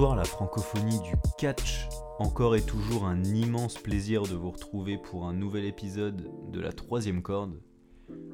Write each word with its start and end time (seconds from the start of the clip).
Bonsoir 0.00 0.16
la 0.16 0.24
francophonie 0.24 0.98
du 1.00 1.12
catch. 1.36 1.86
Encore 2.18 2.56
et 2.56 2.62
toujours 2.62 3.04
un 3.04 3.22
immense 3.22 3.74
plaisir 3.74 4.22
de 4.22 4.34
vous 4.34 4.50
retrouver 4.50 4.96
pour 4.96 5.26
un 5.26 5.34
nouvel 5.34 5.66
épisode 5.66 6.26
de 6.50 6.58
la 6.58 6.72
troisième 6.72 7.20
corde. 7.20 7.60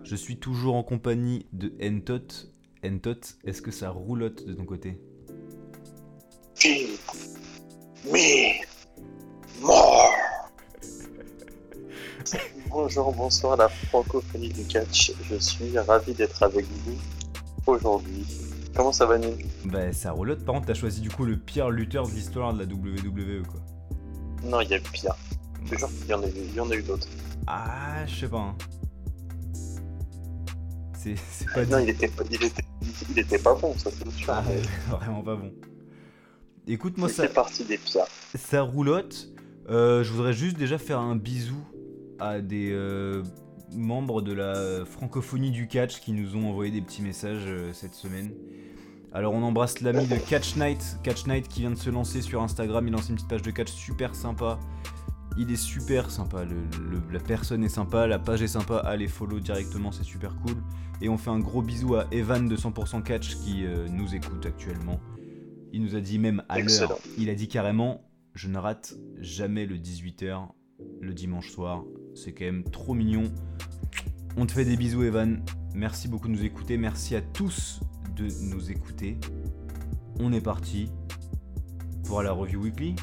Je 0.05 0.15
suis 0.15 0.39
toujours 0.39 0.77
en 0.77 0.85
compagnie 0.85 1.49
de 1.53 1.73
Entot. 1.83 2.53
Entot, 2.85 3.19
est-ce 3.45 3.63
que 3.63 3.73
ça 3.73 3.91
roulotte 3.91 4.47
de 4.47 4.53
ton 4.55 4.65
côté? 4.65 5.01
Feed 6.55 7.01
me 8.05 8.65
more. 9.61 10.15
Bonjour, 12.71 13.13
bonsoir 13.13 13.57
la 13.57 13.69
francophonie 13.69 14.51
du 14.51 14.65
catch. 14.67 15.11
Je 15.29 15.35
suis 15.35 15.77
ravi 15.81 16.15
d'être 16.15 16.45
avec 16.45 16.65
vous 16.65 16.97
aujourd'hui. 17.67 18.46
Comment 18.77 18.93
ça 18.93 19.07
va, 19.07 19.19
Nil 19.19 19.37
Bah 19.65 19.93
ça 19.93 20.13
roulotte, 20.13 20.45
par 20.45 20.55
contre 20.55 20.67
t'as 20.67 20.75
choisi 20.75 21.01
du 21.01 21.09
coup 21.09 21.25
le 21.25 21.37
pire 21.39 21.71
lutteur 21.71 22.07
de 22.07 22.13
l'histoire 22.13 22.53
de 22.53 22.59
la 22.59 22.65
WWE 22.67 23.43
quoi. 23.47 23.61
Non, 24.45 24.61
il 24.61 24.69
y 24.69 24.75
a 24.75 24.79
pire. 24.79 25.15
Je 25.65 25.71
te 25.71 25.79
jure 25.79 25.89
qu'il 25.89 26.07
y 26.09 26.15
en 26.15 26.23
a 26.23 26.27
eu, 26.29 26.33
il 26.51 26.55
y 26.55 26.61
en 26.61 26.71
a 26.71 26.75
eu 26.77 26.83
d'autres. 26.83 27.09
Ah, 27.47 28.05
je 28.07 28.15
sais 28.21 28.29
pas. 28.29 28.39
hein. 28.39 28.55
C'est 30.95 31.17
c'est 31.31 31.51
pas 31.53 31.65
Non, 31.65 31.79
dit. 31.79 31.85
il 31.85 31.91
était, 31.91 32.09
pas- 32.09 32.25
il, 32.31 32.45
était, 32.45 32.63
il 33.11 33.19
était 33.19 33.39
pas 33.39 33.55
bon, 33.55 33.77
ça 33.79 33.91
c'est 33.91 34.11
sûr. 34.13 34.33
Ah, 34.33 34.43
mais 34.47 34.61
vraiment 34.97 35.23
pas 35.23 35.37
bon. 35.37 35.53
Écoute, 36.67 36.99
moi 36.99 37.09
il 37.09 37.15
ça, 37.15 37.27
fait 37.27 37.33
partie 37.35 37.65
des 37.65 37.79
pires. 37.79 38.05
ça 38.35 38.63
roulotte. 38.63 39.29
Euh, 39.69 40.05
je 40.05 40.13
voudrais 40.13 40.33
juste 40.33 40.57
déjà 40.59 40.79
faire 40.79 40.99
un 41.01 41.17
bisou 41.17 41.59
à 42.19 42.41
des 42.41 42.71
euh, 42.73 43.23
membres 43.75 44.23
de 44.23 44.33
la 44.33 44.85
francophonie 44.85 45.51
du 45.51 45.67
catch 45.67 46.01
qui 46.01 46.13
nous 46.13 46.37
ont 46.37 46.49
envoyé 46.49 46.71
des 46.71 46.83
petits 46.83 47.03
messages 47.03 47.45
euh, 47.47 47.73
cette 47.73 47.95
semaine. 47.95 48.31
Alors 49.17 49.33
on 49.33 49.43
embrasse 49.43 49.81
l'ami 49.81 50.07
de 50.07 50.17
Catch 50.17 50.57
Night, 50.57 50.99
Catch 51.03 51.27
Night 51.27 51.49
qui 51.49 51.61
vient 51.61 51.71
de 51.71 51.77
se 51.77 51.89
lancer 51.89 52.21
sur 52.21 52.43
Instagram, 52.43 52.87
il 52.87 52.91
lance 52.93 53.09
une 53.09 53.15
petite 53.15 53.29
page 53.29 53.41
de 53.41 53.51
catch 53.51 53.71
super 53.73 54.15
sympa. 54.15 54.59
Il 55.39 55.51
est 55.51 55.57
super 55.57 56.11
sympa, 56.11 56.45
le- 56.45 56.51
le- 56.91 57.01
la 57.13 57.19
personne 57.21 57.65
est 57.65 57.71
sympa, 57.71 58.07
la 58.07 58.19
page 58.19 58.43
est 58.43 58.47
sympa, 58.49 58.77
allez 58.77 59.09
follow 59.09 59.41
directement, 59.41 59.91
c'est 59.91 60.05
super 60.05 60.37
cool. 60.43 60.57
Et 61.01 61.09
on 61.09 61.17
fait 61.17 61.31
un 61.31 61.39
gros 61.39 61.63
bisou 61.63 61.95
à 61.95 62.07
Evan 62.11 62.47
de 62.47 62.57
100% 62.57 63.03
Catch 63.03 63.37
qui 63.39 63.65
euh, 63.65 63.87
nous 63.89 64.15
écoute 64.15 64.45
actuellement. 64.45 65.01
Il 65.73 65.83
nous 65.83 65.95
a 65.97 66.01
dit 66.01 66.19
même 66.19 66.43
à 66.51 66.57
l'heure, 66.81 66.99
il 67.17 67.31
a 67.31 67.35
dit 67.35 67.49
carrément 67.49 68.03
je 68.35 68.49
ne 68.49 68.59
rate 68.59 68.95
jamais 69.19 69.65
le 69.65 69.79
18h 69.79 70.49
le 71.01 71.15
dimanche 71.15 71.51
soir. 71.51 71.85
C'est 72.15 72.33
quand 72.33 72.45
même 72.45 72.65
trop 72.65 72.93
mignon. 72.93 73.25
On 74.37 74.45
te 74.45 74.53
fait 74.53 74.67
des 74.67 74.77
bisous 74.77 75.05
Evan. 75.05 75.43
Merci 75.75 76.07
beaucoup 76.09 76.29
de 76.29 76.33
nous 76.35 76.45
écouter. 76.45 76.77
Merci 76.77 77.17
à 77.17 77.23
tous 77.23 77.81
de 78.17 78.29
nous 78.43 78.71
écouter. 78.71 79.19
On 80.19 80.33
est 80.33 80.41
parti 80.41 80.91
pour 82.05 82.23
la 82.23 82.33
review 82.33 82.63
weekly. 82.63 82.97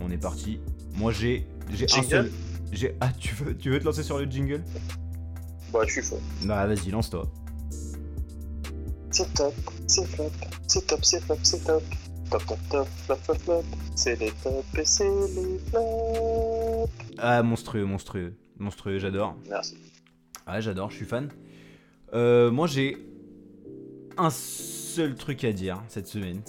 On 0.00 0.10
est 0.10 0.18
parti. 0.18 0.60
Moi 0.94 1.12
j'ai 1.12 1.46
j'ai 1.70 1.86
un 1.96 2.02
seul. 2.02 2.32
J'ai 2.72 2.96
ah 3.00 3.12
tu 3.18 3.34
veux 3.36 3.56
tu 3.56 3.70
veux 3.70 3.78
te 3.78 3.84
lancer 3.84 4.02
sur 4.02 4.18
le 4.18 4.24
jingle? 4.24 4.62
Bah, 5.72 5.80
je 5.86 5.92
suis 5.92 6.02
chaud. 6.02 6.20
Bah 6.44 6.66
vas-y 6.66 6.90
lance-toi. 6.90 7.30
C'est 9.10 9.32
top, 9.34 9.54
c'est 9.86 10.04
flop, 10.06 10.30
c'est 10.66 10.86
top, 10.86 11.04
c'est 11.04 11.20
flop, 11.22 11.38
c'est 11.42 11.64
top. 11.64 11.82
Top, 12.30 12.44
top, 12.46 12.58
top, 12.68 12.88
flop, 13.06 13.16
flop, 13.22 13.34
flop. 13.36 13.64
C'est 13.94 14.18
les 14.20 14.30
tops 14.42 14.78
et 14.78 14.84
c'est 14.84 15.08
les 15.08 15.58
flops. 15.70 16.90
Ah 17.18 17.42
monstrueux 17.42 17.84
monstrueux 17.84 18.36
monstrueux 18.58 18.98
j'adore. 18.98 19.36
Merci. 19.48 19.76
Ouais, 20.46 20.60
j'adore, 20.60 20.90
je 20.90 20.96
suis 20.96 21.06
fan. 21.06 21.30
Euh, 22.14 22.50
moi, 22.50 22.66
j'ai 22.66 22.96
un 24.16 24.30
seul 24.30 25.14
truc 25.14 25.44
à 25.44 25.52
dire 25.52 25.82
cette 25.88 26.06
semaine. 26.06 26.42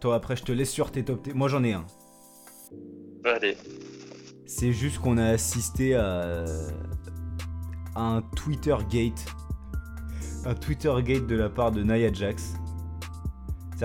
Toi, 0.00 0.14
après, 0.16 0.36
je 0.36 0.42
te 0.44 0.52
laisse 0.52 0.70
sur 0.70 0.90
tes 0.90 1.04
top. 1.04 1.22
t- 1.22 1.32
Moi, 1.32 1.48
j'en 1.48 1.62
ai 1.64 1.72
un. 1.72 1.86
Allez, 3.24 3.56
C'est 4.46 4.72
juste 4.72 4.98
qu'on 4.98 5.18
a 5.18 5.24
assisté 5.26 5.94
à, 5.94 6.44
à 7.94 8.00
un 8.00 8.22
Twitter 8.22 8.76
gate. 8.90 9.24
Un 10.44 10.54
Twitter 10.54 10.92
gate 11.04 11.26
de 11.26 11.34
la 11.36 11.48
part 11.50 11.72
de 11.72 11.82
Nia 11.82 12.12
Jax. 12.12 12.54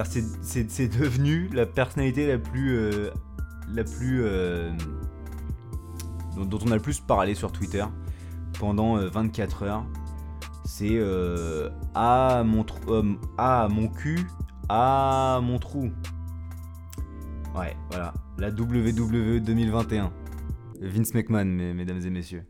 C'est- 0.05 0.87
devenu 0.97 1.49
la 1.49 1.65
personnalité 1.65 2.27
la 2.27 2.37
plus. 2.39 2.77
euh, 2.77 3.09
la 3.73 3.83
plus. 3.83 4.21
euh, 4.23 4.71
dont, 6.35 6.45
dont 6.45 6.59
on 6.65 6.71
a 6.71 6.75
le 6.75 6.81
plus 6.81 6.99
parlé 6.99 7.35
sur 7.35 7.51
Twitter 7.51 7.85
pendant 8.59 8.97
euh, 8.97 9.07
24 9.07 9.63
heures. 9.63 9.85
C'est. 10.65 10.87
euh, 10.97 11.69
ah, 11.95 12.43
mon 12.45 12.65
euh, 12.87 13.13
ah, 13.37 13.67
mon 13.69 13.87
cul. 13.87 14.19
Ah, 14.69 15.39
mon 15.43 15.59
trou. 15.59 15.89
Ouais, 17.55 17.75
voilà. 17.89 18.13
La 18.37 18.49
WWE 18.49 19.39
2021. 19.41 20.11
Vince 20.81 21.13
McMahon, 21.13 21.45
mes- 21.45 21.73
mesdames 21.73 22.01
et 22.05 22.09
messieurs. 22.09 22.43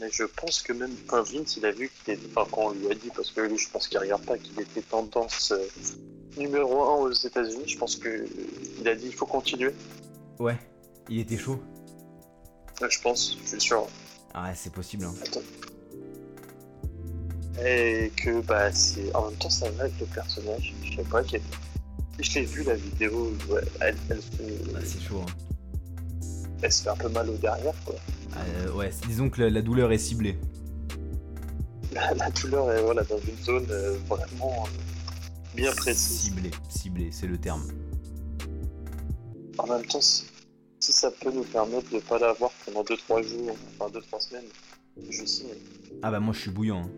mais 0.00 0.10
je 0.12 0.24
pense 0.24 0.62
que 0.62 0.72
même 0.72 0.90
enfin, 1.06 1.22
Vince, 1.22 1.56
il 1.56 1.64
a 1.66 1.72
vu 1.72 1.90
qu'il 2.04 2.14
était. 2.14 2.26
Enfin, 2.34 2.48
quand 2.52 2.62
on 2.66 2.70
lui 2.72 2.90
a 2.90 2.94
dit, 2.94 3.10
parce 3.14 3.30
que 3.30 3.40
lui, 3.40 3.56
je 3.58 3.70
pense 3.70 3.88
qu'il 3.88 3.98
regarde 3.98 4.24
pas 4.24 4.36
qu'il 4.38 4.58
était 4.60 4.82
tendance 4.82 5.52
euh, 5.52 5.64
numéro 6.38 6.82
1 6.82 6.96
aux 7.04 7.12
États-Unis, 7.12 7.66
je 7.68 7.78
pense 7.78 7.96
que 7.96 8.26
il 8.80 8.86
a 8.88 8.94
dit 8.94 9.06
il 9.06 9.14
faut 9.14 9.26
continuer. 9.26 9.72
Ouais, 10.38 10.58
il 11.08 11.18
était 11.20 11.38
chaud. 11.38 11.58
Ouais, 12.82 12.90
Je 12.90 13.00
pense, 13.00 13.38
je 13.42 13.48
suis 13.48 13.60
sûr. 13.60 13.86
Ah 14.34 14.44
ouais, 14.48 14.52
c'est 14.54 14.72
possible. 14.72 15.04
hein. 15.04 15.14
Attends. 15.24 15.40
Et 17.64 18.12
que 18.16 18.40
bah 18.42 18.70
c'est 18.72 19.14
en 19.14 19.30
même 19.30 19.38
temps 19.38 19.48
ça 19.50 19.70
va 19.70 19.84
avec 19.84 19.98
le 20.00 20.06
personnage. 20.06 20.74
Je 20.84 20.96
sais 20.96 21.02
pas 21.04 21.22
quel. 21.22 21.40
Je 22.18 22.34
l'ai 22.38 22.44
vu 22.46 22.62
la 22.64 22.74
vidéo, 22.74 23.32
ouais, 23.50 23.60
elle, 23.80 23.96
elle, 24.10 24.20
se- 24.22 24.74
Ah, 24.74 24.78
c'est 24.84 25.00
chaud. 25.00 25.20
hein. 25.22 25.32
elle 26.62 26.72
se 26.72 26.82
fait 26.82 26.88
un 26.90 26.96
peu 26.96 27.08
mal 27.10 27.28
au 27.28 27.36
derrière 27.36 27.74
quoi. 27.84 27.94
Euh, 28.36 28.72
ouais, 28.72 28.90
disons 29.06 29.28
que 29.30 29.42
la, 29.42 29.50
la 29.50 29.62
douleur 29.62 29.92
est 29.92 29.98
ciblée. 29.98 30.38
La, 31.92 32.12
la 32.14 32.30
douleur 32.30 32.70
est 32.72 32.82
voilà, 32.82 33.02
dans 33.04 33.18
une 33.18 33.42
zone 33.44 33.66
euh, 33.70 33.96
vraiment 34.08 34.64
euh, 34.66 35.54
bien 35.54 35.72
précise. 35.72 36.20
Ciblée, 36.20 36.50
ciblée, 36.68 37.08
c'est 37.12 37.26
le 37.26 37.38
terme. 37.38 37.66
En 39.58 39.66
même 39.66 39.84
temps, 39.86 40.00
si, 40.02 40.26
si 40.80 40.92
ça 40.92 41.10
peut 41.10 41.30
nous 41.32 41.44
permettre 41.44 41.90
de 41.90 41.98
pas 42.00 42.18
l'avoir 42.18 42.50
pendant 42.66 42.82
2-3 42.82 43.22
jours, 43.26 43.56
enfin 43.80 43.90
2-3 43.98 44.20
semaines, 44.28 44.44
je 45.10 45.24
signe. 45.24 45.46
Ah 46.02 46.10
bah 46.10 46.20
moi 46.20 46.34
je 46.34 46.40
suis 46.40 46.50
bouillant. 46.50 46.82
hein. 46.82 46.90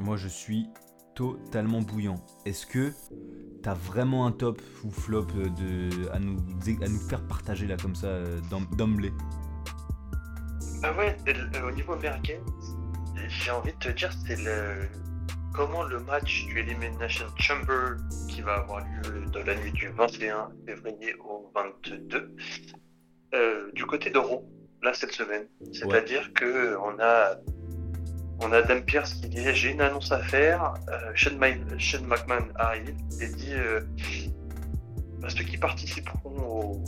Moi 0.00 0.16
je 0.16 0.28
suis 0.28 0.66
totalement 1.14 1.80
bouillant. 1.82 2.24
Est-ce 2.46 2.66
que 2.66 2.92
t'as 3.62 3.74
vraiment 3.74 4.26
un 4.26 4.32
top 4.32 4.60
ou 4.84 4.90
flop 4.90 5.26
de, 5.26 6.08
à, 6.12 6.18
nous, 6.18 6.38
à 6.82 6.88
nous 6.88 6.98
faire 7.08 7.22
partager 7.26 7.66
là 7.66 7.76
comme 7.76 7.94
ça 7.94 8.06
euh, 8.06 8.40
d'em- 8.50 8.66
d'emblée? 8.76 9.12
Ah 10.82 10.92
ouais, 10.96 11.16
euh, 11.28 11.68
au 11.68 11.70
niveau 11.72 11.92
américain, 11.92 12.38
j'ai 13.28 13.50
envie 13.50 13.72
de 13.72 13.78
te 13.78 13.88
dire, 13.90 14.10
c'est 14.26 14.36
le 14.42 14.88
comment 15.52 15.82
le 15.82 16.00
match 16.00 16.46
du 16.46 16.58
Elimination 16.60 17.26
Chamber 17.36 17.96
qui 18.28 18.40
va 18.40 18.54
avoir 18.60 18.80
lieu 18.86 19.26
dans 19.32 19.42
la 19.44 19.56
nuit 19.56 19.72
du 19.72 19.88
21 19.88 20.48
février 20.66 21.14
au 21.16 21.50
22 21.54 22.34
euh, 23.34 23.70
du 23.74 23.84
côté 23.84 24.10
de 24.10 24.18
Raw, 24.18 24.42
là 24.82 24.94
cette 24.94 25.12
semaine. 25.12 25.46
C'est-à-dire 25.72 26.32
que 26.32 26.76
on 26.78 26.98
a 27.00 27.34
on 28.42 28.52
a 28.52 28.58
Adam 28.58 28.80
Pierce 28.82 29.14
qui 29.14 29.28
dit 29.28 29.44
j'ai 29.54 29.70
une 29.72 29.80
annonce 29.80 30.12
à 30.12 30.18
faire, 30.22 30.74
euh, 30.88 31.10
Shane, 31.14 31.36
Ma- 31.38 31.78
Shane 31.78 32.06
McMahon 32.06 32.48
arrive 32.56 32.94
et 33.20 33.28
dit 33.28 33.52
euh, 33.52 33.80
bah, 35.20 35.28
ceux 35.28 35.44
qui 35.44 35.56
participeront 35.58 36.36
au, 36.38 36.82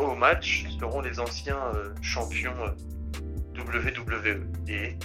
au 0.00 0.14
match 0.14 0.66
seront 0.78 1.00
les 1.02 1.20
anciens 1.20 1.58
euh, 1.74 1.90
champions 2.00 2.54
WWE 3.56 4.46
et 4.68 4.96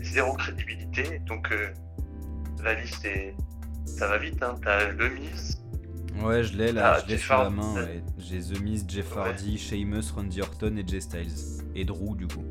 zéro 0.00 0.32
crédibilité. 0.34 1.20
Donc 1.26 1.50
euh, 1.52 1.68
la 2.62 2.74
liste 2.74 3.04
est 3.04 3.34
ça 3.84 4.08
va 4.08 4.18
vite. 4.18 4.42
Hein. 4.42 4.54
T'as 4.62 4.88
le 4.90 5.08
Miz, 5.10 5.62
Ouais, 6.22 6.42
je 6.42 6.56
l'ai 6.56 6.72
là, 6.72 6.94
Ah, 6.96 7.02
je 7.04 7.12
l'ai 7.12 7.18
sur 7.18 7.36
la 7.36 7.50
main. 7.50 7.74
ouais. 7.74 8.02
J'ai 8.18 8.40
The 8.40 8.58
Miz, 8.60 8.84
Jeff 8.88 9.14
Ouais. 9.14 9.22
Hardy, 9.22 9.58
Sheamus, 9.58 10.10
Randy 10.14 10.40
Orton 10.40 10.74
et 10.78 10.86
Jay 10.86 11.00
Styles. 11.00 11.60
Et 11.74 11.84
Drew 11.84 12.16
du 12.16 12.26
coup. 12.26 12.42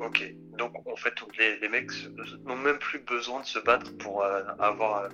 Ok. 0.00 0.34
Donc 0.58 0.72
en 0.86 0.96
fait 0.96 1.14
les, 1.38 1.58
les 1.60 1.68
mecs 1.68 1.90
n'ont 2.46 2.56
même 2.56 2.78
plus 2.78 3.00
besoin 3.00 3.40
de 3.40 3.46
se 3.46 3.58
battre 3.58 3.96
pour 3.98 4.22
euh, 4.22 4.42
avoir 4.58 5.02
euh, 5.04 5.08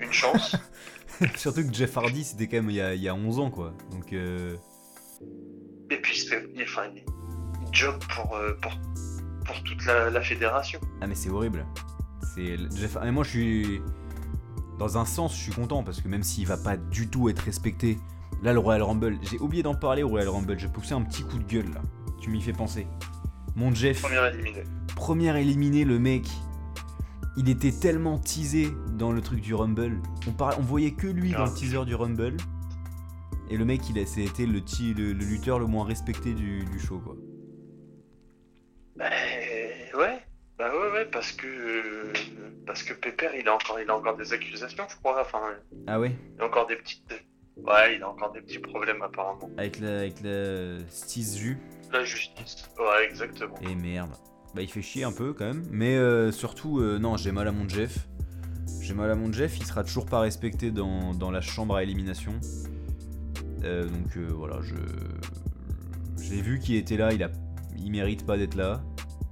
une 0.00 0.12
chance. 0.12 0.56
Surtout 1.36 1.66
que 1.66 1.72
Jeff 1.74 1.96
Hardy 1.96 2.24
c'était 2.24 2.46
quand 2.48 2.56
même 2.58 2.70
il 2.70 2.76
y, 2.76 2.80
a, 2.80 2.94
il 2.94 3.02
y 3.02 3.08
a 3.08 3.14
11 3.14 3.38
ans 3.40 3.50
quoi. 3.50 3.72
Donc 3.90 4.12
euh, 4.12 4.56
et 5.90 5.96
puis 5.96 6.14
il, 6.16 6.20
se 6.20 6.28
fait- 6.28 6.48
il- 6.54 6.62
enfin, 6.62 6.82
il, 6.94 7.04
il 7.66 7.68
job 7.74 7.96
pour, 8.14 8.34
euh, 8.36 8.54
pour, 8.62 8.72
pour 9.44 9.62
toute 9.64 9.84
la, 9.86 10.10
la 10.10 10.20
fédération. 10.20 10.80
Ah 11.00 11.06
mais 11.06 11.14
c'est 11.14 11.30
horrible. 11.30 11.66
C'est 12.34 12.56
Jeff. 12.76 12.96
Et 13.04 13.10
moi 13.10 13.24
je 13.24 13.30
suis 13.30 13.82
dans 14.78 14.96
un 14.98 15.04
sens 15.04 15.34
je 15.36 15.42
suis 15.42 15.52
content 15.52 15.82
parce 15.82 16.00
que 16.00 16.08
même 16.08 16.22
s'il 16.22 16.46
va 16.46 16.56
pas 16.56 16.76
du 16.76 17.08
tout 17.08 17.28
être 17.28 17.40
respecté, 17.40 17.98
là 18.42 18.52
le 18.52 18.58
Royal 18.60 18.82
Rumble, 18.82 19.18
j'ai 19.22 19.38
oublié 19.38 19.62
d'en 19.62 19.74
parler 19.74 20.02
au 20.02 20.08
Royal 20.08 20.28
Rumble. 20.28 20.58
J'ai 20.58 20.68
poussé 20.68 20.94
un 20.94 21.02
petit 21.02 21.22
coup 21.24 21.38
de 21.38 21.44
gueule 21.44 21.70
là. 21.74 21.82
Tu 22.20 22.30
m'y 22.30 22.40
fais 22.40 22.52
penser. 22.52 22.86
Mon 23.56 23.74
Jeff, 23.74 24.02
Premier 24.02 24.28
éliminé. 24.28 24.62
Première 24.96 25.36
éliminé, 25.36 25.84
le 25.84 25.98
mec, 25.98 26.24
il 27.36 27.48
était 27.48 27.72
tellement 27.72 28.18
teasé 28.18 28.68
dans 28.98 29.12
le 29.12 29.20
truc 29.20 29.40
du 29.40 29.54
Rumble. 29.54 30.00
On, 30.28 30.32
par- 30.32 30.58
on 30.58 30.62
voyait 30.62 30.92
que 30.92 31.06
lui 31.06 31.32
dans 31.32 31.44
le 31.44 31.50
Ah. 31.50 31.54
teaser 31.54 31.84
du 31.84 31.94
Rumble. 31.94 32.36
Et 33.50 33.56
le 33.56 33.64
mec, 33.64 33.80
il 33.90 33.98
a, 33.98 34.06
c'était 34.06 34.46
le, 34.46 34.60
le, 34.60 35.12
le 35.12 35.24
lutteur 35.24 35.58
le 35.58 35.66
moins 35.66 35.84
respecté 35.84 36.32
du, 36.34 36.64
du 36.64 36.78
show, 36.78 36.98
quoi. 37.00 37.16
Bah, 38.96 39.06
ouais, 39.98 40.18
bah 40.58 40.70
ouais, 40.72 40.90
ouais, 40.92 41.04
parce 41.06 41.32
que 41.32 41.46
euh, 41.46 42.12
parce 42.66 42.82
que 42.82 42.92
Pépère, 42.92 43.34
il 43.34 43.48
a 43.48 43.54
encore, 43.54 43.80
il 43.80 43.88
a 43.90 43.96
encore 43.96 44.16
des 44.16 44.32
accusations, 44.32 44.84
je 44.88 44.96
crois. 44.96 45.20
Enfin, 45.22 45.40
Ah 45.86 45.98
ouais? 45.98 46.12
il 46.36 46.42
a 46.42 46.46
encore 46.46 46.66
des 46.66 46.76
petites, 46.76 47.02
ouais, 47.56 47.96
il 47.96 48.02
a 48.02 48.08
encore 48.10 48.30
des 48.32 48.40
petits 48.42 48.58
problèmes 48.58 49.02
apparemment. 49.02 49.50
Avec 49.56 49.80
la, 49.80 50.00
avec 50.00 50.20
la 50.22 50.78
Stiz 50.88 51.36
Ju. 51.38 51.56
La 51.92 52.04
justice. 52.04 52.68
Ouais, 52.78 53.06
exactement. 53.08 53.56
Et 53.62 53.74
merde. 53.74 54.10
Bah, 54.54 54.62
il 54.62 54.68
fait 54.68 54.82
chier 54.82 55.04
un 55.04 55.12
peu 55.12 55.32
quand 55.32 55.46
même. 55.46 55.64
Mais 55.70 55.96
euh, 55.96 56.32
surtout, 56.32 56.80
euh, 56.80 56.98
non, 56.98 57.16
j'ai 57.16 57.32
mal 57.32 57.48
à 57.48 57.52
mon 57.52 57.68
Jeff. 57.68 58.08
J'ai 58.80 58.94
mal 58.94 59.10
à 59.10 59.14
mon 59.14 59.32
Jeff, 59.32 59.58
il 59.58 59.64
sera 59.64 59.84
toujours 59.84 60.06
pas 60.06 60.20
respecté 60.20 60.70
dans, 60.70 61.30
la 61.30 61.40
chambre 61.40 61.76
à 61.76 61.82
élimination. 61.82 62.32
Euh, 63.64 63.84
donc 63.84 64.16
voilà, 64.16 64.60
je. 64.62 64.74
J'ai 66.22 66.40
vu 66.40 66.60
qu'il 66.60 66.76
était 66.76 66.96
là, 66.96 67.12
il, 67.12 67.22
a, 67.22 67.30
il 67.76 67.90
mérite 67.90 68.24
pas 68.24 68.36
d'être 68.36 68.54
là. 68.54 68.82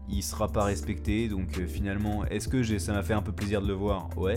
Il 0.09 0.23
sera 0.23 0.49
pas 0.49 0.65
respecté, 0.65 1.29
donc 1.29 1.65
finalement, 1.67 2.25
est-ce 2.27 2.49
que 2.49 2.63
ça 2.79 2.93
m'a 2.93 3.03
fait 3.03 3.13
un 3.13 3.23
peu 3.23 3.33
plaisir 3.33 3.63
de 3.63 3.69
le 3.69 3.75
voir? 3.75 4.09
Ouais, 4.17 4.35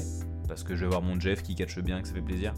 parce 0.47 0.63
que 0.63 0.75
je 0.75 0.81
vais 0.81 0.89
voir 0.89 1.01
mon 1.01 1.19
Jeff 1.19 1.43
qui 1.43 1.55
catche 1.55 1.79
bien, 1.79 2.01
que 2.01 2.07
ça 2.07 2.13
fait 2.13 2.21
plaisir. 2.21 2.53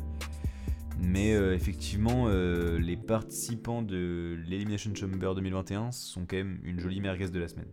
Mais 1.06 1.34
euh, 1.34 1.54
effectivement, 1.54 2.26
euh, 2.28 2.80
les 2.80 2.96
participants 2.96 3.82
de 3.82 4.38
l'Elimination 4.48 4.96
Chamber 4.96 5.34
2021 5.36 5.92
sont 5.92 6.26
quand 6.26 6.38
même 6.38 6.60
une 6.64 6.80
jolie 6.80 7.02
merguez 7.02 7.28
de 7.30 7.40
la 7.40 7.48
semaine. 7.48 7.68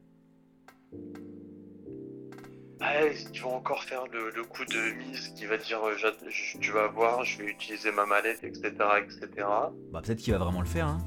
Ouais, 2.81 3.15
ils 3.33 3.41
vont 3.41 3.55
encore 3.55 3.85
faire 3.85 4.03
le, 4.13 4.31
le 4.35 4.43
coup 4.43 4.65
de 4.65 4.97
mise 4.99 5.29
qui 5.37 5.47
va 5.47 5.59
dire 5.59 5.79
euh, 5.87 5.95
je- 5.97 6.59
tu 6.59 6.73
vas 6.73 6.89
voir, 6.89 7.25
je 7.25 7.39
vais 7.39 7.51
utiliser 7.51 7.93
ma 7.93 8.05
mallette, 8.07 8.43
etc. 8.43 8.71
etc. 9.05 9.47
Bah 9.93 10.01
peut-être 10.03 10.19
qu'il 10.19 10.33
va 10.33 10.39
vraiment 10.39 10.61
le 10.61 10.67
faire, 10.67 10.89
hein. 10.89 10.99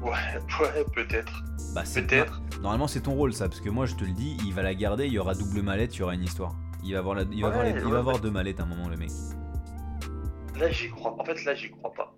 Ouais, 0.00 0.10
ouais, 0.60 0.84
peut-être. 0.94 1.42
Bah 1.74 1.82
Peut-être. 1.92 2.40
Normalement 2.62 2.86
c'est 2.86 3.00
ton 3.02 3.14
rôle 3.14 3.32
ça, 3.34 3.48
parce 3.48 3.60
que 3.60 3.68
moi 3.68 3.84
je 3.84 3.94
te 3.96 4.04
le 4.04 4.12
dis, 4.12 4.36
il 4.46 4.54
va 4.54 4.62
la 4.62 4.74
garder, 4.74 5.06
il 5.06 5.12
y 5.12 5.18
aura 5.18 5.34
double 5.34 5.60
mallette, 5.62 5.94
il 5.96 5.98
y 5.98 6.02
aura 6.02 6.14
une 6.14 6.22
histoire. 6.22 6.54
Il 6.86 6.92
va 6.92 7.00
avoir, 7.00 7.14
la... 7.16 7.22
il 7.22 7.42
va 7.42 7.48
Ouais, 7.48 7.54
avoir, 7.54 7.64
les- 7.64 7.70
il 7.80 7.84
ouais, 7.84 7.90
va 7.92 7.98
avoir 7.98 8.20
deux 8.20 8.30
mallettes 8.30 8.60
à 8.60 8.62
un 8.62 8.66
moment 8.66 8.88
le 8.88 8.96
mec. 8.96 9.10
Là, 10.56 10.70
j'y 10.70 10.88
crois. 10.88 11.20
En 11.20 11.24
fait, 11.24 11.44
là, 11.44 11.54
j'y 11.54 11.70
crois 11.70 11.92
pas. 11.92 12.14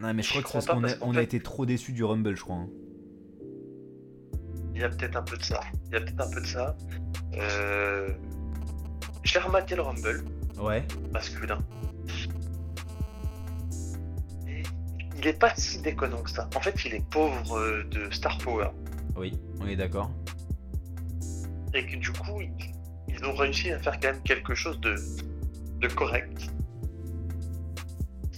Non 0.00 0.12
mais 0.12 0.22
je 0.22 0.28
crois 0.30 0.42
que 0.42 0.48
c'est 0.48 0.54
parce 0.54 0.66
qu'on 0.66 0.84
a, 0.84 0.88
on 1.02 1.12
a 1.12 1.14
fait- 1.18 1.24
été 1.24 1.40
trop 1.40 1.64
déçus 1.64 1.92
du 1.92 2.02
Rumble 2.04 2.36
je 2.36 2.42
crois. 2.42 2.56
hein. 2.56 2.68
Il 4.74 4.80
y 4.80 4.84
a 4.84 4.88
peut-être 4.88 5.16
un 5.16 5.22
peu 5.22 5.36
de 5.36 5.42
ça. 5.44 5.60
Il 5.86 5.92
y 5.92 5.96
a 5.96 6.00
peut-être 6.00 6.20
un 6.20 6.30
peu 6.30 6.40
de 6.40 6.46
ça. 6.46 6.76
Euh... 7.34 8.08
J'ai 9.22 9.38
rematé 9.38 9.76
le 9.76 9.82
Rumble 9.82 10.24
Ouais. 10.60 10.84
masculin. 11.12 11.58
Et 14.48 14.62
il 15.16 15.26
est 15.26 15.38
pas 15.38 15.54
si 15.54 15.80
déconnant 15.80 16.22
que 16.22 16.30
ça. 16.30 16.48
En 16.56 16.60
fait, 16.60 16.74
il 16.84 16.94
est 16.94 17.08
pauvre 17.08 17.56
euh, 17.56 17.84
de 17.84 18.10
star 18.12 18.36
power. 18.38 18.68
Oui, 19.16 19.38
on 19.60 19.66
est 19.68 19.76
d'accord. 19.76 20.10
Et 21.74 21.84
que 21.86 21.96
du 21.96 22.12
coup, 22.12 22.40
ils, 22.40 22.52
ils 23.08 23.24
ont 23.24 23.34
réussi 23.34 23.70
à 23.72 23.78
faire 23.78 23.98
quand 24.00 24.12
même 24.12 24.22
quelque 24.22 24.54
chose 24.54 24.80
de, 24.80 24.94
de 25.80 25.88
correct. 25.88 26.50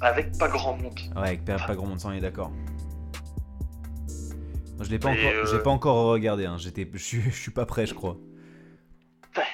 Avec 0.01 0.37
pas 0.39 0.49
grand 0.49 0.77
monde. 0.77 0.99
Ouais, 1.17 1.23
avec 1.29 1.45
pas, 1.45 1.57
pas 1.57 1.75
grand 1.75 1.87
monde 1.87 2.01
ça 2.01 2.09
on 2.09 2.13
est 2.13 2.21
d'accord. 2.21 2.53
Je 4.81 4.91
l'ai 4.91 4.99
pas, 4.99 5.09
encore, 5.09 5.21
euh, 5.25 5.59
pas 5.63 5.71
encore 5.71 6.05
regardé, 6.07 6.45
hein. 6.45 6.57
J'étais, 6.59 6.87
je, 6.93 6.99
suis- 6.99 7.23
je 7.23 7.31
suis 7.31 7.51
pas 7.51 7.65
prêt 7.65 7.87
je 7.87 7.95
crois. 7.95 8.19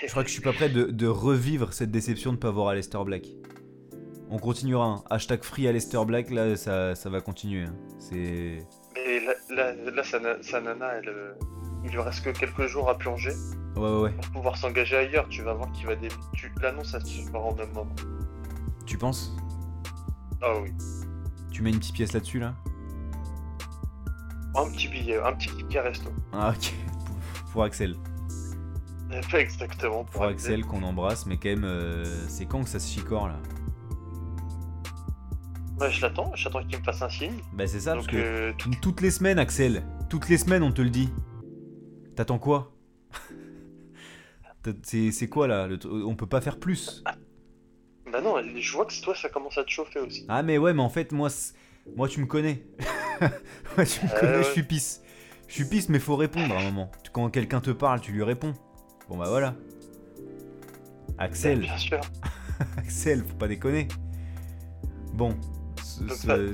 Je 0.04 0.10
crois 0.10 0.22
que 0.24 0.28
je 0.28 0.34
suis 0.34 0.42
pas 0.42 0.52
prêt 0.52 0.68
de, 0.68 0.84
de 0.84 1.06
revivre 1.06 1.72
cette 1.72 1.90
déception 1.92 2.32
de 2.32 2.38
pas 2.38 2.50
voir 2.50 2.68
Aleister 2.68 2.98
Black. 3.04 3.26
On 4.30 4.38
continuera, 4.38 4.86
hein. 4.86 5.04
hashtag 5.10 5.42
free 5.44 5.68
Aleister 5.68 6.04
Black, 6.04 6.30
là 6.30 6.56
ça, 6.56 6.94
ça 6.96 7.08
va 7.10 7.20
continuer. 7.20 7.64
hein. 7.64 7.74
C'est... 7.98 8.58
Mais 8.94 9.20
là, 9.20 9.34
là, 9.50 9.74
là, 9.92 10.02
sa, 10.04 10.42
sa 10.42 10.60
nana, 10.60 10.94
elle, 10.94 11.08
euh, 11.08 11.32
il 11.84 11.90
lui 11.90 12.00
reste 12.00 12.24
que 12.24 12.30
quelques 12.30 12.66
jours 12.66 12.88
à 12.88 12.96
plonger 12.96 13.32
Ouais 13.76 13.82
ouais 13.82 14.00
ouais. 14.02 14.10
pour 14.12 14.30
pouvoir 14.30 14.56
s'engager 14.56 14.96
ailleurs. 14.96 15.28
Tu 15.28 15.42
vas 15.42 15.54
voir 15.54 15.70
qu'il 15.72 15.86
va 15.86 15.96
dé... 15.96 16.08
tu... 16.34 16.52
L'annonce, 16.60 16.94
elle 16.94 17.04
se 17.06 17.22
fera 17.22 17.40
au 17.40 17.54
même 17.54 17.72
moment. 17.72 17.94
Tu 18.86 18.98
penses? 18.98 19.34
Ah 20.42 20.54
oui. 20.60 20.72
Tu 21.50 21.62
mets 21.62 21.70
une 21.70 21.78
petite 21.78 21.94
pièce 21.94 22.12
là-dessus 22.12 22.38
là? 22.38 22.54
Un 24.54 24.70
petit 24.70 24.88
billet, 24.88 25.18
un 25.20 25.32
petit 25.32 25.48
ticket 25.56 25.80
resto. 25.80 26.10
Ah 26.32 26.50
ok. 26.56 26.72
Pour, 27.06 27.52
pour 27.52 27.64
Axel. 27.64 27.96
Pas 29.30 29.40
exactement. 29.40 30.04
Pour 30.04 30.24
Axel 30.24 30.64
qu'on 30.64 30.82
embrasse, 30.82 31.26
mais 31.26 31.36
quand 31.36 31.50
même, 31.50 31.64
euh, 31.64 32.04
c'est 32.28 32.46
quand 32.46 32.62
que 32.62 32.68
ça 32.70 32.80
se 32.80 32.90
chicore 32.90 33.28
là? 33.28 33.36
Bah, 35.78 35.90
je 35.90 36.00
l'attends, 36.00 36.30
j'attends 36.34 36.62
qu'il 36.64 36.78
me 36.78 36.82
fasse 36.84 37.02
un 37.02 37.08
signe. 37.10 37.34
Bah 37.52 37.66
c'est 37.66 37.80
ça, 37.80 37.94
Donc, 37.94 38.04
parce 38.04 38.16
que 38.16 38.22
euh, 38.22 38.52
tout- 38.56 38.70
toutes 38.80 39.00
les 39.00 39.10
semaines 39.10 39.38
Axel, 39.38 39.82
toutes 40.08 40.28
les 40.30 40.38
semaines 40.38 40.62
on 40.62 40.72
te 40.72 40.80
le 40.80 40.90
dit. 40.90 41.10
T'attends 42.16 42.38
quoi 42.38 42.72
c'est, 44.84 45.28
quoi 45.28 45.48
là 45.48 45.66
le 45.66 45.78
On 46.06 46.14
peut 46.14 46.26
pas 46.28 46.40
faire 46.40 46.58
plus. 46.60 47.02
bah 48.12 48.20
non, 48.20 48.36
je 48.56 48.72
vois 48.72 48.86
que 48.86 49.00
toi, 49.02 49.12
ça 49.14 49.28
commence 49.28 49.58
à 49.58 49.64
te 49.64 49.70
chauffer 49.70 49.98
aussi. 49.98 50.24
Ah 50.28 50.42
mais 50.44 50.56
ouais, 50.58 50.72
mais 50.72 50.82
en 50.82 50.88
fait 50.88 51.10
moi, 51.12 51.28
moi 51.96 52.08
tu 52.08 52.20
me 52.20 52.26
connais. 52.26 52.62
moi 53.76 53.84
tu 53.84 54.04
me 54.06 54.10
Euh, 54.14 54.20
connais, 54.20 54.36
ouais. 54.36 54.44
je 54.44 54.50
suis 54.50 54.62
pisse. 54.62 55.02
Je 55.48 55.54
suis 55.54 55.64
pisse, 55.64 55.88
mais 55.88 55.98
faut 55.98 56.16
répondre 56.16 56.54
à 56.54 56.60
un 56.60 56.64
moment. 56.64 56.90
Quand 57.12 57.28
quelqu'un 57.28 57.60
te 57.60 57.70
parle, 57.70 58.00
tu 58.00 58.12
lui 58.12 58.22
réponds. 58.22 58.54
Bon 59.08 59.16
bah 59.18 59.26
voilà. 59.28 59.56
Axel, 61.18 61.58
Bien 61.60 61.76
sûr. 61.76 62.00
Axel, 62.76 63.24
faut 63.24 63.36
pas 63.36 63.48
déconner. 63.48 63.88
Bon, 65.14 65.36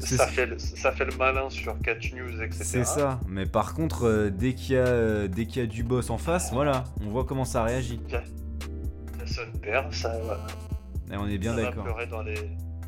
ça, 0.00 0.26
fait, 0.26 0.46
le- 0.46 0.58
ça 0.58 0.92
fait 0.92 1.04
le 1.04 1.16
malin 1.16 1.48
sur 1.50 1.78
Catch 1.80 2.12
News, 2.14 2.42
etc. 2.42 2.58
c'est 2.62 2.84
ça. 2.84 3.20
Mais 3.28 3.46
par 3.46 3.74
contre, 3.74 4.04
euh, 4.06 4.30
dès 4.30 4.54
qu'il 4.54 4.74
y 4.74 4.78
a, 4.78 4.86
euh, 4.86 5.28
y 5.36 5.60
a 5.60 5.66
du 5.66 5.82
boss 5.82 6.10
en 6.10 6.18
face, 6.18 6.52
voilà, 6.52 6.84
on 7.00 7.10
voit 7.10 7.24
comment 7.24 7.44
ça 7.44 7.62
réagit. 7.64 8.00
Ça 8.10 8.22
sonne 9.26 9.52
père, 9.60 9.88
ça, 9.92 10.14
Et 11.12 11.16
on 11.16 11.26
est 11.26 11.38
bien 11.38 11.54
d'accord. 11.54 11.86
dans, 12.10 12.22
les, 12.22 12.34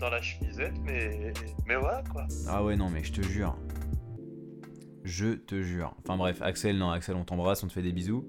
dans 0.00 0.10
la 0.10 0.20
chemisette, 0.22 0.74
mais, 0.84 1.32
mais 1.66 1.76
voilà 1.76 2.02
quoi. 2.10 2.26
Ah 2.48 2.64
ouais, 2.64 2.76
non, 2.76 2.88
mais 2.90 3.04
je 3.04 3.12
te 3.12 3.22
jure. 3.22 3.56
Je 5.04 5.34
te 5.34 5.62
jure. 5.62 5.94
Enfin 6.04 6.16
bref, 6.16 6.40
Axel, 6.42 6.76
non, 6.78 6.90
Axel, 6.90 7.16
on 7.16 7.24
t'embrasse, 7.24 7.62
on 7.62 7.68
te 7.68 7.72
fait 7.72 7.82
des 7.82 7.92
bisous. 7.92 8.24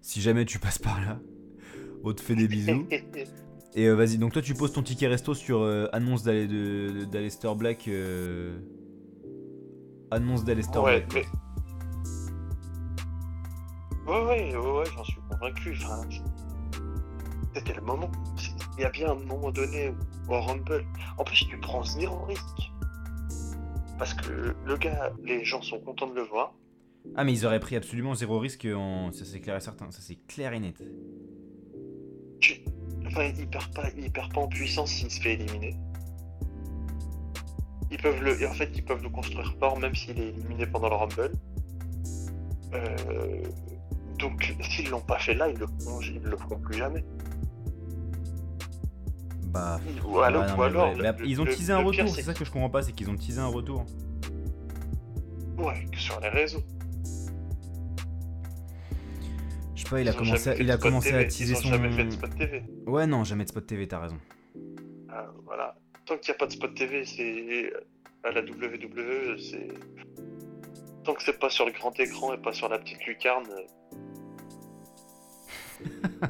Si 0.00 0.20
jamais 0.20 0.44
tu 0.46 0.58
passes 0.58 0.78
par 0.78 1.00
là, 1.00 1.18
on 2.04 2.12
te 2.12 2.20
fait 2.20 2.34
des 2.34 2.48
bisous. 2.48 2.86
Et 3.74 3.86
euh, 3.86 3.94
vas-y, 3.94 4.18
donc 4.18 4.32
toi 4.32 4.42
tu 4.42 4.54
poses 4.54 4.72
ton 4.72 4.82
ticket 4.82 5.06
resto 5.06 5.32
sur 5.34 5.60
euh, 5.60 5.86
annonce 5.92 6.22
d'Ale- 6.24 6.48
de- 6.48 6.90
de- 7.00 7.04
d'Aleister 7.04 7.52
Black. 7.56 7.86
euh, 7.88 8.58
Annonce 10.10 10.44
d'Aleister 10.44 10.78
ouais, 10.80 11.02
Black. 11.08 11.26
mais... 14.06 14.12
Ouais, 14.12 14.24
ouais, 14.24 14.56
ouais, 14.56 14.70
ouais, 14.78 14.84
j'en 14.96 15.04
suis 15.04 15.20
convaincu. 15.30 15.72
Enfin, 15.84 16.00
c'était 17.54 17.74
le 17.74 17.82
moment. 17.82 18.10
Il 18.76 18.82
y 18.82 18.84
a 18.84 18.90
bien 18.90 19.10
un 19.12 19.14
moment 19.14 19.52
donné 19.52 19.94
au 20.28 20.40
Rumble. 20.40 20.84
En 21.16 21.22
plus, 21.22 21.46
tu 21.48 21.56
prends 21.60 21.84
zéro 21.84 22.24
risque. 22.24 22.72
Parce 23.98 24.14
que 24.14 24.54
le 24.64 24.76
gars, 24.76 25.12
les 25.22 25.44
gens 25.44 25.62
sont 25.62 25.78
contents 25.78 26.08
de 26.08 26.14
le 26.14 26.22
voir. 26.22 26.54
Ah, 27.14 27.22
mais 27.22 27.32
ils 27.32 27.46
auraient 27.46 27.60
pris 27.60 27.76
absolument 27.76 28.14
zéro 28.14 28.40
risque 28.40 28.66
en. 28.74 29.12
Ça 29.12 29.24
c'est 29.24 29.40
clair 29.40 29.56
et 29.56 29.60
certain, 29.60 29.90
ça 29.92 30.00
c'est 30.02 30.18
clair 30.26 30.52
et 30.54 30.60
net. 30.60 30.82
Tu... 32.40 32.64
Enfin, 33.10 33.30
il 33.38 33.48
perd 33.48 33.72
pas, 33.74 33.84
il 33.96 34.10
perd 34.10 34.32
pas 34.32 34.40
en 34.40 34.48
puissance 34.48 34.90
s'il 34.90 35.10
se 35.10 35.20
fait 35.20 35.34
éliminer. 35.34 35.76
Ils 37.90 37.98
peuvent 37.98 38.22
le, 38.22 38.40
et 38.40 38.46
en 38.46 38.52
fait, 38.52 38.70
ils 38.74 38.84
peuvent 38.84 39.02
le 39.02 39.08
construire 39.08 39.52
fort 39.58 39.78
même 39.78 39.94
s'il 39.94 40.18
est 40.20 40.28
éliminé 40.28 40.66
pendant 40.66 40.88
le 40.88 40.94
Rumble. 40.94 41.32
Euh, 42.74 43.42
Donc, 44.18 44.54
s'ils 44.62 44.90
l'ont 44.90 45.00
pas 45.00 45.18
fait 45.18 45.34
là, 45.34 45.48
ils 45.48 45.58
le 45.58 45.66
ils 46.02 46.22
le 46.22 46.36
feront 46.36 46.58
plus 46.60 46.76
jamais. 46.78 47.04
Bah. 49.46 49.80
Ou 50.06 50.20
alors, 50.20 50.46
non, 50.46 50.56
ou 50.56 50.62
alors, 50.62 50.94
le- 50.94 51.02
Mais 51.02 51.12
ils 51.26 51.40
ont 51.40 51.44
teasé 51.44 51.72
un 51.72 51.78
retour, 51.82 52.08
c'est 52.08 52.16
c'est 52.16 52.22
ça 52.22 52.34
que 52.34 52.44
je 52.44 52.50
comprends 52.52 52.70
pas, 52.70 52.82
c'est 52.82 52.92
qu'ils 52.92 53.10
ont 53.10 53.16
teasé 53.16 53.40
un 53.40 53.46
retour. 53.48 53.84
Ouais, 55.58 55.84
que 55.90 55.98
sur 55.98 56.20
les 56.20 56.28
réseaux. 56.28 56.62
Je 59.80 59.84
sais 59.86 59.90
pas, 59.90 60.00
il 60.02 60.08
a 60.08 60.12
commencé, 60.12 60.50
à, 60.50 60.56
il 60.56 60.70
a 60.70 60.76
commencé 60.76 61.14
à 61.14 61.24
teaser 61.24 61.54
son. 61.54 61.68
jamais 61.68 61.90
fait 61.90 62.04
de 62.04 62.10
spot 62.10 62.36
TV. 62.36 62.62
Ouais, 62.86 63.06
non, 63.06 63.24
jamais 63.24 63.44
de 63.44 63.48
spot 63.48 63.66
TV, 63.66 63.88
t'as 63.88 64.00
raison. 64.00 64.18
Ah, 65.08 65.26
voilà. 65.46 65.74
Tant 66.04 66.18
qu'il 66.18 66.32
n'y 66.32 66.36
a 66.36 66.38
pas 66.38 66.46
de 66.46 66.52
spot 66.52 66.74
TV, 66.74 67.06
c'est 67.06 67.72
à 68.22 68.30
la 68.30 68.42
WWE, 68.42 69.38
c'est 69.38 69.68
tant 71.02 71.14
que 71.14 71.22
c'est 71.22 71.38
pas 71.38 71.48
sur 71.48 71.64
le 71.64 71.72
grand 71.72 71.98
écran 71.98 72.34
et 72.34 72.38
pas 72.38 72.52
sur 72.52 72.68
la 72.68 72.78
petite 72.78 73.02
lucarne, 73.06 73.46
euh, 73.50 73.64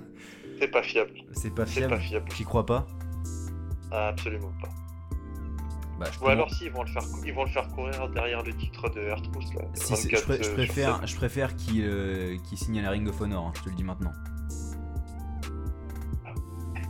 c'est 0.60 0.68
pas 0.68 0.84
fiable. 0.84 1.20
C'est 1.32 1.52
pas 1.52 1.66
C'est 1.66 1.80
fiable. 1.80 1.94
pas 1.94 2.00
fiable. 2.00 2.30
J'y 2.36 2.44
crois 2.44 2.64
pas? 2.64 2.86
Ah, 3.90 4.08
absolument 4.10 4.52
pas. 4.62 4.68
Bah, 6.00 6.06
Ou 6.22 6.28
alors 6.28 6.50
si, 6.52 6.64
ils 6.64 6.72
vont 6.72 6.82
le 6.82 6.88
faire, 6.90 7.02
ils 7.26 7.32
vont 7.34 7.44
le 7.44 7.50
faire 7.50 7.68
courir 7.68 8.08
derrière 8.08 8.42
le 8.42 8.54
titre 8.56 8.88
de 8.88 9.00
Airtruth 9.02 9.54
là. 9.54 9.62
Si, 9.74 9.94
je, 9.94 10.16
24, 10.16 10.24
pré- 10.24 10.38
je 10.38 10.42
sur 10.44 10.54
préfère, 10.54 11.06
je 11.06 11.14
préfère 11.16 11.56
qu'il 11.56 11.84
euh, 11.84 12.36
qu'il 12.48 12.56
signe 12.58 12.78
à 12.78 12.82
la 12.82 12.90
Ring 12.90 13.06
of 13.08 13.20
Honor, 13.20 13.46
hein, 13.48 13.52
je 13.56 13.62
te 13.62 13.68
le 13.68 13.74
dis 13.74 13.84
maintenant. 13.84 14.12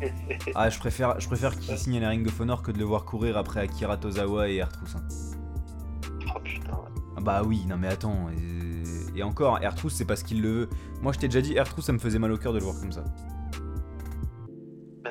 sept. 0.01 0.53
Ah, 0.55 0.71
je 0.71 0.79
préfère, 0.79 1.21
je 1.21 1.27
préfère 1.27 1.59
qu'il 1.59 1.77
signe 1.77 1.97
à 1.99 2.01
la 2.01 2.09
Ring 2.11 2.27
of 2.27 2.41
Honor 2.41 2.63
que 2.63 2.71
de 2.73 2.79
le 2.79 2.85
voir 2.85 3.05
courir 3.05 3.37
après 3.37 3.61
Akira 3.61 3.97
Tozawa 3.97 4.49
et 4.49 4.63
R-Truth. 4.63 4.95
hein. 4.97 5.03
oh 6.35 6.39
putain. 6.43 6.79
Ah 7.17 7.21
Bah 7.21 7.43
oui, 7.45 7.65
non 7.67 7.77
mais 7.77 7.89
attends. 7.89 8.29
Et, 8.31 9.19
et 9.19 9.23
encore, 9.23 9.57
R-Truth, 9.63 9.93
c'est 9.93 10.05
parce 10.07 10.23
qu'il 10.23 10.41
le 10.41 10.49
veut. 10.53 10.69
Moi, 11.03 11.13
je 11.13 11.19
t'ai 11.19 11.29
déjà 11.29 11.41
dit, 11.43 11.59
R-Truth, 11.59 11.85
ça 11.85 11.93
me 11.93 11.99
faisait 11.99 12.19
mal 12.19 12.33
au 12.33 12.39
cœur 12.39 12.53
de 12.53 12.59
le 12.59 12.65
voir 12.65 12.79
comme 12.81 12.93
ça. 12.93 13.03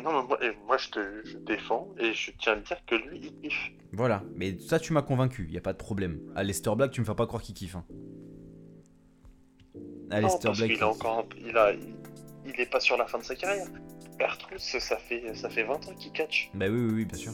Non, 0.03 0.11
mais 0.21 0.27
moi, 0.27 0.39
moi 0.67 0.77
je 0.77 0.89
te 0.89 0.99
je 1.25 1.37
défends 1.39 1.89
et 1.99 2.13
je 2.13 2.31
tiens 2.39 2.53
à 2.53 2.55
dire 2.57 2.77
que 2.85 2.95
lui 2.95 3.19
il 3.21 3.33
kiffe. 3.41 3.71
Voilà, 3.91 4.23
mais 4.35 4.57
ça, 4.59 4.79
tu 4.79 4.93
m'as 4.93 5.01
convaincu, 5.01 5.47
y 5.49 5.57
a 5.57 5.61
pas 5.61 5.73
de 5.73 5.77
problème. 5.77 6.19
À 6.35 6.43
Lester 6.43 6.71
Black, 6.75 6.91
tu 6.91 7.01
me 7.01 7.05
fais 7.05 7.15
pas 7.15 7.25
croire 7.27 7.41
qu'il 7.41 7.55
kiffe. 7.55 7.75
Hein. 7.75 7.85
À 10.11 10.21
non, 10.21 10.27
Lester 10.27 10.47
parce 10.47 10.57
Black. 10.59 10.71
il 10.75 10.83
a 10.83 10.87
encore, 10.89 11.25
il 11.37 11.57
a, 11.57 11.73
il, 11.73 12.59
est 12.59 12.69
pas 12.69 12.79
sur 12.79 12.97
la 12.97 13.05
fin 13.05 13.17
de 13.19 13.23
sa 13.23 13.35
carrière. 13.35 13.67
Airtruth, 14.19 14.59
ça 14.59 14.97
fait, 14.97 15.33
ça 15.35 15.49
fait 15.49 15.63
20 15.63 15.73
ans 15.73 15.93
qu'il 15.97 16.11
catch. 16.11 16.49
Bah 16.53 16.65
oui, 16.69 16.79
oui, 16.79 16.91
oui, 16.93 17.05
bien 17.05 17.17
sûr. 17.17 17.31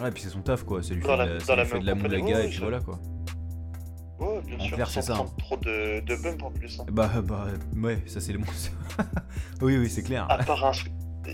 Ouais, 0.00 0.08
et 0.08 0.10
puis 0.12 0.22
c'est 0.22 0.30
son 0.30 0.40
taf, 0.42 0.62
quoi. 0.64 0.82
Ça 0.82 0.94
lui 0.94 1.02
fait, 1.02 1.16
la- 1.16 1.26
de 1.26 1.32
la, 1.34 1.40
ça 1.40 1.56
la 1.56 1.64
lui 1.64 1.70
fait 1.70 1.80
de 1.80 1.86
la 1.86 1.94
moulaga 1.94 2.44
et 2.44 2.48
puis 2.48 2.58
voilà, 2.58 2.80
quoi. 2.80 2.98
Ouais, 4.20 4.40
bien 4.42 4.58
En 4.58 4.64
sûr, 4.64 4.86
c'est 4.88 5.02
sans 5.02 5.02
ça, 5.02 5.14
prendre 5.14 5.36
trop 5.36 5.56
de, 5.58 6.00
de 6.00 6.16
bump 6.16 6.42
en 6.42 6.50
plus. 6.50 6.80
hein. 6.80 6.86
Bah, 6.90 7.10
bah, 7.22 7.46
ouais, 7.76 8.02
ça 8.06 8.20
c'est 8.20 8.32
le 8.32 8.38
mot. 8.40 8.46
oui, 9.62 9.76
oui, 9.76 9.88
c'est 9.90 10.02
clair. 10.02 10.26
À 10.30 10.38
part 10.38 10.64
un, 10.64 10.72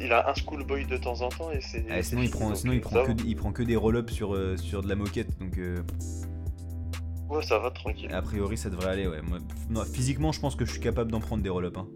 il 0.03 0.13
a 0.13 0.31
un 0.31 0.35
schoolboy 0.35 0.85
de 0.87 0.97
temps 0.97 1.21
en 1.21 1.29
temps 1.29 1.51
et 1.51 1.61
c'est. 1.61 1.85
Ah, 1.91 2.03
sinon, 2.03 2.23
il 2.23 2.31
prend, 2.31 2.49
donc, 2.49 2.57
sinon 2.57 2.73
il, 2.73 2.81
prend 2.81 3.05
que, 3.05 3.13
il 3.27 3.37
prend 3.37 3.53
que 3.53 3.63
des 3.63 3.77
roll-ups 3.77 4.13
sur, 4.13 4.35
euh, 4.35 4.57
sur 4.57 4.83
de 4.83 4.89
la 4.89 4.95
moquette, 4.97 5.39
donc 5.39 5.59
euh, 5.59 5.83
Ouais, 7.29 7.43
ça 7.43 7.59
va 7.59 7.71
tranquille. 7.71 8.13
a 8.13 8.23
priori 8.23 8.57
ça 8.57 8.71
devrait 8.71 8.91
aller, 8.91 9.07
ouais. 9.07 9.23
Moi, 9.23 9.39
non, 9.71 9.85
physiquement, 9.85 10.31
je 10.33 10.41
pense 10.41 10.57
que 10.57 10.65
je 10.65 10.71
suis 10.73 10.81
capable 10.81 11.11
d'en 11.11 11.21
prendre 11.21 11.43
des 11.43 11.49
roll-ups. 11.49 11.79
Hein. 11.79 11.89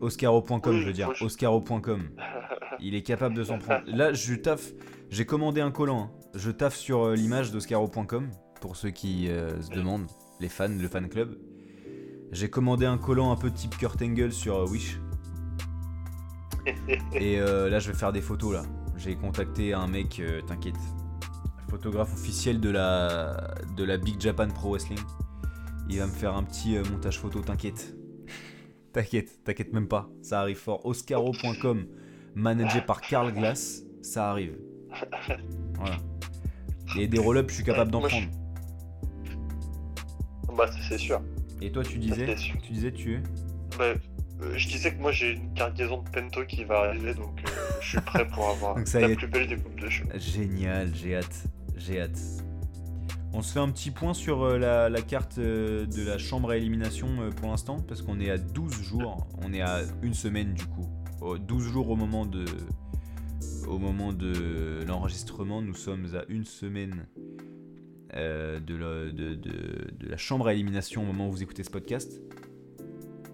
Oscaro.com, 0.00 0.60
Oui, 0.74 0.80
je 0.80 0.86
veux 0.86 0.92
dire. 0.92 1.12
je- 1.14 1.24
Oscaro.com. 1.24 2.02
Il 2.80 2.94
est 2.94 3.02
capable 3.02 3.34
de 3.34 3.44
s'en 3.44 3.58
prendre. 3.58 3.82
Là, 3.86 4.12
je 4.12 4.34
taffe. 4.34 4.72
J'ai 5.10 5.26
commandé 5.26 5.60
un 5.60 5.70
collant. 5.70 6.04
hein. 6.04 6.10
Je 6.34 6.50
taffe 6.50 6.76
sur 6.76 7.04
euh, 7.04 7.14
l'image 7.14 7.50
d'Oscaro.com, 7.50 8.30
pour 8.60 8.76
ceux 8.76 8.90
qui 8.90 9.26
se 9.26 9.70
demandent, 9.70 10.06
les 10.38 10.48
fans, 10.48 10.68
le 10.68 10.88
fan 10.88 11.08
club. 11.08 11.36
J'ai 12.32 12.48
commandé 12.48 12.86
un 12.86 12.96
collant 12.96 13.32
un 13.32 13.36
peu 13.36 13.50
type 13.50 13.76
Kurt 13.76 14.00
Angle 14.00 14.32
sur 14.32 14.70
Wish. 14.70 14.98
Et 17.14 17.38
euh, 17.40 17.68
là, 17.68 17.78
je 17.78 17.90
vais 17.90 17.96
faire 17.96 18.12
des 18.12 18.20
photos 18.20 18.54
là. 18.54 18.62
J'ai 18.96 19.16
contacté 19.16 19.72
un 19.72 19.86
mec, 19.86 20.20
euh, 20.20 20.42
t'inquiète, 20.42 20.76
photographe 21.68 22.12
officiel 22.12 22.60
de 22.60 22.70
la 22.70 23.54
de 23.76 23.84
la 23.84 23.96
Big 23.96 24.20
Japan 24.20 24.48
Pro 24.48 24.70
Wrestling. 24.72 24.98
Il 25.88 25.98
va 25.98 26.06
me 26.06 26.12
faire 26.12 26.36
un 26.36 26.42
petit 26.44 26.76
euh, 26.76 26.82
montage 26.90 27.18
photo, 27.18 27.40
t'inquiète. 27.40 27.96
t'inquiète, 28.92 29.42
t'inquiète 29.44 29.72
même 29.72 29.88
pas. 29.88 30.08
Ça 30.22 30.40
arrive 30.40 30.56
fort. 30.58 30.84
Oscaro.com, 30.86 31.86
managé 32.34 32.80
par 32.80 33.00
Carl 33.00 33.32
Glass, 33.32 33.82
ça 34.02 34.30
arrive. 34.30 34.56
Voilà. 35.74 35.96
Et 36.98 37.06
des 37.08 37.18
roll-ups, 37.18 37.48
je 37.50 37.54
suis 37.54 37.64
capable 37.64 37.90
d'en 37.90 38.00
prendre. 38.00 38.26
bah, 40.56 40.68
c'est 40.88 40.98
sûr. 40.98 41.20
Et 41.62 41.70
toi, 41.70 41.82
tu 41.84 41.98
disais, 41.98 42.34
tu 42.36 42.72
disais, 42.72 42.92
tu 42.92 43.14
es 43.14 43.22
Bah, 43.78 43.94
euh, 44.42 44.56
je 44.56 44.68
disais 44.68 44.92
que 44.94 45.00
moi 45.00 45.12
j'ai 45.12 45.32
une 45.32 45.52
cargaison 45.54 46.02
de 46.02 46.08
Pento 46.10 46.44
qui 46.46 46.64
va 46.64 46.80
arriver 46.88 47.14
donc 47.14 47.40
euh, 47.46 47.50
je 47.80 47.88
suis 47.90 48.00
prêt 48.00 48.26
pour 48.28 48.48
avoir 48.48 48.76
la 48.94 49.08
est. 49.08 49.16
plus 49.16 49.26
belle 49.26 49.48
des 49.48 49.56
coupes 49.56 49.80
de 49.80 49.88
cheveux. 49.88 50.08
Génial, 50.18 50.90
j'ai 50.94 51.16
hâte, 51.16 51.44
j'ai 51.76 52.00
hâte. 52.00 52.18
On 53.32 53.42
se 53.42 53.52
fait 53.52 53.60
un 53.60 53.70
petit 53.70 53.90
point 53.92 54.12
sur 54.14 54.42
euh, 54.42 54.58
la, 54.58 54.88
la 54.88 55.02
carte 55.02 55.38
de 55.38 56.04
la 56.06 56.18
chambre 56.18 56.50
à 56.50 56.56
élimination 56.56 57.08
pour 57.36 57.50
l'instant, 57.50 57.78
parce 57.80 58.02
qu'on 58.02 58.18
est 58.20 58.30
à 58.30 58.38
12 58.38 58.82
jours, 58.82 59.28
on 59.42 59.52
est 59.52 59.60
à 59.62 59.80
une 60.02 60.14
semaine 60.14 60.52
du 60.54 60.64
coup. 60.66 60.88
Au- 61.20 61.38
12 61.38 61.62
jours 61.72 61.90
au 61.90 61.96
moment 61.96 62.26
de, 62.26 62.44
au 63.68 63.78
moment 63.78 64.12
de 64.12 64.80
l'enregistrement, 64.86 65.62
nous 65.62 65.74
sommes 65.74 66.06
à 66.16 66.24
une 66.28 66.44
semaine 66.44 67.06
de, 68.12 68.74
la, 68.74 69.12
de- 69.12 69.34
de- 69.36 69.90
de 69.96 70.08
la 70.08 70.16
chambre 70.16 70.48
à 70.48 70.52
élimination 70.54 71.02
au 71.02 71.06
moment 71.06 71.28
où 71.28 71.30
vous 71.30 71.42
écoutez 71.44 71.62
ce 71.62 71.70
podcast. 71.70 72.20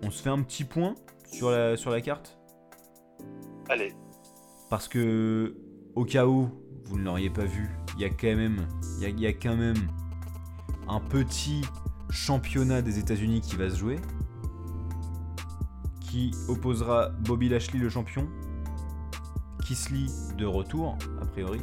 On 0.03 0.11
se 0.11 0.23
fait 0.23 0.31
un 0.31 0.43
petit 0.43 0.65
point 0.65 0.95
sur 1.33 1.51
la, 1.51 1.77
sur 1.77 1.91
la 1.91 2.01
carte 2.01 2.39
Allez, 3.69 3.93
parce 4.71 4.89
que 4.89 5.57
au 5.95 6.05
cas 6.05 6.27
où 6.27 6.51
vous 6.85 6.99
ne 6.99 7.05
l'auriez 7.05 7.31
pas 7.31 7.45
vu, 7.45 7.69
il 7.97 8.03
y 8.03 8.05
a 8.05 8.11
quand 8.11 8.37
même, 8.37 8.67
il 8.99 9.03
y 9.03 9.07
a, 9.07 9.09
il 9.09 9.21
y 9.21 9.27
a 9.27 9.33
quand 9.33 9.57
même 9.57 9.89
un 10.89 11.01
petit 11.01 11.63
championnat 12.11 12.83
des 12.83 12.99
États-Unis 12.99 13.41
qui 13.41 13.57
va 13.57 13.69
se 13.71 13.77
jouer, 13.77 13.99
qui 16.01 16.33
opposera 16.49 17.09
Bobby 17.09 17.49
Lashley 17.49 17.81
le 17.81 17.89
champion, 17.89 18.29
Kisly 19.65 20.07
de 20.37 20.47
retour 20.47 20.97
a 21.21 21.27
priori, 21.27 21.61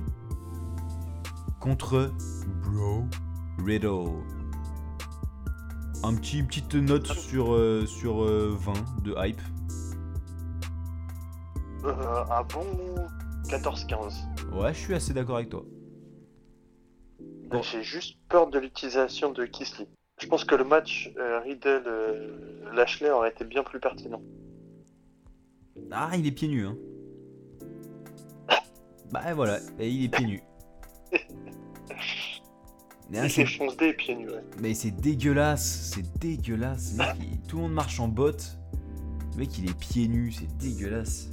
contre 1.59 2.11
Bro 2.63 3.05
Riddle. 3.65 4.42
Un 6.03 6.15
petit 6.15 6.43
petite 6.43 6.75
note 6.75 7.07
sur 7.07 7.53
euh, 7.53 7.85
sur 7.85 8.23
euh, 8.23 8.55
20 8.59 8.73
de 9.03 9.15
hype. 9.17 9.41
euh, 11.85 12.23
un 12.29 12.43
bon 12.43 12.65
14-15. 13.47 14.53
Ouais, 14.53 14.73
je 14.73 14.79
suis 14.79 14.93
assez 14.93 15.13
d'accord 15.13 15.37
avec 15.37 15.49
toi. 15.49 15.63
Bon. 17.49 17.61
J'ai 17.61 17.83
juste 17.83 18.17
peur 18.29 18.47
de 18.49 18.59
l'utilisation 18.59 19.31
de 19.31 19.45
Kisly. 19.45 19.87
Je 20.19 20.27
pense 20.27 20.43
que 20.43 20.55
le 20.55 20.63
match 20.63 21.11
euh, 21.17 21.39
Riddle-Lashley 21.41 23.09
aurait 23.09 23.29
été 23.29 23.45
bien 23.45 23.63
plus 23.63 23.79
pertinent. 23.79 24.21
Ah, 25.91 26.11
il 26.17 26.25
est 26.27 26.31
pieds 26.31 26.47
nus, 26.47 26.65
hein. 26.65 26.77
Bah 29.11 29.33
voilà, 29.35 29.59
et 29.79 29.89
il 29.89 30.05
est 30.05 30.09
pieds 30.09 30.25
nus. 30.25 30.41
Mais, 33.09 33.27
Il 33.27 33.41
et 33.85 33.93
pieds 33.93 34.15
nus. 34.15 34.29
ouais. 34.29 34.41
mais 34.61 34.73
c'est 34.73 34.91
dégueulasse, 34.91 35.91
c'est 35.93 36.19
dégueulasse. 36.19 36.93
Le 36.93 36.97
mec, 36.99 37.07
il- 37.19 37.41
Tout 37.47 37.57
le 37.57 37.61
monde 37.63 37.73
marche 37.73 37.99
en 37.99 38.07
botte. 38.07 38.57
Le 39.33 39.39
mec, 39.39 39.57
il 39.59 39.69
est 39.69 39.77
pieds 39.77 40.07
nus, 40.07 40.31
c'est 40.31 40.57
dégueulasse. 40.57 41.29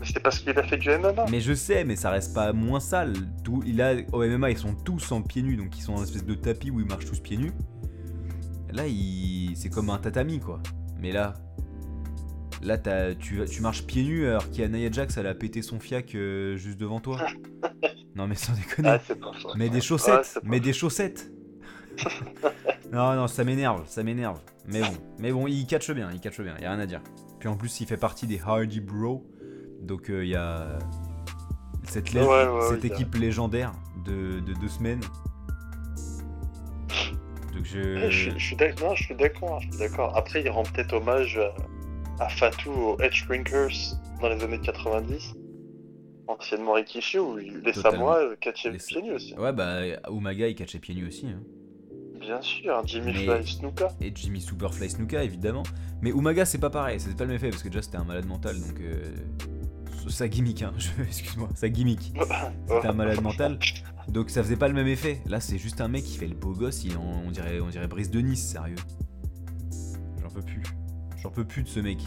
Mais 0.00 0.06
C'est 0.06 0.20
parce 0.20 0.38
qu'il 0.38 0.56
a 0.58 0.62
fait 0.62 0.76
du 0.76 0.88
MMA. 0.90 1.26
Mais 1.30 1.40
je 1.40 1.52
sais, 1.52 1.84
mais 1.84 1.96
ça 1.96 2.10
reste 2.10 2.32
pas 2.34 2.52
moins 2.52 2.80
sale. 2.80 3.14
Tout, 3.44 3.62
il 3.66 3.80
a, 3.82 3.94
au 4.12 4.22
MMA, 4.24 4.50
ils 4.50 4.58
sont 4.58 4.74
tous 4.74 5.12
en 5.12 5.22
pieds 5.22 5.42
nus, 5.42 5.56
donc 5.56 5.76
ils 5.76 5.82
sont 5.82 5.92
dans 5.94 5.98
une 5.98 6.04
espèce 6.04 6.24
de 6.24 6.34
tapis 6.34 6.70
où 6.70 6.80
ils 6.80 6.86
marchent 6.86 7.06
tous 7.06 7.20
pieds 7.20 7.36
nus. 7.36 7.52
Là, 8.72 8.86
il... 8.86 9.52
c'est 9.56 9.70
comme 9.70 9.90
un 9.90 9.98
tatami, 9.98 10.40
quoi. 10.40 10.60
Mais 11.00 11.10
là, 11.12 11.34
là 12.62 12.78
t'as- 12.78 13.14
tu, 13.14 13.40
tu 13.50 13.60
marches 13.60 13.84
pieds 13.86 14.04
nus 14.04 14.26
alors 14.26 14.48
qu'il 14.50 14.60
y 14.62 14.64
a 14.64 14.68
Nia 14.68 14.90
Jax, 14.90 15.16
elle 15.16 15.26
a 15.26 15.34
pété 15.34 15.62
son 15.62 15.80
fiac 15.80 16.14
euh, 16.14 16.56
juste 16.56 16.78
devant 16.78 17.00
toi. 17.00 17.18
non, 18.18 18.26
mais 18.26 18.34
sans 18.34 18.52
déconner. 18.52 18.88
Ah. 18.90 19.00
Mais 19.56 19.68
des 19.70 19.80
chaussettes, 19.80 20.38
mais 20.42 20.60
des 20.60 20.72
chaussettes. 20.72 21.30
non, 22.92 23.14
non, 23.14 23.26
ça 23.26 23.42
m'énerve, 23.44 23.82
ça 23.86 24.02
m'énerve. 24.02 24.38
Mais 24.66 24.80
bon, 24.82 24.88
mais 25.18 25.32
bon, 25.32 25.46
il 25.46 25.66
catche 25.66 25.90
bien, 25.92 26.10
il 26.12 26.20
catche 26.20 26.40
bien, 26.40 26.54
y 26.60 26.64
a 26.64 26.70
rien 26.70 26.78
à 26.80 26.86
dire. 26.86 27.00
Puis 27.38 27.48
en 27.48 27.56
plus, 27.56 27.80
il 27.80 27.86
fait 27.86 27.96
partie 27.96 28.26
des 28.26 28.40
Hardy 28.44 28.80
Bro, 28.80 29.24
donc 29.82 30.06
il 30.08 30.26
y 30.28 30.34
a 30.36 30.78
cette, 31.84 32.12
lé- 32.12 32.20
Ouais, 32.20 32.46
ouais, 32.46 32.68
cette 32.68 32.82
ouais, 32.84 32.88
équipe 32.90 33.14
légendaire 33.14 33.72
de, 34.04 34.40
de 34.40 34.52
deux 34.60 34.68
semaines. 34.68 35.00
Donc 37.54 37.64
je, 37.64 38.10
je, 38.10 38.30
je 38.30 38.38
suis 38.38 38.56
d'ac- 38.56 38.80
non, 38.80 38.94
je 38.94 39.04
suis 39.04 39.14
d'accord, 39.16 39.60
je 39.60 39.68
suis 39.70 39.78
d'accord. 39.78 40.16
Après, 40.16 40.42
il 40.42 40.50
rend 40.50 40.62
peut-être 40.64 40.92
hommage 40.94 41.38
euh, 41.38 41.48
à 42.20 42.28
Fatou, 42.28 42.70
aux 42.70 42.98
Edge 43.00 43.26
Brinkers 43.26 43.96
dans 44.20 44.28
les 44.28 44.42
années 44.42 44.60
90, 44.60 45.34
anciennement 46.28 46.72
Rikishi, 46.74 47.18
où 47.18 47.36
les 47.36 47.50
Totalement. 47.72 47.90
Samoa 47.90 48.18
euh, 48.20 48.36
catchaient 48.40 48.70
Les- 48.70 48.78
pieds 48.78 49.02
nus 49.02 49.12
aussi. 49.12 49.34
ouais 49.36 49.52
bah 49.52 49.80
Umaga 50.10 50.48
il 50.48 50.54
catchait 50.54 50.78
pieds 50.78 50.94
nus 50.94 51.06
aussi, 51.08 51.26
hein. 51.26 51.40
Bien 52.20 52.40
sûr, 52.42 52.82
Jimmy 52.84 53.12
Mais- 53.12 53.24
Fly 53.42 53.46
Snuka. 53.46 53.88
et 54.00 54.12
Jimmy 54.14 54.40
Superfly 54.40 54.90
Snuka 54.90 55.22
évidemment. 55.24 55.62
Mais 56.02 56.10
Umaga 56.10 56.44
c'est 56.44 56.58
pas 56.58 56.70
pareil, 56.70 57.00
c'est 57.00 57.16
pas 57.16 57.24
le 57.24 57.28
même 57.28 57.36
effet 57.36 57.50
parce 57.50 57.62
que 57.62 57.68
déjà 57.68 57.80
c'était 57.82 57.96
un 57.96 58.04
malade 58.04 58.26
mental 58.26 58.56
donc 58.60 58.80
euh, 58.80 59.04
sa 60.08 60.26
gimmick, 60.28 60.62
hein, 60.62 60.72
je- 60.78 60.88
excuse-moi, 61.02 61.48
sa 61.54 61.68
gimmick. 61.68 62.12
C'était 62.68 62.86
un 62.88 62.92
malade 62.92 63.20
mental. 63.20 63.58
Donc 64.08 64.30
ça 64.30 64.42
faisait 64.42 64.56
pas 64.56 64.68
le 64.68 64.72
même 64.74 64.86
effet. 64.86 65.20
Là, 65.26 65.38
c'est 65.38 65.58
juste 65.58 65.82
un 65.82 65.88
mec 65.88 66.02
qui 66.02 66.16
fait 66.16 66.26
le 66.28 66.34
beau 66.34 66.52
gosse. 66.54 66.82
Il 66.84 66.96
en- 66.96 67.22
on 67.26 67.30
dirait, 67.30 67.60
on 67.60 67.68
dirait 67.68 67.88
Brice 67.88 68.10
de 68.10 68.20
Nice, 68.20 68.42
sérieux. 68.52 68.76
J'en 70.22 70.30
peux 70.30 70.40
plus. 70.40 70.62
J'en 71.22 71.30
peux 71.30 71.44
plus 71.44 71.62
de 71.62 71.68
ce 71.68 71.80
mec. 71.80 71.98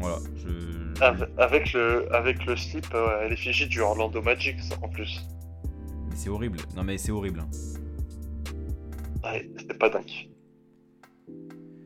Voilà. 0.00 0.18
Je. 0.36 0.48
je- 0.48 1.02
Ave- 1.02 1.28
Avec 1.38 1.72
le, 1.72 2.12
avec 2.14 2.44
le 2.46 2.56
slip 2.56 2.86
euh, 2.94 3.24
à 3.24 3.28
l'effigie 3.28 3.66
du 3.66 3.80
Orlando 3.80 4.20
Magic 4.22 4.56
en 4.82 4.88
plus. 4.88 5.20
Mais 6.10 6.16
c'est 6.16 6.28
horrible. 6.30 6.58
Non 6.76 6.84
mais 6.84 6.98
c'est 6.98 7.12
horrible. 7.12 7.40
hein. 7.40 7.50
Ouais, 9.24 9.50
c'était 9.58 9.74
pas 9.74 9.88
dingue. 9.88 10.28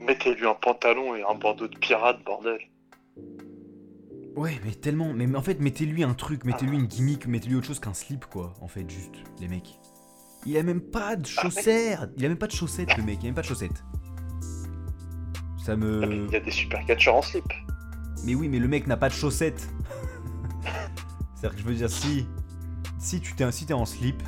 Mettez-lui 0.01 0.47
un 0.47 0.55
pantalon 0.55 1.15
et 1.15 1.23
un 1.23 1.35
bandeau 1.35 1.69
de 1.69 1.77
pirate, 1.79 2.19
bordel. 2.25 2.59
Ouais, 4.37 4.59
mais 4.65 4.73
tellement. 4.73 5.13
Mais, 5.13 5.35
en 5.37 5.43
fait, 5.43 5.61
mettez-lui 5.61 6.05
un 6.05 6.15
truc, 6.15 6.45
mettez-lui 6.45 6.77
une 6.77 6.87
gimmick, 6.87 7.27
mettez-lui 7.27 7.57
autre 7.57 7.67
chose 7.67 7.81
qu'un 7.81 7.95
slip, 7.95 8.25
quoi. 8.27 8.55
En 8.61 8.69
fait, 8.69 8.89
juste, 8.89 9.15
les 9.41 9.49
mecs. 9.49 9.79
Il 10.47 10.57
a 10.57 10.63
même 10.63 10.81
pas 10.81 11.17
de 11.17 11.27
chaussettes. 11.27 11.99
Il 12.17 12.25
a 12.25 12.29
même 12.29 12.39
pas 12.39 12.47
de 12.47 12.53
chaussettes, 12.53 12.97
le 12.97 13.03
mec. 13.03 13.19
Il 13.21 13.27
a 13.27 13.29
même 13.29 13.35
pas 13.35 13.43
de 13.43 13.47
chaussettes. 13.47 13.83
Ça 15.65 15.73
Ah, 15.73 15.77
me. 15.77 16.27
Il 16.29 16.33
y 16.33 16.37
a 16.37 16.41
des 16.41 16.51
super 16.51 16.85
catcheurs 16.87 17.17
en 17.17 17.23
slip. 17.23 17.45
Mais 18.25 18.35
oui, 18.35 18.49
mais 18.49 18.59
le 18.59 18.69
mec 18.69 18.87
n'a 18.87 18.97
pas 18.97 19.09
de 19.09 19.15
chaussettes. 19.15 19.69
C'est-à-dire 21.35 21.57
que 21.57 21.63
je 21.63 21.67
veux 21.69 21.75
dire, 21.75 21.91
si. 21.91 22.27
Si 22.99 23.21
tu 23.21 23.35
t'es 23.35 23.51
si 23.53 23.65
t'es 23.65 23.75
en 23.75 23.85
slip, 23.87 24.21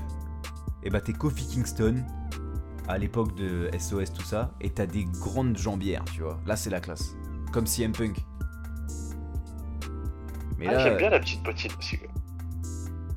et 0.84 0.90
bah 0.90 1.00
t'es 1.00 1.12
Kofi 1.12 1.44
Kingston, 1.46 2.04
à 2.86 2.98
l'époque 2.98 3.34
de 3.34 3.68
SOS, 3.78 4.12
tout 4.12 4.22
ça, 4.22 4.52
et 4.60 4.70
t'as 4.70 4.86
des 4.86 5.04
grandes 5.04 5.58
jambières, 5.58 6.04
tu 6.14 6.22
vois. 6.22 6.38
Là, 6.46 6.54
c'est 6.56 6.70
la 6.70 6.80
classe. 6.80 7.14
Comme 7.52 7.66
CM 7.66 7.90
Punk. 7.92 8.16
Mais 10.56 10.66
Ah, 10.68 10.72
là. 10.72 10.78
J'aime 10.84 10.98
bien 10.98 11.10
la 11.10 11.18
petite 11.20 11.42
bottine 11.42 11.70
aussi. 11.78 11.98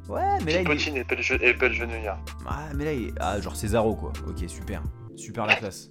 Ouais, 0.09 0.21
mais 0.21 0.29
là, 0.29 0.35
Petite 0.39 0.49
il 0.49 0.55
est- 0.55 0.63
bottine 0.63 0.97
et 0.97 1.03
belle, 1.03 1.19
ge- 1.21 1.41
et 1.41 1.53
belle. 1.53 2.13
Ah, 2.47 2.69
mais 2.75 2.85
là, 2.85 2.93
il 2.93 3.13
Ah, 3.19 3.39
genre 3.39 3.55
Cesaro, 3.55 3.95
quoi. 3.95 4.11
Ok, 4.27 4.43
super. 4.47 4.81
Super 5.15 5.45
la 5.45 5.55
classe. 5.55 5.89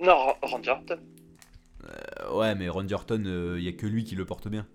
Non, 0.00 0.14
Ra- 0.26 0.36
Randy 0.42 0.68
Orton. 0.68 0.98
Euh, 2.30 2.38
ouais, 2.38 2.54
mais 2.54 2.68
Orton, 2.68 3.22
il 3.56 3.62
y 3.62 3.68
a 3.68 3.72
que 3.72 3.86
lui 3.86 4.04
qui 4.04 4.14
le 4.16 4.24
porte 4.24 4.48
bien. 4.48 4.66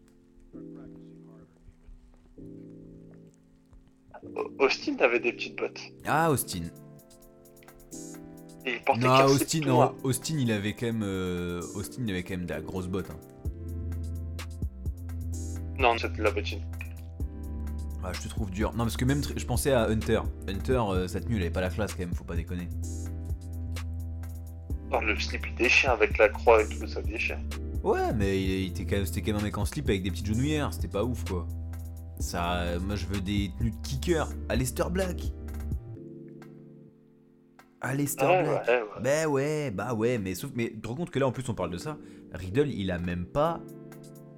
Austin 4.59 4.95
avait 4.99 5.19
des 5.19 5.33
petites 5.33 5.57
bottes. 5.57 5.79
Ah, 6.05 6.31
Austin. 6.31 6.63
Et 8.65 8.73
il 8.73 8.81
portait 8.83 9.01
Non, 9.05 9.25
Austin, 9.25 9.59
non. 9.65 9.95
Austin, 10.03 10.35
il 10.39 10.51
avait 10.51 10.73
quand 10.73 10.87
même. 10.87 11.03
euh, 11.03 11.61
Austin, 11.75 12.03
il 12.05 12.11
avait 12.11 12.23
quand 12.23 12.35
même 12.37 12.45
de 12.45 12.53
la 12.53 12.61
grosse 12.61 12.87
botte. 12.87 13.09
Hein. 13.11 13.19
Non, 15.77 15.95
c'est 15.97 16.11
de 16.13 16.23
la 16.23 16.31
bottine. 16.31 16.61
Ah, 18.03 18.11
je 18.13 18.21
te 18.21 18.27
trouve 18.27 18.49
dur. 18.49 18.71
Non, 18.73 18.79
parce 18.85 18.97
que 18.97 19.05
même, 19.05 19.21
je 19.35 19.45
pensais 19.45 19.71
à 19.71 19.87
Hunter. 19.87 20.21
Hunter, 20.47 20.81
euh, 20.89 21.07
sa 21.07 21.19
tenue, 21.21 21.35
il 21.35 21.41
avait 21.41 21.51
pas 21.51 21.61
la 21.61 21.69
classe 21.69 21.93
quand 21.93 21.99
même, 21.99 22.13
faut 22.13 22.23
pas 22.23 22.35
déconner. 22.35 22.67
Le 25.01 25.19
slip 25.19 25.45
il 25.47 25.55
déchire 25.55 25.91
avec 25.91 26.17
la 26.17 26.29
croix 26.29 26.61
et 26.61 26.69
tout, 26.69 26.87
ça 26.87 27.01
déchire. 27.01 27.37
Ouais, 27.83 28.13
mais 28.15 28.41
il, 28.41 28.67
était 28.69 28.85
quand 28.85 28.95
même, 28.95 29.05
c'était 29.05 29.21
quand 29.21 29.33
même 29.33 29.41
un 29.41 29.43
mec 29.43 29.57
en 29.57 29.65
slip 29.65 29.89
avec 29.89 30.03
des 30.03 30.11
petites 30.11 30.25
genouillères, 30.25 30.73
c'était 30.73 30.87
pas 30.87 31.03
ouf 31.03 31.23
quoi. 31.25 31.47
Ça, 32.19 32.61
euh, 32.61 32.79
moi 32.79 32.95
je 32.95 33.05
veux 33.05 33.19
des 33.19 33.51
tenues 33.57 33.71
de 33.71 33.81
kicker. 33.83 34.27
Alistair 34.49 34.89
Black. 34.89 35.21
Ouais, 37.83 37.95
Black. 37.95 38.67
ouais, 38.67 38.81
ouais. 38.81 39.01
Bah 39.03 39.27
ouais, 39.27 39.71
bah 39.71 39.93
ouais, 39.93 40.17
mais 40.17 40.33
sauf, 40.33 40.51
mais 40.55 40.71
tu 40.71 40.81
te 40.81 40.87
rends 40.87 40.95
compte 40.95 41.11
que 41.11 41.19
là 41.19 41.27
en 41.27 41.31
plus 41.31 41.47
on 41.49 41.53
parle 41.53 41.71
de 41.71 41.77
ça. 41.77 41.97
Riddle, 42.33 42.69
il 42.69 42.89
a 42.91 42.97
même 42.97 43.25
pas 43.25 43.61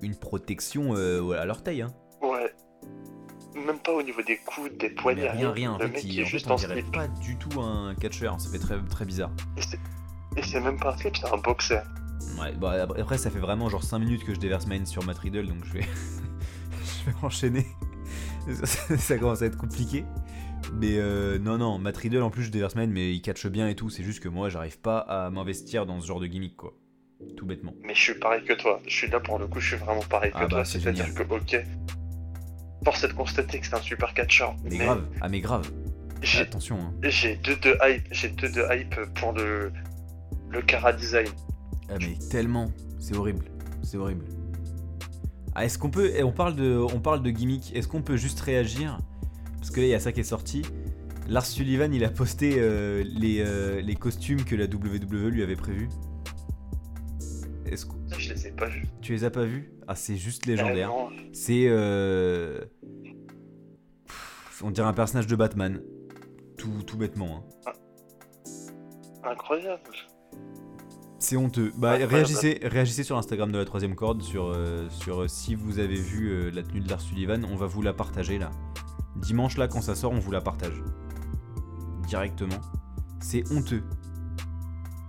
une 0.01 0.15
protection 0.15 0.95
euh, 0.95 1.31
à 1.39 1.45
l'orteil, 1.45 1.81
hein. 1.81 1.93
Ouais. 2.21 2.53
Même 3.55 3.79
pas 3.79 3.93
au 3.93 4.03
niveau 4.03 4.21
des 4.21 4.37
coudes, 4.37 4.77
des 4.77 4.89
poignets. 4.89 5.23
Mais 5.23 5.29
rien, 5.29 5.51
rien. 5.51 5.71
En 5.73 5.79
fait, 5.79 5.87
mec 5.87 6.03
il, 6.03 6.19
est 6.19 6.21
en 6.21 6.25
fait, 6.25 6.31
juste 6.31 6.47
on 6.47 6.53
en 6.53 6.55
dirait 6.55 6.81
slip. 6.81 6.93
pas 6.93 7.07
du 7.07 7.37
tout 7.37 7.61
un 7.61 7.95
catcheur. 7.95 8.39
Ça 8.39 8.49
fait 8.51 8.59
très, 8.59 8.77
très 8.89 9.05
bizarre. 9.05 9.31
Et 9.57 9.61
Et 10.37 10.43
c'est 10.43 10.59
même 10.59 10.77
pas 10.77 10.93
un 10.93 10.97
slip, 10.97 11.17
c'est 11.17 11.31
un 11.33 11.37
boxer. 11.37 11.81
Ouais, 12.39 12.51
bon, 12.53 12.67
après, 12.67 13.17
ça 13.17 13.29
fait 13.29 13.39
vraiment 13.39 13.69
genre 13.69 13.83
5 13.83 13.99
minutes 13.99 14.23
que 14.23 14.33
je 14.33 14.39
déverse 14.39 14.67
Mine 14.67 14.85
sur 14.85 15.03
Matt 15.03 15.17
Riddle, 15.17 15.47
donc 15.47 15.65
je 15.65 15.73
vais, 15.73 15.81
je 17.05 17.09
vais 17.09 17.15
enchaîner. 17.23 17.65
Ça, 18.97 19.17
commence 19.17 19.41
à 19.41 19.45
être 19.45 19.57
compliqué. 19.57 20.05
Mais 20.73 20.97
euh, 20.97 21.37
non, 21.37 21.57
non, 21.57 21.77
Matt 21.77 21.97
Riddle 21.97 22.21
en 22.21 22.29
plus 22.29 22.43
je 22.43 22.51
déverse 22.51 22.75
Mine, 22.75 22.91
mais 22.91 23.13
il 23.13 23.21
catch 23.21 23.45
bien 23.47 23.67
et 23.67 23.75
tout. 23.75 23.89
C'est 23.89 24.03
juste 24.03 24.21
que 24.21 24.29
moi, 24.29 24.49
j'arrive 24.49 24.79
pas 24.79 24.99
à 24.99 25.29
m'investir 25.29 25.85
dans 25.85 25.99
ce 25.99 26.07
genre 26.07 26.19
de 26.19 26.27
gimmick, 26.27 26.55
quoi. 26.55 26.73
Tout 27.35 27.45
bêtement. 27.45 27.73
Mais 27.83 27.95
je 27.95 28.01
suis 28.01 28.13
pareil 28.15 28.43
que 28.43 28.53
toi. 28.53 28.79
Je 28.85 28.93
suis 28.95 29.09
là 29.09 29.19
pour 29.19 29.39
le 29.39 29.47
coup, 29.47 29.59
je 29.59 29.69
suis 29.69 29.77
vraiment 29.77 30.01
pareil 30.01 30.31
que 30.31 30.37
Ah 30.37 30.41
bah, 30.41 30.47
toi. 30.47 30.65
c'est 30.65 30.79
C'est-à-dire 30.79 31.13
que, 31.13 31.23
ok. 31.23 31.63
Force 32.85 33.03
est 33.03 33.07
de 33.07 33.13
constater 33.13 33.59
que 33.59 33.65
c'est 33.65 33.73
un 33.73 33.81
super 33.81 34.13
catcheur. 34.13 34.55
Mais 34.63 34.77
grave, 34.77 35.05
ah, 35.21 35.29
mais 35.29 35.41
grave. 35.41 35.69
Attention, 36.39 36.79
hein. 36.79 36.93
j'ai 37.03 37.35
deux 37.37 37.55
de 37.57 37.77
hype. 37.83 38.07
J'ai 38.11 38.29
deux 38.29 38.49
de 38.49 38.63
hype 38.71 38.95
pour 39.15 39.33
le. 39.33 39.71
Le 40.49 40.61
Cara 40.61 40.93
Design. 40.93 41.27
Ah, 41.89 41.95
mais 41.99 42.17
tellement. 42.29 42.71
C'est 42.99 43.15
horrible. 43.15 43.45
C'est 43.83 43.97
horrible. 43.97 44.25
Ah, 45.55 45.65
est-ce 45.65 45.77
qu'on 45.79 45.89
peut. 45.89 46.11
eh, 46.15 46.23
On 46.23 46.31
parle 46.31 46.55
de, 46.55 46.77
on 46.77 46.99
parle 46.99 47.21
de 47.23 47.29
gimmick. 47.31 47.75
Est-ce 47.75 47.87
qu'on 47.87 48.01
peut 48.01 48.17
juste 48.17 48.39
réagir? 48.41 48.99
Parce 49.57 49.71
que 49.71 49.79
là, 49.81 49.87
il 49.87 49.89
y 49.89 49.93
a 49.95 49.99
ça 49.99 50.11
qui 50.11 50.19
est 50.19 50.23
sorti. 50.23 50.61
Lars 51.27 51.45
Sullivan, 51.45 51.93
il 51.93 52.03
a 52.05 52.09
posté 52.09 52.55
euh, 52.57 53.03
les, 53.05 53.39
euh, 53.45 53.81
les 53.81 53.95
costumes 53.95 54.43
que 54.45 54.55
la 54.55 54.65
WWE 54.65 55.27
lui 55.29 55.43
avait 55.43 55.55
prévus. 55.57 55.89
Est-ce 57.65 57.85
que 57.85 57.93
Je 58.17 58.33
les 58.33 58.47
ai 58.47 58.51
pas 58.51 58.67
vus. 58.67 58.87
tu 59.01 59.11
les 59.11 59.23
as 59.25 59.29
pas 59.29 59.43
vus? 59.43 59.73
Ah, 59.87 59.95
c'est 59.95 60.15
juste 60.15 60.45
légendaire. 60.45 60.89
Euh, 60.89 61.09
non. 61.09 61.09
C'est. 61.33 61.65
euh, 61.67 62.61
pff, 64.05 64.63
On 64.63 64.71
dirait 64.71 64.87
un 64.87 64.93
personnage 64.93 65.27
de 65.27 65.35
Batman. 65.35 65.81
Tout, 66.57 66.81
tout 66.85 66.97
bêtement. 66.97 67.43
hein. 67.65 67.71
Incroyable. 69.23 69.81
C'est 71.19 71.35
honteux. 71.35 71.73
Bah, 71.77 71.93
réagissez, 71.93 72.59
réagissez 72.61 73.03
sur 73.03 73.15
l'Instagram 73.15 73.51
de 73.51 73.57
la 73.57 73.65
troisième 73.65 73.95
corde 73.95 74.21
sur, 74.21 74.45
euh, 74.45 74.87
sur 74.89 75.23
euh, 75.23 75.27
si 75.27 75.55
vous 75.55 75.79
avez 75.79 75.95
vu 75.95 76.29
euh, 76.29 76.51
la 76.51 76.61
tenue 76.61 76.79
de 76.79 76.89
Lars 76.89 77.01
Sullivan. 77.01 77.43
On 77.51 77.55
va 77.55 77.65
vous 77.65 77.81
la 77.81 77.91
partager 77.91 78.37
là. 78.37 78.51
Dimanche 79.15 79.57
là, 79.57 79.67
quand 79.67 79.81
ça 79.81 79.95
sort, 79.95 80.11
on 80.11 80.19
vous 80.19 80.31
la 80.31 80.41
partage. 80.41 80.83
Directement. 82.07 82.59
C'est 83.19 83.51
honteux. 83.51 83.83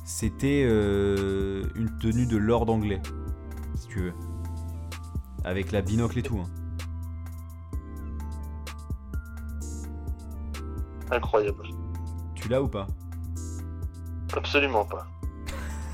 C'était 0.05 0.63
une 0.63 1.99
tenue 2.01 2.27
de 2.27 2.39
Lord 2.39 2.71
anglais, 2.71 3.03
si 3.75 3.89
tu 3.89 4.01
veux. 4.01 4.15
Avec 5.45 5.71
la 5.71 5.83
binocle 5.83 6.19
et 6.19 6.23
tout. 6.23 6.39
hein. 6.39 6.49
Incroyable. 11.11 11.69
Tu 12.35 12.49
l'as 12.49 12.63
ou 12.63 12.69
pas? 12.69 12.87
Absolument 14.35 14.87
pas. 14.87 15.07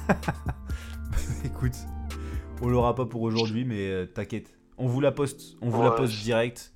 Écoute, 1.45 1.77
on 2.61 2.69
l'aura 2.69 2.95
pas 2.95 3.07
pour 3.07 3.23
aujourd'hui, 3.23 3.65
mais 3.65 3.89
euh, 3.89 4.07
t'inquiète. 4.07 4.57
On 4.77 4.87
vous 4.87 5.01
la 5.01 5.13
poste, 5.13 5.57
on 5.61 5.69
vous 5.69 5.83
la 5.83 5.93
poste 5.93 6.21
direct. 6.23 6.73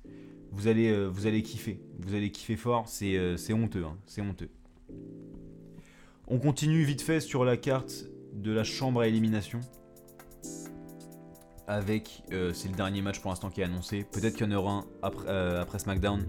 Vous 0.51 0.67
allez, 0.67 0.89
euh, 0.89 1.07
vous 1.07 1.27
allez 1.27 1.43
kiffer. 1.43 1.81
Vous 1.99 2.15
allez 2.15 2.31
kiffer 2.31 2.55
fort. 2.55 2.87
C'est, 2.87 3.17
euh, 3.17 3.35
honteux, 3.51 3.83
hein, 3.83 3.97
c'est 4.05 4.21
honteux. 4.21 4.49
On 6.27 6.39
continue 6.39 6.83
vite 6.83 7.01
fait 7.01 7.19
sur 7.19 7.43
la 7.43 7.57
carte 7.57 8.05
de 8.33 8.51
la 8.51 8.63
chambre 8.63 9.01
à 9.01 9.07
élimination. 9.07 9.59
Avec, 11.67 12.23
c'est 12.29 12.67
le 12.67 12.75
dernier 12.75 13.03
match 13.03 13.19
pour 13.19 13.29
l'instant 13.29 13.51
qui 13.51 13.61
est 13.61 13.63
annoncé. 13.63 14.03
Peut-être 14.11 14.35
qu'il 14.35 14.47
y 14.47 14.53
en 14.53 14.57
aura 14.57 14.71
un 14.71 14.85
après, 15.03 15.57
après 15.59 15.77
SmackDown. 15.77 16.25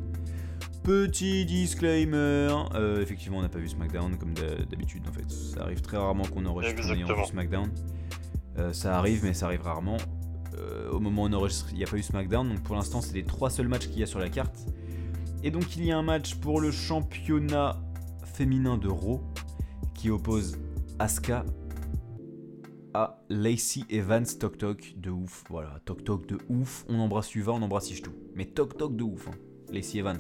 Petit 0.91 1.45
disclaimer, 1.47 2.53
euh, 2.75 3.01
effectivement 3.01 3.39
on 3.39 3.43
n'a 3.43 3.49
pas 3.49 3.61
vu 3.61 3.69
SmackDown 3.69 4.17
comme 4.19 4.35
d'ha- 4.35 4.65
d'habitude 4.69 5.05
en 5.09 5.13
fait. 5.13 5.31
Ça 5.31 5.63
arrive 5.63 5.83
très 5.83 5.97
rarement 5.97 6.25
qu'on 6.25 6.45
enregistre 6.47 6.85
en 6.91 6.95
ayant 6.95 7.07
vu. 7.07 7.25
SmackDown. 7.27 7.71
Euh, 8.59 8.73
ça 8.73 8.99
arrive 8.99 9.23
mais 9.23 9.33
ça 9.33 9.47
arrive 9.47 9.63
rarement. 9.63 9.99
Euh, 10.59 10.91
au 10.91 10.99
moment 10.99 11.23
où 11.23 11.27
on 11.27 11.33
enregistre, 11.33 11.69
il 11.71 11.79
n'y 11.79 11.85
a 11.85 11.87
pas 11.87 11.97
eu 11.97 12.03
SmackDown, 12.03 12.49
donc 12.49 12.65
pour 12.65 12.75
l'instant 12.75 13.01
c'est 13.01 13.15
les 13.15 13.23
trois 13.23 13.51
seuls 13.51 13.69
matchs 13.69 13.87
qu'il 13.87 14.01
y 14.01 14.03
a 14.03 14.07
sur 14.07 14.19
la 14.19 14.29
carte. 14.31 14.67
Et 15.45 15.53
donc 15.53 15.77
il 15.77 15.85
y 15.85 15.93
a 15.93 15.97
un 15.97 16.03
match 16.03 16.35
pour 16.35 16.61
le 16.61 16.73
championnat 16.73 17.77
féminin 18.25 18.77
de 18.77 18.89
Raw 18.89 19.21
qui 19.95 20.11
oppose 20.11 20.59
Asuka 20.99 21.45
à 22.95 23.23
Lacey 23.29 23.83
Evans 23.91 24.27
Tok 24.41 24.59
Tok 24.59 24.95
de 24.97 25.11
ouf. 25.11 25.45
Voilà, 25.51 25.79
Tok 25.85 26.03
Tok 26.03 26.27
de 26.27 26.39
ouf. 26.49 26.85
On 26.89 26.99
embrasse 26.99 27.33
Uva, 27.37 27.53
on 27.53 27.63
embrasse 27.63 27.93
tout. 28.03 28.13
Mais 28.35 28.47
Tok 28.47 28.77
Tok 28.77 28.97
de 28.97 29.05
ouf. 29.05 29.29
hein. 29.29 29.35
Lacey 29.73 29.99
Evans. 29.99 30.19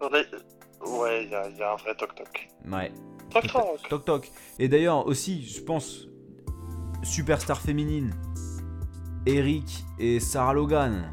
Ouais, 0.00 1.24
il 1.24 1.30
y, 1.30 1.34
a- 1.34 1.48
il 1.48 1.56
y 1.56 1.62
a 1.62 1.72
un 1.72 1.76
vrai 1.76 1.94
toc-toc. 1.94 2.48
Ouais. 2.70 2.92
Toc-toc 3.30 3.88
Toc 3.88 4.04
Toc. 4.04 4.30
Et 4.58 4.68
d'ailleurs 4.68 5.06
aussi, 5.06 5.42
je 5.44 5.60
pense, 5.62 6.08
superstar 7.02 7.60
féminine, 7.60 8.14
Eric 9.26 9.84
et 9.98 10.18
Sarah 10.20 10.54
Logan. 10.54 11.12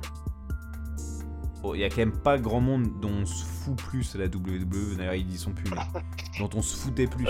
Oh, 1.64 1.76
il 1.76 1.82
y 1.82 1.84
a 1.84 1.90
quand 1.90 1.98
même 1.98 2.18
pas 2.18 2.38
grand 2.38 2.62
monde 2.62 3.00
dont 3.02 3.10
on 3.12 3.26
se 3.26 3.44
fout 3.44 3.76
plus 3.76 4.16
à 4.16 4.20
la 4.20 4.26
WWE. 4.28 4.96
D'ailleurs, 4.98 5.16
ils 5.16 5.32
y 5.34 5.38
sont 5.38 5.52
plus. 5.52 5.70
mais 5.70 5.78
dont 6.40 6.50
on 6.56 6.62
se 6.62 6.76
foutait 6.78 7.08
plus. 7.08 7.28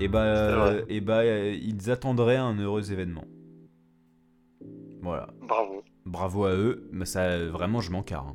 Et 0.00 0.08
bah, 0.08 0.22
euh, 0.22 0.84
et 0.88 1.00
bah, 1.00 1.18
euh, 1.18 1.52
ils 1.60 1.90
attendraient 1.90 2.36
un 2.36 2.54
heureux 2.58 2.92
événement. 2.92 3.24
Voilà. 5.02 5.28
Bravo. 5.42 5.82
Bravo 6.06 6.44
à 6.44 6.52
eux. 6.54 6.88
Mais 6.92 7.04
ça, 7.04 7.22
euh, 7.22 7.50
vraiment, 7.50 7.80
je 7.80 7.90
m'en 7.92 8.02
carre. 8.02 8.28
hein. 8.28 8.34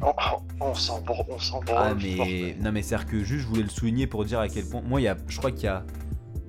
On, 0.00 0.12
on 0.60 0.74
s'en 0.74 1.00
bro- 1.02 1.24
on 1.28 1.38
s'en 1.38 1.60
Ah 1.76 1.92
mais 1.94 2.56
non 2.60 2.70
mais 2.72 2.82
c'est 2.82 3.04
que 3.04 3.18
juste 3.24 3.42
je 3.42 3.46
voulais 3.48 3.62
le 3.64 3.68
souligner 3.68 4.06
pour 4.06 4.24
dire 4.24 4.38
à 4.38 4.48
quel 4.48 4.64
point 4.64 4.80
moi 4.80 5.00
il 5.00 5.04
y 5.04 5.08
a 5.08 5.16
je 5.26 5.38
crois 5.38 5.50
qu'il 5.50 5.64
y 5.64 5.68
a 5.68 5.84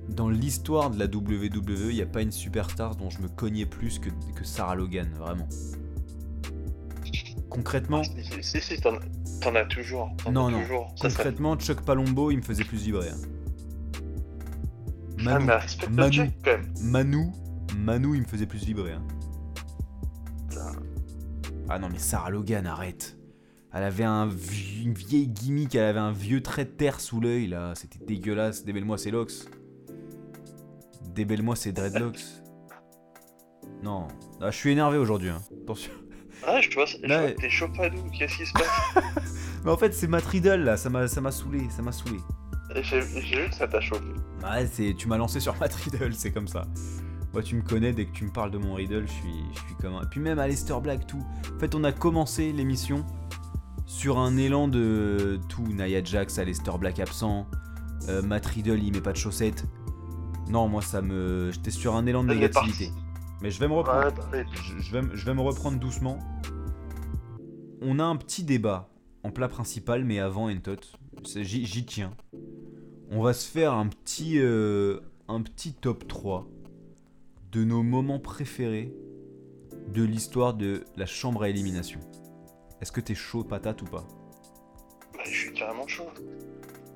dans 0.08 0.28
l'histoire 0.28 0.90
de 0.90 0.98
la 0.98 1.06
WWE 1.06 1.90
il 1.90 1.94
n'y 1.96 2.02
a 2.02 2.06
pas 2.06 2.22
une 2.22 2.30
superstar 2.32 2.94
dont 2.96 3.10
je 3.10 3.20
me 3.20 3.28
cognais 3.28 3.66
plus 3.66 3.98
que, 3.98 4.08
que 4.34 4.44
Sarah 4.44 4.74
Logan 4.76 5.08
vraiment. 5.18 5.48
Concrètement 7.48 8.02
Si, 8.04 8.12
si, 8.42 8.60
si, 8.60 8.80
t'en 8.80 9.54
as 9.56 9.64
toujours. 9.64 10.10
Non, 10.30 10.46
as 10.46 10.50
non. 10.52 10.60
Toujours. 10.62 10.86
Ça 10.96 11.10
serait... 11.10 11.24
concrètement 11.24 11.56
Chuck 11.56 11.80
Palombo 11.82 12.30
il 12.30 12.36
me 12.38 12.42
faisait 12.42 12.64
plus 12.64 12.82
vibrer. 12.84 13.08
hein. 13.10 13.16
Ah, 15.26 15.38
Manu, 15.38 15.50
Manu. 15.90 16.30
quand 16.44 16.50
même. 16.52 16.72
Manu 16.82 17.26
Manu 17.76 18.14
il 18.16 18.22
me 18.22 18.26
faisait 18.26 18.46
plus 18.46 18.64
vibrer. 18.64 18.92
hein. 18.92 19.02
Ah 21.68 21.78
non, 21.78 21.88
mais 21.88 21.98
Sarah 21.98 22.30
Logan, 22.30 22.66
arrête. 22.66 23.16
Elle 23.72 23.84
avait 23.84 24.04
un 24.04 24.28
une 24.82 24.94
vieille 24.94 25.28
gimmick, 25.28 25.74
elle 25.74 25.84
avait 25.84 25.98
un 26.00 26.12
vieux 26.12 26.42
trait 26.42 26.64
de 26.64 26.70
terre 26.70 27.00
sous 27.00 27.20
l'œil 27.20 27.46
là. 27.46 27.72
C'était 27.76 28.04
dégueulasse. 28.04 28.64
Débelle-moi 28.64 28.98
ses 28.98 29.10
locks. 29.10 29.32
Débelle-moi 31.14 31.56
ses 31.56 31.72
dreadlocks. 31.72 32.24
Non. 33.82 34.08
Ah, 34.40 34.50
je 34.50 34.56
suis 34.56 34.70
énervé 34.70 34.98
aujourd'hui. 34.98 35.28
hein. 35.30 35.40
Attention. 35.62 35.92
Ah, 36.46 36.60
je 36.60 36.70
vois, 36.74 36.86
je 36.86 36.96
Là, 37.02 37.20
vois 37.22 37.32
que 37.32 37.40
t'es 37.40 37.90
nous, 37.90 38.10
qu'est-ce 38.10 38.36
qui 38.38 38.46
se 38.46 38.52
passe? 38.52 39.04
Mais 39.64 39.70
en 39.70 39.76
fait, 39.76 39.92
c'est 39.92 40.06
Matt 40.06 40.24
Riddle 40.24 40.62
là. 40.64 40.76
Ça 40.76 40.88
m'a, 40.90 41.06
m'a 41.20 41.30
saoulé. 41.30 41.68
Ça 41.70 41.82
m'a 41.82 41.92
saoulé. 41.92 42.18
J'ai 42.82 43.00
vu 43.00 43.48
que 43.50 43.54
ça 43.54 43.66
t'a 43.68 43.80
chauffé. 43.80 44.04
Ouais, 44.42 44.66
c'est, 44.72 44.94
tu 44.96 45.08
m'as 45.08 45.18
lancé 45.18 45.40
sur 45.40 45.54
Riddle, 45.58 46.14
c'est 46.14 46.30
comme 46.30 46.48
ça. 46.48 46.66
Moi, 47.32 47.42
tu 47.42 47.56
me 47.56 47.62
connais, 47.62 47.92
dès 47.92 48.06
que 48.06 48.12
tu 48.12 48.24
me 48.24 48.30
parles 48.30 48.50
de 48.50 48.58
mon 48.58 48.74
Riddle, 48.74 49.06
je 49.06 49.12
suis, 49.12 49.44
je 49.54 49.58
suis 49.60 49.74
comme 49.80 49.94
un... 49.94 50.04
Puis 50.04 50.18
même 50.20 50.38
Aleister 50.38 50.74
Black, 50.82 51.06
tout. 51.06 51.24
En 51.56 51.58
fait, 51.60 51.74
on 51.74 51.84
a 51.84 51.92
commencé 51.92 52.52
l'émission 52.52 53.04
sur 53.90 54.18
un 54.18 54.36
élan 54.36 54.68
de 54.68 55.40
tout. 55.48 55.66
Nia 55.66 56.02
Jax, 56.04 56.38
Aleister 56.38 56.70
Black 56.78 57.00
absent, 57.00 57.46
euh, 58.08 58.22
Matt 58.22 58.46
Riddle, 58.46 58.80
il 58.82 58.92
met 58.92 59.00
pas 59.00 59.10
de 59.12 59.16
chaussettes. 59.16 59.64
Non, 60.48 60.68
moi, 60.68 60.80
ça 60.80 61.02
me... 61.02 61.50
J'étais 61.52 61.72
sur 61.72 61.96
un 61.96 62.06
élan 62.06 62.22
de 62.22 62.28
négativité. 62.32 62.90
Mais 63.42 63.50
je 63.50 63.58
vais 63.58 63.66
me 63.68 63.74
reprendre. 63.74 64.12
Ouais, 64.32 64.44
Je, 64.52 64.78
je 64.78 64.92
vais, 64.92 65.02
me- 65.02 65.16
je 65.16 65.26
vais 65.26 65.34
me 65.34 65.40
reprendre 65.40 65.78
doucement. 65.80 66.18
On 67.82 67.98
a 67.98 68.04
un 68.04 68.14
petit 68.16 68.44
débat 68.44 68.88
en 69.24 69.30
plat 69.32 69.48
principal, 69.48 70.04
mais 70.04 70.20
avant 70.20 70.48
Entot. 70.50 70.76
J'y 71.24 71.84
tiens. 71.84 72.12
On 73.10 73.22
va 73.22 73.32
se 73.32 73.48
faire 73.50 73.72
un 73.74 73.88
petit, 73.88 74.38
euh, 74.38 75.00
un 75.28 75.42
petit 75.42 75.72
top 75.72 76.06
3 76.06 76.46
de 77.50 77.64
nos 77.64 77.82
moments 77.82 78.20
préférés 78.20 78.92
de 79.92 80.04
l'histoire 80.04 80.54
de 80.54 80.84
la 80.96 81.06
chambre 81.06 81.42
à 81.42 81.48
élimination. 81.48 81.98
Est-ce 82.80 82.92
que 82.92 83.00
t'es 83.00 83.14
chaud 83.14 83.44
patate 83.44 83.82
ou 83.82 83.86
pas 83.86 84.04
bah, 85.14 85.20
je 85.24 85.30
suis 85.30 85.52
carrément 85.52 85.86
chaud. 85.86 86.06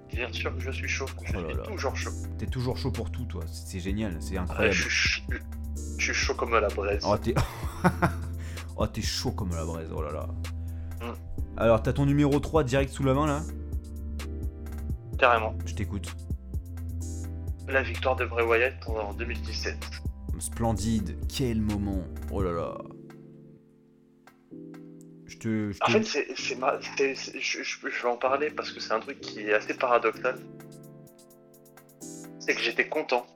Bien 0.09 0.33
sûr 0.33 0.55
que 0.55 0.61
je 0.61 0.71
suis 0.71 0.89
chaud. 0.89 1.07
Je 1.25 1.37
Oh 1.37 1.41
suis 1.51 1.63
toujours 1.73 1.97
chaud. 1.97 2.11
T'es 2.39 2.47
toujours 2.47 2.77
chaud 2.79 2.91
pour 2.91 3.11
tout, 3.11 3.25
toi. 3.25 3.43
C'est 3.53 3.81
génial, 3.81 4.17
c'est 4.21 4.33
Ouais, 4.33 4.39
incroyable. 4.39 4.75
je, 4.75 4.83
suis, 4.89 5.23
ch- 5.29 5.43
je 5.99 6.05
suis 6.05 6.15
chaud 6.15 6.35
comme 6.35 6.53
la 6.53 6.69
braise. 6.69 7.05
Oh, 7.07 7.17
t'es... 7.19 7.35
oh, 8.77 8.87
chaud 9.03 9.33
comme 9.33 9.51
la 9.51 9.65
braise, 9.65 9.91
oh 9.95 10.03
là 10.03 10.13
là. 10.13 10.29
Mm. 11.03 11.13
Alors, 11.59 11.83
t'as 11.83 11.93
ton 11.93 12.07
numéro 12.07 12.39
3 12.41 12.65
direct 12.65 12.91
sous 12.93 13.03
la 13.05 13.13
main, 13.13 13.27
là 13.27 13.43
Carrément. 15.19 15.55
Je 15.67 15.75
t'écoute. 15.75 16.17
La 17.69 17.83
victoire 17.83 18.17
de 18.17 18.25
Bray 18.25 18.47
Wyatt 18.47 18.75
en 18.89 19.13
2017. 19.15 19.77
Splendide, 20.39 21.17
quel 21.29 21.61
moment. 21.61 22.03
Oh 22.31 22.43
là 22.43 22.53
là. 22.53 22.79
Je 25.45 25.73
te... 25.73 25.73
je 25.73 25.83
En 25.83 25.87
fait, 25.87 26.03
c'est, 26.05 26.35
je, 27.41 27.63
je- 27.63 27.89
je 27.89 28.03
vais 28.03 28.09
en 28.09 28.17
parler 28.17 28.51
parce 28.51 28.71
que 28.73 28.81
c'est 28.81 28.93
un 28.93 29.01
truc 29.01 29.21
qui 29.21 29.41
est 29.41 29.55
assez 29.55 29.75
paradoxal. 29.75 30.39
C'est 32.41 32.55
que 32.55 32.61
j'étais 32.61 32.89
content. 32.89 33.27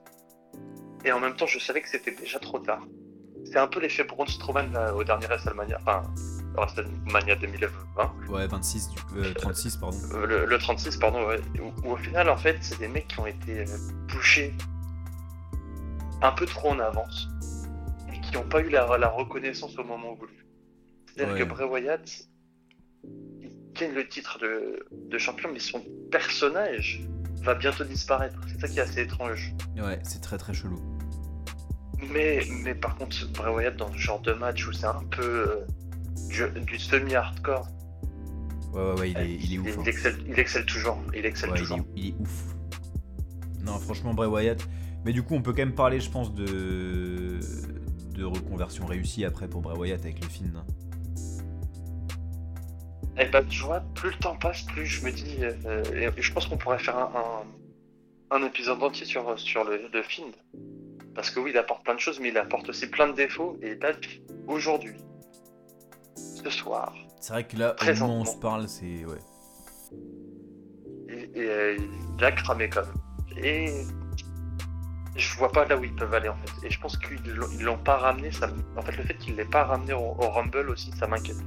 Et 1.05 1.11
en 1.11 1.19
même 1.19 1.35
temps, 1.35 1.45
je 1.47 1.59
savais 1.59 1.81
que 1.81 1.89
c'était 1.89 2.11
déjà 2.11 2.39
trop 2.39 2.59
tard. 2.59 2.81
C'est 3.45 3.57
un 3.57 3.67
peu 3.67 3.79
l'effet 3.79 4.03
Braun 4.03 4.25
Strowman 4.27 4.71
là, 4.73 4.93
au 4.93 5.03
dernier 5.03 5.25
WrestleMania. 5.27 5.77
Enfin, 5.81 6.03
WrestleMania 6.55 7.35
2020. 7.35 7.69
Ouais, 8.29 8.47
26, 8.47 8.89
du- 8.89 8.97
euh, 9.17 9.33
36, 9.33 9.77
pardon. 9.77 9.97
Euh, 10.13 10.25
le, 10.25 10.45
le 10.45 10.57
36, 10.57 10.97
pardon, 10.97 11.25
ouais. 11.27 11.39
Où, 11.61 11.87
où 11.87 11.91
au 11.93 11.97
final, 11.97 12.29
en 12.29 12.37
fait, 12.37 12.57
c'est 12.61 12.77
des 12.79 12.87
mecs 12.87 13.07
qui 13.07 13.19
ont 13.19 13.27
été 13.27 13.61
euh, 13.61 13.65
pushés 14.07 14.53
un 16.21 16.31
peu 16.33 16.45
trop 16.45 16.69
en 16.71 16.79
avance 16.79 17.27
et 18.13 18.19
qui 18.19 18.33
n'ont 18.33 18.43
pas 18.47 18.59
eu 18.59 18.69
la, 18.69 18.97
la 18.97 19.07
reconnaissance 19.07 19.77
au 19.79 19.83
moment 19.85 20.13
voulu. 20.15 20.33
C'est-à-dire 21.19 21.35
Ouais. 21.35 21.39
que 21.41 21.49
Bray 21.49 21.67
Wyatt, 21.67 22.27
il 23.41 23.49
gagne 23.73 23.93
le 23.93 24.07
titre 24.07 24.39
de, 24.39 24.85
de 25.09 25.17
champion, 25.17 25.49
mais 25.51 25.59
son 25.59 25.81
personnage 26.11 27.01
va 27.43 27.55
bientôt 27.55 27.83
disparaître. 27.83 28.39
C'est 28.47 28.61
ça 28.61 28.67
qui 28.69 28.79
est 28.79 28.83
assez 28.83 29.01
étrange. 29.01 29.53
Ouais, 29.77 29.99
c'est 30.03 30.21
très 30.21 30.37
très 30.37 30.53
chelou. 30.53 30.79
Mais, 32.13 32.39
mais 32.63 32.73
par 32.73 32.95
contre, 32.95 33.29
Bray 33.33 33.53
Wyatt, 33.53 33.75
dans 33.75 33.91
ce 33.91 33.97
genre 33.97 34.21
de 34.21 34.31
match 34.31 34.65
où 34.65 34.71
c'est 34.71 34.85
un 34.85 35.03
peu 35.11 35.21
euh, 35.49 35.65
du, 36.29 36.61
du 36.61 36.79
semi-hardcore, 36.79 37.67
Ouais, 38.71 38.81
ouais, 38.93 38.99
ouais, 38.99 39.11
il 39.11 39.17
est, 39.17 39.33
il 39.33 39.53
est 39.55 39.57
ouf. 39.57 39.77
hein. 39.79 39.83
excelle, 39.87 40.15
il 40.27 40.39
excelle 40.39 40.65
toujours. 40.65 41.01
Il 41.13 41.25
excelle 41.25 41.49
Ouais, 41.49 41.57
il, 41.57 41.61
toujours. 41.61 41.79
est, 41.79 41.83
il 41.97 42.07
est 42.09 42.15
ouf. 42.19 42.55
Non, 43.65 43.77
franchement, 43.79 44.13
Bray 44.13 44.29
Wyatt. 44.29 44.61
Mais 45.03 45.11
du 45.11 45.23
coup, 45.23 45.33
on 45.33 45.41
peut 45.41 45.51
quand 45.51 45.63
même 45.63 45.73
parler, 45.75 45.99
je 45.99 46.09
pense, 46.09 46.33
de 46.33 47.39
de 48.13 48.23
reconversion 48.25 48.85
réussie 48.85 49.23
après 49.25 49.47
pour 49.49 49.61
Bray 49.61 49.77
Wyatt 49.77 50.01
avec 50.01 50.21
le 50.23 50.29
film. 50.29 50.61
Et 53.19 53.25
bah, 53.25 53.41
tu 53.43 53.61
vois, 53.63 53.81
plus 53.95 54.11
le 54.11 54.15
temps 54.17 54.35
passe, 54.37 54.61
plus 54.63 54.85
je 54.85 55.03
me 55.05 55.11
dis. 55.11 55.37
euh, 55.41 55.83
et 56.17 56.21
je 56.21 56.33
pense 56.33 56.47
qu'on 56.47 56.57
pourrait 56.57 56.79
faire 56.79 56.97
un, 56.97 57.11
un, 58.31 58.37
un 58.37 58.43
épisode 58.45 58.81
entier 58.81 59.05
sur, 59.05 59.37
sur 59.37 59.63
le, 59.63 59.89
le 59.91 60.03
film. 60.03 60.31
Parce 61.15 61.29
que 61.31 61.39
oui, 61.39 61.51
il 61.53 61.57
apporte 61.57 61.83
plein 61.83 61.95
de 61.95 61.99
choses, 61.99 62.19
mais 62.19 62.29
il 62.29 62.37
apporte 62.37 62.69
aussi 62.69 62.87
plein 62.87 63.07
de 63.07 63.13
défauts. 63.13 63.57
Et 63.61 63.75
là, 63.75 63.91
aujourd'hui, 64.47 64.95
ce 66.15 66.49
soir, 66.49 66.93
C'est 67.19 67.33
vrai 67.33 67.45
que 67.45 67.57
là, 67.57 67.75
au 67.81 67.85
moment 67.95 68.19
où 68.19 68.21
on 68.21 68.25
se 68.25 68.37
parle, 68.37 68.69
c'est. 68.69 69.05
Ouais. 69.05 69.17
et, 71.09 71.23
et, 71.39 71.49
euh, 71.49 71.77
il 72.17 72.23
a 72.23 72.31
cramé 72.31 72.69
quand 72.69 72.83
même. 72.85 73.43
Et 73.43 73.83
je 75.15 75.37
vois 75.37 75.51
pas 75.51 75.65
là 75.65 75.75
où 75.77 75.83
ils 75.83 75.93
peuvent 75.95 76.13
aller 76.13 76.29
en 76.29 76.35
fait. 76.37 76.67
Et 76.67 76.69
je 76.69 76.79
pense 76.79 76.97
qu'ils 76.97 77.19
l'ont- 77.63 77.77
pas 77.77 77.97
ramené. 77.97 78.31
Ça, 78.31 78.49
en 78.77 78.81
fait, 78.81 78.95
le 78.95 79.03
fait 79.03 79.15
qu'il 79.17 79.35
l'ait 79.35 79.43
pas 79.45 79.63
ramené 79.65 79.91
au, 79.93 79.99
au 80.19 80.29
Rumble 80.29 80.69
aussi, 80.69 80.91
ça 80.97 81.07
m'inquiète. 81.07 81.37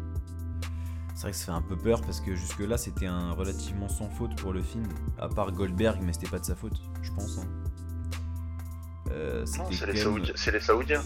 C'est 1.15 1.23
vrai 1.23 1.31
que 1.33 1.37
ça 1.37 1.45
fait 1.47 1.51
un 1.53 1.63
peu 1.63 1.77
peur 1.77 2.01
parce 2.03 2.21
que 2.21 2.35
jusque-là, 2.35 2.77
c'était 2.79 3.07
un 3.07 3.33
relativement 3.33 3.89
sans 3.89 4.09
faute 4.09 4.35
pour 4.41 4.53
le 4.53 4.63
film. 4.63 4.85
À 5.19 5.29
part 5.29 5.53
Goldberg, 5.53 6.01
mais 6.03 6.13
c'était 6.13 6.29
pas 6.31 6.39
de 6.39 6.45
sa 6.45 6.55
faute, 6.57 6.81
je 7.03 7.13
pense. 7.13 7.39
hein. 7.39 7.47
Euh, 9.11 9.45
Non, 9.59 9.65
c'est 9.71 9.87
les, 9.87 9.97
Saoudiens- 9.99 10.33
c'est 10.35 10.51
les 10.53 10.61
Saoudiens. 10.61 11.03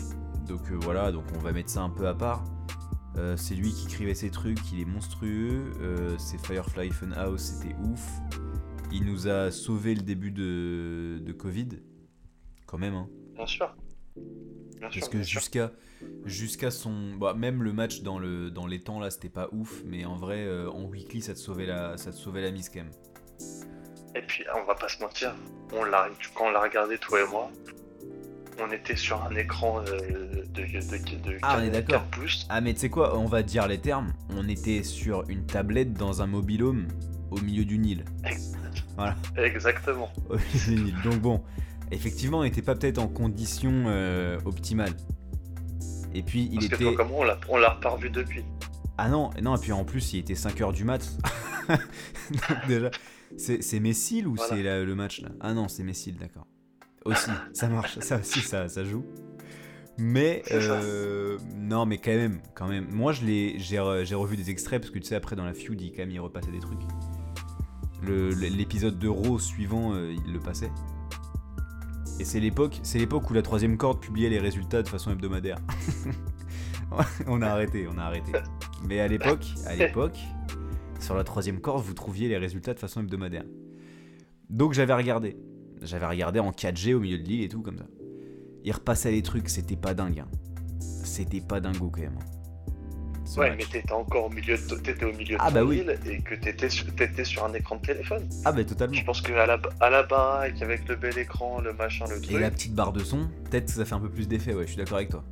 Donc 0.46 0.70
euh, 0.70 0.78
voilà, 0.80 1.10
donc 1.10 1.24
on 1.34 1.38
va 1.40 1.52
mettre 1.52 1.70
ça 1.70 1.82
un 1.82 1.90
peu 1.90 2.06
à 2.06 2.14
part. 2.14 2.44
Euh, 3.16 3.36
c'est 3.36 3.54
lui 3.54 3.72
qui 3.72 3.86
écrivait 3.86 4.14
ses 4.14 4.30
trucs, 4.30 4.70
il 4.72 4.80
est 4.80 4.84
monstrueux. 4.84 5.72
C'est 6.18 6.38
Firefly 6.46 6.90
Funhouse, 6.90 7.40
c'était 7.40 7.74
ouf. 7.82 8.06
Il 8.92 9.04
nous 9.06 9.26
a 9.26 9.50
sauvé 9.50 9.94
le 9.94 10.02
début 10.02 10.30
de, 10.30 11.20
de 11.24 11.32
Covid, 11.32 11.68
quand 12.66 12.78
même. 12.78 12.94
Hein. 12.94 13.08
Bien 13.34 13.46
sûr. 13.46 13.74
Bien 14.78 14.90
sûr, 14.90 15.00
Parce 15.00 15.12
que 15.12 15.22
jusqu'à 15.22 15.72
jusqu'à 16.24 16.70
son, 16.70 17.14
bah, 17.14 17.34
même 17.34 17.62
le 17.62 17.72
match 17.72 18.02
dans 18.02 18.18
le 18.18 18.50
dans 18.50 18.66
les 18.66 18.82
temps 18.82 19.00
là, 19.00 19.10
c'était 19.10 19.28
pas 19.28 19.48
ouf, 19.52 19.82
mais 19.84 20.04
en 20.04 20.16
vrai, 20.16 20.44
euh, 20.44 20.70
en 20.70 20.84
weekly, 20.84 21.22
ça 21.22 21.34
te 21.34 21.38
sauvait 21.38 21.66
la 21.66 21.96
ça 21.96 22.10
te 22.10 22.16
sauvait 22.16 22.42
la 22.42 22.50
mise 22.50 22.68
quand 22.68 22.80
même. 22.80 22.90
Et 24.14 24.22
puis, 24.22 24.44
on 24.56 24.64
va 24.64 24.74
pas 24.74 24.88
se 24.88 25.00
mentir, 25.02 25.34
on 25.74 25.84
l'a, 25.84 26.08
quand 26.34 26.46
on 26.46 26.50
l'a 26.50 26.62
regardé, 26.62 26.96
toi 26.96 27.20
et 27.20 27.26
moi, 27.28 27.50
on 28.58 28.70
était 28.72 28.96
sur 28.96 29.22
un 29.22 29.34
écran 29.36 29.82
euh, 29.86 30.44
de, 30.54 30.62
de, 30.62 31.30
de, 31.30 31.38
Ah, 31.42 31.58
on 31.58 31.62
est 31.62 31.70
4 31.70 31.72
d'accord. 31.72 32.02
4 32.02 32.10
pouces. 32.10 32.46
Ah 32.48 32.60
mais 32.60 32.72
tu 32.72 32.80
sais 32.80 32.88
quoi, 32.88 33.18
on 33.18 33.26
va 33.26 33.42
dire 33.42 33.68
les 33.68 33.78
termes. 33.78 34.12
On 34.30 34.48
était 34.48 34.82
sur 34.82 35.28
une 35.28 35.44
tablette 35.44 35.92
dans 35.92 36.22
un 36.22 36.26
mobilhome 36.26 36.88
au 37.30 37.40
milieu 37.40 37.64
du 37.64 37.78
Nil. 37.78 38.04
Voilà. 38.96 39.16
Exactement. 39.36 40.10
au 40.30 40.36
milieu 40.36 40.76
du 40.76 40.84
Nil. 40.84 40.94
Donc 41.02 41.20
bon, 41.20 41.42
effectivement, 41.90 42.38
on 42.38 42.42
n'était 42.44 42.62
pas 42.62 42.74
peut-être 42.74 42.98
en 42.98 43.08
condition 43.08 43.84
euh, 43.86 44.38
optimale. 44.44 44.92
Et 46.14 46.22
puis 46.22 46.48
il 46.50 46.54
Parce 46.56 46.68
que 46.68 46.74
était. 46.76 46.84
toi, 46.84 46.94
comment 46.96 47.18
on 47.18 47.24
l'a, 47.24 47.38
on 47.48 47.56
l'a 47.58 47.70
pas 47.72 47.90
revu 47.90 48.10
depuis. 48.10 48.44
Ah 48.98 49.08
non, 49.08 49.30
non, 49.42 49.56
et 49.56 49.60
puis 49.60 49.72
en 49.72 49.84
plus 49.84 50.12
il 50.14 50.20
était 50.20 50.34
5h 50.34 50.72
du 50.72 50.84
mat. 50.84 51.06
Donc 51.68 51.78
déjà, 52.68 52.90
c'est, 53.36 53.80
Messil 53.80 54.26
ou 54.26 54.34
Voilà. 54.34 54.56
c'est 54.56 54.84
le 54.84 54.94
match 54.94 55.20
là? 55.20 55.28
Ah 55.40 55.52
non, 55.52 55.68
c'est 55.68 55.82
Messil, 55.82 56.16
d'accord. 56.16 56.46
Aussi, 57.04 57.30
ça 57.52 57.68
marche, 57.68 57.98
ça 58.00 58.18
aussi, 58.18 58.40
ça, 58.40 58.68
ça 58.68 58.84
joue. 58.84 59.04
Mais 59.98 60.42
euh, 60.52 61.38
non, 61.56 61.86
mais 61.86 61.98
quand 61.98 62.10
même, 62.10 62.40
quand 62.54 62.66
même. 62.68 62.86
Moi, 62.90 63.12
je 63.12 63.24
l'ai, 63.24 63.58
j'ai, 63.58 63.76
re- 63.76 64.04
j'ai 64.04 64.14
revu 64.14 64.36
des 64.36 64.50
extraits 64.50 64.80
parce 64.80 64.90
que 64.90 64.98
tu 64.98 65.06
sais 65.06 65.14
après 65.14 65.36
dans 65.36 65.44
la 65.44 65.54
feud, 65.54 65.80
il 65.80 65.92
quand 65.92 65.98
même 66.02 66.10
il 66.10 66.20
repassait 66.20 66.50
des 66.50 66.58
trucs. 66.60 66.80
L'épisode 68.02 68.98
de 68.98 69.08
Raw 69.08 69.38
suivant, 69.38 69.92
euh, 69.94 70.14
il 70.26 70.32
le 70.32 70.38
passait. 70.38 70.70
Et 72.18 72.24
c'est 72.24 72.40
l'époque, 72.40 72.80
c'est 72.82 72.98
l'époque 72.98 73.30
où 73.30 73.34
la 73.34 73.42
troisième 73.42 73.76
corde 73.76 74.00
publiait 74.00 74.30
les 74.30 74.38
résultats 74.38 74.82
de 74.82 74.88
façon 74.88 75.10
hebdomadaire. 75.12 75.58
on 77.26 77.42
a 77.42 77.48
arrêté, 77.48 77.86
on 77.92 77.98
a 77.98 78.02
arrêté. 78.04 78.32
Mais 78.88 79.00
à 79.00 79.08
l'époque, 79.08 79.44
à 79.66 79.74
l'époque, 79.76 80.18
sur 80.98 81.14
la 81.14 81.24
troisième 81.24 81.60
corde, 81.60 81.84
vous 81.84 81.92
trouviez 81.94 82.28
les 82.28 82.38
résultats 82.38 82.72
de 82.74 82.78
façon 82.78 83.00
hebdomadaire. 83.00 83.44
Donc 84.48 84.72
j'avais 84.72 84.94
regardé. 84.94 85.36
J'avais 85.82 86.06
regardé 86.06 86.40
en 86.40 86.52
4G 86.52 86.94
au 86.94 87.00
milieu 87.00 87.18
de 87.18 87.24
l'île 87.24 87.42
et 87.42 87.48
tout 87.48 87.60
comme 87.60 87.76
ça. 87.76 87.86
Il 88.64 88.72
repassait 88.72 89.10
les 89.12 89.22
trucs, 89.22 89.48
c'était 89.50 89.76
pas 89.76 89.92
dingue. 89.94 90.20
hein. 90.20 90.28
C'était 90.80 91.40
pas 91.42 91.60
dingo 91.60 91.90
quand 91.90 92.00
même. 92.00 92.16
hein. 92.18 92.35
Ouais, 93.36 93.50
match. 93.50 93.58
mais 93.58 93.64
t'étais 93.80 93.92
encore 93.92 94.26
au 94.26 94.30
milieu 94.30 94.56
de, 94.56 94.74
t'étais 94.76 95.04
au 95.04 95.12
milieu 95.12 95.36
de 95.36 95.40
Ah, 95.40 95.48
ton 95.48 95.54
bah 95.54 95.64
oui. 95.64 95.78
île 95.78 95.98
et 96.10 96.20
que 96.20 96.34
t'étais 96.34 96.68
sur, 96.70 96.86
t'étais 96.94 97.24
sur 97.24 97.44
un 97.44 97.52
écran 97.54 97.76
de 97.76 97.80
téléphone. 97.82 98.28
Ah 98.44 98.52
bah 98.52 98.64
totalement. 98.64 98.94
Je 98.94 99.04
pense 99.04 99.20
qu'à 99.20 99.46
la, 99.46 99.58
à 99.80 99.90
la 99.90 100.02
baraque, 100.02 100.60
avec 100.62 100.88
le 100.88 100.96
bel 100.96 101.18
écran, 101.18 101.60
le 101.60 101.72
machin, 101.72 102.04
le 102.08 102.16
Et 102.18 102.20
truc, 102.20 102.40
la 102.40 102.50
petite 102.50 102.74
barre 102.74 102.92
de 102.92 103.02
son, 103.04 103.28
peut-être 103.50 103.66
que 103.66 103.72
ça 103.72 103.84
fait 103.84 103.94
un 103.94 104.00
peu 104.00 104.10
plus 104.10 104.28
d'effet, 104.28 104.54
ouais, 104.54 104.62
je 104.64 104.68
suis 104.68 104.76
d'accord 104.78 104.96
avec 104.98 105.10
toi. 105.10 105.24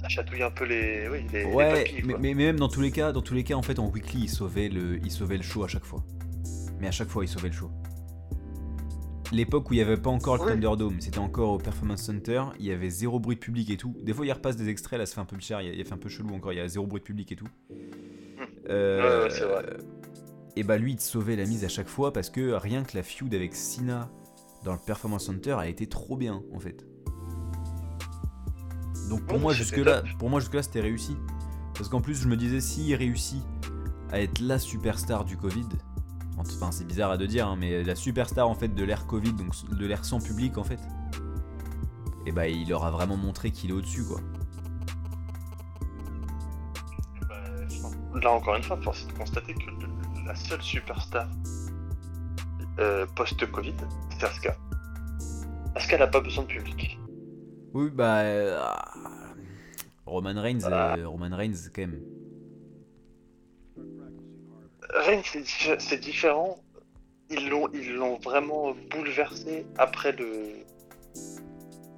ça 0.00 0.08
chatouille 0.08 0.42
un 0.42 0.50
peu 0.50 0.64
les, 0.64 1.08
oui, 1.10 1.26
les, 1.32 1.44
les 1.44 1.52
Ouais, 1.52 1.84
papilles, 1.84 2.02
mais, 2.04 2.14
mais 2.18 2.34
même 2.34 2.58
dans 2.58 2.68
tous 2.68 2.80
les 2.80 2.90
cas, 2.90 3.12
dans 3.12 3.22
tous 3.22 3.34
les 3.34 3.44
cas, 3.44 3.54
en 3.54 3.62
fait, 3.62 3.78
en 3.78 3.88
weekly, 3.88 4.22
il 4.22 4.28
sauvait 4.28 4.68
le, 4.68 4.98
il 5.04 5.10
sauvait 5.10 5.36
le 5.36 5.42
show 5.42 5.64
à 5.64 5.68
chaque 5.68 5.84
fois. 5.84 6.02
Mais 6.80 6.88
à 6.88 6.90
chaque 6.92 7.08
fois, 7.08 7.24
il 7.24 7.28
sauvait 7.28 7.48
le 7.48 7.54
show. 7.54 7.70
L'époque 9.32 9.70
où 9.70 9.74
il 9.74 9.76
n'y 9.76 9.82
avait 9.82 9.96
pas 9.96 10.10
encore 10.10 10.44
le. 10.44 10.52
Thunderdome, 10.52 11.00
c'était 11.00 11.18
encore 11.18 11.52
au 11.52 11.58
Performance 11.58 12.02
Center, 12.02 12.42
il 12.58 12.66
y 12.66 12.72
avait 12.72 12.90
zéro 12.90 13.20
bruit 13.20 13.36
de 13.36 13.40
public 13.40 13.70
et 13.70 13.76
tout. 13.76 13.94
Des 14.02 14.12
fois, 14.12 14.26
il 14.26 14.32
repasse 14.32 14.56
des 14.56 14.68
extraits, 14.68 14.98
là, 14.98 15.06
ça 15.06 15.14
fait 15.14 15.20
un 15.20 15.24
peu 15.24 15.36
bizarre, 15.36 15.62
il 15.62 15.84
fait 15.84 15.92
un 15.92 15.98
peu 15.98 16.08
chelou 16.08 16.34
encore, 16.34 16.52
il 16.52 16.56
y 16.56 16.60
a 16.60 16.66
zéro 16.68 16.86
bruit 16.86 17.00
de 17.00 17.04
public 17.04 17.30
et 17.32 17.36
tout. 17.36 17.48
Euh, 18.68 19.28
Ouais, 19.28 19.46
vrai. 19.46 19.76
Et 20.56 20.64
bah, 20.64 20.78
lui, 20.78 20.92
il 20.92 20.96
te 20.96 21.02
sauvait 21.02 21.36
la 21.36 21.44
mise 21.44 21.64
à 21.64 21.68
chaque 21.68 21.88
fois 21.88 22.12
parce 22.12 22.28
que 22.28 22.52
rien 22.52 22.82
que 22.82 22.96
la 22.96 23.02
feud 23.04 23.32
avec 23.34 23.54
Cena 23.54 24.10
dans 24.64 24.72
le 24.72 24.80
Performance 24.84 25.26
Center 25.26 25.52
a 25.52 25.68
été 25.68 25.86
trop 25.86 26.16
bien, 26.16 26.42
en 26.52 26.58
fait. 26.58 26.84
Donc 29.08 29.24
pour 29.26 29.40
moi 29.40 29.52
jusque-là, 29.52 30.02
top. 30.02 30.10
pour 30.18 30.30
moi 30.30 30.38
jusque-là 30.40 30.62
c'était 30.62 30.80
réussi. 30.80 31.16
Parce 31.74 31.88
qu'en 31.88 32.00
plus 32.00 32.14
je 32.14 32.28
me 32.28 32.36
disais 32.36 32.60
s'il 32.60 32.94
réussit 32.94 33.42
à 34.12 34.20
être 34.20 34.40
la 34.40 34.58
superstar 34.58 35.24
du 35.24 35.36
Covid, 35.36 35.66
enfin 36.40 36.72
c'est 36.72 36.86
bizarre 36.86 37.10
à 37.10 37.16
de 37.16 37.26
dire, 37.26 37.48
hein, 37.48 37.56
mais 37.58 37.82
la 37.82 37.94
superstar 37.94 38.48
en 38.48 38.54
fait 38.54 38.74
de 38.74 38.84
l'ère 38.84 39.06
Covid, 39.06 39.32
donc 39.32 39.52
de 39.70 39.86
l'ère 39.86 40.04
sans 40.04 40.20
public 40.20 40.58
en 40.58 40.64
fait, 40.64 40.80
et 42.26 42.32
bah 42.32 42.48
il 42.48 42.68
leur 42.68 42.84
a 42.84 42.90
vraiment 42.90 43.16
montré 43.16 43.50
qu'il 43.50 43.70
est 43.70 43.72
au-dessus 43.72 44.04
quoi. 44.04 44.20
Bah, 47.28 47.36
enfin, 47.66 48.20
là 48.20 48.32
encore 48.32 48.56
une 48.56 48.62
fois, 48.62 48.76
force 48.82 49.04
est 49.04 49.12
de 49.12 49.18
constater 49.18 49.54
que 49.54 50.26
la 50.26 50.34
seule 50.34 50.62
superstar 50.62 51.28
euh, 52.78 53.06
post-Covid, 53.16 53.74
c'est 54.10 54.24
Asuka. 54.24 54.56
Asuka 55.74 55.98
n'a 55.98 56.06
pas 56.06 56.20
besoin 56.20 56.44
de 56.44 56.48
public. 56.48 56.98
Oui 57.72 57.90
bah 57.90 58.20
euh, 58.20 58.60
Roman 60.06 60.40
Reigns, 60.40 60.64
euh, 60.64 61.06
Roman 61.06 61.36
Reigns 61.36 61.70
quand 61.74 61.82
même. 61.82 62.00
Reigns, 64.94 65.22
c'est 65.24 65.40
diffé- 65.42 65.78
c'est 65.78 65.98
différent. 66.00 66.58
Ils 67.30 67.48
l'ont, 67.48 67.68
ils 67.72 67.92
l'ont 67.94 68.18
vraiment 68.18 68.74
bouleversé 68.90 69.64
après 69.78 70.12
le. 70.12 70.64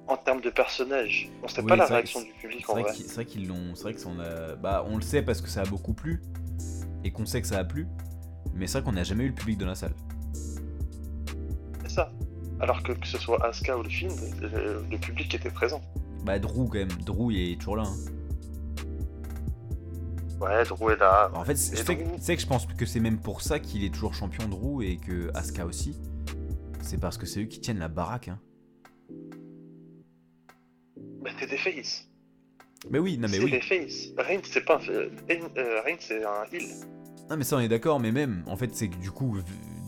En 0.07 0.17
termes 0.17 0.41
de 0.41 0.49
personnage. 0.49 1.29
On 1.43 1.47
sait 1.47 1.61
Oui, 1.61 1.67
pas 1.69 1.75
la 1.77 1.85
réaction 1.85 2.21
du 2.21 2.31
public 2.33 2.69
en 2.69 2.73
vrai 2.81 2.91
c'est 2.93 3.13
vrai 3.13 3.25
qu'ils 3.25 3.47
l'ont, 3.47 3.73
c'est 3.73 3.83
vrai 3.83 3.93
que 3.93 4.01
ça 4.01 4.09
en 4.09 4.19
a, 4.19 4.55
bah 4.55 4.85
on 4.87 4.97
le 4.97 5.01
sait 5.01 5.21
parce 5.21 5.39
que 5.41 5.47
ça 5.47 5.61
a 5.61 5.65
beaucoup 5.65 5.93
plu 5.93 6.21
et 7.05 7.11
qu'on 7.11 7.25
sait 7.25 7.41
que 7.41 7.47
ça 7.47 7.57
a 7.59 7.63
plu, 7.63 7.87
mais 8.53 8.67
c'est 8.67 8.79
vrai 8.79 8.83
qu'on 8.85 8.91
n'a 8.95 9.05
jamais 9.05 9.23
eu 9.23 9.29
le 9.29 9.33
public 9.33 9.57
dans 9.57 9.65
la 9.65 9.75
salle. 9.75 9.93
C'est 11.83 11.89
ça. 11.91 12.11
Alors 12.59 12.83
que 12.83 12.91
que 12.91 13.07
ce 13.07 13.17
soit 13.17 13.43
Asuka 13.45 13.77
ou 13.77 13.83
le 13.83 13.89
film, 13.89 14.13
le, 14.41 14.83
le 14.91 14.97
public 14.97 15.33
était 15.33 15.49
présent. 15.49 15.81
Bah 16.25 16.37
Drew 16.37 16.65
quand 16.67 16.79
même, 16.79 16.91
Drew 17.05 17.31
il 17.31 17.53
est 17.53 17.55
toujours 17.57 17.77
là. 17.77 17.83
hein. 17.83 17.95
Ouais, 20.43 20.63
Drew 20.65 20.91
est 20.91 20.97
là. 20.97 21.31
En 21.33 21.43
fait, 21.43 21.55
c'est 21.55 21.73
Et 21.73 21.83
c'est 21.83 21.97
que, 21.97 22.03
Drew- 22.03 22.17
c'est 22.19 22.35
que 22.35 22.41
je 22.41 22.47
pense 22.47 22.65
que 22.65 22.85
c'est 22.85 22.99
même 22.99 23.19
pour 23.19 23.41
ça 23.41 23.59
qu'il 23.59 23.83
est 23.83 23.93
toujours 23.93 24.13
champion 24.13 24.47
Drew 24.47 24.81
et 24.83 24.97
que 24.97 25.29
Asuka 25.35 25.65
aussi. 25.65 25.97
C'est 26.81 26.99
parce 26.99 27.17
que 27.17 27.25
c'est 27.25 27.41
eux 27.41 27.45
qui 27.45 27.61
tiennent 27.61 27.79
la 27.79 27.87
baraque. 27.87 28.27
Hein. 28.27 28.39
Bah, 31.23 31.29
c'est 31.39 31.49
des 31.49 31.57
faces. 31.57 32.07
Mais 32.91 32.99
oui, 32.99 33.17
non 33.17 33.27
mais 33.29 33.37
c'est 33.37 33.43
oui. 33.43 33.51
des 33.51 33.61
faces. 33.61 34.07
Reigns, 34.17 34.41
c'est 34.43 34.65
pas 34.65 34.77
un. 34.77 34.89
euh, 34.89 35.81
Reigns, 35.85 35.95
c'est 35.99 36.23
un 36.23 36.43
heal. 36.51 36.67
Non 37.29 37.37
mais 37.37 37.45
ça 37.45 37.55
on 37.55 37.59
est 37.61 37.69
d'accord, 37.69 38.01
mais 38.01 38.11
même, 38.11 38.43
en 38.47 38.57
fait 38.57 38.75
c'est 38.75 38.89
que 38.89 38.97
du 38.97 39.09
coup, 39.09 39.37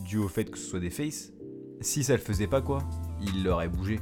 dû 0.05 0.17
au 0.17 0.29
fait 0.29 0.45
que 0.49 0.57
ce 0.57 0.65
soit 0.69 0.79
des 0.79 0.89
faces, 0.89 1.33
si 1.81 2.05
ça 2.05 2.13
le 2.13 2.19
faisait 2.21 2.47
pas 2.47 2.61
quoi, 2.61 2.79
il 3.21 3.43
l'aurait 3.43 3.67
bougé. 3.67 3.99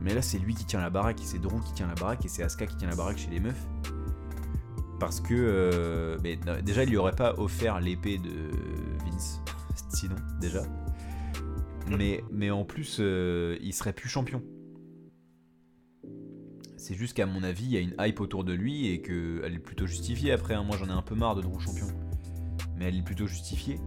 Mais 0.00 0.14
là 0.14 0.22
c'est 0.22 0.38
lui 0.38 0.54
qui 0.54 0.64
tient 0.64 0.80
la 0.80 0.90
baraque, 0.90 1.18
c'est 1.24 1.40
Drew 1.40 1.60
qui 1.64 1.72
tient 1.72 1.88
la 1.88 1.94
baraque 1.94 2.24
et 2.24 2.28
c'est 2.28 2.44
Asuka 2.44 2.66
qui 2.66 2.76
tient 2.76 2.88
la 2.88 2.94
baraque 2.94 3.18
chez 3.18 3.30
les 3.30 3.40
meufs. 3.40 3.66
Parce 5.00 5.20
que 5.20 5.34
euh, 5.34 6.18
mais, 6.22 6.38
non, 6.46 6.60
déjà 6.62 6.84
il 6.84 6.90
lui 6.90 6.96
aurait 6.98 7.16
pas 7.16 7.34
offert 7.38 7.80
l'épée 7.80 8.18
de 8.18 8.50
Vince, 9.10 9.40
sinon 9.88 10.14
déjà. 10.40 10.62
Mais, 11.88 12.22
mais 12.30 12.50
en 12.50 12.64
plus 12.64 12.98
euh, 13.00 13.56
il 13.60 13.72
serait 13.74 13.92
plus 13.94 14.08
champion. 14.08 14.42
C'est 16.76 16.94
juste 16.94 17.14
qu'à 17.14 17.26
mon 17.26 17.42
avis 17.42 17.64
il 17.64 17.70
y 17.72 17.76
a 17.76 17.80
une 17.80 17.94
hype 17.98 18.20
autour 18.20 18.44
de 18.44 18.52
lui 18.52 18.88
et 18.88 19.00
qu'elle 19.02 19.52
est 19.54 19.58
plutôt 19.62 19.86
justifiée 19.86 20.32
après. 20.32 20.54
hein. 20.54 20.62
Moi 20.62 20.76
j'en 20.76 20.86
ai 20.86 20.92
un 20.92 21.02
peu 21.02 21.14
marre 21.14 21.34
de 21.34 21.42
Drew 21.42 21.58
champion 21.60 21.86
mais 22.76 22.86
elle 22.86 22.96
est 22.96 23.02
plutôt 23.02 23.26
justifiée. 23.26 23.78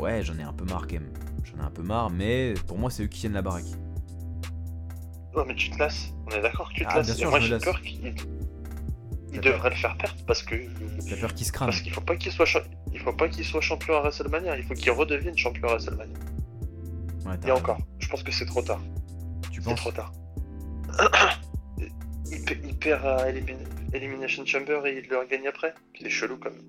Ouais, 0.00 0.22
j'en 0.24 0.36
ai 0.38 0.42
un 0.42 0.52
peu 0.52 0.64
marre 0.64 0.86
quand 0.88 0.94
même. 0.94 1.12
J'en 1.44 1.58
ai 1.58 1.66
un 1.66 1.70
peu 1.70 1.82
marre, 1.82 2.10
mais 2.10 2.54
pour 2.66 2.76
moi, 2.78 2.90
c'est 2.90 3.04
eux 3.04 3.06
qui 3.06 3.20
tiennent 3.20 3.34
la 3.34 3.42
baraque. 3.42 3.66
Ouais, 5.36 5.44
mais 5.46 5.54
tu 5.54 5.70
te 5.70 5.78
lasses. 5.78 6.12
On 6.26 6.30
est 6.30 6.42
d'accord 6.42 6.68
que 6.70 6.74
tu 6.74 6.80
te 6.82 6.88
Ah, 6.90 6.96
lasses. 6.96 7.06
bien 7.06 7.14
Et 7.14 7.18
sûr, 7.18 7.30
moi, 7.30 7.38
j'ai 7.38 7.56
peur 7.58 7.80
qu'il 7.82 8.14
il 9.34 9.40
devrait 9.40 9.70
le 9.70 9.76
faire 9.76 9.96
perdre 9.98 10.16
parce 10.26 10.42
que. 10.42 10.54
T'as 11.08 11.16
peur 11.16 11.34
qu'ils 11.34 11.46
se 11.46 11.52
crament. 11.52 11.70
Parce 11.70 11.82
qu'il 11.82 11.92
faut 11.92 12.00
pas 12.00 12.16
qu'il 12.16 12.32
soit, 12.32 12.46
cha- 12.46 12.64
il 12.92 13.00
faut 13.00 13.12
pas 13.12 13.28
qu'il 13.28 13.44
soit 13.44 13.60
champion 13.60 13.94
à 13.96 14.00
WrestleMania. 14.00 14.56
Il 14.56 14.64
faut 14.64 14.74
qu'il 14.74 14.90
redevienne 14.92 15.36
champion 15.36 15.68
à 15.68 15.72
WrestleMania. 15.72 16.14
Ouais, 17.26 17.34
Et 17.46 17.50
encore, 17.50 17.78
je 17.98 18.08
pense 18.08 18.22
que 18.22 18.32
c'est 18.32 18.46
trop 18.46 18.62
tard. 18.62 18.80
Tu 19.50 19.60
C'est 19.60 19.68
penses 19.70 19.80
trop 19.80 19.92
tard. 19.92 20.12
il, 22.30 22.44
pe- 22.44 22.58
il 22.64 22.76
perd 22.78 23.04
à 23.06 23.30
Elimin- 23.32 23.58
Elimination 23.92 24.44
Chamber 24.46 24.80
et 24.86 24.98
il 24.98 25.08
le 25.08 25.18
regagne 25.18 25.46
après. 25.48 25.74
C'est 26.00 26.10
chelou 26.10 26.36
quand 26.38 26.50
même. 26.50 26.62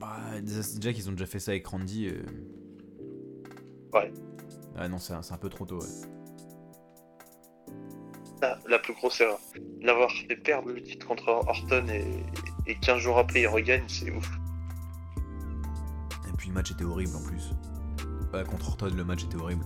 Bah, 0.00 0.18
déjà 0.42 0.60
déjà 0.76 0.92
qu'ils 0.92 1.08
ont 1.08 1.12
déjà 1.12 1.26
fait 1.26 1.38
ça 1.38 1.52
avec 1.52 1.66
Randy. 1.66 2.08
euh. 2.08 2.22
Ouais. 3.92 4.12
Ah 4.76 4.88
non, 4.88 4.98
c'est 4.98 5.12
un, 5.12 5.22
c'est 5.22 5.32
un 5.34 5.38
peu 5.38 5.48
trop 5.48 5.64
tôt, 5.64 5.78
ouais. 5.80 5.86
La, 8.44 8.58
la 8.68 8.78
plus 8.78 8.92
grosse 8.94 9.20
erreur. 9.22 9.38
L'avoir 9.80 10.10
fait 10.10 10.36
perdre 10.36 10.68
le 10.70 10.82
titre 10.82 11.06
contre 11.06 11.28
Orton 11.28 11.86
et, 11.88 12.04
et 12.66 12.74
15 12.76 12.98
jours 13.00 13.18
après 13.18 13.40
il 13.42 13.46
regagne, 13.46 13.84
c'est 13.88 14.10
ouf. 14.10 14.30
Et 16.28 16.36
puis 16.36 16.48
le 16.48 16.54
match 16.54 16.70
était 16.72 16.84
horrible 16.84 17.16
en 17.16 17.22
plus. 17.22 17.50
Bah, 18.32 18.44
contre 18.44 18.68
Orton, 18.68 18.90
le 18.94 19.04
match 19.04 19.24
était 19.24 19.36
horrible. 19.36 19.64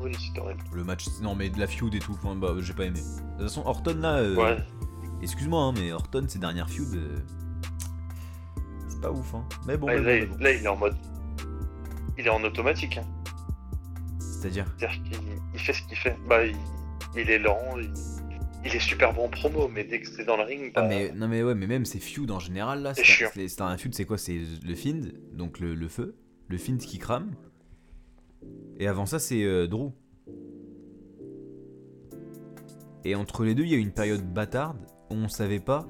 Oui, 0.00 0.12
c'est 0.18 0.38
horrible. 0.38 0.60
Le 0.74 0.84
match, 0.84 1.06
non, 1.22 1.34
mais 1.34 1.48
de 1.48 1.58
la 1.58 1.66
feud 1.66 1.94
et 1.94 1.98
tout, 2.00 2.12
enfin, 2.22 2.34
bah, 2.36 2.48
j'ai 2.58 2.74
pas 2.74 2.84
aimé. 2.84 3.00
De 3.00 3.38
toute 3.38 3.48
façon, 3.48 3.62
Orton 3.64 3.96
là, 4.00 4.16
euh, 4.18 4.34
Ouais. 4.36 4.58
excuse-moi, 5.22 5.62
hein, 5.62 5.72
mais 5.74 5.92
Orton, 5.92 6.26
ses 6.28 6.38
dernières 6.38 6.68
feuds, 6.68 6.84
euh, 6.94 7.18
c'est 8.88 9.00
pas 9.00 9.10
ouf, 9.10 9.34
hein. 9.34 9.44
Mais 9.66 9.78
bon, 9.78 9.86
Ouais, 9.86 9.94
mais 10.00 10.00
bon, 10.00 10.06
là, 10.06 10.16
il- 10.18 10.28
bon. 10.28 10.36
là, 10.38 10.52
il 10.52 10.62
est 10.64 10.68
en 10.68 10.76
mode. 10.76 10.96
Il 12.18 12.26
est 12.26 12.30
en 12.30 12.42
automatique. 12.44 12.98
Hein. 12.98 13.04
C'est-à-dire 14.18 14.66
C'est-à-dire 14.76 15.02
qu'il 15.04 15.18
il 15.54 15.60
fait 15.60 15.72
ce 15.72 15.82
qu'il 15.84 15.96
fait. 15.96 16.18
Bah, 16.28 16.44
il, 16.44 16.54
il 17.16 17.30
est 17.30 17.38
lent, 17.38 17.58
il, 17.78 17.90
il 18.64 18.74
est 18.74 18.80
super 18.80 19.12
bon 19.12 19.26
en 19.26 19.28
promo, 19.28 19.68
mais 19.68 19.84
dès 19.84 20.00
que 20.00 20.08
c'est 20.08 20.24
dans 20.24 20.36
le 20.36 20.42
ring, 20.44 20.72
Ah 20.74 20.82
bah, 20.82 20.88
mais 20.88 21.12
non 21.12 21.28
mais 21.28 21.42
ouais 21.42 21.54
mais 21.54 21.66
même 21.66 21.84
ces 21.84 21.98
feuds 22.00 22.30
en 22.30 22.38
général 22.40 22.82
là 22.82 22.94
C'est 22.94 23.04
c'est 23.04 23.26
c'est- 23.32 23.48
c'est 23.48 23.60
un 23.62 23.76
feud 23.76 23.94
c'est 23.94 24.04
quoi 24.06 24.18
c'est 24.18 24.38
le 24.64 24.74
Find 24.74 25.12
donc 25.32 25.60
le, 25.60 25.74
le 25.74 25.88
feu 25.88 26.16
le 26.48 26.56
Find 26.58 26.78
qui 26.80 26.98
crame. 26.98 27.32
Et 28.78 28.86
avant 28.88 29.06
ça 29.06 29.18
c'est 29.18 29.42
euh, 29.44 29.66
Drew. 29.66 29.90
Et 33.04 33.14
entre 33.14 33.44
les 33.44 33.54
deux 33.54 33.64
il 33.64 33.70
y 33.70 33.74
a 33.74 33.76
eu 33.76 33.80
une 33.80 33.92
période 33.92 34.22
bâtarde 34.32 34.78
où 35.10 35.14
on 35.14 35.28
savait 35.28 35.60
pas 35.60 35.86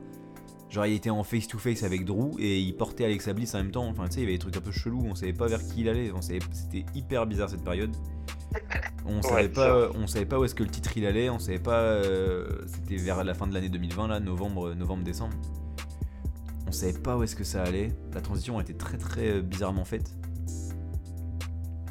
genre 0.70 0.86
il 0.86 0.94
était 0.94 1.10
en 1.10 1.22
face 1.22 1.46
to 1.46 1.58
face 1.58 1.84
avec 1.84 2.04
Drew 2.04 2.32
et 2.40 2.58
il 2.58 2.76
portait 2.76 3.04
Alexa 3.04 3.32
Bliss 3.32 3.54
en 3.54 3.58
même 3.58 3.70
temps 3.70 3.86
enfin 3.86 4.06
tu 4.08 4.14
sais 4.14 4.20
il 4.20 4.22
y 4.24 4.26
avait 4.26 4.32
des 4.32 4.38
trucs 4.40 4.56
un 4.56 4.60
peu 4.60 4.72
chelous 4.72 5.02
on 5.04 5.14
savait 5.14 5.32
pas 5.32 5.46
vers 5.46 5.64
qui 5.64 5.82
il 5.82 5.88
allait 5.88 6.10
c'était 6.20 6.84
hyper 6.96 7.26
bizarre 7.26 7.48
cette 7.50 7.62
période 7.62 7.94
on 9.06 9.20
savait 9.22 9.48
pas 9.48 9.90
on 9.94 10.06
savait 10.06 10.26
pas 10.26 10.38
où 10.38 10.44
est-ce 10.44 10.54
que 10.54 10.62
le 10.62 10.70
titre 10.70 10.96
il 10.96 11.06
allait 11.06 11.28
on 11.30 11.38
savait 11.38 11.58
pas 11.58 11.80
euh, 11.80 12.48
c'était 12.66 12.96
vers 12.96 13.22
la 13.24 13.34
fin 13.34 13.46
de 13.46 13.54
l'année 13.54 13.68
2020 13.68 14.08
là 14.08 14.20
novembre 14.20 14.74
novembre 14.74 15.04
décembre. 15.04 15.34
On 16.66 16.72
savait 16.72 16.98
pas 16.98 17.16
où 17.16 17.22
est-ce 17.22 17.36
que 17.36 17.44
ça 17.44 17.62
allait. 17.62 17.92
La 18.14 18.20
transition 18.22 18.58
a 18.58 18.62
été 18.62 18.74
très 18.74 18.96
très 18.96 19.28
euh, 19.28 19.42
bizarrement 19.42 19.84
faite. 19.84 20.10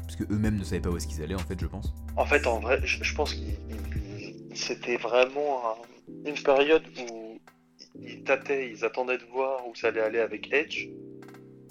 Parce 0.02 0.16
que 0.16 0.24
eux-mêmes 0.32 0.56
ne 0.56 0.64
savaient 0.64 0.80
pas 0.80 0.90
où 0.90 0.96
est-ce 0.96 1.06
qu'ils 1.06 1.22
allaient 1.22 1.34
en 1.34 1.38
fait 1.38 1.58
je 1.60 1.66
pense. 1.66 1.94
En 2.16 2.26
fait, 2.26 2.46
en 2.46 2.60
vrai, 2.60 2.80
je, 2.84 3.02
je 3.02 3.14
pense 3.14 3.34
qu'il 3.34 3.48
il- 3.48 4.56
c'était 4.56 4.96
vraiment 4.96 5.62
un- 5.70 6.28
une 6.28 6.34
période 6.42 6.82
où 7.10 7.38
ils 8.00 8.22
tâtaient, 8.24 8.70
ils 8.70 8.84
attendaient 8.84 9.18
de 9.18 9.24
voir 9.32 9.66
où 9.68 9.74
ça 9.74 9.88
allait 9.88 10.00
aller 10.00 10.18
avec 10.20 10.52
Edge, 10.52 10.88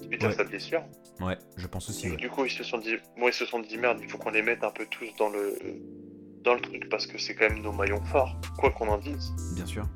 suite 0.00 0.24
à 0.24 0.28
Ouais. 0.28 0.32
sa 0.34 0.44
blessure. 0.44 0.82
Ouais 1.20 1.38
je 1.56 1.66
pense 1.66 1.88
aussi 1.90 2.06
Et 2.06 2.10
ouais. 2.10 2.16
du 2.16 2.28
coup, 2.28 2.44
ils 2.44 2.50
se 2.50 2.64
sont 2.64 2.78
dit, 2.78 2.94
moi, 3.16 3.30
ils 3.30 3.34
se 3.34 3.44
sont 3.46 3.60
dit 3.60 3.76
merde, 3.78 3.98
il 4.02 4.08
faut 4.10 4.18
qu'on 4.18 4.30
les 4.30 4.42
mette 4.42 4.64
un 4.64 4.70
peu 4.70 4.86
tous 4.90 5.06
dans 5.18 5.28
le 5.28 5.56
dans 6.42 6.54
le 6.54 6.60
truc 6.60 6.88
parce 6.90 7.06
que 7.06 7.16
c'est 7.18 7.34
quand 7.34 7.48
même 7.48 7.62
nos 7.62 7.72
maillons 7.72 8.02
forts, 8.06 8.38
quoi 8.58 8.70
qu'on 8.70 8.88
en 8.88 8.98
dise. 8.98 9.32
bien 9.54 9.64
sûr 9.66 9.86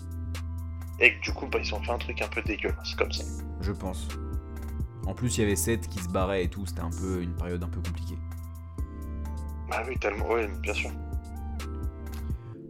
Et 1.01 1.15
que 1.15 1.21
du 1.23 1.33
coup, 1.33 1.47
bah, 1.47 1.59
ils 1.63 1.75
ont 1.75 1.83
fait 1.83 1.93
un 1.93 1.99
truc 1.99 2.23
un 2.23 2.29
peu 2.29 2.41
dégueulasse 2.43 2.95
comme 2.95 3.13
ça. 3.13 3.25
je 3.61 3.73
pense 3.73 4.09
en 5.07 5.15
plus 5.15 5.37
il 5.39 5.41
y 5.41 5.45
avait 5.45 5.57
Seth 5.57 5.89
qui 5.89 5.99
se 6.01 6.09
barrait 6.11 6.45
et 6.45 6.49
tout 6.51 6.67
c'était 6.67 6.81
un 6.83 6.91
peu 6.91 7.23
une 7.23 7.35
période 7.35 7.63
un 7.63 7.69
peu 7.69 7.81
compliquée 7.81 8.17
Bah 9.71 9.83
oui, 9.89 9.99
tellement, 9.99 10.27
oui, 10.31 10.43
bien 10.63 10.75
sûr. 10.75 10.91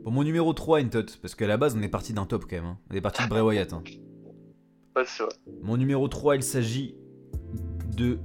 Bon, 0.04 0.11
mon 0.12 0.22
numéro 0.24 0.52
3, 0.52 0.80
une 0.80 0.90
tot, 0.90 1.04
parce 1.20 1.34
qu'à 1.34 1.46
la 1.46 1.56
base, 1.56 1.76
on 1.76 1.82
est 1.82 1.88
parti 1.88 2.12
d'un 2.12 2.26
top 2.26 2.44
quand 2.48 2.56
même. 2.56 2.64
hein. 2.64 2.78
On 2.90 2.94
est 2.94 3.00
parti 3.00 3.22
de 3.22 3.28
Bray 3.28 3.42
Wyatt. 3.42 3.72
hein. 3.72 3.82
Ouais, 4.96 5.04
c'est 5.06 5.22
vrai. 5.22 5.32
Mon 5.62 5.76
numéro 5.76 6.08
3, 6.08 6.37
il 6.37 6.42
s'agit 6.42 6.94
de 7.98 8.18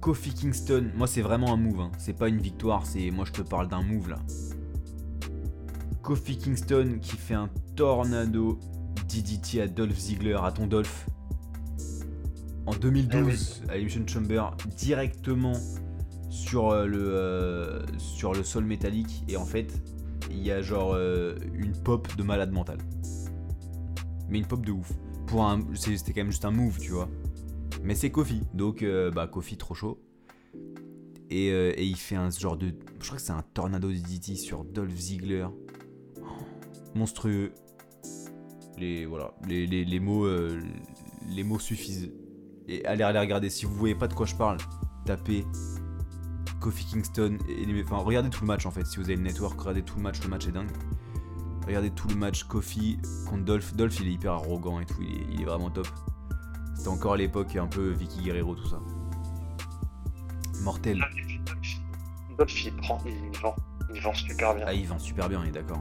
Kofi 0.00 0.32
Kingston. 0.34 0.90
Moi, 0.96 1.06
c'est 1.06 1.22
vraiment 1.22 1.52
un 1.52 1.56
move. 1.56 1.80
hein. 1.80 1.92
C'est 1.98 2.16
pas 2.16 2.28
une 2.28 2.38
victoire, 2.40 2.84
c'est. 2.84 3.10
Moi, 3.10 3.24
je 3.26 3.32
te 3.32 3.42
parle 3.42 3.68
d'un 3.68 3.82
move 3.82 4.10
là. 4.10 4.18
Kofi 6.02 6.36
Kingston 6.36 6.98
qui 7.00 7.16
fait 7.16 7.34
un 7.34 7.48
tornado 7.76 8.58
DDT 9.08 9.60
à 9.62 9.68
Dolph 9.68 9.98
Ziggler, 9.98 10.38
à 10.42 10.50
ton 10.52 10.66
Dolph. 10.66 11.06
En 12.66 12.72
2012, 12.72 13.62
à 13.68 13.76
Elimination 13.76 14.06
Chamber, 14.06 14.42
directement 14.76 15.54
sur 16.28 16.70
euh, 16.70 16.86
le, 16.86 16.98
euh, 17.00 17.82
sur 17.98 18.32
le 18.32 18.42
sol 18.44 18.64
métallique. 18.64 19.24
Et 19.28 19.36
en 19.36 19.44
fait, 19.44 19.72
il 20.30 20.42
y 20.42 20.50
a 20.52 20.62
genre 20.62 20.92
euh, 20.94 21.34
une 21.54 21.72
pop 21.72 22.08
de 22.16 22.22
malade 22.22 22.52
mental. 22.52 22.78
Mais 24.28 24.38
une 24.38 24.46
pop 24.46 24.64
de 24.64 24.72
ouf. 24.72 24.92
Pour 25.26 25.44
un, 25.44 25.60
c'était 25.74 26.12
quand 26.12 26.20
même 26.22 26.30
juste 26.30 26.44
un 26.44 26.50
move, 26.50 26.78
tu 26.78 26.92
vois. 26.92 27.08
Mais 27.82 27.94
c'est 27.94 28.10
Kofi, 28.10 28.42
donc 28.54 28.82
euh, 28.82 29.10
bah 29.10 29.26
Kofi 29.26 29.56
trop 29.56 29.74
chaud. 29.74 30.00
Et, 31.30 31.50
euh, 31.52 31.72
et 31.76 31.84
il 31.86 31.96
fait 31.96 32.16
un 32.16 32.28
genre 32.30 32.56
de, 32.56 32.74
je 33.00 33.06
crois 33.06 33.16
que 33.16 33.22
c'est 33.22 33.32
un 33.32 33.42
tornado 33.54 33.88
de 33.88 33.94
DDT 33.96 34.34
sur 34.34 34.64
Dolph 34.64 34.94
Ziggler. 34.94 35.46
Oh, 36.20 36.24
monstrueux. 36.94 37.52
Les 38.78 39.06
voilà, 39.06 39.34
les, 39.46 39.66
les- 39.66 39.84
les 39.84 40.00
mots, 40.00 40.24
euh, 40.24 40.60
les 41.28 41.44
mots 41.44 41.58
suffisent. 41.58 42.10
Et 42.66 42.84
allez, 42.86 43.02
allez 43.04 43.18
regarder 43.18 43.50
si 43.50 43.64
vous 43.66 43.74
voyez 43.74 43.94
pas 43.94 44.08
de 44.08 44.14
quoi 44.14 44.26
je 44.26 44.34
parle, 44.34 44.58
tapez 45.04 45.44
Kofi 46.60 46.84
Kingston 46.86 47.38
et 47.48 47.82
enfin 47.82 47.96
regardez 47.98 48.28
tout 48.30 48.42
le 48.42 48.46
match 48.46 48.66
en 48.66 48.70
fait 48.70 48.86
si 48.86 48.98
vous 48.98 49.04
avez 49.04 49.16
le 49.16 49.22
network, 49.22 49.58
regardez 49.58 49.82
tout 49.82 49.96
le 49.96 50.02
match, 50.02 50.22
le 50.22 50.28
match 50.28 50.46
est 50.46 50.52
dingue. 50.52 50.70
Regardez 51.66 51.90
tout 51.90 52.08
le 52.08 52.14
match 52.16 52.44
Kofi 52.44 52.98
contre 53.28 53.44
Dolph. 53.44 53.74
Dolph 53.74 53.98
il 54.00 54.08
est 54.08 54.12
hyper 54.12 54.32
arrogant 54.32 54.80
et 54.80 54.86
tout, 54.86 55.00
il 55.02 55.40
est 55.40 55.44
vraiment 55.44 55.70
top. 55.70 55.86
C'était 56.80 56.88
encore 56.88 57.12
à 57.12 57.16
l'époque 57.18 57.54
un 57.56 57.66
peu 57.66 57.90
Vicky 57.90 58.22
Guerrero 58.22 58.54
tout 58.54 58.66
ça. 58.66 58.80
Mortel. 60.62 61.04
Puis 61.60 61.78
Dolph, 62.38 62.64
il 62.64 62.72
prend, 62.76 62.96
il 63.04 63.38
vend, 63.38 63.54
il 63.94 64.00
vend 64.00 64.14
super 64.14 64.54
bien. 64.54 64.64
Ah 64.66 64.72
il 64.72 64.86
vend 64.88 64.98
super 64.98 65.28
bien, 65.28 65.42
on 65.42 65.44
est 65.44 65.50
d'accord. 65.50 65.78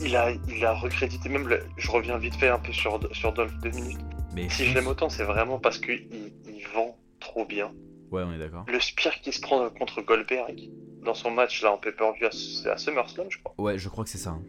Il 0.00 0.16
a, 0.16 0.32
il 0.48 0.64
a 0.64 0.74
recrédité 0.74 1.28
même. 1.28 1.46
le- 1.46 1.62
je 1.76 1.88
reviens 1.88 2.18
vite 2.18 2.34
fait 2.34 2.48
un 2.48 2.58
peu 2.58 2.72
sur, 2.72 2.98
sur 3.14 3.32
Dolph 3.32 3.54
deux 3.62 3.70
minutes. 3.70 4.00
Mais 4.34 4.48
Si 4.48 4.64
je 4.66 4.74
l'aime 4.74 4.88
autant, 4.88 5.08
c'est 5.08 5.22
vraiment 5.22 5.60
parce 5.60 5.78
qu'il 5.78 6.08
il 6.44 6.66
vend 6.74 6.98
trop 7.20 7.46
bien. 7.46 7.70
Ouais 8.10 8.24
on 8.24 8.32
est 8.32 8.38
d'accord. 8.40 8.64
Le 8.66 8.80
spear 8.80 9.14
qui 9.20 9.30
se 9.30 9.40
prend 9.40 9.70
contre 9.70 10.02
Goldberg 10.02 10.68
dans 11.04 11.14
son 11.14 11.30
match 11.30 11.62
là 11.62 11.70
en 11.72 11.78
pay-per-view, 11.78 12.26
à 12.26 12.76
SummerSlam, 12.76 13.28
je 13.30 13.38
crois. 13.38 13.54
Ouais 13.56 13.78
je 13.78 13.88
crois 13.88 14.02
que 14.02 14.10
c'est 14.10 14.18
ça. 14.18 14.30
hein. 14.30 14.42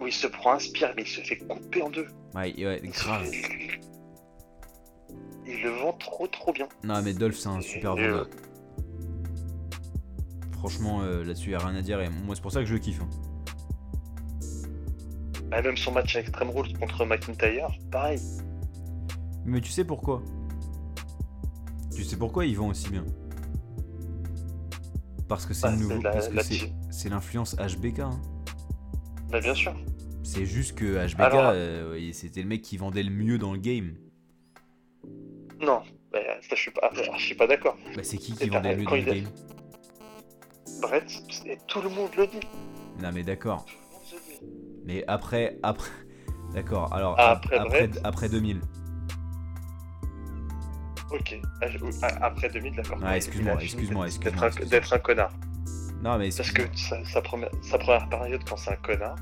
Où 0.00 0.06
il 0.06 0.12
se 0.12 0.26
prend 0.26 0.52
un 0.54 0.58
spear, 0.58 0.92
mais 0.96 1.02
il 1.02 1.08
se 1.08 1.20
fait 1.20 1.36
couper 1.38 1.82
en 1.82 1.90
deux. 1.90 2.06
Ouais, 2.34 2.54
ouais 2.64 2.80
Il 2.84 2.90
grave. 2.90 3.24
fait- 3.24 3.80
Il 5.46 5.62
le 5.62 5.70
vend 5.70 5.92
trop 5.94 6.26
trop 6.26 6.52
bien. 6.52 6.68
Non 6.84 7.00
mais 7.02 7.14
Dolph 7.14 7.36
c'est 7.36 7.48
un 7.48 7.60
super 7.62 7.96
Et, 7.96 8.04
euh, 8.04 8.10
vendeur. 8.10 8.28
Franchement 10.58 11.00
euh, 11.02 11.24
là-dessus 11.24 11.50
y 11.50 11.54
a 11.54 11.58
rien 11.58 11.74
à 11.76 11.82
dire 11.82 12.00
et 12.00 12.08
moi 12.10 12.34
c'est 12.34 12.42
pour 12.42 12.52
ça 12.52 12.60
que 12.60 12.66
je 12.66 12.74
le 12.74 12.78
kiffe. 12.80 13.00
hein. 13.00 13.08
Bah, 15.50 15.62
même 15.62 15.76
son 15.78 15.92
match 15.92 16.14
à 16.16 16.20
Extreme 16.20 16.50
Rules 16.50 16.76
contre 16.78 17.06
McIntyre, 17.06 17.68
pareil. 17.90 18.20
Mais 19.46 19.60
tu 19.62 19.70
sais 19.70 19.84
pourquoi? 19.84 20.22
Tu 21.94 22.04
sais 22.04 22.16
pourquoi 22.16 22.44
il 22.44 22.54
vend 22.56 22.68
aussi 22.68 22.90
bien? 22.90 23.04
Parce 25.26 25.46
que 25.46 25.54
c'est 25.54 25.62
Bah, 25.68 25.76
nouveau. 25.76 26.02
la- 26.02 26.10
parce 26.10 26.30
la 26.30 26.42
c'est 26.90 27.08
l'influence 27.08 27.56
HBK. 27.58 28.00
hein. 28.00 28.10
Bah 29.30 29.40
bien 29.40 29.54
sûr. 29.54 29.74
C'est 30.22 30.44
juste 30.46 30.74
que 30.76 31.06
HBK, 31.06 31.20
Alors- 31.20 31.52
euh, 31.54 31.98
c'était 32.12 32.42
le 32.42 32.48
mec 32.48 32.62
qui 32.62 32.76
vendait 32.76 33.02
le 33.02 33.10
mieux 33.10 33.38
dans 33.38 33.52
le 33.52 33.58
game. 33.58 33.94
Non, 35.60 35.82
bah, 36.12 36.18
ça 36.42 36.54
je 36.54 36.60
suis 36.60 36.70
pas, 36.70 36.90
je 36.94 37.22
suis 37.22 37.34
pas 37.34 37.46
d'accord. 37.46 37.76
Bah 37.96 38.02
c'est 38.04 38.18
qui 38.18 38.34
qui 38.34 38.48
vendait 38.48 38.72
le 38.74 38.78
mieux 38.78 38.84
dans 38.84 38.94
le 38.94 39.02
game? 39.02 39.24
Brett, 40.82 41.04
tout 41.66 41.80
le 41.82 41.88
monde 41.88 42.10
le 42.16 42.26
dit. 42.26 42.40
Non 43.02 43.10
mais 43.12 43.22
d'accord. 43.22 43.66
Mais 44.84 45.04
après, 45.08 45.58
après, 45.62 45.90
d'accord. 46.54 46.92
Alors 46.94 47.14
Ah, 47.18 47.32
ap- 47.32 47.36
après 47.44 47.56
après, 47.58 47.86
Brett 47.88 48.00
après 48.04 48.28
2000. 48.28 48.60
Ok. 51.10 51.40
Ah, 51.62 51.66
ah, 52.02 52.26
Après 52.26 52.50
2000, 52.50 52.74
d'accord. 52.76 52.98
Ah, 53.02 53.16
excuse-moi, 53.16 53.54
excuse-moi, 53.62 54.04
d'être- 54.06 54.14
excuse-moi, 54.16 54.30
d'être 54.30 54.42
un- 54.42 54.46
excuse-moi. 54.48 54.70
D'être 54.80 54.92
un 54.92 54.98
connard. 54.98 55.32
Non 56.02 56.16
mais 56.18 56.28
Parce 56.36 56.50
que 56.52 56.62
sa, 56.76 57.04
sa 57.04 57.20
première, 57.22 57.50
sa 57.62 57.78
première 57.78 58.08
période, 58.08 58.40
quand 58.48 58.56
c'est 58.56 58.70
un 58.70 58.76
connard, 58.76 59.16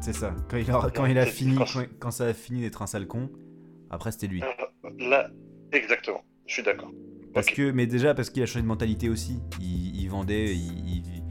c'est 0.00 0.12
ça. 0.12 0.34
Quand 0.50 0.56
il 0.56 0.70
a, 0.70 0.90
quand 0.94 1.06
il 1.06 1.18
a 1.18 1.24
C'est- 1.26 1.30
fini, 1.32 1.56
quand- 2.00 2.10
ça 2.10 2.24
a 2.26 2.32
fini 2.34 2.60
d'être 2.62 2.82
un 2.82 2.86
sale 2.86 3.06
con, 3.06 3.30
après 3.90 4.10
c'était 4.12 4.26
lui. 4.26 4.42
euh, 4.42 4.90
là, 4.98 5.28
exactement, 5.72 6.22
je 6.46 6.54
suis 6.54 6.62
d'accord. 6.62 6.90
Parce 7.34 7.46
que, 7.46 7.70
mais 7.70 7.86
déjà 7.86 8.14
parce 8.14 8.30
qu'il 8.30 8.42
a 8.42 8.46
changé 8.46 8.62
de 8.62 8.66
mentalité 8.66 9.08
aussi. 9.08 9.40
Il, 9.60 10.00
il 10.00 10.08
vendait, 10.08 10.54
il, 10.56 10.96
il- 10.96 11.22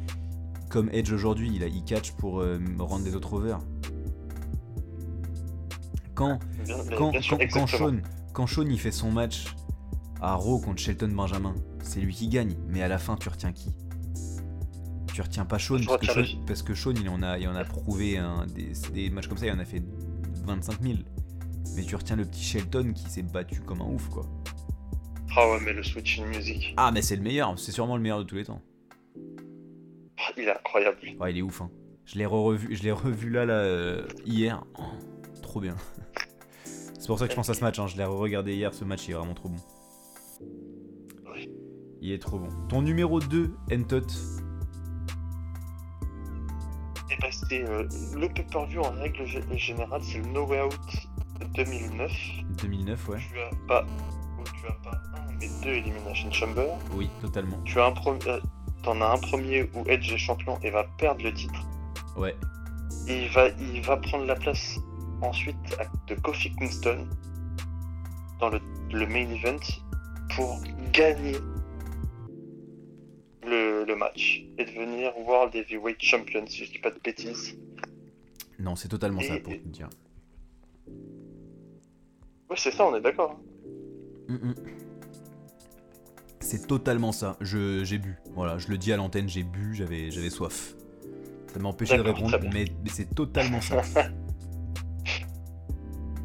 comme 0.69 0.89
Edge 0.93 1.11
aujourd'hui, 1.11 1.49
il, 1.53 1.63
a- 1.63 1.67
il 1.67 1.83
catch 1.83 2.11
pour 2.13 2.39
euh, 2.41 2.59
rendre 2.79 3.03
des 3.03 3.15
autres 3.15 3.33
over. 3.33 3.57
Quand, 6.13 6.39
Bien, 6.65 6.75
quand, 6.97 7.11
bien 7.11 7.21
sûr, 7.21 7.37
quand. 7.51 7.67
Shawn, 7.67 8.01
quand 8.33 8.45
Shawn, 8.47 8.71
il 8.71 8.79
fait 8.79 8.91
son 8.91 9.11
match 9.11 9.45
à 10.21 10.33
Raw 10.35 10.59
contre 10.59 10.79
Shelton 10.81 11.09
Benjamin, 11.09 11.53
c'est 11.83 11.99
lui 11.99 12.13
qui 12.13 12.27
gagne. 12.27 12.55
Mais 12.67 12.81
à 12.81 12.87
la 12.87 12.97
fin, 12.97 13.15
tu 13.17 13.29
retiens 13.29 13.51
qui? 13.51 13.69
Tu 15.17 15.23
retiens 15.23 15.45
pas 15.45 15.57
Shawn 15.57 15.81
Je 15.81 15.87
parce 15.87 15.99
que 16.13 16.45
parce 16.45 16.73
Shawn, 16.75 16.95
il 16.95 17.09
en 17.09 17.23
a, 17.23 17.39
il 17.39 17.47
en 17.47 17.55
a 17.55 17.63
prouvé 17.63 18.21
des, 18.53 18.71
des 18.93 19.09
matchs 19.09 19.25
comme 19.25 19.39
ça, 19.39 19.47
il 19.47 19.51
en 19.51 19.57
a 19.57 19.65
fait 19.65 19.81
25 20.45 20.79
000. 20.79 20.99
Mais 21.75 21.81
tu 21.81 21.95
retiens 21.95 22.15
le 22.15 22.23
petit 22.23 22.43
Shelton 22.43 22.93
qui 22.93 23.09
s'est 23.09 23.23
battu 23.23 23.61
comme 23.61 23.81
un 23.81 23.85
ouf, 23.87 24.09
quoi. 24.09 24.27
Ah 25.35 25.49
ouais, 25.49 25.57
mais 25.65 25.73
le 25.73 25.81
switch 25.81 26.19
in 26.19 26.27
music, 26.27 26.75
Ah, 26.77 26.91
mais 26.93 27.01
c'est 27.01 27.15
le 27.15 27.23
meilleur, 27.23 27.57
c'est 27.57 27.71
sûrement 27.71 27.95
le 27.95 28.03
meilleur 28.03 28.19
de 28.19 28.25
tous 28.25 28.35
les 28.35 28.45
temps. 28.45 28.61
ah, 30.19 30.31
il 30.37 30.43
est 30.43 30.51
incroyable. 30.51 30.97
Ouais, 31.19 31.31
il 31.31 31.39
est 31.39 31.41
ouf. 31.41 31.61
Hein. 31.61 31.71
Je 32.05 32.19
l'ai 32.19 32.27
revu, 32.27 32.75
je 32.75 32.83
l'ai 32.83 32.91
revu 32.91 33.31
là, 33.31 33.43
là 33.47 33.55
euh, 33.55 34.05
hier. 34.23 34.63
Oh, 34.77 34.83
trop 35.41 35.61
bien. 35.61 35.75
C'est 36.63 37.07
pour 37.07 37.17
ça 37.17 37.25
que 37.25 37.31
je 37.31 37.35
pense 37.35 37.49
à 37.49 37.55
ce 37.55 37.61
match. 37.61 37.79
hein. 37.79 37.87
Je 37.87 37.97
l'ai 37.97 38.05
regardé 38.05 38.53
hier. 38.53 38.71
Ce 38.71 38.85
match 38.85 39.07
il 39.07 39.11
est 39.11 39.15
vraiment 39.15 39.33
trop 39.33 39.49
bon. 39.49 39.57
Il 42.01 42.11
est 42.11 42.19
trop 42.21 42.37
bon. 42.37 42.49
Ton 42.69 42.83
numéro 42.83 43.19
2, 43.19 43.51
Entot. 43.73 44.05
Et 47.09 47.15
bah, 47.21 47.27
c'est 47.31 47.59
le 48.15 48.27
pay-per-view 48.29 48.81
en 48.81 48.91
règle 48.91 49.23
gé- 49.23 49.57
générale, 49.57 50.01
c'est 50.03 50.17
le 50.19 50.25
No 50.27 50.45
Way 50.45 50.61
Out 50.63 50.77
2009. 51.55 52.11
2009, 52.61 53.07
ouais. 53.09 53.19
Tu 53.31 53.39
as 53.39 53.49
pas, 53.67 53.85
tu 54.43 54.67
as 54.67 54.71
pas 54.89 54.97
un, 55.15 55.31
mais 55.39 55.47
deux 55.63 55.69
Elimination 55.69 56.31
Chamber. 56.31 56.67
Oui, 56.93 57.09
totalement. 57.21 57.57
Tu 57.63 57.79
as 57.79 57.85
un 57.85 57.91
premier, 57.91 58.27
euh, 58.27 58.39
t'en 58.83 58.99
as 59.01 59.07
un 59.13 59.17
premier 59.17 59.69
où 59.73 59.83
Edge 59.87 60.11
est 60.11 60.17
champion 60.17 60.59
et 60.63 60.69
va 60.69 60.83
perdre 60.97 61.23
le 61.23 61.33
titre. 61.33 61.61
Ouais. 62.17 62.35
Et 63.07 63.23
il 63.25 63.29
va, 63.31 63.47
il 63.49 63.81
va 63.83 63.97
prendre 63.97 64.25
la 64.25 64.35
place 64.35 64.79
ensuite 65.21 65.55
de 66.07 66.15
Kofi 66.15 66.53
Kingston 66.55 67.07
dans 68.39 68.49
le, 68.49 68.59
le 68.91 69.07
main 69.07 69.29
event 69.29 69.57
pour 70.35 70.59
gagner 70.91 71.35
le, 73.47 73.85
le 73.85 73.95
match 73.95 74.43
et 74.57 74.65
devenir 74.65 75.17
World 75.17 75.55
Heavyweight 75.55 76.01
Champion, 76.01 76.45
si 76.47 76.65
je 76.65 76.71
dis 76.71 76.79
pas 76.79 76.91
de 76.91 76.99
bêtises. 77.03 77.57
Non, 78.59 78.75
c'est 78.75 78.87
totalement 78.87 79.21
ça 79.21 79.35
Et- 79.35 79.39
pour 79.39 79.53
te 79.53 79.67
dire. 79.67 79.89
Ouais, 82.49 82.55
c'est 82.57 82.71
ça, 82.71 82.85
on 82.85 82.95
est 82.95 83.01
d'accord. 83.01 83.39
Mm, 84.27 84.35
mm. 84.35 84.55
C'est 86.39 86.65
totalement 86.67 87.11
ça. 87.11 87.37
J'ai 87.41 87.97
bu. 87.97 88.15
Voilà, 88.33 88.57
je 88.57 88.69
le 88.69 88.77
dis 88.77 88.93
à 88.93 88.97
l'antenne, 88.97 89.27
j'ai 89.27 89.43
bu, 89.43 89.75
j'avais, 89.75 90.09
soif. 90.29 90.75
Ça 91.51 91.59
m'a 91.59 91.69
empêché 91.69 91.97
de 91.97 92.01
répondre, 92.01 92.37
mais, 92.53 92.65
mais 92.83 92.89
c'est 92.89 93.13
totalement 93.13 93.59
ça. 93.61 93.81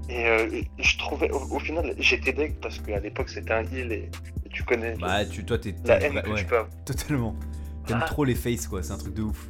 Et 0.09 0.27
euh, 0.27 0.61
je 0.79 0.99
trouvais, 0.99 1.31
au, 1.31 1.39
au 1.39 1.59
final, 1.59 1.95
j'étais 1.99 2.33
deg 2.35 2.55
parce 2.61 2.79
qu'à 2.79 3.01
l'époque 3.01 3.31
c'était 3.31 3.53
un 3.53 3.63
heal 3.65 3.91
et 3.93 4.11
tu 4.53 4.63
connais 4.65 4.95
bah, 4.97 5.25
tu, 5.25 5.45
toi, 5.45 5.59
t'es, 5.59 5.75
la 5.85 6.01
haine 6.01 6.15
bah, 6.15 6.23
que 6.23 6.31
ouais, 6.31 6.37
tu 6.41 6.45
peux 6.47 6.57
avoir. 6.59 6.85
totalement. 6.85 7.35
T'aimes 7.87 8.01
Ah. 8.03 8.07
trop 8.07 8.25
les 8.25 8.35
faces, 8.35 8.67
quoi. 8.69 8.83
C'est 8.83 8.93
un 8.93 8.99
truc 8.99 9.15
de 9.15 9.23
ouf. 9.23 9.49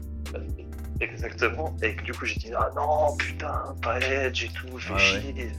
Exactement. 1.01 1.75
Et 1.83 1.97
que 1.97 2.03
du 2.03 2.13
coup 2.13 2.25
j'ai 2.25 2.39
dit 2.39 2.53
ah 2.57 2.71
non 2.77 3.17
putain 3.17 3.75
pas 3.83 3.99
Edge 4.01 4.45
et 4.45 4.49
tout, 4.49 4.79
fait 4.79 4.91
Ah 4.91 4.95
ouais. 4.95 5.01
chier. 5.01 5.51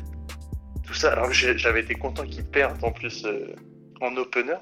Tout 0.84 0.94
ça 0.94 1.12
alors 1.12 1.28
que 1.28 1.34
j'avais 1.34 1.82
été 1.82 1.96
content 1.96 2.24
qu'ils 2.24 2.46
perdent 2.46 2.82
en 2.84 2.91
plus 2.91 3.26
euh, 3.26 3.54
en 4.02 4.16
opener. 4.16 4.56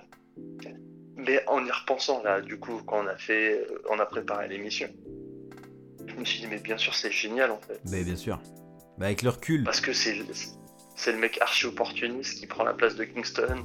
Mais 1.17 1.43
en 1.47 1.63
y 1.63 1.69
repensant 1.71 2.23
là, 2.23 2.41
du 2.41 2.57
coup 2.57 2.81
quand 2.85 3.03
on 3.03 3.07
a 3.07 3.15
fait, 3.15 3.59
euh, 3.59 3.81
on 3.91 3.99
a 3.99 4.05
préparé 4.07 4.47
l'émission, 4.47 4.87
je 6.07 6.15
me 6.15 6.25
suis 6.25 6.39
dit 6.41 6.47
mais 6.47 6.57
bien 6.59 6.77
sûr 6.77 6.95
c'est 6.95 7.11
génial 7.11 7.51
en 7.51 7.59
fait. 7.59 7.79
Bah, 7.85 8.01
bien 8.03 8.15
sûr. 8.15 8.39
Bah, 8.97 9.05
avec 9.05 9.21
le 9.21 9.29
recul. 9.29 9.63
Parce 9.63 9.81
que 9.81 9.93
c'est 9.93 10.17
c'est 10.95 11.11
le 11.11 11.19
mec 11.19 11.37
archi 11.41 11.67
opportuniste 11.67 12.39
qui 12.39 12.47
prend 12.47 12.63
la 12.63 12.73
place 12.73 12.95
de 12.95 13.03
Kingston. 13.03 13.63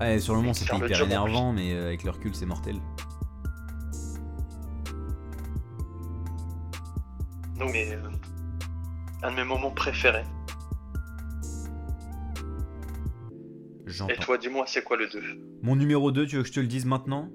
Ouais, 0.00 0.18
sur 0.18 0.34
le 0.34 0.40
moment, 0.40 0.54
c'était 0.54 0.76
hyper 0.76 1.02
énervant, 1.02 1.52
mais 1.52 1.72
euh, 1.72 1.86
avec 1.86 2.02
le 2.02 2.10
recul, 2.10 2.34
c'est 2.34 2.46
mortel. 2.46 2.76
Donc 7.58 7.70
mais 7.72 7.92
euh, 7.92 8.10
un 9.22 9.30
de 9.30 9.36
mes 9.36 9.44
moments 9.44 9.70
préférés. 9.70 10.24
Et 14.08 14.16
toi 14.16 14.38
dis-moi 14.38 14.64
c'est 14.66 14.82
quoi 14.82 14.96
le 14.96 15.06
2 15.08 15.20
Mon 15.62 15.76
numéro 15.76 16.10
2, 16.10 16.26
tu 16.26 16.36
veux 16.36 16.42
que 16.42 16.48
je 16.48 16.54
te 16.54 16.60
le 16.60 16.66
dise 16.66 16.86
maintenant? 16.86 17.28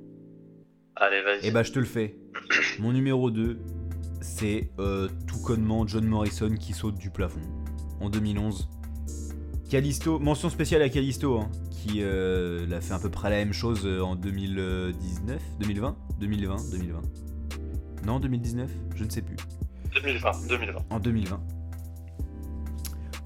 Allez, 0.96 1.22
vas-y. 1.22 1.48
Et 1.48 1.52
bah, 1.52 1.64
je 1.64 1.72
te 1.72 1.80
le 1.80 1.86
fais. 1.86 2.18
Mon 2.80 2.92
numéro 2.92 3.30
2, 3.30 3.60
c'est 4.22 4.72
euh, 4.80 5.08
tout 5.28 5.40
connement 5.40 5.86
John 5.86 6.06
Morrison 6.06 6.56
qui 6.56 6.74
saute 6.74 6.98
du 6.98 7.12
plafond 7.12 7.42
en 8.02 8.10
2011. 8.10 8.68
Callisto, 9.70 10.18
mention 10.18 10.50
spéciale 10.50 10.82
à 10.82 10.90
Callisto, 10.90 11.40
hein, 11.40 11.50
qui 11.72 12.02
euh, 12.02 12.66
l'a 12.68 12.80
fait 12.80 12.94
à 12.94 13.00
peu 13.00 13.10
près 13.10 13.30
la 13.30 13.36
même 13.38 13.52
chose 13.52 13.82
euh, 13.86 14.02
en 14.02 14.16
2019, 14.16 15.42
2020, 15.60 15.98
2020, 16.20 16.56
2020. 16.72 17.02
Non, 18.06 18.20
2019, 18.20 18.70
je 18.96 19.04
ne 19.04 19.10
sais 19.10 19.22
plus. 19.22 19.36
2020, 19.94 20.48
2020. 20.48 20.80
En 20.90 21.00
2020. 21.00 21.42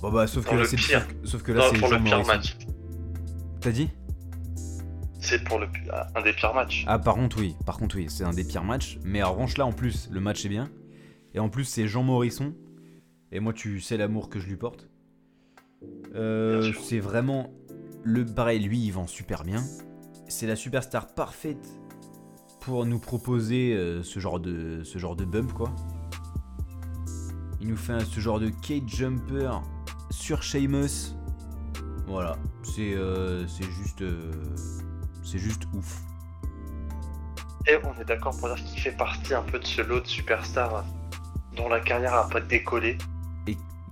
Bon 0.01 0.11
bah 0.11 0.25
sauf 0.25 0.47
que 0.47 0.55
là 0.55 0.65
c'est 0.65 0.77
pire. 0.77 1.05
sauf 1.23 1.43
que 1.43 1.51
là 1.51 1.69
c'est 1.71 1.79
pour 1.79 1.89
le 1.89 2.03
pire 2.03 2.25
match. 2.25 2.57
T'as 3.59 3.71
dit? 3.71 3.89
C'est 5.19 5.43
pour 5.43 5.59
le 5.59 5.67
un 6.15 6.21
des 6.23 6.33
pires 6.33 6.55
matchs. 6.55 6.85
Ah 6.87 6.97
par 6.97 7.13
contre 7.13 7.39
oui, 7.39 7.55
par 7.67 7.77
contre 7.77 7.97
oui, 7.97 8.07
c'est 8.09 8.23
un 8.23 8.33
des 8.33 8.43
pires 8.43 8.63
matchs. 8.63 8.97
Mais 9.03 9.21
en 9.21 9.33
revanche 9.33 9.57
là 9.57 9.65
en 9.67 9.73
plus 9.73 10.09
le 10.11 10.19
match 10.19 10.43
est 10.43 10.49
bien. 10.49 10.71
Et 11.35 11.39
en 11.39 11.49
plus 11.49 11.65
c'est 11.65 11.87
Jean 11.87 12.01
Morisson. 12.01 12.55
Et 13.31 13.39
moi 13.39 13.53
tu 13.53 13.79
sais 13.79 13.95
l'amour 13.95 14.27
que 14.29 14.39
je 14.39 14.47
lui 14.47 14.57
porte. 14.57 14.90
Euh, 16.15 16.71
c'est 16.83 16.99
vraiment 16.99 17.51
le 18.03 18.25
pareil, 18.25 18.59
lui 18.59 18.79
il 18.79 18.91
vend 18.91 19.07
super 19.07 19.43
bien. 19.43 19.63
C'est 20.27 20.47
la 20.47 20.55
superstar 20.55 21.07
parfaite 21.13 21.67
pour 22.59 22.85
nous 22.85 22.99
proposer 22.99 23.73
euh, 23.73 24.03
ce 24.03 24.19
genre 24.19 24.39
de 24.39 24.83
ce 24.83 24.97
genre 24.99 25.15
de 25.15 25.25
bump 25.25 25.51
quoi. 25.53 25.71
Il 27.59 27.67
nous 27.67 27.77
fait 27.77 27.93
un- 27.93 27.99
ce 28.05 28.19
genre 28.19 28.39
de 28.39 28.49
cage 28.49 28.81
jumper 28.87 29.51
sur 30.09 30.43
Sheamus. 30.43 31.15
Voilà, 32.07 32.35
c'est 32.63 32.93
euh, 32.93 33.47
c'est 33.47 33.69
juste 33.71 34.03
c'est 35.23 35.37
juste 35.39 35.63
ouf. 35.73 36.01
Et 37.67 37.77
on 37.83 38.01
est 38.01 38.05
d'accord 38.05 38.35
pour 38.37 38.47
dire 38.47 38.63
qu'il 38.63 38.81
fait 38.81 38.91
partie 38.97 39.33
un 39.35 39.43
peu 39.43 39.59
de 39.59 39.65
ce 39.65 39.81
lot 39.81 40.01
de 40.01 40.07
superstars 40.07 40.83
dont 41.55 41.69
la 41.69 41.79
carrière 41.79 42.13
a 42.15 42.27
pas 42.27 42.41
décollé, 42.41 42.97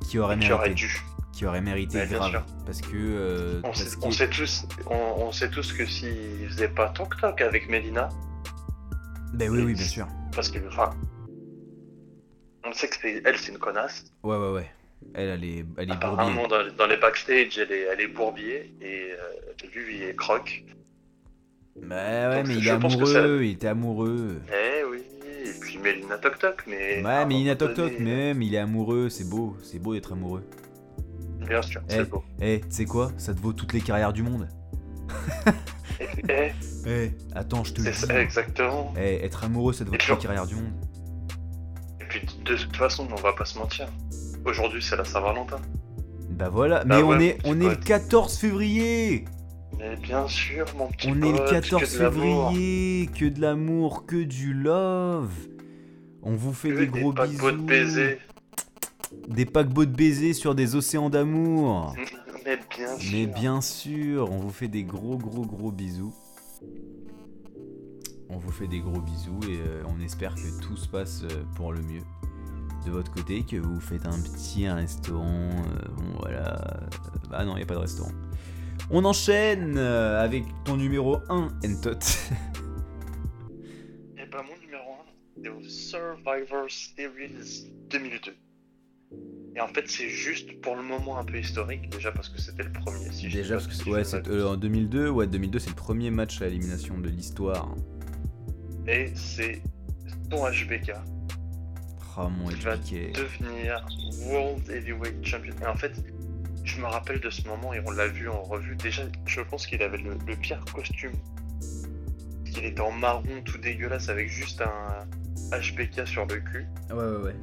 Qui 0.02 0.18
aurait 0.18 0.40
qui 0.40 0.52
aurait 0.52 0.74
dû. 0.74 1.02
Qui 1.40 1.46
aurait 1.46 1.62
mérité 1.62 2.00
Ouais, 2.00 2.06
bien 2.06 2.18
grave 2.18 2.32
sûr. 2.32 2.46
parce 2.66 2.82
que 2.82 2.88
euh, 2.98 3.60
On 3.60 3.62
parce 3.62 3.82
sait, 3.86 3.96
qu'il- 3.96 4.08
on 4.08 4.12
sait 4.12 4.30
tous, 4.30 4.66
on, 4.88 4.96
on 4.96 5.32
sait 5.32 5.50
tous 5.50 5.72
que 5.72 5.86
s'il 5.86 6.50
faisait 6.50 6.68
pas 6.68 6.90
toc 6.90 7.16
toc 7.22 7.40
avec 7.40 7.70
Melina, 7.70 8.10
Ben 9.36 9.50
oui 9.50 9.62
oui 9.64 9.74
bien 9.74 9.86
sûr. 9.86 10.06
parce 10.36 10.50
que 10.50 10.60
enfin, 10.68 10.90
on 12.66 12.74
sait 12.74 12.90
que 12.90 12.96
c'est 13.02 13.22
elle, 13.24 13.38
c'est 13.38 13.54
une 13.54 13.58
connasse. 13.58 14.04
Ouais 14.22 14.36
ouais 14.36 14.52
ouais. 14.52 14.70
Elle 15.14 15.30
elle 15.30 15.44
est 15.46 15.66
elle 15.78 15.84
est 15.84 15.86
bourbier. 15.88 15.94
Apparemment 15.94 16.48
dans, 16.50 16.70
dans 16.78 16.88
les 16.88 16.98
backstage, 16.98 17.58
elle 17.58 17.72
est, 17.72 17.84
elle 17.84 18.02
est 18.02 18.08
bourbier 18.08 18.76
et 18.82 19.12
euh, 19.14 19.66
lui 19.74 19.96
il 19.96 20.04
est 20.04 20.16
croque. 20.18 20.66
Bah 21.82 22.32
ouais 22.32 22.36
Donc, 22.40 22.48
mais 22.48 22.56
il 22.56 22.68
est 22.68 22.72
amoureux, 22.72 23.40
il 23.46 23.52
était 23.52 23.68
amoureux. 23.68 24.42
Eh 24.52 24.84
oui, 24.84 25.04
et 25.46 25.58
puis 25.62 25.78
Melina 25.78 26.18
toc 26.18 26.38
toc, 26.38 26.64
mais. 26.68 27.02
Ouais 27.02 27.10
un 27.12 27.26
mais 27.26 27.36
il 27.40 27.50
a 27.50 27.56
moment 27.56 27.56
toc 27.56 27.74
toc 27.76 27.94
donné, 27.94 28.04
même, 28.04 28.42
il 28.42 28.54
est 28.54 28.58
amoureux, 28.58 29.08
c'est 29.08 29.24
beau, 29.30 29.56
c'est 29.64 29.80
beau 29.80 29.94
d'être 29.94 30.12
amoureux. 30.12 30.44
Bien 31.50 31.62
sûr, 31.62 31.82
Eh. 31.90 31.94
c'est 31.94 32.10
beau. 32.10 32.24
Eh, 32.42 32.62
tu 32.62 32.66
sais 32.70 32.86
quoi? 32.86 33.12
Ça 33.18 33.34
te 33.34 33.40
vaut 33.42 33.54
toutes 33.54 33.74
les 33.74 33.82
carrières 33.82 34.14
du 34.14 34.24
monde. 34.24 34.48
Et- 36.00 36.06
eh, 36.30 36.52
Eh, 36.88 37.12
attends, 37.36 37.64
je 37.66 37.74
te 37.74 37.82
le 37.82 37.92
c'est 37.92 38.08
dis. 38.08 38.14
ça, 38.14 38.22
exactement. 38.22 38.94
Eh, 38.98 39.16
être 39.26 39.44
amoureux, 39.44 39.74
ça 39.74 39.84
te 39.84 39.90
vaut 39.90 39.98
toutes 39.98 40.10
les 40.10 40.18
carrières 40.18 40.48
du 40.48 40.56
monde. 40.56 40.72
Et 42.02 42.06
puis 42.06 42.22
de 42.46 42.56
toute 42.56 42.76
façon, 42.78 43.08
on 43.12 43.16
va 43.22 43.34
pas 43.34 43.46
se 43.46 43.58
mentir. 43.58 43.88
Aujourd'hui, 44.46 44.82
c'est 44.82 44.96
la 44.96 45.04
Saint-Valentin. 45.04 45.60
Bah 46.30 46.48
voilà, 46.50 46.86
Bah 46.86 46.98
mais 46.98 47.04
on 47.04 47.20
est 47.20 47.38
on 47.44 47.60
est 47.60 47.66
le 47.66 47.76
pote. 47.76 47.84
14 47.84 48.38
février. 48.38 49.26
Mais 49.78 49.96
bien 49.98 50.28
sûr, 50.28 50.66
mon 50.78 50.88
petit 50.88 51.10
On 51.12 51.22
est 51.22 51.32
le 51.32 51.38
pote, 51.38 51.50
14 51.50 51.84
que 51.84 51.98
de 51.98 52.04
l'amour. 52.04 52.50
février, 52.52 53.08
que 53.08 53.26
de 53.26 53.42
l'amour, 53.42 54.06
que 54.06 54.24
du 54.24 54.54
love. 54.54 55.32
On 56.24 56.36
vous 56.36 56.54
fait 56.54 56.70
Que 56.70 56.80
des 56.80 56.88
gros 56.88 57.12
paquebots 57.14 57.52
de 57.52 57.56
bisous. 57.58 57.66
baisers. 57.66 58.20
Des 59.28 59.46
paquebots 59.46 59.86
de 59.86 59.96
baisers 59.96 60.34
sur 60.34 60.56
des 60.56 60.76
océans 60.76 61.10
d'amour. 61.10 61.96
Mais 62.46 62.58
bien 62.58 62.98
sûr. 62.98 63.12
Mais 63.12 63.26
bien 63.28 63.62
sûr, 63.62 64.32
on 64.32 64.38
vous 64.38 64.52
fait 64.52 64.68
des 64.68 64.84
gros 64.84 65.18
gros 65.18 65.46
gros 65.46 65.72
bisous. 65.72 66.14
On 68.30 68.38
vous 68.38 68.52
fait 68.52 68.68
des 68.68 68.80
gros 68.80 69.02
bisous 69.02 69.40
et 69.50 69.58
euh, 69.58 69.84
on 69.88 70.00
espère 70.02 70.36
que 70.36 70.62
tout 70.62 70.78
se 70.78 70.88
passe 70.88 71.24
euh, 71.24 71.44
pour 71.56 71.74
le 71.74 71.82
mieux 71.82 72.02
de 72.86 72.92
votre 72.92 73.12
côté, 73.12 73.44
que 73.44 73.58
vous 73.58 73.80
faites 73.80 74.06
un 74.06 74.22
petit 74.22 74.68
restaurant. 74.70 75.50
euh, 75.50 75.88
bon 75.96 76.20
voilà. 76.20 76.80
Bah 77.30 77.44
non, 77.44 77.54
il 77.54 77.58
n'y 77.58 77.64
a 77.64 77.66
pas 77.66 77.74
de 77.76 77.80
restaurant. 77.80 78.12
On 78.92 79.04
enchaîne 79.06 79.78
avec 79.78 80.44
ton 80.66 80.78
numéro 80.78 81.18
1, 81.30 81.50
Entot. 81.66 82.00
Et 84.18 84.26
bah 84.32 84.44
mon 84.48 84.58
numéro 84.62 84.94
1, 84.94 85.42
c'est 85.44 85.50
au 85.50 85.62
Survivor 85.64 86.66
Series 86.70 87.72
2002. 87.90 88.34
Et 89.56 89.62
en 89.62 89.68
fait, 89.68 89.90
c'est 89.90 90.10
juste 90.10 90.62
pour 90.62 90.76
le 90.76 90.84
moment 90.84 91.18
un 91.18 91.24
peu 91.24 91.38
historique, 91.38 91.90
déjà 91.90 92.12
parce 92.12 92.30
que 92.30 92.40
c'était 92.40 92.64
le 92.64 92.72
premier. 92.72 93.12
Si 93.12 93.28
Déjà, 93.28 93.56
parce 93.56 93.68
que 93.68 93.74
si 93.74 93.90
ouais, 93.90 94.04
euh, 94.14 94.48
en 94.48 94.56
2002, 94.56 95.10
ouais, 95.10 95.28
2002 95.28 95.60
c'est 95.60 95.70
le 95.70 95.76
premier 95.76 96.12
match 96.12 96.42
à 96.42 96.48
élimination 96.48 96.98
de 96.98 97.10
l'histoire. 97.10 97.76
Et 98.88 99.12
c'est 99.16 99.62
ton 100.30 100.50
HBK 100.50 100.94
Ah 102.16 102.30
mon 102.30 102.48
qui 102.48 102.62
va 102.62 102.78
devenir 102.78 103.86
World 104.28 104.70
Heavyweight 104.70 105.26
Champion. 105.26 105.54
Et 105.62 105.66
en 105.66 105.76
fait, 105.76 105.94
je 106.64 106.80
me 106.80 106.86
rappelle 106.86 107.20
de 107.20 107.30
ce 107.30 107.48
moment 107.48 107.74
et 107.74 107.82
on 107.86 107.92
l'a 107.92 108.08
vu 108.08 108.30
en 108.30 108.42
revue. 108.44 108.76
Déjà, 108.78 109.04
je 109.26 109.42
pense 109.42 109.66
qu'il 109.68 109.82
avait 109.82 109.98
le, 109.98 110.12
le 110.26 110.36
pire 110.36 110.64
costume. 110.74 111.14
Il 112.46 112.66
était 112.66 112.82
en 112.82 112.92
marron 112.92 113.42
tout 113.44 113.58
dégueulasse 113.58 114.10
avec 114.10 114.30
juste 114.30 114.62
un 114.62 115.06
HBK 115.58 116.08
sur 116.08 116.26
le 116.28 116.40
cul. 116.40 116.66
Ouais, 116.90 116.96
ouais, 116.96 117.24
ouais. 117.26 117.36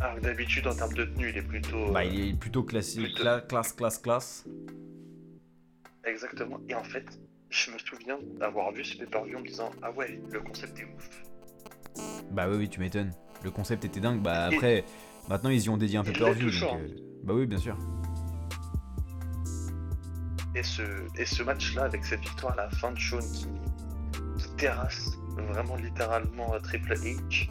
Alors 0.00 0.14
que 0.16 0.20
d'habitude, 0.20 0.66
en 0.66 0.74
termes 0.74 0.92
de 0.94 1.04
tenue, 1.04 1.30
il 1.30 1.36
est 1.38 1.42
plutôt. 1.42 1.90
Bah, 1.92 2.00
euh, 2.00 2.04
il 2.04 2.28
est 2.30 2.38
plutôt 2.38 2.62
classique. 2.62 3.02
plutôt- 3.02 3.22
Cla- 3.24 3.46
classe, 3.46 3.72
classe, 3.72 3.98
classe. 3.98 4.44
Exactement. 6.04 6.60
Et 6.68 6.74
en 6.74 6.84
fait, 6.84 7.04
je 7.50 7.70
me 7.72 7.78
souviens 7.78 8.18
d'avoir 8.38 8.72
vu 8.72 8.84
ce 8.84 8.96
pay-per-view 8.96 9.36
en 9.36 9.40
me 9.40 9.46
disant 9.46 9.70
Ah 9.82 9.90
ouais, 9.90 10.20
le 10.30 10.40
concept 10.40 10.78
est 10.78 10.84
ouf. 10.84 11.10
Bah 12.30 12.46
oui, 12.48 12.56
oui, 12.58 12.68
tu 12.68 12.78
m'étonnes. 12.80 13.10
Le 13.42 13.50
concept 13.50 13.84
était 13.84 14.00
dingue. 14.00 14.22
Bah 14.22 14.44
après, 14.44 14.84
maintenant 15.28 15.50
ils 15.50 15.62
y 15.64 15.68
ont 15.68 15.76
dédié 15.76 15.98
un 15.98 16.04
peu 16.04 16.10
Il 16.10 16.18
per 16.18 16.24
l'est 16.26 16.32
view. 16.34 16.46
toujours. 16.50 16.72
Donc, 16.74 16.80
euh, 16.82 16.96
bah 17.24 17.34
oui, 17.34 17.46
bien 17.46 17.58
sûr. 17.58 17.76
Et 20.54 20.62
ce, 20.62 20.82
et 21.16 21.24
ce 21.24 21.42
match-là, 21.42 21.84
avec 21.84 22.04
cette 22.04 22.20
victoire 22.20 22.52
à 22.54 22.56
la 22.56 22.70
fin 22.70 22.90
de 22.92 22.98
Shawn 22.98 23.22
qui, 23.32 23.46
qui 24.38 24.50
terrasse 24.56 25.12
vraiment 25.36 25.76
littéralement 25.76 26.52
à 26.52 26.60
Triple 26.60 26.94
H, 26.94 27.48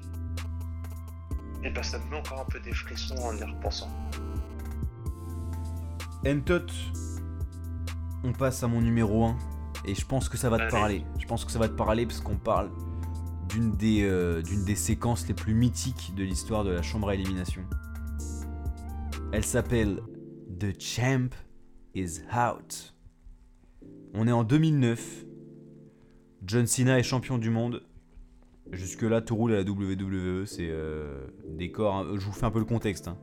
et 1.63 1.69
bah 1.69 1.83
ça 1.83 1.99
me 1.99 2.09
met 2.09 2.17
encore 2.17 2.41
un 2.41 2.45
peu 2.45 2.59
des 2.59 2.73
frissons 2.73 3.15
en 3.17 3.35
y 3.35 3.43
repensant. 3.43 3.89
Entot, 6.25 6.65
on 8.23 8.31
passe 8.33 8.63
à 8.63 8.67
mon 8.67 8.81
numéro 8.81 9.25
1. 9.25 9.37
Et 9.85 9.95
je 9.95 10.05
pense 10.05 10.27
que 10.27 10.37
ça 10.37 10.49
va 10.49 10.57
te 10.57 10.63
Allez. 10.63 10.71
parler. 10.71 11.03
Je 11.19 11.25
pense 11.27 11.45
que 11.45 11.51
ça 11.51 11.59
va 11.59 11.69
te 11.69 11.73
parler 11.75 12.05
parce 12.05 12.19
qu'on 12.19 12.35
parle 12.37 12.69
d'une 13.47 13.71
des, 13.71 14.03
euh, 14.03 14.41
d'une 14.41 14.65
des 14.65 14.75
séquences 14.75 15.27
les 15.27 15.33
plus 15.33 15.53
mythiques 15.53 16.13
de 16.15 16.23
l'histoire 16.23 16.63
de 16.63 16.71
la 16.71 16.81
chambre 16.81 17.09
à 17.09 17.13
élimination. 17.13 17.61
Elle 19.31 19.45
s'appelle 19.45 20.01
The 20.59 20.79
Champ 20.81 21.29
is 21.95 22.21
Out. 22.35 22.95
On 24.13 24.27
est 24.27 24.31
en 24.31 24.43
2009. 24.43 25.25
John 26.43 26.65
Cena 26.65 26.99
est 26.99 27.03
champion 27.03 27.37
du 27.37 27.49
monde. 27.49 27.83
Jusque-là, 28.71 29.21
tout 29.21 29.35
roule 29.35 29.53
à 29.53 29.57
la 29.57 29.63
WWE. 29.63 30.45
C'est 30.45 30.67
euh, 30.69 31.27
décor. 31.47 31.95
hein. 31.95 32.05
Je 32.15 32.25
vous 32.25 32.31
fais 32.33 32.45
un 32.45 32.51
peu 32.51 32.59
le 32.59 32.65
contexte. 32.65 33.07
hein. 33.07 33.17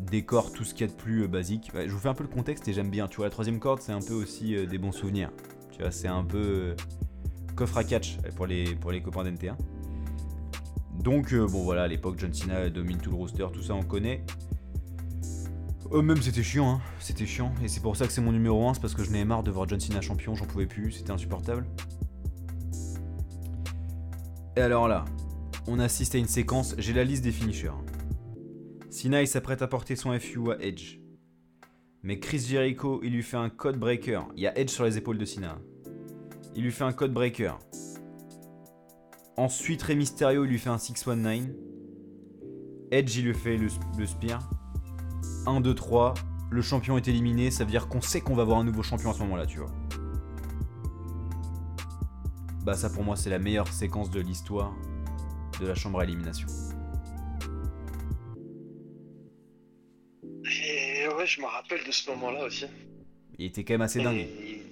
Décor, 0.00 0.52
tout 0.52 0.62
ce 0.64 0.74
qu'il 0.74 0.86
y 0.86 0.90
a 0.90 0.92
de 0.92 0.96
plus 0.96 1.24
euh, 1.24 1.28
basique. 1.28 1.70
Je 1.74 1.90
vous 1.90 1.98
fais 1.98 2.08
un 2.08 2.14
peu 2.14 2.22
le 2.22 2.28
contexte 2.28 2.68
et 2.68 2.72
j'aime 2.72 2.90
bien. 2.90 3.08
Tu 3.08 3.16
vois, 3.16 3.26
la 3.26 3.30
troisième 3.30 3.58
corde, 3.58 3.80
c'est 3.80 3.92
un 3.92 4.00
peu 4.00 4.14
aussi 4.14 4.54
euh, 4.54 4.66
des 4.66 4.78
bons 4.78 4.92
souvenirs. 4.92 5.30
Tu 5.72 5.82
vois, 5.82 5.90
c'est 5.90 6.08
un 6.08 6.24
peu 6.24 6.38
euh, 6.38 6.76
coffre 7.56 7.78
à 7.78 7.84
catch 7.84 8.18
pour 8.36 8.46
les, 8.46 8.76
copains 9.02 9.24
d'NT1. 9.24 9.56
Donc, 11.02 11.34
bon 11.34 11.62
voilà, 11.62 11.84
à 11.84 11.88
l'époque, 11.88 12.16
John 12.18 12.32
Cena 12.32 12.70
domine 12.70 12.98
tout 12.98 13.10
le 13.10 13.16
roster, 13.16 13.46
tout 13.52 13.62
ça, 13.62 13.74
on 13.74 13.82
connaît. 13.82 14.24
Même 15.92 16.20
c'était 16.20 16.42
chiant, 16.42 16.70
hein. 16.70 16.80
c'était 16.98 17.24
chiant. 17.24 17.52
Et 17.62 17.68
c'est 17.68 17.80
pour 17.80 17.96
ça 17.96 18.06
que 18.06 18.12
c'est 18.12 18.20
mon 18.20 18.32
numéro 18.32 18.68
1, 18.68 18.74
c'est 18.74 18.80
parce 18.80 18.94
que 18.94 19.04
je 19.04 19.10
n'avais 19.10 19.24
marre 19.24 19.44
de 19.44 19.50
voir 19.52 19.68
John 19.68 19.78
Cena 19.78 20.00
champion, 20.00 20.34
j'en 20.34 20.44
pouvais 20.44 20.66
plus, 20.66 20.90
c'était 20.90 21.12
insupportable. 21.12 21.66
Et 24.58 24.60
alors 24.60 24.88
là, 24.88 25.04
on 25.68 25.78
assiste 25.78 26.16
à 26.16 26.18
une 26.18 26.26
séquence, 26.26 26.74
j'ai 26.78 26.92
la 26.92 27.04
liste 27.04 27.22
des 27.22 27.30
finishers. 27.30 27.70
Cena 28.90 29.22
il 29.22 29.28
s'apprête 29.28 29.62
à 29.62 29.68
porter 29.68 29.94
son 29.94 30.18
FU 30.18 30.50
à 30.50 30.60
Edge. 30.60 30.98
Mais 32.02 32.18
Chris 32.18 32.40
Jericho, 32.40 32.98
il 33.04 33.12
lui 33.12 33.22
fait 33.22 33.36
un 33.36 33.50
code 33.50 33.78
breaker. 33.78 34.22
Il 34.34 34.42
y 34.42 34.48
a 34.48 34.58
Edge 34.58 34.70
sur 34.70 34.82
les 34.82 34.98
épaules 34.98 35.16
de 35.16 35.24
Cena. 35.24 35.58
Il 36.56 36.64
lui 36.64 36.72
fait 36.72 36.82
un 36.82 36.92
code 36.92 37.12
breaker. 37.12 37.52
Ensuite, 39.36 39.80
Rey 39.80 39.94
Mysterio, 39.94 40.44
il 40.44 40.50
lui 40.50 40.58
fait 40.58 40.70
un 40.70 40.78
619. 40.78 41.54
Edge, 42.90 43.16
il 43.16 43.26
lui 43.26 43.34
fait 43.34 43.58
le, 43.58 43.68
le 43.96 44.06
spear. 44.06 44.50
1, 45.46 45.60
2, 45.60 45.72
3. 45.72 46.14
Le 46.50 46.62
champion 46.62 46.96
est 46.96 47.06
éliminé. 47.06 47.52
Ça 47.52 47.62
veut 47.62 47.70
dire 47.70 47.86
qu'on 47.86 48.00
sait 48.00 48.22
qu'on 48.22 48.34
va 48.34 48.42
avoir 48.42 48.58
un 48.58 48.64
nouveau 48.64 48.82
champion 48.82 49.12
à 49.12 49.14
ce 49.14 49.20
moment-là, 49.20 49.46
tu 49.46 49.60
vois. 49.60 49.70
Bah 52.68 52.74
ça 52.74 52.90
pour 52.90 53.02
moi 53.02 53.16
c'est 53.16 53.30
la 53.30 53.38
meilleure 53.38 53.66
séquence 53.68 54.10
de 54.10 54.20
l'histoire 54.20 54.74
de 55.58 55.66
la 55.66 55.74
chambre 55.74 56.00
à 56.00 56.04
élimination. 56.04 56.46
Et 60.44 61.08
ouais, 61.16 61.24
je 61.26 61.40
me 61.40 61.46
rappelle 61.46 61.82
de 61.86 61.90
ce 61.90 62.10
moment-là 62.10 62.44
aussi. 62.44 62.66
Il 63.38 63.46
était 63.46 63.64
quand 63.64 63.72
même 63.72 63.80
assez 63.80 64.02
dingue. 64.02 64.16
Et- 64.18 64.62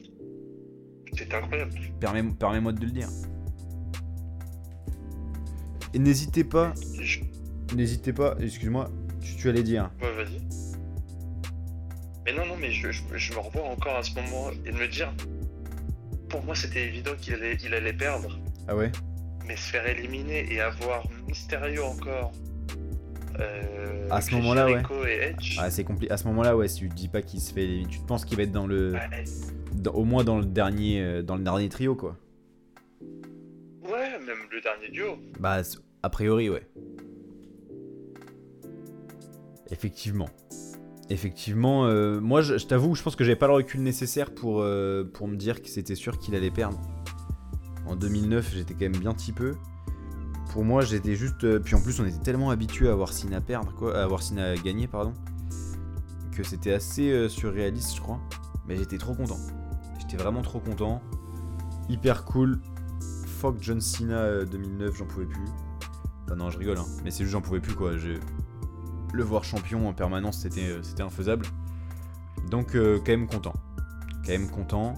C'était 1.16 1.36
incroyable. 1.36 1.72
Permets- 1.98 2.34
Permets-moi 2.38 2.72
de 2.72 2.84
le 2.84 2.90
dire. 2.90 3.08
Et 5.94 5.98
n'hésitez 5.98 6.44
pas, 6.44 6.74
Je- 7.00 7.20
n'hésitez 7.74 8.12
pas, 8.12 8.36
excuse-moi, 8.38 8.90
tu, 9.22 9.36
tu 9.36 9.48
allais 9.48 9.62
dire. 9.62 9.90
Ouais, 10.02 10.12
vas-y. 10.14 10.42
Mais 12.26 12.34
non, 12.34 12.44
non, 12.44 12.56
mais 12.60 12.70
je, 12.72 12.90
je- 12.92 13.02
je 13.16 13.32
me 13.32 13.38
revois 13.38 13.62
encore 13.70 13.96
à 13.96 14.02
ce 14.02 14.14
moment 14.14 14.50
et 14.66 14.70
de 14.70 14.76
me 14.76 14.86
dire, 14.86 15.10
pour 16.36 16.44
moi 16.44 16.54
c'était 16.54 16.84
évident 16.86 17.12
qu'il 17.18 17.32
allait, 17.34 17.56
il 17.64 17.72
allait 17.72 17.92
perdre, 17.94 18.38
Ah 18.68 18.76
ouais? 18.76 18.92
Mais 19.46 19.56
se 19.56 19.70
faire 19.70 19.86
éliminer 19.86 20.52
et 20.52 20.60
avoir 20.60 21.02
Mysterio 21.26 21.84
encore. 21.84 22.32
euh, 23.40 24.06
À 24.10 24.20
ce 24.20 24.34
moment-là, 24.34 24.66
ouais. 24.66 24.82
Ah 25.58 25.70
c'est 25.70 25.84
compliqué. 25.84 26.12
À 26.12 26.16
ce 26.18 26.24
moment-là, 26.28 26.54
ouais, 26.56 26.68
si 26.68 26.80
tu 26.80 26.88
te 26.90 26.94
dis 26.94 27.08
pas 27.08 27.22
qu'il 27.22 27.40
se 27.40 27.54
fait 27.54 27.64
éliminer, 27.64 27.88
tu 27.88 28.00
te 28.00 28.04
penses 28.06 28.24
qu'il 28.26 28.36
va 28.36 28.42
être 28.42 28.52
dans 28.52 28.66
le, 28.66 28.92
Ouais, 28.92 29.24
dans- 29.72 29.92
au 29.92 30.04
moins 30.04 30.24
dans 30.24 30.38
le 30.38 30.44
dernier, 30.44 31.00
euh, 31.00 31.22
dans 31.22 31.36
le 31.36 31.42
dernier 31.44 31.68
trio 31.70 31.94
quoi. 31.94 32.18
ouais, 33.84 34.18
même 34.26 34.38
le 34.50 34.60
dernier 34.60 34.88
duo. 34.90 35.16
Bah 35.40 35.62
a 36.02 36.10
priori 36.10 36.50
ouais. 36.50 36.66
Effectivement. 39.70 40.28
Effectivement, 41.08 41.86
euh, 41.86 42.20
moi 42.20 42.42
je, 42.42 42.58
je 42.58 42.66
t'avoue, 42.66 42.94
je 42.94 43.02
pense 43.02 43.14
que 43.14 43.22
j'avais 43.22 43.36
pas 43.36 43.46
le 43.46 43.52
recul 43.52 43.80
nécessaire 43.82 44.34
pour, 44.34 44.60
euh, 44.60 45.04
me 45.22 45.36
dire 45.36 45.62
que 45.62 45.68
c'était 45.68 45.94
sûr 45.94 46.18
qu'il 46.18 46.34
allait 46.34 46.50
perdre. 46.50 46.80
En 47.86 47.94
2009, 47.94 48.52
j'étais 48.54 48.74
quand 48.74 48.80
même 48.80 48.96
bien 48.96 49.14
petit 49.14 49.32
peu. 49.32 49.54
Pour 50.52 50.64
moi, 50.64 50.82
j'étais 50.82 51.14
juste. 51.14 51.44
euh, 51.44 51.60
puis 51.60 51.74
en 51.74 51.80
plus, 51.80 52.00
on 52.00 52.06
était 52.06 52.18
tellement 52.18 52.50
habitué 52.50 52.88
à 52.88 52.94
voir 52.94 53.12
Cena 53.12 53.40
perdre, 53.40 53.72
quoi, 53.74 53.96
à 53.96 54.06
voir 54.06 54.22
Cena 54.22 54.56
gagner, 54.56 54.88
pardon, 54.88 55.12
que 56.32 56.42
c'était 56.42 56.72
assez 56.72 57.28
surréaliste, 57.28 57.94
je 57.96 58.00
crois. 58.00 58.20
Mais 58.66 58.76
j'étais 58.76 58.98
trop 58.98 59.14
content. 59.14 59.38
J'étais 60.00 60.16
vraiment 60.16 60.42
trop 60.42 60.60
content. 60.60 61.02
Hyper 61.88 62.24
cool. 62.24 62.60
Fuck 63.40 63.56
John 63.60 63.80
Cena 63.80 64.18
euh, 64.18 64.44
2009, 64.44 64.96
j'en 64.96 65.06
pouvais 65.06 65.26
plus. 65.26 65.44
Enfin, 66.24 66.36
non, 66.36 66.50
je 66.50 66.58
rigole, 66.58 66.78
hein. 66.78 66.86
mais 67.04 67.10
c'est 67.10 67.22
juste 67.22 67.32
j'en 67.32 67.40
pouvais 67.40 67.60
plus, 67.60 67.74
quoi. 67.74 67.92
Le 69.12 69.22
voir 69.22 69.44
champion 69.44 69.88
en 69.88 69.92
permanence, 69.94 70.38
c'était 70.40 70.68
euh, 70.68 70.82
infaisable. 71.02 71.46
Donc, 72.50 72.74
euh, 72.74 72.98
quand 72.98 73.12
même 73.12 73.26
content. 73.28 73.54
Quand 74.24 74.32
même 74.32 74.50
content. 74.50 74.94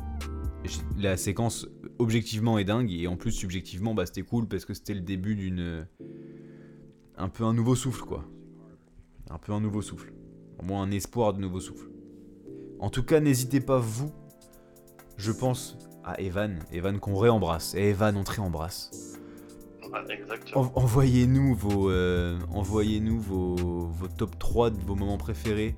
La 0.96 1.16
séquence, 1.16 1.66
objectivement, 1.98 2.58
est 2.58 2.64
dingue. 2.64 2.90
Et 2.92 3.06
en 3.06 3.16
plus, 3.16 3.32
subjectivement, 3.32 3.94
bah, 3.94 4.06
c'était 4.06 4.22
cool 4.22 4.48
parce 4.48 4.64
que 4.64 4.74
c'était 4.74 4.94
le 4.94 5.00
début 5.00 5.34
d'une. 5.36 5.60
euh, 5.60 5.84
Un 7.16 7.28
peu 7.28 7.44
un 7.44 7.54
nouveau 7.54 7.74
souffle, 7.76 8.02
quoi. 8.02 8.24
Un 9.30 9.38
peu 9.38 9.52
un 9.52 9.60
nouveau 9.60 9.82
souffle. 9.82 10.12
Au 10.58 10.64
moins 10.64 10.82
un 10.82 10.90
espoir 10.90 11.32
de 11.32 11.40
nouveau 11.40 11.60
souffle. 11.60 11.88
En 12.80 12.90
tout 12.90 13.04
cas, 13.04 13.20
n'hésitez 13.20 13.60
pas, 13.60 13.78
vous. 13.78 14.10
Je 15.16 15.32
pense 15.32 15.78
à 16.04 16.20
Evan. 16.20 16.58
Evan 16.72 16.98
qu'on 16.98 17.16
réembrasse. 17.16 17.74
Et 17.74 17.90
Evan, 17.90 18.16
on 18.16 18.22
réembrasse. 18.24 19.07
Ouais, 19.92 20.14
exactement. 20.14 20.70
En- 20.74 20.82
Envoyez-nous 20.82 21.54
vos, 21.54 21.90
euh, 21.90 22.38
envoyez-nous 22.52 23.20
vos, 23.20 23.56
vos 23.88 24.08
top 24.08 24.38
3 24.38 24.70
de 24.70 24.80
vos 24.82 24.94
moments 24.94 25.18
préférés 25.18 25.76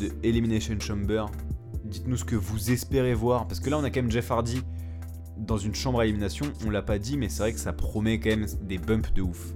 de 0.00 0.10
Elimination 0.22 0.78
Chamber. 0.80 1.26
Dites-nous 1.84 2.16
ce 2.16 2.24
que 2.24 2.36
vous 2.36 2.70
espérez 2.70 3.14
voir. 3.14 3.46
Parce 3.46 3.60
que 3.60 3.70
là, 3.70 3.78
on 3.78 3.84
a 3.84 3.90
quand 3.90 4.00
même 4.02 4.10
Jeff 4.10 4.30
Hardy 4.30 4.62
dans 5.36 5.58
une 5.58 5.74
chambre 5.74 6.00
à 6.00 6.04
élimination. 6.06 6.46
On 6.66 6.70
l'a 6.70 6.82
pas 6.82 6.98
dit, 6.98 7.16
mais 7.16 7.28
c'est 7.28 7.42
vrai 7.42 7.52
que 7.52 7.60
ça 7.60 7.72
promet 7.72 8.18
quand 8.18 8.30
même 8.30 8.46
des 8.62 8.78
bumps 8.78 9.12
de 9.14 9.22
ouf. 9.22 9.52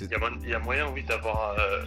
Il 0.00 0.08
y, 0.10 0.54
a, 0.54 0.58
y 0.58 0.62
moyen, 0.62 0.90
oui, 0.92 1.04
d'avoir. 1.04 1.56
euh, 1.58 1.84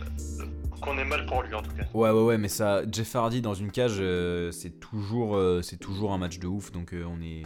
qu'on 0.82 0.98
ait 0.98 1.04
mal 1.06 1.26
pour 1.26 1.42
lui 1.44 1.54
en 1.56 1.62
tout 1.62 1.72
cas. 1.72 1.84
Ouais, 1.94 2.10
ouais, 2.12 2.24
ouais, 2.24 2.38
mais 2.38 2.48
ça, 2.48 2.84
Jeff 2.92 3.16
Hardy 3.16 3.42
dans 3.42 3.54
une 3.56 3.72
cage, 3.72 3.98
euh, 4.00 4.52
c'est 4.52 4.80
toujours, 4.80 5.36
euh, 5.36 5.62
c'est 5.64 5.78
toujours 5.78 6.14
un 6.14 6.18
match 6.20 6.38
de 6.40 6.48
ouf. 6.48 6.72
Donc 6.72 6.94
on 6.94 7.20
est, 7.22 7.44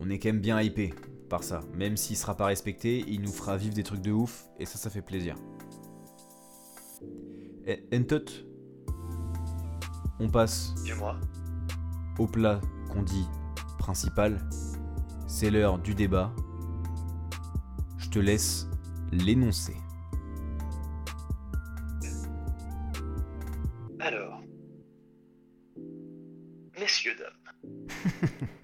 on 0.00 0.08
est 0.08 0.18
quand 0.18 0.30
même 0.30 0.40
bien 0.40 0.60
hypé 0.60 0.94
par 1.28 1.44
ça. 1.44 1.60
Même 1.76 1.96
s'il 1.96 2.16
sera 2.16 2.36
pas 2.36 2.46
respecté, 2.46 3.04
il 3.06 3.20
nous 3.20 3.30
fera 3.30 3.56
vivre 3.56 3.74
des 3.74 3.82
trucs 3.82 4.00
de 4.00 4.10
ouf. 4.10 4.46
Et 4.58 4.64
ça, 4.64 4.78
ça 4.78 4.88
fait 4.90 5.02
plaisir. 5.02 5.36
Et 7.66 7.84
Entot, 7.94 8.24
on 10.18 10.28
passe 10.28 10.74
au 12.18 12.26
plat 12.26 12.60
qu'on 12.90 13.02
dit 13.02 13.26
principal. 13.78 14.38
C'est 15.26 15.50
l'heure 15.50 15.78
du 15.78 15.94
débat. 15.94 16.34
Je 17.98 18.08
te 18.08 18.18
laisse 18.18 18.66
l'énoncer. 19.12 19.76
Alors. 23.98 24.42
Messieurs, 26.78 27.14
dames. 27.18 28.48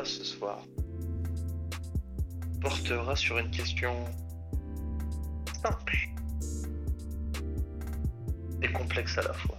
Débat 0.00 0.08
ce 0.08 0.24
soir 0.24 0.58
portera 2.62 3.14
sur 3.16 3.36
une 3.38 3.50
question 3.50 3.92
simple 5.62 5.94
et 8.62 8.72
complexe 8.72 9.18
à 9.18 9.22
la 9.22 9.32
fois. 9.34 9.58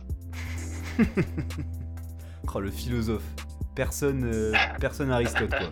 Oh, 2.54 2.60
le 2.60 2.70
philosophe. 2.70 3.24
Personne, 3.76 4.26
euh, 4.26 4.54
personne 4.78 5.10
Aristote, 5.10 5.50
quoi. 5.52 5.70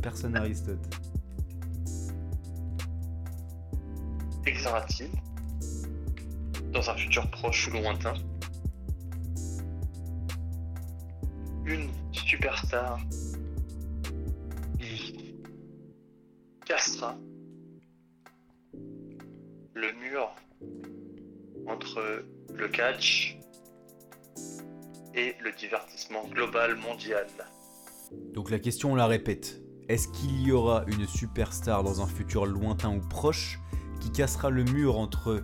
Personne 0.00 0.36
Aristote. 0.36 0.78
Existera-t-il, 4.46 5.10
dans 6.70 6.88
un 6.88 6.94
futur 6.94 7.28
proche 7.32 7.66
ou 7.66 7.72
lointain, 7.72 8.14
une 11.64 11.90
superstar 12.12 13.00
cassera 16.70 17.16
le 19.74 19.92
mur 20.00 20.28
entre 21.66 22.24
le 22.54 22.68
catch 22.68 23.36
et 25.16 25.34
le 25.42 25.50
divertissement 25.58 26.28
global 26.28 26.76
mondial 26.76 27.26
Donc 28.34 28.52
la 28.52 28.60
question, 28.60 28.92
on 28.92 28.94
la 28.94 29.08
répète. 29.08 29.60
Est-ce 29.88 30.06
qu'il 30.06 30.42
y 30.42 30.52
aura 30.52 30.84
une 30.86 31.08
superstar 31.08 31.82
dans 31.82 32.02
un 32.02 32.06
futur 32.06 32.46
lointain 32.46 32.94
ou 32.94 33.00
proche 33.00 33.58
qui 34.00 34.12
cassera 34.12 34.48
le 34.48 34.62
mur 34.62 34.96
entre 34.96 35.42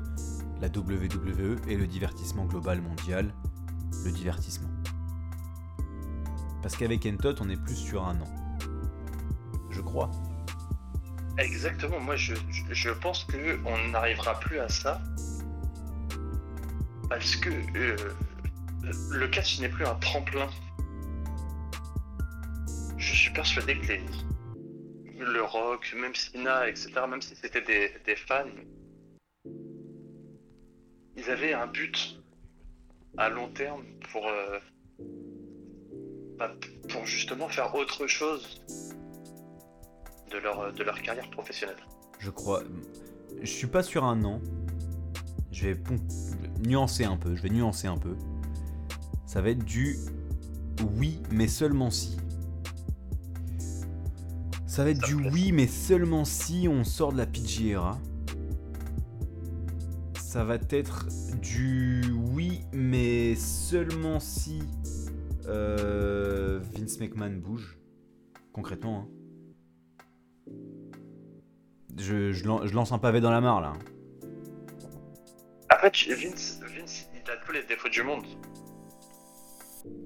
la 0.60 0.68
WWE 0.68 1.56
et 1.66 1.74
le 1.74 1.88
divertissement 1.88 2.44
global 2.44 2.80
mondial? 2.80 3.34
Le 4.04 4.12
divertissement. 4.12 4.70
Parce 6.62 6.76
qu'avec 6.76 7.04
Entot, 7.04 7.34
on 7.40 7.50
est 7.50 7.60
plus 7.60 7.74
sur 7.74 8.06
un 8.06 8.20
an. 8.20 8.28
Je 9.70 9.80
crois. 9.80 10.12
Exactement, 11.39 12.01
moi 12.01 12.16
je, 12.16 12.34
je, 12.70 12.91
pense 12.91 13.24
que 13.24 13.59
on 13.66 13.89
n'arrivera 13.89 14.41
plus 14.41 14.59
à 14.59 14.68
ça 14.70 15.03
parce 17.11 17.37
que 17.37 17.51
euh, 17.76 17.97
le 19.11 19.28
catch 19.28 19.61
n'est 19.61 19.68
plus 19.68 19.84
un 19.84 19.95
tremplin. 19.97 20.49
Je 22.97 23.14
suis 23.14 23.32
persuadé 23.32 23.78
que 23.78 23.93
le 25.18 25.43
rock, 25.43 25.95
même 25.97 26.14
Sina, 26.14 26.68
etc., 26.68 26.93
même 27.09 27.20
si 27.20 27.37
c'était 27.37 27.62
des, 27.62 27.93
des 28.07 28.16
fans, 28.16 28.45
ils 31.16 31.30
avaient 31.30 31.53
un 31.53 31.66
but 31.66 32.18
à 33.18 33.28
long 33.28 33.49
terme 33.49 33.84
pour, 34.11 34.26
euh, 34.26 34.59
bah, 36.39 36.55
pour 36.89 37.07
justement 37.07 37.49
faire 37.49 37.74
autre 37.74 38.07
chose 38.07 38.62
de 40.37 40.43
leur, 40.43 40.72
de 40.72 40.82
leur 40.82 41.01
carrière 41.03 41.30
professionnelle. 41.30 41.76
Je 42.18 42.30
crois. 42.30 42.62
Je 43.41 43.47
suis 43.47 43.66
pas 43.66 43.82
sur 43.82 44.05
un 44.05 44.22
an. 44.24 44.41
Je 45.53 45.66
vais 45.68 45.74
pon- 45.74 45.97
nuancer 46.64 47.05
un 47.05 47.16
peu. 47.16 47.34
Je 47.34 47.43
vais 47.43 47.51
nuancer 47.51 47.87
un 47.87 47.97
peu. 47.97 48.16
Ça 49.26 49.41
va 49.41 49.51
être 49.51 49.64
du 49.64 49.97
oui, 50.97 51.20
mais 51.30 51.49
seulement 51.49 51.91
si. 51.91 52.16
Ça 54.66 54.84
va 54.84 54.91
être 54.91 55.01
Ça 55.01 55.07
du 55.07 55.14
oui, 55.30 55.53
mais 55.53 55.66
seulement 55.66 56.24
si 56.24 56.68
on 56.70 56.84
sort 56.84 57.12
de 57.12 57.18
la 57.18 57.26
PG 57.26 57.70
era. 57.70 57.99
Ça 60.20 60.45
va 60.45 60.57
être 60.70 61.07
du 61.41 62.03
oui, 62.34 62.61
mais 62.72 63.34
seulement 63.37 64.20
si 64.20 64.62
euh, 65.47 66.61
Vince 66.74 66.99
McMahon 67.01 67.37
bouge. 67.39 67.78
Concrètement. 68.53 69.01
hein. 69.01 69.15
Je, 71.99 72.32
je 72.32 72.44
lan- 72.44 72.66
je 72.66 72.74
lance 72.74 72.92
un 72.92 72.99
pavé 72.99 73.20
dans 73.20 73.30
la 73.30 73.40
mare 73.40 73.61
là. 73.61 73.72
Après, 75.68 75.90
Vince, 75.90 76.61
Vince, 76.76 77.07
il 77.14 77.30
a 77.30 77.36
tous 77.44 77.53
les 77.53 77.62
défauts 77.64 77.88
du 77.88 78.03
monde. 78.03 78.24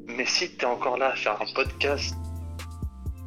Mais 0.07 0.27
si 0.27 0.57
t'es 0.57 0.67
encore 0.67 0.99
là 0.99 1.13
à 1.13 1.17
faire 1.17 1.41
un 1.41 1.53
podcast, 1.55 2.15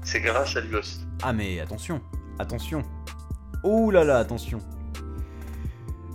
c'est 0.03 0.21
grâce 0.21 0.55
à 0.55 0.61
lui 0.61 0.75
aussi. 0.75 0.99
Ah 1.23 1.33
mais 1.33 1.59
attention, 1.59 2.01
attention. 2.39 2.83
Oh 3.63 3.91
là 3.91 4.03
là, 4.03 4.17
attention. 4.19 4.59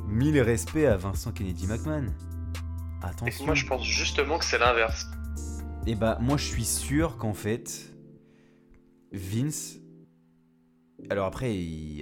Mille 0.07 0.41
respects 0.41 0.85
à 0.87 0.97
Vincent 0.97 1.33
Kennedy 1.33 1.67
McMahon. 1.67 2.07
Et 2.07 3.05
Attention. 3.07 3.47
moi, 3.47 3.55
je 3.55 3.65
pense 3.67 3.85
justement 3.85 4.39
que 4.39 4.45
c'est 4.45 4.59
l'inverse. 4.59 5.07
Et 5.87 5.95
bah 5.95 6.19
moi 6.21 6.37
je 6.37 6.45
suis 6.45 6.65
sûr 6.65 7.17
qu'en 7.17 7.33
fait 7.33 7.95
Vince 9.13 9.77
alors 11.11 11.27
après 11.27 11.57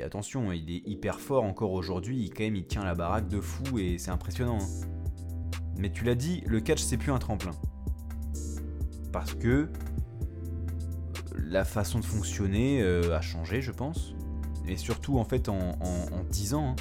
attention 0.04 0.52
il 0.52 0.70
est 0.70 0.82
hyper 0.86 1.20
fort 1.20 1.44
encore 1.44 1.72
aujourd'hui 1.72 2.24
il 2.24 2.30
quand 2.30 2.44
même 2.44 2.56
il 2.56 2.66
tient 2.66 2.84
la 2.84 2.94
baraque 2.94 3.28
de 3.28 3.40
fou 3.40 3.78
et 3.78 3.98
c'est 3.98 4.10
impressionnant 4.10 4.58
hein. 4.60 4.86
mais 5.76 5.90
tu 5.90 6.04
l'as 6.04 6.14
dit 6.14 6.42
le 6.46 6.60
catch 6.60 6.82
c'est 6.82 6.96
plus 6.96 7.12
un 7.12 7.18
tremplin 7.18 7.52
parce 9.12 9.34
que 9.34 9.48
euh, 9.48 9.66
la 11.36 11.64
façon 11.64 12.00
de 12.00 12.04
fonctionner 12.04 12.82
euh, 12.82 13.16
a 13.16 13.20
changé 13.20 13.62
je 13.62 13.72
pense 13.72 14.14
et 14.66 14.76
surtout 14.76 15.18
en 15.18 15.24
fait 15.24 15.48
en, 15.48 15.78
en, 15.80 16.16
en 16.16 16.24
10 16.28 16.54
ans 16.54 16.70
hein. 16.70 16.76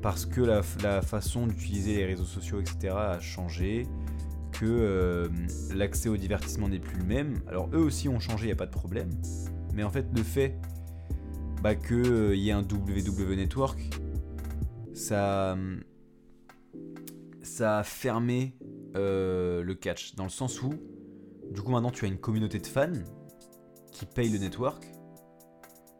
parce 0.00 0.24
que 0.24 0.40
la, 0.40 0.62
la 0.82 1.02
façon 1.02 1.46
d'utiliser 1.46 1.96
les 1.96 2.06
réseaux 2.06 2.24
sociaux 2.24 2.60
etc 2.60 2.94
a 2.96 3.20
changé 3.20 3.86
que 4.60 4.66
euh, 4.66 5.28
l'accès 5.74 6.08
au 6.10 6.18
divertissement 6.18 6.68
n'est 6.68 6.80
plus 6.80 6.98
le 6.98 7.04
même. 7.04 7.40
Alors 7.48 7.70
eux 7.72 7.78
aussi 7.78 8.08
ont 8.08 8.20
changé, 8.20 8.44
il 8.44 8.48
n'y 8.48 8.52
a 8.52 8.56
pas 8.56 8.66
de 8.66 8.70
problème. 8.70 9.08
Mais 9.72 9.82
en 9.82 9.90
fait, 9.90 10.06
le 10.14 10.22
fait 10.22 10.58
bah, 11.62 11.74
qu'il 11.74 12.36
y 12.36 12.48
ait 12.48 12.52
un 12.52 12.62
WW 12.62 13.34
Network, 13.36 13.78
ça, 14.94 15.56
ça 17.42 17.78
a 17.78 17.82
fermé 17.82 18.56
euh, 18.96 19.62
le 19.62 19.74
catch. 19.74 20.14
Dans 20.14 20.24
le 20.24 20.30
sens 20.30 20.62
où, 20.62 20.72
du 21.50 21.60
coup, 21.62 21.70
maintenant 21.70 21.90
tu 21.90 22.04
as 22.04 22.08
une 22.08 22.18
communauté 22.18 22.58
de 22.58 22.66
fans 22.66 22.92
qui 23.92 24.06
payent 24.06 24.30
le 24.30 24.38
network, 24.38 24.86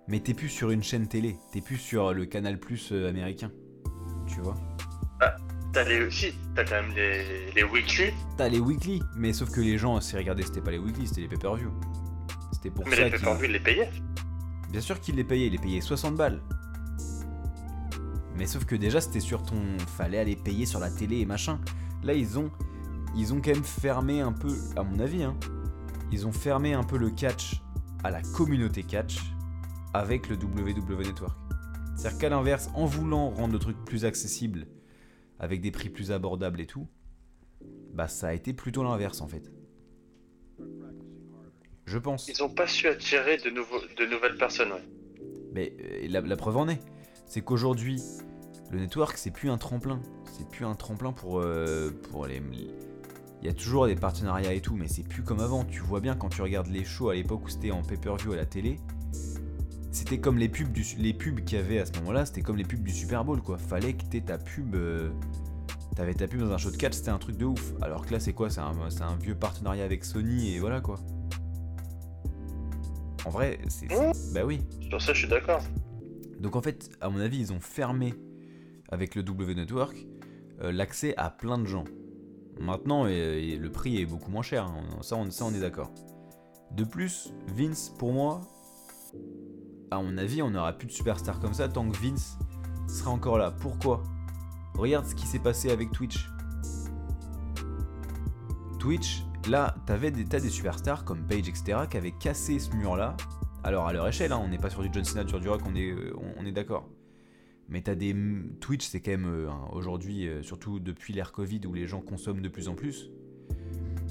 mais 0.08 0.20
t'es 0.20 0.34
plus 0.34 0.48
sur 0.48 0.70
une 0.70 0.82
chaîne 0.82 1.06
télé, 1.08 1.36
t'es 1.52 1.60
plus 1.60 1.76
sur 1.76 2.12
le 2.12 2.24
canal 2.26 2.58
plus 2.58 2.92
euh, 2.92 3.08
américain. 3.08 3.50
Tu 4.26 4.40
vois? 4.40 4.56
T'as 5.72 5.84
les 5.84 6.02
aussi, 6.02 6.32
t'as 6.56 6.64
quand 6.64 6.82
même 6.82 6.92
les, 6.96 7.52
les 7.52 7.62
weekly, 7.62 8.12
T'as 8.36 8.48
les 8.48 8.58
weekly, 8.58 9.00
mais 9.16 9.32
sauf 9.32 9.50
que 9.52 9.60
les 9.60 9.78
gens, 9.78 10.00
s'ils 10.00 10.18
regardaient, 10.18 10.42
c'était 10.42 10.60
pas 10.62 10.72
les 10.72 10.78
weekly, 10.78 11.06
c'était 11.06 11.20
les 11.20 11.28
pay-per-view. 11.28 11.70
C'était 12.52 12.70
pour 12.70 12.88
mais 12.88 12.96
ça 12.96 13.04
les 13.04 13.10
qu'ils... 13.10 13.20
pay-per-view, 13.20 13.44
ils 13.44 13.52
les 13.52 13.60
payaient. 13.60 13.90
Bien 14.70 14.80
sûr 14.80 15.00
qu'ils 15.00 15.16
les 15.16 15.24
payaient, 15.24 15.46
ils 15.46 15.52
les 15.52 15.58
payaient 15.58 15.80
60 15.80 16.16
balles. 16.16 16.40
Mais 18.36 18.46
sauf 18.46 18.64
que 18.64 18.76
déjà, 18.76 19.00
c'était 19.00 19.20
sur 19.20 19.42
ton... 19.42 19.60
Fallait 19.96 20.18
aller 20.18 20.36
payer 20.36 20.66
sur 20.66 20.80
la 20.80 20.90
télé 20.90 21.18
et 21.18 21.26
machin. 21.26 21.60
Là, 22.02 22.14
ils 22.14 22.38
ont... 22.38 22.50
Ils 23.16 23.34
ont 23.34 23.40
quand 23.40 23.50
même 23.50 23.64
fermé 23.64 24.20
un 24.20 24.32
peu, 24.32 24.56
à 24.76 24.84
mon 24.84 25.00
avis, 25.00 25.24
hein, 25.24 25.36
ils 26.12 26.28
ont 26.28 26.32
fermé 26.32 26.74
un 26.74 26.84
peu 26.84 26.96
le 26.96 27.10
catch 27.10 27.60
à 28.04 28.10
la 28.10 28.22
communauté 28.22 28.84
catch 28.84 29.18
avec 29.92 30.28
le 30.28 30.36
WW 30.36 31.02
Network. 31.02 31.36
C'est-à-dire 31.96 32.18
qu'à 32.18 32.28
l'inverse, 32.28 32.70
en 32.74 32.86
voulant 32.86 33.30
rendre 33.30 33.52
le 33.52 33.58
truc 33.58 33.76
plus 33.84 34.04
accessible, 34.04 34.68
avec 35.40 35.60
des 35.60 35.70
prix 35.70 35.88
plus 35.88 36.12
abordables 36.12 36.60
et 36.60 36.66
tout, 36.66 36.86
bah 37.92 38.08
ça 38.08 38.28
a 38.28 38.32
été 38.32 38.52
plutôt 38.52 38.84
l'inverse 38.84 39.20
en 39.20 39.26
fait. 39.26 39.50
Je 41.90 41.98
pense. 41.98 42.28
Ils 42.28 42.40
ont 42.44 42.48
pas 42.48 42.68
su 42.68 42.86
attirer 42.86 43.36
de, 43.38 43.50
nouveaux, 43.50 43.80
de 43.98 44.06
nouvelles 44.06 44.36
personnes, 44.36 44.70
ouais. 44.70 44.84
Mais 45.52 45.74
euh, 45.80 46.06
la, 46.08 46.20
la 46.20 46.36
preuve 46.36 46.56
en 46.56 46.68
est, 46.68 46.78
c'est 47.26 47.40
qu'aujourd'hui, 47.40 48.00
le 48.70 48.78
network, 48.78 49.16
c'est 49.18 49.32
plus 49.32 49.50
un 49.50 49.58
tremplin. 49.58 50.00
C'est 50.38 50.48
plus 50.48 50.64
un 50.64 50.76
tremplin 50.76 51.12
pour, 51.12 51.40
euh, 51.40 51.90
pour 52.10 52.26
les. 52.26 52.40
Il 53.42 53.46
y 53.46 53.48
a 53.48 53.52
toujours 53.54 53.86
des 53.88 53.96
partenariats 53.96 54.52
et 54.52 54.60
tout, 54.60 54.76
mais 54.76 54.86
c'est 54.86 55.02
plus 55.02 55.24
comme 55.24 55.40
avant. 55.40 55.64
Tu 55.64 55.80
vois 55.80 55.98
bien 56.00 56.14
quand 56.14 56.28
tu 56.28 56.42
regardes 56.42 56.68
les 56.68 56.84
shows 56.84 57.08
à 57.08 57.14
l'époque 57.16 57.44
où 57.44 57.48
c'était 57.48 57.72
en 57.72 57.82
pay-per-view 57.82 58.32
à 58.34 58.36
la 58.36 58.46
télé, 58.46 58.78
c'était 59.90 60.18
comme 60.20 60.38
les 60.38 60.48
pubs 60.48 60.70
du, 60.70 60.84
les 60.98 61.12
pubs 61.12 61.40
qu'il 61.42 61.58
y 61.58 61.60
avait 61.60 61.80
à 61.80 61.86
ce 61.86 61.92
moment-là, 61.98 62.24
c'était 62.24 62.42
comme 62.42 62.56
les 62.56 62.64
pubs 62.64 62.82
du 62.84 62.92
Super 62.92 63.24
Bowl 63.24 63.42
quoi. 63.42 63.58
Fallait 63.58 63.94
que 63.94 64.04
t'aies 64.04 64.20
ta 64.20 64.38
pub. 64.38 64.76
euh, 64.76 65.10
T'avais 65.96 66.14
ta 66.14 66.28
pub 66.28 66.40
dans 66.40 66.52
un 66.52 66.56
show 66.58 66.70
de 66.70 66.76
catch, 66.76 66.94
c'était 66.94 67.10
un 67.10 67.18
truc 67.18 67.36
de 67.36 67.44
ouf. 67.46 67.72
Alors 67.82 68.06
que 68.06 68.12
là, 68.12 68.20
c'est 68.20 68.32
quoi? 68.32 68.48
C'est 68.48 68.60
un, 68.60 68.72
c'est 68.90 69.02
un 69.02 69.16
vieux 69.16 69.34
partenariat 69.34 69.84
avec 69.84 70.04
Sony 70.04 70.54
et 70.54 70.60
voilà 70.60 70.80
quoi. 70.80 71.00
En 73.26 73.30
vrai, 73.30 73.58
c'est. 73.68 73.86
c'est- 73.90 74.34
Bah 74.34 74.44
oui. 74.44 74.60
Sur 74.88 75.00
ça, 75.02 75.12
je 75.12 75.18
suis 75.20 75.28
d'accord. 75.28 75.60
Donc 76.38 76.56
en 76.56 76.62
fait, 76.62 76.88
à 77.00 77.10
mon 77.10 77.20
avis, 77.20 77.38
ils 77.38 77.52
ont 77.52 77.60
fermé 77.60 78.14
avec 78.88 79.14
le 79.14 79.22
W 79.22 79.54
Network 79.54 80.06
euh, 80.62 80.72
l'accès 80.72 81.14
à 81.16 81.30
plein 81.30 81.58
de 81.58 81.66
gens. 81.66 81.84
Maintenant, 82.58 83.06
et 83.06 83.56
le 83.56 83.70
prix 83.72 84.00
est 84.00 84.06
beaucoup 84.06 84.30
moins 84.30 84.42
cher, 84.42 84.64
hein, 84.66 84.82
ça, 85.02 85.16
on, 85.16 85.30
ça 85.30 85.44
on 85.46 85.54
est 85.54 85.60
d'accord. 85.60 85.90
De 86.72 86.84
plus, 86.84 87.32
Vince, 87.56 87.94
pour 87.98 88.12
moi, 88.12 88.42
à 89.90 90.02
mon 90.02 90.16
avis, 90.18 90.42
on 90.42 90.50
n'aura 90.50 90.72
plus 90.74 90.86
de 90.86 90.92
superstars 90.92 91.40
comme 91.40 91.54
ça 91.54 91.68
tant 91.68 91.88
que 91.88 91.96
Vince 91.96 92.36
sera 92.88 93.10
encore 93.10 93.38
là. 93.38 93.50
Pourquoi? 93.50 94.02
Regarde 94.76 95.06
ce 95.06 95.14
qui 95.14 95.26
s'est 95.26 95.38
passé 95.38 95.70
avec 95.70 95.90
Twitch. 95.92 96.28
Twitch, 98.78 99.24
là, 99.48 99.74
t'avais 99.86 100.10
des 100.10 100.24
tas 100.24 100.40
des 100.40 100.50
superstars 100.50 101.04
comme 101.04 101.26
Page, 101.26 101.48
etc., 101.48 101.78
qui 101.90 101.96
avaient 101.96 102.12
cassé 102.12 102.58
ce 102.58 102.70
mur-là. 102.72 103.16
Alors 103.62 103.86
à 103.86 103.92
leur 103.92 104.08
échelle, 104.08 104.32
hein, 104.32 104.40
on 104.42 104.48
n'est 104.48 104.58
pas 104.58 104.70
sur 104.70 104.82
du 104.82 104.88
John 104.92 105.04
Cena, 105.04 105.26
sur 105.26 105.40
du 105.40 105.48
Rock, 105.48 105.62
on 105.66 105.74
est, 105.74 105.90
euh, 105.90 106.14
on, 106.38 106.46
est 106.46 106.52
d'accord. 106.52 106.88
Mais 107.68 107.82
t'as 107.82 107.94
des 107.94 108.14
Twitch, 108.60 108.86
c'est 108.86 109.00
quand 109.00 109.10
même 109.10 109.26
euh, 109.26 109.50
aujourd'hui, 109.72 110.26
euh, 110.26 110.42
surtout 110.42 110.80
depuis 110.80 111.12
l'ère 111.12 111.32
Covid 111.32 111.60
où 111.66 111.74
les 111.74 111.86
gens 111.86 112.00
consomment 112.00 112.40
de 112.40 112.48
plus 112.48 112.68
en 112.68 112.74
plus. 112.74 113.10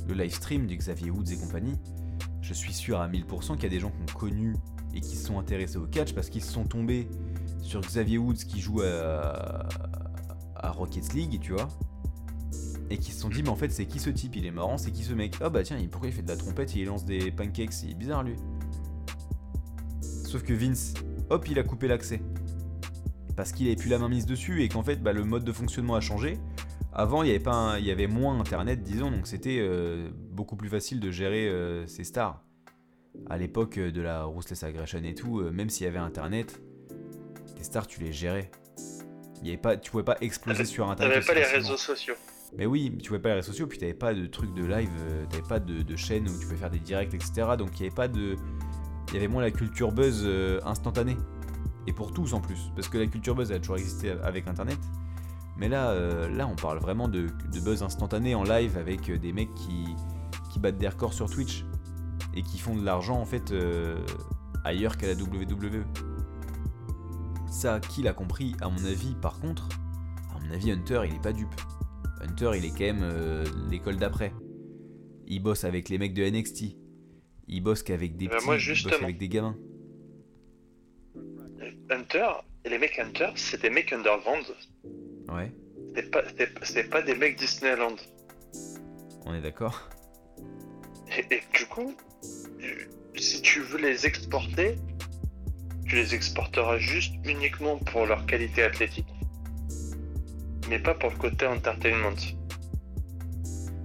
Le 0.07 0.13
live 0.13 0.33
stream 0.33 0.67
du 0.67 0.77
Xavier 0.77 1.09
Woods 1.09 1.31
et 1.31 1.37
compagnie. 1.37 1.75
Je 2.41 2.53
suis 2.53 2.73
sûr 2.73 2.99
à 2.99 3.07
1000% 3.07 3.55
qu'il 3.55 3.63
y 3.63 3.65
a 3.65 3.69
des 3.69 3.79
gens 3.79 3.91
qui 3.91 4.13
ont 4.13 4.17
connu 4.17 4.55
et 4.93 5.01
qui 5.01 5.15
se 5.15 5.25
sont 5.25 5.39
intéressés 5.39 5.77
au 5.77 5.85
catch 5.85 6.13
parce 6.13 6.29
qu'ils 6.29 6.43
se 6.43 6.51
sont 6.51 6.65
tombés 6.65 7.07
sur 7.61 7.81
Xavier 7.81 8.17
Woods 8.17 8.35
qui 8.35 8.59
joue 8.59 8.81
à, 8.81 9.67
à 10.55 10.71
Rocket 10.71 11.13
League, 11.13 11.39
tu 11.41 11.53
vois. 11.53 11.67
Et 12.91 12.97
qui 12.97 13.11
se 13.11 13.21
sont 13.21 13.29
dit, 13.29 13.43
mais 13.43 13.49
en 13.49 13.55
fait, 13.55 13.69
c'est 13.71 13.85
qui 13.85 13.99
ce 13.99 14.09
type? 14.09 14.35
Il 14.35 14.45
est 14.45 14.51
marrant, 14.51 14.77
c'est 14.77 14.91
qui 14.91 15.03
ce 15.03 15.13
mec? 15.13 15.35
Ah 15.41 15.49
bah 15.49 15.61
tiens, 15.63 15.77
il- 15.77 15.89
pourquoi 15.89 16.09
il 16.09 16.13
fait 16.15 16.23
de 16.23 16.27
la 16.27 16.37
trompette? 16.37 16.75
Et 16.75 16.79
il 16.79 16.85
lance 16.85 17.05
des 17.05 17.29
pancakes 17.31 17.83
Il 17.83 17.91
est 17.91 17.95
bizarre 17.95 18.23
lui. 18.23 18.35
Sauf 20.01 20.43
que 20.43 20.53
Vince, 20.53 20.93
hop, 21.29 21.47
il 21.47 21.59
a 21.59 21.63
coupé 21.63 21.87
l'accès. 21.87 22.21
Parce 23.35 23.51
qu'il 23.51 23.67
avait 23.67 23.75
plus 23.75 23.89
la 23.89 23.99
main 23.99 24.09
mise 24.09 24.25
dessus 24.25 24.63
et 24.63 24.69
qu'en 24.69 24.83
fait, 24.83 25.01
bah, 25.01 25.13
le 25.13 25.23
mode 25.23 25.43
de 25.43 25.51
fonctionnement 25.51 25.95
a 25.95 26.01
changé. 26.01 26.37
Avant, 26.91 27.21
il 27.23 27.27
y 27.27 27.31
avait, 27.31 27.39
pas 27.39 27.53
un- 27.53 27.77
il 27.77 27.85
y 27.85 27.91
avait 27.91 28.07
moins 28.07 28.39
internet, 28.39 28.83
disons, 28.83 29.11
donc 29.11 29.27
c'était 29.27 29.59
euh, 29.59 30.09
beaucoup 30.31 30.55
plus 30.55 30.69
facile 30.69 30.99
de 30.99 31.11
gérer 31.11 31.47
euh, 31.47 31.85
ces 31.87 32.03
stars. 32.03 32.43
À 33.29 33.37
l'époque 33.37 33.77
euh, 33.77 33.91
de 33.91 34.01
la 34.01 34.23
Ruthless 34.25 34.63
Aggression 34.63 35.01
et 35.03 35.13
tout, 35.13 35.39
euh, 35.39 35.51
même 35.51 35.69
s'il 35.69 35.85
y 35.85 35.87
avait 35.87 35.99
internet, 35.99 36.59
tes 37.55 37.63
stars, 37.63 37.85
tu 37.87 38.01
les 38.01 38.11
gérais. 38.11 38.49
Il 39.41 39.47
y 39.47 39.51
avait 39.51 39.57
pas, 39.61 39.77
tu 39.77 39.91
pouvais 39.91 40.03
pas 40.03 40.17
exploser 40.21 40.65
sur 40.65 40.89
internet. 40.89 41.13
T'avais 41.23 41.25
pas 41.25 41.33
les 41.47 41.55
réseaux 41.55 41.77
sociaux. 41.77 42.15
Mais 42.57 42.65
oui, 42.65 42.97
tu 43.01 43.09
pouvais 43.09 43.19
pas 43.19 43.29
les 43.29 43.35
réseaux 43.35 43.51
sociaux, 43.51 43.67
puis 43.67 43.77
t'avais 43.77 43.93
pas 43.93 44.13
de 44.13 44.25
trucs 44.25 44.53
de 44.53 44.65
live, 44.65 44.89
euh, 44.99 45.25
t'avais 45.29 45.43
pas 45.43 45.59
de, 45.59 45.95
chaîne 45.95 46.27
où 46.27 46.37
tu 46.39 46.45
pouvais 46.45 46.57
faire 46.57 46.71
des 46.71 46.79
directs, 46.79 47.13
etc. 47.13 47.49
Donc 47.57 47.79
il 47.79 47.83
y 47.83 47.85
avait 47.85 47.95
pas 47.95 48.07
de. 48.07 48.35
Il 49.09 49.13
y 49.13 49.17
avait 49.17 49.27
moins 49.27 49.41
la 49.41 49.51
culture 49.51 49.91
buzz 49.91 50.23
euh, 50.23 50.59
instantanée. 50.65 51.17
Et 51.87 51.93
pour 51.93 52.11
tous 52.11 52.33
en 52.33 52.41
plus. 52.41 52.71
Parce 52.75 52.87
que 52.87 52.97
la 52.97 53.07
culture 53.07 53.35
buzz 53.35 53.51
a 53.51 53.59
toujours 53.59 53.77
existé 53.77 54.11
avec 54.23 54.47
internet. 54.47 54.77
Mais 55.57 55.67
là, 55.67 55.89
euh, 55.89 56.29
là 56.29 56.47
on 56.47 56.55
parle 56.55 56.79
vraiment 56.79 57.07
de, 57.07 57.27
buzz 57.63 57.83
instantané 57.83 58.35
en 58.35 58.43
live 58.43 58.77
avec 58.77 59.11
des 59.11 59.33
mecs 59.33 59.53
qui, 59.55 59.95
qui 60.51 60.59
battent 60.59 60.77
des 60.77 60.87
records 60.87 61.13
sur 61.13 61.29
Twitch. 61.29 61.65
Et 62.35 62.43
qui 62.43 62.59
font 62.59 62.75
de 62.75 62.85
l'argent 62.85 63.19
en 63.19 63.25
fait 63.25 63.53
ailleurs 64.63 64.97
qu'à 64.97 65.07
la 65.07 65.13
WWE. 65.13 65.83
Ça, 67.49 67.79
qui 67.79 68.03
l'a 68.03 68.13
compris, 68.13 68.55
à 68.61 68.69
mon 68.69 68.85
avis, 68.85 69.15
par 69.15 69.39
contre, 69.39 69.67
à 70.35 70.39
mon 70.39 70.51
avis, 70.53 70.71
Hunter, 70.71 71.01
il 71.05 71.15
est 71.15 71.21
pas 71.21 71.33
dupe. 71.33 71.55
Hunter, 72.21 72.51
il 72.55 72.65
est 72.65 72.69
quand 72.69 72.79
même 72.81 73.03
euh, 73.03 73.45
l'école 73.69 73.97
d'après. 73.97 74.31
Il 75.27 75.41
bosse 75.41 75.63
avec 75.63 75.89
les 75.89 75.97
mecs 75.97 76.13
de 76.13 76.23
NXT. 76.29 76.75
Il 77.47 77.61
bosse 77.61 77.83
qu'avec 77.83 78.15
des 78.17 78.27
Euh, 78.27 78.29
petits, 78.29 78.45
moi, 78.45 78.57
il 78.57 78.83
bosse 78.83 79.01
avec 79.01 79.17
des 79.17 79.29
gamins. 79.29 79.57
Hunter, 81.89 82.27
et 82.65 82.69
les 82.69 82.77
mecs 82.77 82.97
Hunter, 82.99 83.29
c'est 83.35 83.61
des 83.61 83.69
mecs 83.69 83.91
underground. 83.93 84.45
Ouais, 85.29 85.51
C'est 85.95 86.11
pas, 86.11 86.23
c'est- 86.63 86.89
pas 86.89 87.01
des 87.01 87.15
mecs 87.15 87.37
Disneyland. 87.37 87.95
on 89.25 89.33
est 89.33 89.41
d'accord. 89.41 89.89
Et, 91.17 91.35
et 91.35 91.41
du 91.57 91.65
coup, 91.65 91.95
euh, 92.61 92.85
si 93.15 93.41
tu 93.41 93.61
veux 93.61 93.79
les 93.79 94.05
exporter, 94.05 94.75
tu 95.87 95.95
les 95.95 96.13
exporteras 96.13 96.77
juste 96.77 97.13
uniquement 97.25 97.77
pour 97.77 98.05
leur 98.05 98.25
qualité 98.27 98.61
athlétique, 98.63 99.07
mais 100.69 100.79
pas 100.79 100.93
pour 100.93 101.09
le 101.09 101.17
côté 101.17 101.45
entertainment. 101.47 102.15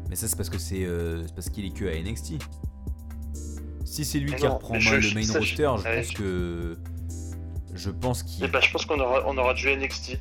Mais 0.09 0.17
ça, 0.17 0.29
c'est 0.29 0.37
parce 0.37 0.51
que 0.51 0.59
c'est 0.59 0.85
euh, 0.85 1.25
parce 1.35 1.49
qu'il 1.51 1.65
est 1.65 1.75
que 1.77 1.85
à 1.87 2.01
NXT. 2.01 2.35
Si 3.85 4.05
c'est 4.05 4.19
lui 4.19 4.31
Mais 4.33 4.37
qui 4.37 4.45
non, 4.45 4.55
reprend 4.55 4.79
je- 4.79 4.95
le 4.97 5.15
main 5.15 5.23
ça, 5.23 5.39
roster, 5.39 5.57
je 5.79 5.85
ouais, 5.89 5.97
pense 6.03 6.11
que. 6.13 6.77
Je 7.75 7.91
pense 7.91 8.23
qu'il. 8.23 8.51
Bah, 8.51 8.61
je 8.61 8.71
pense 8.71 8.87
qu'on 8.87 9.01
aura, 9.01 9.25
on 9.27 9.37
aura 9.37 9.55
du 9.55 9.67
NXT. 9.69 10.19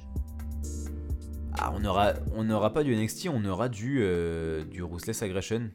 Ah, 1.59 1.71
on 1.75 1.85
aura, 1.85 2.13
on 2.35 2.43
n'aura 2.43 2.73
pas 2.73 2.83
du 2.83 2.95
NXT, 2.95 3.29
on 3.31 3.45
aura 3.45 3.69
du, 3.69 3.99
euh, 4.01 4.63
du 4.65 4.81
Ruthless 4.83 5.21
Aggression. 5.21 5.69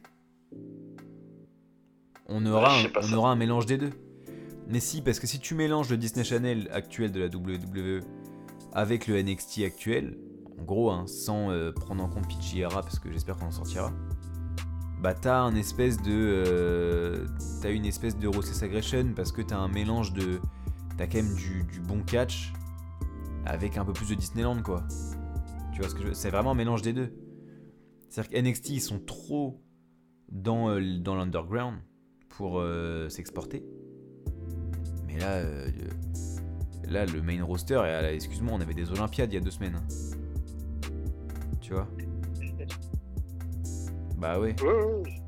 On 2.27 2.45
aura, 2.45 2.77
un, 2.79 2.83
on 2.97 3.01
ça. 3.01 3.15
aura 3.15 3.31
un 3.31 3.35
mélange 3.35 3.65
des 3.65 3.77
deux. 3.77 3.91
Mais 4.67 4.79
si, 4.79 5.01
parce 5.01 5.19
que 5.19 5.25
si 5.25 5.39
tu 5.39 5.55
mélanges 5.55 5.89
le 5.89 5.97
Disney 5.97 6.23
Channel 6.23 6.69
actuel 6.71 7.11
de 7.11 7.19
la 7.21 7.25
WWE 7.27 8.01
avec 8.73 9.07
le 9.07 9.19
NXT 9.23 9.63
actuel, 9.63 10.15
en 10.59 10.63
gros, 10.63 10.91
hein, 10.91 11.05
sans 11.07 11.51
euh, 11.51 11.71
prendre 11.71 12.03
en 12.03 12.09
compte 12.09 12.27
PGRA, 12.27 12.81
parce 12.81 12.99
que 12.99 13.11
j'espère 13.11 13.37
qu'on 13.37 13.47
en 13.47 13.51
sortira, 13.51 13.91
bah 15.01 15.13
t'as 15.13 15.39
un 15.39 15.55
espèce 15.55 15.97
de. 16.01 16.11
euh, 16.11 17.25
t'as 17.61 17.71
une 17.71 17.85
espèce 17.85 18.17
de 18.17 18.27
Rosses 18.27 18.61
Aggression, 18.63 19.13
parce 19.15 19.31
que 19.31 19.41
t'as 19.41 19.57
un 19.57 19.69
mélange 19.69 20.13
de. 20.13 20.39
T'as 20.97 21.07
quand 21.07 21.23
même 21.23 21.35
du, 21.35 21.79
bon 21.87 22.01
catch 22.03 22.51
avec 23.45 23.77
un 23.77 23.85
peu 23.85 23.93
plus 23.93 24.09
de 24.09 24.15
Disneyland, 24.15 24.61
quoi. 24.61 24.83
Tu 25.71 25.79
vois 25.79 25.89
ce 25.89 25.95
que 25.95 26.01
je 26.01 26.07
veux 26.07 26.13
C'est 26.13 26.29
vraiment 26.29 26.51
un 26.51 26.55
mélange 26.55 26.81
des 26.81 26.91
deux. 26.91 27.13
C'est-à-dire 28.09 28.31
que 28.31 28.49
NXT, 28.49 28.69
ils 28.69 28.81
sont 28.81 28.99
trop 28.99 29.63
dans, 30.29 30.69
euh, 30.69 30.79
l'underground 30.79 31.77
pour 32.27 32.63
s'exporter. 33.09 33.65
Mais 35.07 35.17
là, 35.17 35.43
là, 36.87 37.05
le 37.05 37.21
main 37.21 37.43
roster, 37.43 37.81
excuse-moi, 38.13 38.53
on 38.55 38.61
avait 38.61 38.73
des 38.73 38.91
Olympiades 38.91 39.31
il 39.31 39.35
y 39.35 39.37
a 39.37 39.41
deux 39.41 39.51
semaines. 39.51 39.81
Tu 41.69 41.75
vois 41.75 41.87
Bah 44.17 44.39
ouais. 44.39 44.55
Ouais. 44.63 45.21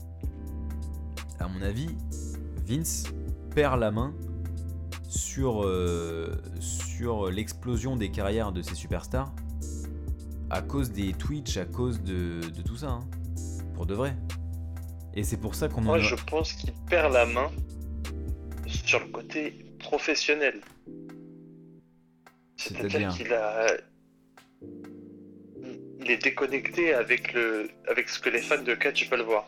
À 1.39 1.47
mon 1.47 1.61
avis, 1.61 1.95
Vince 2.65 3.03
perd 3.53 3.79
la 3.79 3.91
main 3.91 4.11
sur, 5.07 5.63
euh, 5.63 6.31
sur 6.59 7.29
l'explosion 7.29 7.95
des 7.95 8.09
carrières 8.09 8.51
de 8.51 8.63
ces 8.63 8.73
superstars 8.73 9.31
à 10.49 10.63
cause 10.63 10.91
des 10.91 11.13
Twitch, 11.13 11.57
à 11.57 11.65
cause 11.65 12.01
de, 12.01 12.41
de 12.41 12.61
tout 12.63 12.75
ça. 12.75 12.89
hein. 12.89 13.07
Pour 13.75 13.85
de 13.85 13.93
vrai. 13.93 14.17
Et 15.13 15.23
c'est 15.23 15.37
pour 15.37 15.53
ça 15.53 15.69
qu'on 15.69 15.81
en 15.81 15.85
Moi, 15.85 15.99
je 15.99 16.15
pense 16.15 16.53
qu'il 16.53 16.73
perd 16.89 17.13
la 17.13 17.27
main 17.27 17.51
sur 18.65 18.99
le 18.99 19.11
côté 19.11 19.75
professionnel. 19.77 20.59
C'est-à-dire 22.57 22.89
C'est-à-dire 22.89 23.13
qu'il 23.13 23.31
a. 23.31 23.67
Il 26.03 26.09
est 26.11 26.23
déconnecté 26.23 26.93
avec, 26.93 27.33
le... 27.33 27.69
avec 27.89 28.09
ce 28.09 28.19
que 28.19 28.29
les 28.29 28.41
fans 28.41 28.61
de 28.61 28.73
catch 28.73 29.09
veulent 29.09 29.21
voir. 29.21 29.45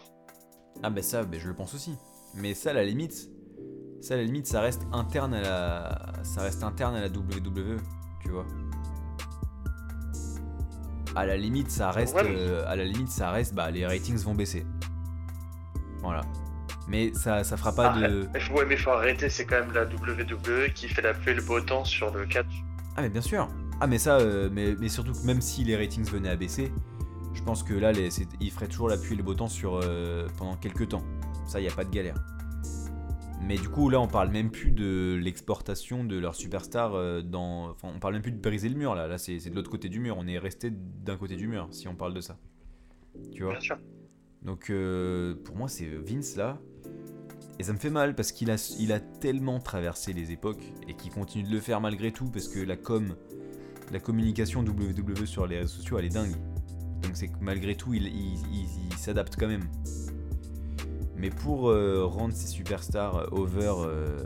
Ah 0.84 0.90
bah 0.90 1.02
ça, 1.02 1.24
bah 1.24 1.38
je 1.40 1.48
le 1.48 1.56
pense 1.56 1.74
aussi. 1.74 1.96
Mais 2.36 2.54
ça, 2.54 2.72
à 2.72 2.74
la 2.74 2.84
limite, 2.84 3.30
ça, 4.02 4.14
à 4.16 4.18
la 4.18 4.24
limite, 4.24 4.48
ça 4.48 4.62
reste 4.62 4.84
interne 4.92 5.34
à 5.34 5.42
la, 5.42 6.14
ça 6.24 6.42
reste 6.42 6.64
interne 6.64 6.96
à 6.96 7.02
la 7.02 7.08
WWE, 7.08 7.78
tu 8.22 8.30
vois. 8.30 8.46
À 11.16 11.26
la 11.28 11.38
limite, 11.38 11.70
ça 11.70 11.92
reste, 11.92 12.16
Ouais, 12.16 12.24
euh, 12.26 12.64
à 12.68 12.76
la 12.76 12.86
limite, 12.86 13.10
ça 13.10 13.30
reste, 13.30 13.54
bah 13.54 13.70
les 13.70 13.86
ratings 13.86 14.18
vont 14.24 14.34
baisser. 14.34 14.66
Voilà. 16.02 16.22
Mais 16.88 17.14
ça, 17.14 17.44
ça 17.44 17.56
fera 17.56 17.74
pas 17.74 17.94
Ah, 17.96 18.08
de. 18.08 18.28
faut- 18.40 18.54
Ouais, 18.56 18.66
mais 18.66 18.78
faut 18.78 18.90
arrêter, 18.90 19.30
c'est 19.30 19.46
quand 19.46 19.60
même 19.60 19.72
la 19.74 19.86
WWE 19.86 20.74
qui 20.74 20.88
fait 20.90 21.02
la 21.04 21.14
pluie 21.14 21.32
et 21.32 21.36
le 21.36 21.42
beau 21.44 21.62
temps 21.62 21.86
sur 21.86 22.12
le 22.14 22.26
catch. 22.26 22.48
Ah 22.98 23.02
mais 23.04 23.10
bien 23.10 23.22
sûr. 23.22 23.48
Ah 23.84 23.88
mais 23.88 23.98
ça, 23.98 24.16
euh, 24.16 24.48
mais, 24.50 24.76
mais 24.80 24.88
surtout 24.88 25.12
que 25.12 25.26
même 25.26 25.42
si 25.42 25.66
les 25.66 25.76
ratings 25.76 26.06
venaient 26.06 26.30
à 26.30 26.38
baisser, 26.38 26.72
je 27.34 27.44
pense 27.44 27.64
que 27.64 27.74
là, 27.74 27.92
les, 27.92 28.08
ils 28.40 28.50
feraient 28.50 28.70
toujours 28.70 28.88
la 28.88 28.96
pluie 28.96 29.16
et 29.16 29.18
le 29.18 29.24
beau 29.24 29.34
temps 29.34 29.50
sur, 29.50 29.82
euh, 29.84 30.26
pendant 30.38 30.56
quelques 30.56 30.88
temps. 30.88 31.04
Ça, 31.46 31.60
il 31.60 31.64
n'y 31.64 31.70
a 31.70 31.76
pas 31.76 31.84
de 31.84 31.90
galère. 31.90 32.16
Mais 33.42 33.58
du 33.58 33.68
coup, 33.68 33.90
là, 33.90 34.00
on 34.00 34.08
parle 34.08 34.30
même 34.30 34.52
plus 34.52 34.72
de 34.72 35.20
l'exportation 35.22 36.06
de 36.06 36.18
leurs 36.18 36.36
superstars 36.36 36.96
euh, 36.96 37.22
dans... 37.22 37.72
Enfin, 37.72 37.92
on 37.94 38.00
parle 38.00 38.14
même 38.14 38.22
plus 38.22 38.32
de 38.32 38.40
briser 38.40 38.70
le 38.70 38.76
mur, 38.76 38.96
là. 38.96 39.06
Là, 39.06 39.18
c'est 39.18 39.38
c'est 39.40 39.50
de 39.50 39.56
l'autre 39.56 39.70
côté 39.70 39.90
du 39.90 40.00
mur. 40.00 40.16
On 40.18 40.28
est 40.28 40.40
resté 40.40 40.72
d'un 40.72 41.18
côté 41.18 41.36
du 41.36 41.50
mur, 41.50 41.68
si 41.72 41.90
on 41.90 41.96
parle 41.96 42.14
de 42.14 42.22
ça. 42.22 42.38
Tu 43.34 43.44
vois? 43.44 43.52
Bien 43.52 43.62
sûr. 43.62 43.78
donc 44.44 44.70
euh, 44.70 45.36
pour 45.44 45.58
moi 45.58 45.68
c'est 45.68 45.86
Vince 45.86 46.38
là. 46.38 46.58
Et 47.60 47.64
ça 47.64 47.74
me 47.74 47.78
fait 47.78 47.90
mal 47.90 48.16
parce 48.16 48.32
qu'il 48.32 48.50
a, 48.50 48.76
il 48.80 48.92
a 48.94 49.00
tellement 49.00 49.60
traversé 49.60 50.14
les 50.14 50.32
époques 50.32 50.64
et 50.88 50.96
qu'il 50.96 51.12
continue 51.12 51.44
de 51.44 51.52
le 51.52 51.60
faire 51.60 51.82
malgré 51.82 52.12
tout 52.12 52.30
parce 52.32 52.48
que 52.48 52.60
la 52.60 52.78
com, 52.78 53.16
la 53.92 54.00
communication 54.00 54.62
WWE 54.62 55.26
sur 55.26 55.46
les 55.48 55.60
réseaux 55.60 55.76
sociaux 55.78 55.98
elle 56.00 56.06
est 56.06 56.10
dingue. 56.10 56.36
Donc 57.02 57.12
c'est 57.16 57.28
que 57.28 57.38
malgré 57.42 57.76
tout 57.76 57.94
il, 57.94 58.08
il- 58.08 58.40
il- 58.54 58.88
il 58.92 58.98
s'adapte 58.98 59.36
quand 59.40 59.48
même. 59.48 59.68
Mais 61.16 61.30
pour 61.30 61.70
euh, 61.70 62.06
rendre 62.06 62.34
ces 62.34 62.48
superstars 62.48 63.32
over 63.32 63.74
euh, 63.86 64.26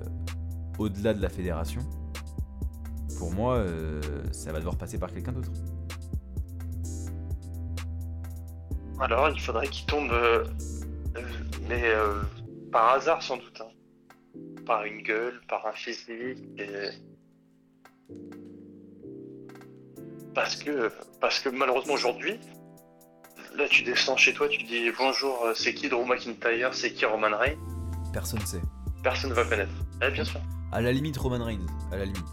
au-delà 0.80 1.14
de 1.14 1.22
la 1.22 1.30
fédération, 1.30 1.82
pour 3.20 3.32
moi 3.32 3.56
euh, 3.56 4.02
ça 4.32 4.52
va 4.52 4.60
devoir 4.60 4.78
passer 4.78 4.98
par 4.98 5.12
quelqu'un 5.12 5.32
d'autre. 5.34 5.52
Alors, 9.00 9.30
il 9.30 9.40
faudrait 9.40 9.68
qu'il 9.68 9.86
tombe. 9.86 10.10
euh, 10.12 10.44
euh, 11.18 11.22
mais 11.70 11.84
euh, 11.86 12.22
par 12.72 12.94
hasard, 12.94 13.22
sans 13.22 13.38
doute. 13.38 13.62
hein. 13.62 13.70
Par 14.66 14.84
une 14.86 15.04
gueule, 15.04 15.40
par 15.48 15.66
un 15.68 15.72
physique. 15.74 16.40
et- 16.58 16.90
Parce 20.38 20.56
que, 20.56 20.92
parce 21.20 21.40
que 21.40 21.50
malheureusement, 21.50 21.96
aujourd'hui, 21.96 22.40
là, 23.56 23.68
tu 23.68 23.82
descends 23.82 24.16
chez 24.16 24.36
toi, 24.36 24.48
tu 24.48 24.62
dis 24.66 24.92
bonjour, 24.96 25.44
euh, 25.44 25.54
c'est 25.56 25.74
qui 25.74 25.90
Drew 25.90 26.06
McIntyre, 26.06 26.76
c'est 26.76 26.94
qui 26.94 27.06
Roman 27.06 27.36
Reigns 27.36 27.58
Personne 28.14 28.40
sait. 28.42 28.62
Personne 29.02 29.34
va 29.34 29.44
connaître. 29.46 29.72
Eh, 30.04 30.12
bien 30.12 30.24
sûr. 30.24 30.40
À 30.72 30.80
la 30.80 30.92
limite 30.92 31.18
Roman 31.18 31.44
Reigns, 31.44 31.66
à 31.92 31.98
la 31.98 32.06
limite. 32.06 32.24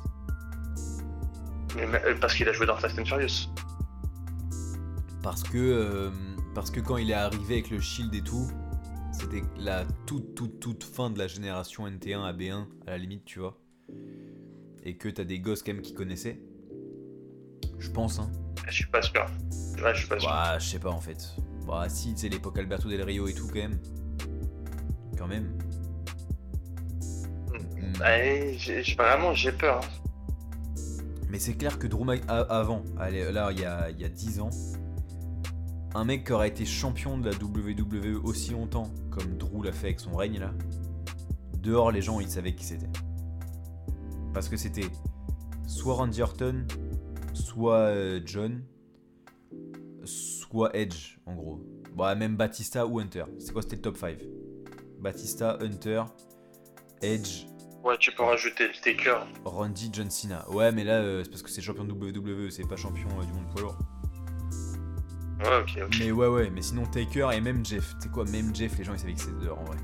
Mais, 1.77 1.87
mais, 1.87 2.03
euh, 2.05 2.15
parce 2.21 2.35
qu'il 2.35 2.47
a 2.47 2.53
joué 2.53 2.67
dans 2.67 2.77
Fast 2.77 2.99
and 2.99 3.07
Furious. 3.07 3.49
Parce 5.23 5.43
que, 5.43 5.57
euh, 5.57 6.11
parce 6.55 6.71
que 6.71 6.81
quand 6.81 6.99
il 6.99 7.11
est 7.11 7.15
arrivé 7.15 7.55
avec 7.55 7.71
le 7.71 7.81
Shield 7.81 8.15
et 8.15 8.21
tout, 8.21 8.51
c'était 9.13 9.45
la 9.57 9.87
toute, 10.07 10.35
toute, 10.35 10.61
toute 10.61 10.85
fin 10.85 11.09
de 11.09 11.19
la 11.19 11.27
génération 11.27 11.89
NT1 11.89 12.23
à 12.23 12.35
B1, 12.35 12.67
à 12.87 12.91
la 12.91 12.99
limite, 12.99 13.25
tu 13.25 13.39
vois. 13.39 13.57
Et 14.83 14.99
que 14.99 15.09
t'as 15.09 15.25
des 15.25 15.39
gosses 15.39 15.63
quand 15.63 15.73
même 15.73 15.81
qui 15.81 15.95
connaissaient. 15.95 16.39
Je 17.85 17.91
pense, 17.91 18.19
hein. 18.19 18.31
Je 18.67 18.73
suis 18.73 18.87
pas 18.87 19.03
sûr. 19.03 19.27
Je 19.77 19.99
suis 19.99 20.09
pas 20.09 20.19
sûr. 20.19 20.29
Bah, 20.31 20.59
je 20.59 20.67
sais 20.67 20.79
pas 20.79 20.91
en 20.91 21.01
fait. 21.01 21.35
Bah, 21.67 21.85
si, 21.89 22.15
c'est 22.17 22.31
l'époque 22.31 22.59
Alberto 22.59 22.89
Del 22.89 23.03
Rio 23.03 23.29
et 23.29 23.35
tout, 23.35 23.47
quand 23.47 23.55
même. 23.61 23.79
Quand 25.19 25.27
même. 25.27 25.53
Mm. 27.53 28.01
Ouais, 28.01 28.55
j'ai- 28.59 28.83
j'ai- 28.83 28.95
vraiment, 28.97 29.35
j'ai 29.35 29.53
peur. 29.53 29.81
hein. 29.85 30.81
Mais 31.29 31.39
c'est 31.39 31.55
clair 31.55 31.79
que 31.79 31.87
Drew 31.87 32.05
Mac- 32.05 32.23
a- 32.29 32.41
avant, 32.41 32.83
allez, 32.99 33.31
là, 33.33 33.51
il 33.53 33.61
y 33.61 33.65
a, 33.65 33.91
il 33.91 34.01
y 34.01 34.05
a 34.05 34.09
10 34.09 34.41
ans, 34.41 34.51
un 35.95 36.05
mec 36.05 36.25
qui 36.25 36.33
aurait 36.33 36.49
été 36.49 36.65
champion 36.65 37.19
de 37.19 37.29
la 37.29 37.35
WWE 37.37 38.19
aussi 38.25 38.53
longtemps, 38.53 38.91
comme 39.11 39.37
Drew 39.37 39.63
l'a 39.63 39.73
fait 39.73 39.89
avec 39.89 40.01
son 40.01 40.15
règne 40.17 40.39
là, 40.39 40.53
dehors, 41.59 41.91
les 41.93 42.01
gens, 42.03 42.21
ils 42.21 42.31
savaient 42.31 42.55
qui 42.55 42.65
c'était. 42.65 42.89
Parce 44.33 44.49
que 44.49 44.57
c'était 44.57 44.89
soit 45.67 45.95
Randy 45.95 46.23
Orton, 46.23 46.67
soit 47.35 47.89
euh, 47.89 48.21
John, 48.25 48.65
soit 50.05 50.75
Edge, 50.75 51.19
en 51.27 51.35
gros. 51.35 51.61
Bah, 51.95 52.15
même 52.15 52.37
Batista 52.37 52.87
ou 52.87 52.99
Hunter. 52.99 53.25
C'est 53.39 53.53
quoi 53.53 53.63
C'était 53.63 53.77
le 53.77 53.83
top 53.83 53.97
5. 53.97 54.19
Batista, 54.99 55.59
Hunter, 55.61 56.03
Edge, 57.03 57.47
Ouais, 57.85 57.99
tu 57.99 58.11
peux 58.13 58.23
rajouter 58.23 58.67
le 58.69 58.73
taker. 58.73 59.27
Randy 59.45 59.91
John 59.93 60.11
Cena. 60.11 60.49
Ouais, 60.49 60.73
mais 60.73 60.85
là, 60.85 60.95
euh, 61.01 61.23
c'est 61.23 61.29
parce 61.29 61.43
que 61.43 61.51
c'est 61.51 61.61
champion 61.61 61.85
de 61.85 61.93
WWE, 61.93 62.49
c'est 62.51 62.67
pas 62.67 62.77
champion 62.77 63.09
euh, 63.21 63.25
du 63.25 63.33
monde 63.35 63.47
poids 63.51 63.61
lourd. 63.61 63.79
Ouais, 65.41 65.61
ok, 65.61 65.83
ok. 65.85 65.97
Mais 65.99 66.11
ouais, 66.11 66.29
ouais, 66.29 66.49
mais 66.49 66.63
sinon 66.63 66.87
Taker 66.87 67.29
et 67.35 67.43
même 67.43 67.63
Jeff. 67.63 67.95
Tu 67.97 68.05
sais 68.05 68.09
quoi, 68.09 68.25
même 68.25 68.55
Jeff, 68.55 68.79
les 68.79 68.85
gens 68.85 68.95
ils 68.95 68.99
savaient 68.99 69.13
que 69.13 69.21
c'était 69.21 69.45
dehors 69.45 69.61
en 69.61 69.65
vrai. 69.65 69.77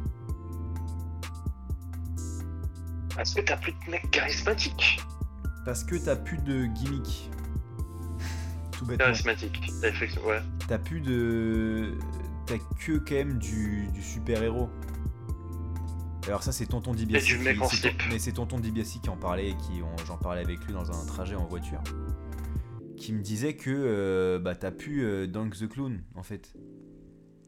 Est-ce 3.18 3.34
que 3.34 3.42
t'as 3.42 3.58
plus 3.58 3.72
de 3.72 3.90
mecs 3.90 4.10
charismatiques 4.10 5.00
Parce 5.66 5.84
que 5.84 5.96
t'as 5.96 6.16
plus 6.16 6.38
de 6.38 6.64
gimmick. 6.64 7.30
Tout 8.80 8.86
bêtement. 8.86 9.04
Charismatiques, 9.04 9.60
effectivement, 9.84 10.28
ouais. 10.28 10.40
T'as 10.66 10.78
plus 10.78 11.02
de. 11.02 11.92
T'as 12.46 12.56
que 12.78 12.92
quand 12.96 13.14
même 13.14 13.38
du, 13.38 13.88
du 13.92 14.00
super-héros. 14.02 14.70
Alors 16.26 16.42
ça 16.42 16.50
c'est 16.50 16.64
Tonton 16.64 16.94
DiBiase. 16.94 17.24
du 17.24 17.36
mec 17.38 17.56
qui- 17.56 17.62
en 17.62 17.68
c'est 17.68 17.76
slip. 17.76 17.98
ton- 17.98 18.04
Mais 18.10 18.18
c'est 18.18 18.32
Tonton 18.32 18.58
DiBiase 18.58 19.00
qui 19.02 19.10
en 19.10 19.18
parlait 19.18 19.50
et 19.50 19.54
qui 19.56 19.82
j'en 20.06 20.16
parlais 20.16 20.40
avec 20.40 20.64
lui 20.64 20.72
dans 20.72 20.90
un 20.90 21.04
trajet 21.06 21.34
en 21.34 21.44
voiture. 21.46 21.82
Qui 22.96 23.12
me 23.12 23.20
disait 23.20 23.54
que 23.54 23.70
euh, 23.70 24.38
bah 24.38 24.54
t'as 24.54 24.70
plus 24.70 25.04
euh, 25.04 25.26
Dunk 25.26 25.50
the 25.58 25.68
Clown 25.68 26.02
en 26.14 26.22
fait. 26.22 26.54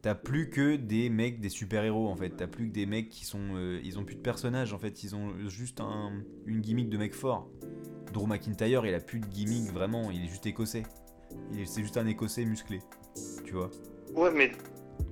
T'as 0.03 0.13
plus 0.15 0.51
que 0.51 0.75
des 0.75 1.09
mecs, 1.09 1.39
des 1.39 1.49
super-héros 1.49 2.09
en 2.09 2.15
fait. 2.15 2.29
T'as 2.29 2.47
plus 2.47 2.67
que 2.67 2.73
des 2.73 2.85
mecs 2.85 3.09
qui 3.09 3.25
sont... 3.25 3.55
euh, 3.55 3.79
ils 3.83 3.97
ont 3.97 4.03
plus 4.03 4.15
de 4.15 4.21
personnages 4.21 4.71
en 4.73 4.77
fait. 4.77 5.03
Ils 5.03 5.15
ont 5.15 5.33
juste 5.47 5.81
un, 5.81 6.11
une 6.45 6.61
gimmick 6.61 6.89
de 6.89 6.97
mec 6.97 7.15
fort. 7.15 7.49
Drew 8.13 8.27
McIntyre 8.27 8.85
il 8.85 8.93
a 8.93 8.99
plus 8.99 9.19
de 9.19 9.25
gimmick 9.25 9.71
vraiment. 9.71 10.11
Il 10.11 10.23
est 10.25 10.27
juste 10.27 10.45
écossais. 10.45 10.83
C'est 11.65 11.81
juste 11.81 11.97
un 11.97 12.07
écossais 12.07 12.45
musclé. 12.45 12.79
Tu 13.45 13.53
vois. 13.53 13.69
Ouais, 14.15 14.31
mais 14.31 14.51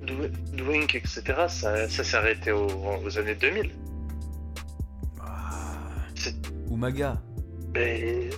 Dw- 0.05 0.31
Dwink, 0.55 0.95
etc., 0.95 1.21
ça, 1.47 1.87
ça 1.89 2.03
s'est 2.03 2.17
arrêté 2.17 2.51
aux, 2.51 2.67
aux 3.05 3.17
années 3.17 3.35
2000. 3.35 3.71
Ah. 5.19 5.77
C'est- 6.15 6.35
Umaga. 6.69 7.21
Mais... 7.73 8.29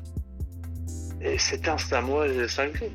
Et 1.21 1.37
c'était 1.37 1.69
un 1.69 1.77
Samoa 1.77 2.27
cinglé. 2.49 2.91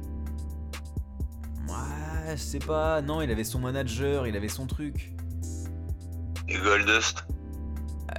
Ouais, 1.67 2.33
je 2.37 2.37
sais 2.37 2.59
pas. 2.59 3.01
Non, 3.01 3.23
il 3.23 3.31
avait 3.31 3.45
son 3.45 3.59
manager, 3.59 4.27
il 4.27 4.37
avait 4.37 4.49
son 4.49 4.67
truc. 4.67 5.13
Et 6.47 6.59
Goldust? 6.59 7.25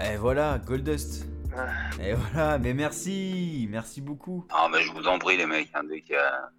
Et 0.03 0.17
voilà, 0.17 0.59
Goldust. 0.65 1.27
Ah, 1.55 1.67
Et 2.01 2.13
voilà, 2.13 2.59
mais 2.59 2.73
merci, 2.73 3.67
merci 3.69 4.01
beaucoup. 4.01 4.45
Ah, 4.51 4.67
mais 4.71 4.81
je 4.81 4.91
vous 4.91 5.05
en 5.07 5.17
prie, 5.19 5.37
les 5.37 5.45
mecs, 5.45 5.69
hein, 5.73 5.81
dès 5.89 6.01
qu'il 6.01 6.13
y 6.13 6.17
a, 6.17 6.51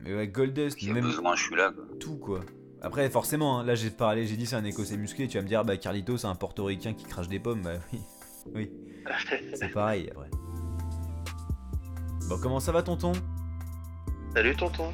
Mais 0.00 0.14
ouais, 0.14 0.28
Goldust, 0.28 0.78
a 0.82 0.92
même 0.92 1.04
besoin, 1.04 1.34
je 1.34 1.42
suis 1.42 1.56
là. 1.56 1.72
Quoi. 1.72 1.84
tout 1.98 2.16
quoi. 2.16 2.40
Après, 2.82 3.08
forcément, 3.08 3.58
hein, 3.58 3.64
là 3.64 3.74
j'ai 3.74 3.90
parlé, 3.90 4.26
j'ai 4.26 4.36
dit 4.36 4.46
c'est 4.46 4.56
un 4.56 4.64
écossais 4.64 4.96
musclé, 4.96 5.28
tu 5.28 5.38
vas 5.38 5.42
me 5.42 5.48
dire, 5.48 5.64
bah 5.64 5.76
Carlito 5.76 6.18
c'est 6.18 6.26
un 6.26 6.34
portoricain 6.34 6.92
qui 6.92 7.04
crache 7.04 7.28
des 7.28 7.40
pommes, 7.40 7.62
bah 7.62 7.72
oui, 7.92 8.00
oui, 8.54 8.70
c'est 9.54 9.70
pareil 9.72 10.10
après. 10.10 10.30
Bon, 12.28 12.38
comment 12.40 12.60
ça 12.60 12.72
va 12.72 12.82
tonton? 12.82 13.12
Salut 14.34 14.54
tonton. 14.56 14.92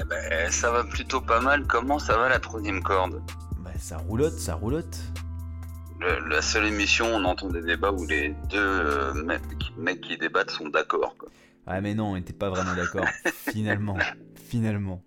Eh 0.00 0.04
ben, 0.04 0.50
ça 0.50 0.70
va 0.70 0.84
plutôt 0.84 1.20
pas 1.20 1.40
mal. 1.40 1.66
Comment 1.66 1.98
ça 1.98 2.16
va 2.16 2.28
la 2.28 2.38
troisième 2.38 2.82
corde? 2.82 3.20
Bah 3.58 3.72
ça 3.78 3.98
roulotte, 3.98 4.38
ça 4.38 4.54
roulotte. 4.54 4.98
Le- 6.00 6.28
La 6.28 6.42
seule 6.42 6.66
émission, 6.66 7.06
on 7.14 7.24
entend 7.24 7.48
des 7.48 7.62
débats 7.62 7.90
où 7.92 8.06
les 8.06 8.30
deux 8.50 8.58
euh, 8.58 9.14
mecs, 9.14 9.40
mecs 9.76 10.00
qui 10.00 10.16
débattent 10.16 10.50
sont 10.50 10.68
d'accord. 10.68 11.16
quoi. 11.18 11.28
Ah 11.66 11.80
mais 11.80 11.94
non, 11.94 12.12
on 12.12 12.16
était 12.16 12.32
pas 12.32 12.48
vraiment 12.50 12.74
d'accord, 12.74 13.04
finalement, 13.50 13.96
finalement. 14.48 15.02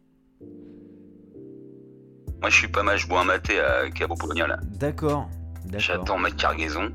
Moi, 2.41 2.49
je 2.49 2.55
suis 2.55 2.67
pas 2.67 2.83
mal, 2.83 2.97
je 2.97 3.07
bois 3.07 3.21
un 3.21 3.25
maté 3.25 3.59
à 3.59 3.89
Cabo 3.91 4.15
Pologna, 4.15 4.47
là. 4.47 4.59
D'accord, 4.79 5.29
d'accord. 5.65 5.79
J'attends 5.79 6.17
ma 6.17 6.31
cargaison. 6.31 6.91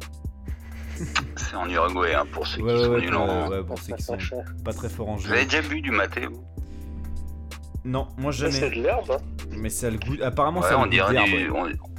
C'est 1.37 1.57
en 1.57 1.69
Uruguay, 1.69 2.15
hein, 2.15 2.25
pour 2.33 2.47
ceux 2.47 2.63
Ouais, 2.63 2.73
qui 2.75 2.79
ouais, 2.79 2.85
sont 2.85 2.91
ouais, 2.93 3.01
nuls 3.01 3.11
ouais, 3.15 3.17
en- 3.17 3.49
ouais, 3.49 3.63
pour 3.65 3.79
ceux 3.79 3.95
qui 3.95 4.03
sont 4.03 4.19
pas 4.65 4.73
très 4.73 4.89
forts 4.89 5.09
en 5.11 5.17
Vous 5.17 5.27
jeu. 5.27 5.33
avez 5.35 5.45
déjà 5.45 5.63
bu 5.63 5.81
du 5.81 5.91
maté, 5.91 6.27
vous? 6.27 6.45
Non, 7.85 8.09
moi 8.19 8.33
Ça, 8.33 8.51
C'est 8.51 8.61
jamais. 8.61 8.77
de 8.77 8.83
l'herbe. 8.83 9.11
hein. 9.13 9.19
Mais 9.53 9.69
ça 9.71 9.87
a 9.87 9.91
le 9.91 9.99
goût. 9.99 10.17
Apparemment, 10.23 10.61
Ouais, 10.61 10.69
ça 10.69 10.75
a 10.81 10.85
le 10.85 10.91
goût 10.91 10.91
d'herbe. 11.13 11.27
du, 11.27 11.51
ouais. 11.51 11.51
on, 11.55 11.96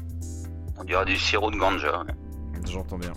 on 0.78 0.84
dirait 0.84 1.06
du 1.06 1.18
sirop 1.18 1.52
de 1.52 1.58
ganja. 1.58 2.04
ouais. 2.04 2.14
J'entends 2.70 2.98
bien. 2.98 3.14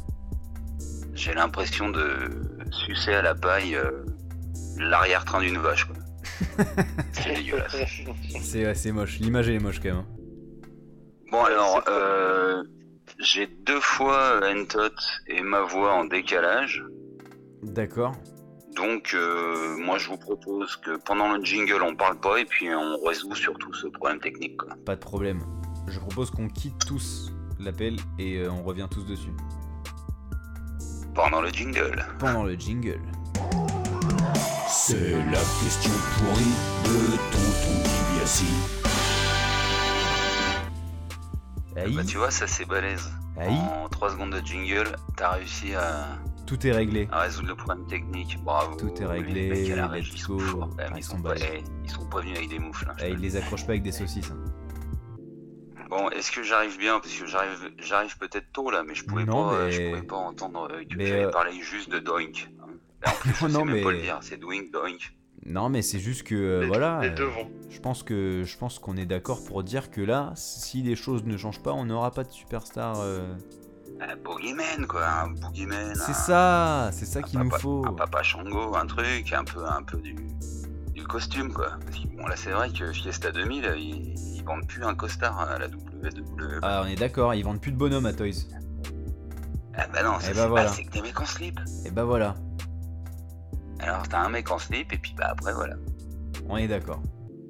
J'ai 1.15 1.35
l'impression 1.35 1.89
de 1.91 2.31
sucer 2.71 3.15
à 3.15 3.23
la 3.23 3.35
paille 3.35 3.75
euh, 3.75 4.05
l'arrière-train 4.79 5.41
d'une 5.41 5.59
vache. 5.59 5.85
quoi. 5.87 5.97
C'est 7.13 7.35
dégueulasse. 7.35 7.77
C'est 8.41 8.75
c'est 8.75 8.93
moche. 8.93 9.19
L'image 9.19 9.49
elle 9.49 9.57
est 9.57 9.61
moche 9.61 9.81
quand 9.81 9.89
même. 9.89 9.97
hein. 9.99 10.07
Bon 11.31 11.45
alors, 11.45 11.83
euh, 11.89 12.63
j'ai 13.19 13.47
deux 13.67 13.81
fois 13.81 14.41
Entot 14.45 14.91
et 15.29 15.43
ma 15.43 15.63
voix 15.63 15.93
en 15.95 16.05
décalage. 16.05 16.85
D'accord. 17.63 18.13
Donc 18.77 19.13
euh, 19.15 19.77
moi 19.79 19.99
je 19.99 20.09
vous 20.09 20.17
propose 20.17 20.77
que 20.77 20.97
pendant 21.05 21.33
le 21.37 21.45
jingle 21.45 21.83
on 21.83 21.95
parle 21.97 22.19
pas 22.21 22.39
et 22.39 22.45
puis 22.45 22.69
on 22.75 22.99
résout 23.05 23.35
surtout 23.35 23.73
ce 23.75 23.89
problème 23.89 24.21
technique. 24.21 24.57
Quoi. 24.59 24.75
Pas 24.87 24.95
de 24.97 25.01
problème. 25.01 25.41
Je 25.89 25.99
propose 25.99 26.31
qu'on 26.31 26.49
quitte 26.49 26.79
tous 26.87 27.33
l'appel 27.65 27.97
et 28.19 28.37
euh, 28.39 28.51
on 28.51 28.63
revient 28.63 28.87
tous 28.91 29.05
dessus. 29.05 29.33
Pendant 31.15 31.41
le 31.41 31.49
jingle. 31.51 32.05
Pendant 32.19 32.45
le 32.45 32.55
jingle. 32.55 33.01
C'est 34.69 35.11
la 35.11 35.41
question 35.63 35.93
pourrie 36.19 36.55
de 36.85 37.17
Tonton 37.33 37.83
DiBiase. 37.83 38.45
Aïe, 41.77 41.95
Bah 41.95 42.03
tu 42.05 42.17
vois 42.19 42.31
ça 42.31 42.47
c'est 42.47 42.65
balèze. 42.67 43.11
aïe, 43.39 43.53
En 43.85 43.89
3 43.89 44.11
secondes 44.13 44.31
de 44.33 44.45
jingle, 44.47 44.97
t'as 45.17 45.33
réussi 45.33 45.75
à, 45.75 46.19
tout 46.47 46.67
est 46.67 46.73
réglé. 46.73 47.09
à 47.13 47.21
résoudre 47.23 47.49
le 47.49 47.55
problème 47.57 47.87
technique. 47.87 48.39
Bravo. 48.45 48.77
Tout 48.77 48.91
est 49.01 49.07
réglé, 49.07 49.49
Les 49.49 49.61
mecs 49.63 49.71
à 49.71 49.77
la 49.77 49.83
let's 49.83 49.91
régie, 49.93 50.13
ils 50.15 50.21
sont 50.21 50.39
forts. 50.39 50.71
Ah, 50.79 50.83
Ils, 50.93 50.99
ils 50.99 51.03
sont 51.05 51.21
pas, 51.23 51.35
eh, 51.37 51.63
ils 51.85 51.91
sont 51.91 52.07
pas 52.07 52.21
venus 52.21 52.37
avec 52.37 52.49
des 52.51 52.59
moufles. 52.59 52.87
hein, 52.91 52.95
Ah, 52.99 53.03
te 53.03 53.07
il 53.07 53.15
le 53.15 53.21
les 53.21 53.37
accroche 53.37 53.65
pas 53.67 53.73
avec 53.73 53.83
des 53.83 53.93
saucisses. 53.93 54.31
hein. 54.31 54.53
Bon, 55.91 56.09
est-ce 56.11 56.31
que 56.31 56.43
j'arrive 56.43 56.79
bien? 56.79 57.01
Parce 57.01 57.13
que 57.13 57.27
j'arrive, 57.27 57.73
j'arrive 57.79 58.17
peut-être 58.19 58.53
tôt 58.53 58.71
là, 58.71 58.83
mais 58.87 58.95
je 58.95 59.05
pouvais 59.05 59.25
Non, 59.25 59.49
pas, 59.51 59.55
euh, 59.55 59.65
mais- 59.67 59.73
je 59.73 59.89
pouvais 59.91 60.03
pas 60.03 60.17
entendre 60.17 60.69
euh, 60.71 60.85
que 60.85 60.97
Mais, 60.97 61.07
j'avais 61.07 61.25
euh, 61.25 61.31
parlé 61.31 61.53
juste 61.61 61.91
de 61.91 61.99
doink. 61.99 62.49
hein. 62.63 62.67
En 63.07 63.11
plus, 63.13 63.33
je 63.41 63.47
Non, 63.47 63.61
sais 63.61 63.65
même 63.65 63.83
pas 63.83 63.91
mais- 63.91 63.97
le 63.97 64.03
dire, 64.03 64.19
c'est 64.23 64.37
doink, 64.37 64.71
doink. 64.71 65.15
Non, 65.47 65.69
mais 65.69 65.83
c'est 65.83 65.99
juste 65.99 66.23
que 66.23 66.35
euh, 66.35 66.61
Les- 66.61 66.67
voilà. 66.69 67.01
Les 67.03 67.09
euh, 67.09 67.15
deux 67.15 67.25
vont. 67.25 67.51
Je 67.71 67.81
pense 67.81 68.03
que 68.03 68.43
je 68.45 68.57
pense 68.59 68.79
qu'on 68.79 68.97
est 68.97 69.07
d'accord 69.07 69.43
pour 69.45 69.63
dire 69.65 69.91
que 69.91 70.01
là, 70.01 70.33
si 70.37 70.83
les 70.83 70.95
choses 70.97 71.25
ne 71.25 71.37
changent 71.37 71.63
pas, 71.63 71.73
on 71.73 71.87
n'aura 71.87 72.11
pas 72.13 72.25
de 72.25 72.31
superstar. 72.31 73.01
euh. 73.01 73.35
Un 74.01 74.17
boogeyman 74.17 74.87
quoi, 74.87 75.07
un 75.07 75.29
boogeyman. 75.31 75.95
C'est 75.97 76.11
un- 76.13 76.15
ça, 76.15 76.91
c'est 76.93 77.05
ça 77.07 77.23
qu'il 77.23 77.39
nous 77.41 77.51
faut. 77.51 77.85
Un 77.87 77.93
papa 77.95 78.23
Shango, 78.23 78.75
un 78.77 78.87
truc, 78.87 79.33
un 79.33 79.45
peu, 79.45 79.65
un 79.65 79.83
peu 79.83 79.99
du, 79.99 80.15
du 80.95 81.05
costume 81.05 81.53
quoi. 81.53 81.73
Parce 81.85 81.99
que 81.99 82.07
bon, 82.09 82.27
là 82.27 82.37
c'est 82.37 82.51
vrai 82.53 82.71
que 82.71 82.93
Fiesta 82.93 83.33
2000, 83.33 83.75
ils, 83.77 84.15
ils 84.41 84.45
vendent 84.47 84.67
plus 84.67 84.83
un 84.85 84.95
costard 84.95 85.39
à 85.41 85.59
la 85.59 85.67
WWE. 85.67 86.61
Ah, 86.63 86.83
on 86.85 86.89
est 86.89 86.97
d'accord, 86.97 87.35
ils 87.35 87.45
vendent 87.45 87.61
plus 87.61 87.73
de 87.73 87.77
bonhommes 87.77 88.07
à 88.07 88.13
Toys. 88.13 88.47
Ah 89.77 89.87
bah 89.93 90.03
non, 90.03 90.19
ça, 90.19 90.29
bah 90.29 90.35
c'est 90.35 90.49
voilà. 90.49 90.65
pas- 90.67 90.73
c'est 90.73 90.85
que 90.85 90.91
des 90.93 91.03
mecs 91.03 91.21
en 91.21 91.27
slip. 91.27 91.61
Et 91.87 91.91
bah 91.91 92.05
voilà, 92.05 92.35
Alors 93.79 94.07
t'as 94.09 94.21
un 94.21 94.29
mec 94.29 94.51
en 94.51 94.59
slip 94.59 94.93
et 94.93 94.99
puis 94.99 95.15
bah 95.17 95.29
après 95.31 95.53
voilà. 95.55 95.75
on 96.49 96.57
est 96.57 96.69
d'accord. 96.69 97.01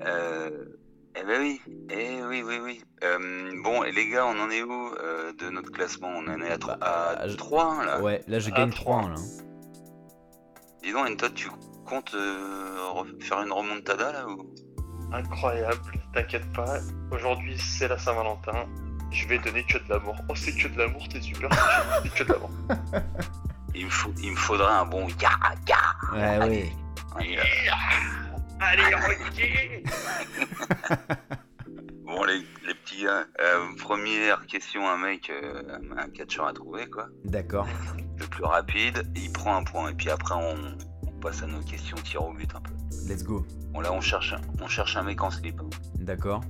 Euh, 0.07 0.51
eh 1.16 1.24
ben 1.24 1.41
oui, 1.41 1.61
eh 1.91 2.22
oui, 2.24 2.43
oui, 2.45 2.59
oui. 2.62 2.82
Euh, 3.05 3.51
bon, 3.62 3.82
et 3.84 3.93
les 3.93 4.09
gars, 4.09 4.26
on 4.26 4.38
en 4.41 4.51
est 4.51 4.62
où 4.62 4.72
euh, 4.95 5.32
de 5.38 5.49
notre 5.51 5.70
classement? 5.72 6.09
On 6.09 6.26
en 6.28 6.41
est 6.41 6.51
à, 6.51 6.59
tro- 6.59 6.76
Bah, 6.78 7.14
à 7.18 7.28
je- 7.28 7.36
3 7.36 7.84
là. 7.84 8.01
Ouais, 8.01 8.22
là 8.28 8.38
je 8.38 8.51
gagne 8.51 8.70
trois. 8.70 9.01
3 9.01 9.11
là. 9.11 9.16
Dis 10.82 10.93
donc, 10.93 11.09
Entot, 11.11 11.28
tu 11.34 11.49
comptes 11.86 12.14
euh, 12.14 12.76
re- 12.95 13.22
faire 13.22 13.43
une 13.43 13.53
remontada 13.53 14.12
là 14.12 14.26
ou? 14.28 14.55
Incroyable, 15.12 15.80
t'inquiète 16.13 16.51
pas. 16.53 16.79
Aujourd'hui, 17.11 17.59
c'est 17.59 17.89
la 17.89 17.99
Saint-Valentin. 17.99 18.67
Je 19.11 19.27
vais 19.27 19.39
donner 19.39 19.65
que 19.65 19.79
de 19.79 19.89
l'amour. 19.89 20.17
Oh, 20.29 20.35
c'est 20.35 20.55
que 20.55 20.69
de 20.69 20.79
l'amour, 20.79 21.05
c'est 21.11 21.21
super. 21.23 21.51
C'est 22.03 22.15
que 22.15 22.25
de 22.25 22.33
l'amour. 22.33 22.51
il 23.75 23.87
me, 23.87 23.91
faut, 23.91 24.13
il 24.23 24.31
me 24.31 24.37
faudrait 24.37 24.73
un 24.73 24.85
bon 24.85 25.09
ya 25.21 25.31
ya. 25.69 25.77
Ouais, 26.13 26.23
Allez, 26.23 26.63
ouais. 26.63 26.73
on 27.17 27.21
y 27.21 27.37
va. 27.37 27.43
Allez, 28.61 28.95
Rocky 28.95 29.43
Bon, 32.05 32.25
les, 32.25 32.39
les 32.67 32.75
petits 32.75 33.05
gars, 33.05 33.25
euh, 33.41 33.75
première 33.79 34.45
question, 34.47 34.89
un 34.89 34.99
mec, 34.99 35.31
euh, 35.31 35.63
un 35.97 36.09
catcheur 36.11 36.47
à 36.47 36.53
trouver 36.53 36.87
quoi. 36.89 37.07
D'accord. 37.25 37.69
Le 38.19 38.27
plus 38.27 38.45
rapide, 38.45 39.11
il 39.15 39.33
prend 39.33 39.57
un 39.57 39.65
point 39.65 39.91
et 39.91 39.95
puis 39.95 40.11
après 40.11 40.35
on 40.35 40.77
passe 41.21 41.43
à 41.43 41.47
nos 41.47 41.61
questions 41.61 41.97
tir 42.05 42.23
au 42.25 42.33
but 42.33 42.53
un 42.55 42.61
peu. 42.61 42.73
Let's 43.07 43.23
go. 43.23 43.45
Bon 43.73 43.81
là 43.81 43.93
on 43.93 44.01
cherche, 44.01 44.33
un- 44.33 44.41
on 44.62 44.68
cherche 44.68 44.97
un 44.97 45.03
mec 45.03 45.23
en 45.23 45.31
slip. 45.31 45.61
D'accord. 45.97 46.41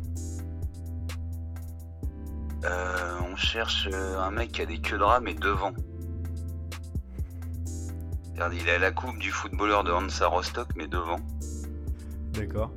Euh, 2.65 3.19
on 3.33 3.37
cherche 3.37 3.89
euh, 3.93 4.19
un 4.19 4.31
mec 4.31 4.53
qui 4.53 4.63
a 4.63 4.67
des 4.67 4.79
queues 4.81 4.99
de 4.99 5.03
rat 5.03 5.21
mais 5.21 5.35
devant. 5.35 5.73
Regarde, 8.33 8.55
il 8.55 8.69
a 8.71 8.79
la 8.79 8.91
coupe 8.91 9.19
du 9.19 9.31
footballeur 9.31 9.85
de 9.85 9.91
Hansa 9.93 10.27
Rostock 10.27 10.69
mais 10.77 10.87
devant. 10.87 11.19
D'accord. 12.33 12.71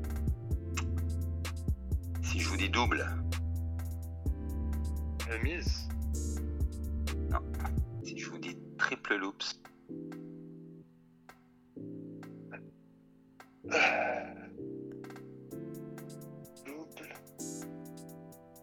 Si 2.21 2.39
je 2.39 2.49
vous 2.49 2.57
dis 2.57 2.69
double, 2.69 3.05
Mise. 5.43 5.87
si 8.03 8.17
je 8.17 8.29
vous 8.29 8.37
dis 8.37 8.57
triple 8.77 9.15
loops, 9.17 9.59
Double. 13.63 13.79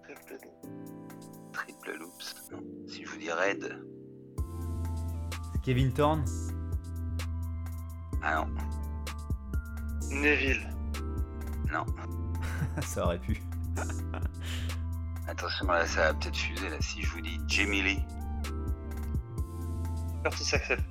Triple 0.04 0.36
double. 0.42 1.52
triple 1.52 1.92
loops, 1.98 2.34
non. 2.52 2.60
Si 2.86 3.04
je 3.04 3.08
vous 3.10 3.18
dis 3.18 3.30
red, 3.32 3.80
Kevin 5.62 5.92
Thorne 5.92 6.24
ah 8.22 8.34
non, 8.44 8.46
Neville. 10.10 10.68
non. 11.72 11.86
Ça 12.82 13.04
aurait 13.04 13.18
pu. 13.18 13.40
Attention 15.28 15.66
là 15.68 15.86
ça 15.86 16.12
va 16.12 16.14
peut-être 16.14 16.36
fuser 16.36 16.68
là. 16.68 16.76
Si 16.80 17.00
je 17.02 17.08
vous 17.10 17.20
dis 17.22 17.38
Jamie 17.46 17.82
Lee, 17.82 18.02
Curtis 20.24 20.54
Axel. 20.54 20.84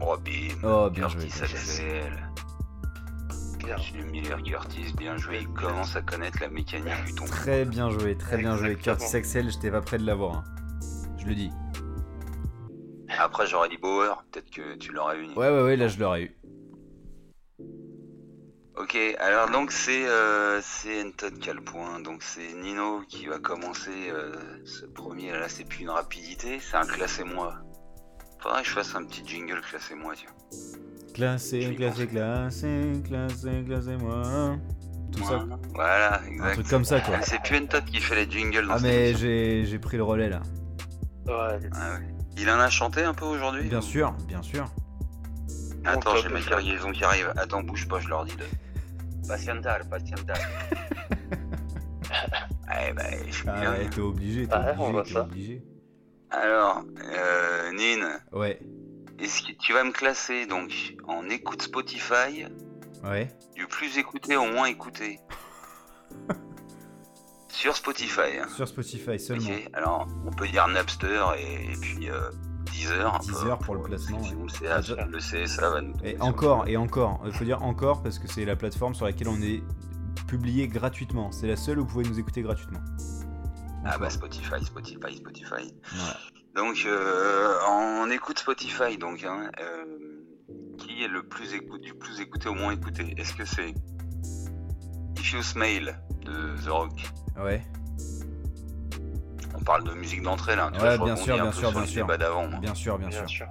oh 0.00 0.16
bim, 0.16 0.56
Oh, 0.64 0.90
bien 0.90 1.06
joué. 1.08 1.26
Curtis 1.28 1.38
joué. 1.38 1.44
Axel. 1.44 2.26
Miller 4.10 4.42
Curtis, 4.42 4.92
bien 4.96 5.16
joué. 5.16 5.38
Il 5.42 5.48
commence 5.48 5.96
à 5.96 6.02
connaître 6.02 6.38
la 6.40 6.48
mécanique 6.48 7.04
du 7.06 7.14
ton. 7.14 7.24
Très 7.24 7.64
bien 7.64 7.90
joué, 7.90 8.16
très 8.16 8.36
bien 8.38 8.56
joué. 8.56 8.72
Exactement. 8.72 8.96
Curtis 8.96 9.16
Axel, 9.16 9.50
j'étais 9.50 9.70
pas 9.70 9.80
près 9.80 9.98
de 9.98 10.06
l'avoir. 10.06 10.36
hein. 10.36 10.44
Je 11.18 11.26
le 11.26 11.34
dis. 11.34 11.50
Après 13.18 13.46
j'aurais 13.46 13.68
dit 13.68 13.76
Bauer, 13.76 14.24
peut-être 14.30 14.50
que 14.50 14.76
tu 14.76 14.92
l'aurais 14.92 15.18
eu. 15.18 15.26
Ouais, 15.34 15.50
ouais, 15.50 15.62
ouais, 15.62 15.76
là 15.76 15.88
je 15.88 15.98
l'aurais 15.98 16.22
eu. 16.22 16.36
Ok, 18.76 18.96
alors 19.18 19.50
donc 19.50 19.72
c'est 19.72 20.06
euh, 20.06 20.60
c'est 20.62 21.02
Enton 21.02 21.32
qui 21.38 21.50
a 21.50 21.54
le 21.54 21.60
point, 21.60 22.00
donc 22.00 22.22
c'est 22.22 22.54
Nino 22.54 23.02
qui 23.08 23.26
va 23.26 23.38
commencer 23.38 24.08
euh, 24.10 24.32
ce 24.64 24.86
premier, 24.86 25.32
là 25.32 25.48
c'est 25.50 25.64
plus 25.64 25.80
une 25.82 25.90
rapidité, 25.90 26.60
c'est 26.60 26.76
un 26.78 26.86
classé-moi. 26.86 27.58
Faudrait 28.40 28.62
que 28.62 28.68
je 28.68 28.72
fasse 28.72 28.94
un 28.94 29.04
petit 29.04 29.22
jingle 29.26 29.60
classé-moi, 29.60 30.14
tiens. 30.16 30.30
Classé, 31.14 31.60
Je 31.62 31.68
vais 31.68 31.74
y 31.74 31.76
classé, 31.76 32.06
classé, 32.06 32.92
classé, 33.04 33.64
classé, 33.66 33.96
moi. 33.96 34.56
Tout 35.12 35.24
ça. 35.24 35.44
Voilà, 35.74 36.20
exact. 36.26 36.44
Un 36.48 36.52
truc 36.54 36.68
comme 36.68 36.84
ça, 36.84 37.00
quoi. 37.00 37.16
Ah, 37.18 37.22
C'est 37.22 37.42
plus 37.42 37.58
Entot 37.58 37.80
qui 37.84 38.00
fait 38.00 38.14
les 38.24 38.30
jingles 38.30 38.66
dans 38.66 38.74
Ah, 38.74 38.78
mais 38.80 39.14
j'ai 39.14 39.64
j'ai 39.66 39.78
pris 39.78 39.96
le 39.96 40.04
relais 40.04 40.28
là. 40.30 40.40
Ouais, 41.26 41.58
Ah 41.74 41.94
ouais. 41.94 42.06
Il 42.38 42.48
en 42.48 42.58
a 42.60 42.70
chanté 42.70 43.02
un 43.02 43.12
peu 43.12 43.24
aujourd'hui 43.26 43.68
Bien 43.68 43.80
sûr, 43.82 44.12
bien 44.26 44.40
sûr. 44.42 44.64
Attends, 45.84 46.16
j'ai 46.16 46.28
ma 46.28 46.40
cargaison 46.40 46.92
qui 46.92 47.04
arrive. 47.04 47.32
Attends, 47.36 47.62
bouge 47.62 47.88
pas, 47.88 47.98
je 48.00 48.08
leur 48.08 48.24
dis 48.24 48.36
de. 48.36 48.44
Patiental, 49.28 49.86
patiental. 49.88 50.38
ouais, 52.68 52.92
bah, 52.96 53.02
je 53.26 53.32
suis 53.32 53.48
Ah 53.48 53.60
bien. 53.60 53.72
ouais, 53.72 53.88
t'es 53.90 54.00
obligé, 54.00 54.46
t'es 54.46 54.54
on 54.54 54.60
obligé, 54.70 54.92
voit 54.92 55.02
t'es 55.04 55.12
ça. 55.12 55.20
obligé. 55.22 55.64
Alors, 56.30 56.82
euh, 57.02 57.72
Nin, 57.72 58.18
Ouais, 58.32 58.60
est-ce 59.18 59.42
que 59.42 59.52
tu 59.58 59.72
vas 59.72 59.84
me 59.84 59.92
classer 59.92 60.46
donc 60.46 60.94
en 61.06 61.28
écoute 61.28 61.62
Spotify? 61.62 62.44
Ouais. 63.04 63.28
du 63.54 63.66
plus 63.66 63.96
écouté 63.98 64.36
au 64.36 64.44
moins 64.44 64.66
écouté 64.66 65.18
Sur 67.48 67.74
Spotify. 67.76 68.38
Sur 68.54 68.68
Spotify 68.68 69.18
seulement. 69.18 69.48
Ok, 69.48 69.70
alors 69.72 70.06
on 70.26 70.30
peut 70.30 70.46
dire 70.48 70.68
Napster 70.68 71.22
et, 71.38 71.72
et 71.72 71.76
puis 71.80 72.10
euh, 72.10 72.30
Deezer. 72.70 73.58
pour 73.58 73.74
le 73.74 73.82
placement, 73.82 74.22
sinon 74.22 74.44
ouais. 74.44 74.46
le, 74.62 74.82
CH, 74.82 74.90
le 75.08 75.18
CSA 75.18 75.70
va 75.70 75.80
nous 75.80 75.92
tomber 75.94 76.10
Et 76.10 76.20
encore, 76.20 76.68
et 76.68 76.76
encore. 76.76 77.20
Il 77.26 77.32
faut 77.32 77.44
dire 77.44 77.62
encore 77.62 78.02
parce 78.02 78.18
que 78.18 78.28
c'est 78.28 78.44
la 78.44 78.54
plateforme 78.56 78.94
sur 78.94 79.04
laquelle 79.06 79.28
on 79.28 79.40
est 79.42 79.62
publié 80.28 80.68
gratuitement. 80.68 81.32
C'est 81.32 81.48
la 81.48 81.56
seule 81.56 81.80
où 81.80 81.84
vous 81.84 81.88
pouvez 81.92 82.04
nous 82.08 82.18
écouter 82.20 82.42
gratuitement. 82.42 82.80
Ah 83.84 83.96
bah 83.98 84.10
Spotify, 84.10 84.64
Spotify, 84.64 85.16
Spotify. 85.16 85.74
Donc 86.54 86.84
euh, 86.86 87.54
on 87.68 88.10
écoute 88.10 88.38
Spotify 88.38 88.98
donc 88.98 89.24
hein, 89.24 89.50
euh, 89.60 89.84
qui 90.78 91.02
est 91.02 91.08
le 91.08 91.22
plus 91.22 91.54
écoute 91.54 91.80
du 91.80 91.94
plus 91.94 92.20
écouté 92.20 92.48
au 92.48 92.54
moins 92.54 92.72
écouté 92.72 93.14
Est-ce 93.16 93.34
que 93.34 93.44
c'est 93.44 93.72
If 95.18 95.32
You 95.32 95.42
Smile 95.42 95.98
de 96.24 96.56
The 96.64 96.68
Rock? 96.68 97.10
Ouais, 97.38 97.62
On 99.54 99.60
parle 99.62 99.84
de 99.84 99.92
musique 99.94 100.22
d'entrée 100.22 100.56
là. 100.56 100.70
tu 100.74 100.80
Ouais, 100.80 100.96
vois, 100.96 101.08
je 101.08 101.14
bien 101.14 101.16
sûr, 101.16 101.34
un 101.34 101.36
bien 101.38 101.46
peu 101.46 101.52
sûr, 101.52 101.60
sur 101.60 101.72
bien 101.72 101.80
le 101.80 101.86
sûr. 101.86 102.04
débat 102.04 102.16
d'avant. 102.18 102.48
moi. 102.48 102.60
bien 102.60 102.74
sûr, 102.74 102.98
bien, 102.98 103.08
bien 103.08 103.18
sûr. 103.26 103.28
sûr. 103.28 103.46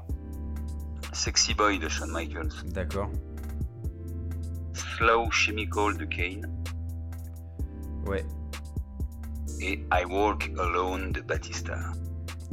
Sexy 1.13 1.53
Boy 1.55 1.79
de 1.79 1.87
Shawn 1.89 2.11
Michaels. 2.11 2.49
D'accord. 2.65 3.09
Slow 4.73 5.31
Chemical 5.31 5.97
de 5.97 6.05
Kane. 6.05 6.53
Ouais. 8.05 8.25
Et 9.61 9.85
I 9.91 10.05
Walk 10.05 10.51
Alone 10.57 11.11
de 11.11 11.21
Batista. 11.21 11.77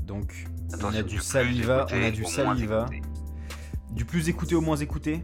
Donc, 0.03 0.47
on 0.83 0.93
a 0.93 1.03
du 1.03 1.19
saliva, 1.19 1.83
écouté 1.83 1.97
on 2.01 2.07
a 2.07 2.11
du 2.11 2.25
saliva. 2.25 2.87
Du 3.93 4.05
plus 4.05 4.29
écouté 4.29 4.55
au 4.55 4.61
moins 4.61 4.77
écouté. 4.77 5.23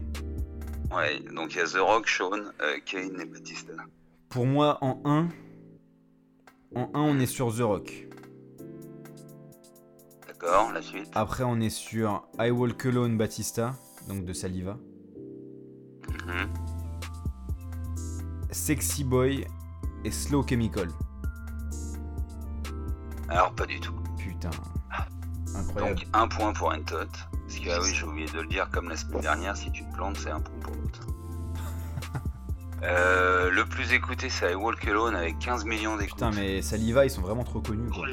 Ouais, 0.93 1.19
donc 1.33 1.53
il 1.53 1.57
y 1.57 1.61
a 1.61 1.65
The 1.65 1.77
Rock, 1.79 2.07
Shawn, 2.07 2.51
euh, 2.61 2.77
Kane 2.85 3.19
et 3.19 3.25
Batista. 3.25 3.73
Pour 4.29 4.45
moi, 4.45 4.77
en 4.81 5.01
1, 5.05 5.29
en 6.75 6.89
1, 6.93 7.01
on 7.01 7.19
est 7.19 7.25
sur 7.25 7.53
The 7.53 7.61
Rock. 7.61 8.07
D'accord, 10.27 10.71
la 10.73 10.81
suite. 10.81 11.09
Après, 11.13 11.43
on 11.43 11.59
est 11.59 11.69
sur 11.69 12.27
I 12.39 12.49
Walk 12.49 12.85
Alone 12.85 13.17
Batista, 13.17 13.75
donc 14.07 14.25
de 14.25 14.33
Saliva. 14.33 14.77
Mhm. 16.09 16.49
Sexy 18.51 19.03
Boy 19.03 19.45
et 20.05 20.11
Slow 20.11 20.45
Chemical. 20.47 20.87
Alors 23.33 23.53
pas 23.53 23.65
du 23.65 23.79
tout. 23.79 23.93
Putain. 24.17 24.51
Incroyable. 25.55 25.95
Donc 25.95 26.07
un 26.13 26.27
point 26.27 26.53
pour 26.53 26.69
Entot. 26.69 26.97
Parce 26.97 27.59
que 27.59 27.69
ah 27.69 27.79
oui, 27.81 27.93
j'ai 27.93 28.05
oublié 28.05 28.27
de 28.27 28.39
le 28.39 28.47
dire, 28.47 28.69
comme 28.71 28.89
la 28.89 28.95
semaine 28.95 29.21
dernière, 29.21 29.57
si 29.57 29.71
tu 29.71 29.83
te 29.83 29.93
plantes, 29.93 30.17
c'est 30.17 30.29
un 30.31 30.39
point 30.39 30.59
pour 30.61 30.73
l'autre. 30.75 31.01
Euh, 32.85 33.49
le 33.49 33.63
plus 33.63 33.93
écouté, 33.93 34.27
c'est 34.27 34.51
I 34.51 34.55
Walk 34.55 34.85
Alone 34.85 35.15
avec 35.15 35.39
15 35.39 35.63
millions 35.63 35.95
d'écoutes. 35.95 36.15
Putain, 36.15 36.31
mais 36.31 36.61
Saliva, 36.61 37.05
ils 37.05 37.09
sont 37.09 37.21
vraiment 37.21 37.45
trop 37.45 37.61
connus. 37.61 37.89
Quoi. 37.89 38.07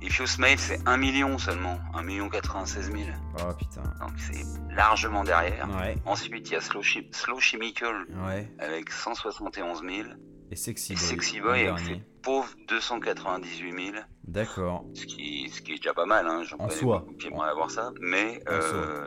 If 0.00 0.18
You 0.18 0.26
Smile, 0.28 0.60
c'est 0.60 0.78
1 0.86 0.96
million 0.98 1.36
seulement. 1.38 1.80
1 1.94 2.04
million 2.04 2.28
96 2.28 2.92
000. 2.92 2.98
Oh 3.38 3.52
putain. 3.58 3.82
Donc 3.98 4.12
c'est 4.18 4.44
largement 4.72 5.24
derrière. 5.24 5.66
Ouais, 5.76 5.96
Ensuite, 6.04 6.50
il 6.50 6.52
y 6.52 6.56
a 6.56 6.60
Slow, 6.60 7.40
Chemical 7.40 8.06
ouais. 8.28 8.48
avec 8.60 8.90
171 8.90 9.80
000. 9.80 10.08
Et 10.54 10.56
Sexy 10.56 10.92
Et 10.92 10.94
Boy. 10.94 11.04
Sexy 11.04 11.40
Boy 11.40 11.50
avec 11.50 11.64
dernier. 11.84 11.94
ses 11.94 12.20
pauvres 12.22 12.54
298 12.68 13.72
000. 13.92 13.96
D'accord. 14.22 14.84
Ce 14.94 15.04
qui, 15.04 15.50
ce 15.50 15.60
qui 15.60 15.72
est 15.72 15.76
déjà 15.78 15.92
pas 15.92 16.06
mal, 16.06 16.28
hein. 16.28 16.44
j'en 16.44 16.56
connais 16.58 16.70
soi. 16.70 17.04
qui 17.18 17.26
aimeraient 17.26 17.50
avoir 17.50 17.72
ça, 17.72 17.90
mais 18.00 18.40
euh, 18.48 19.04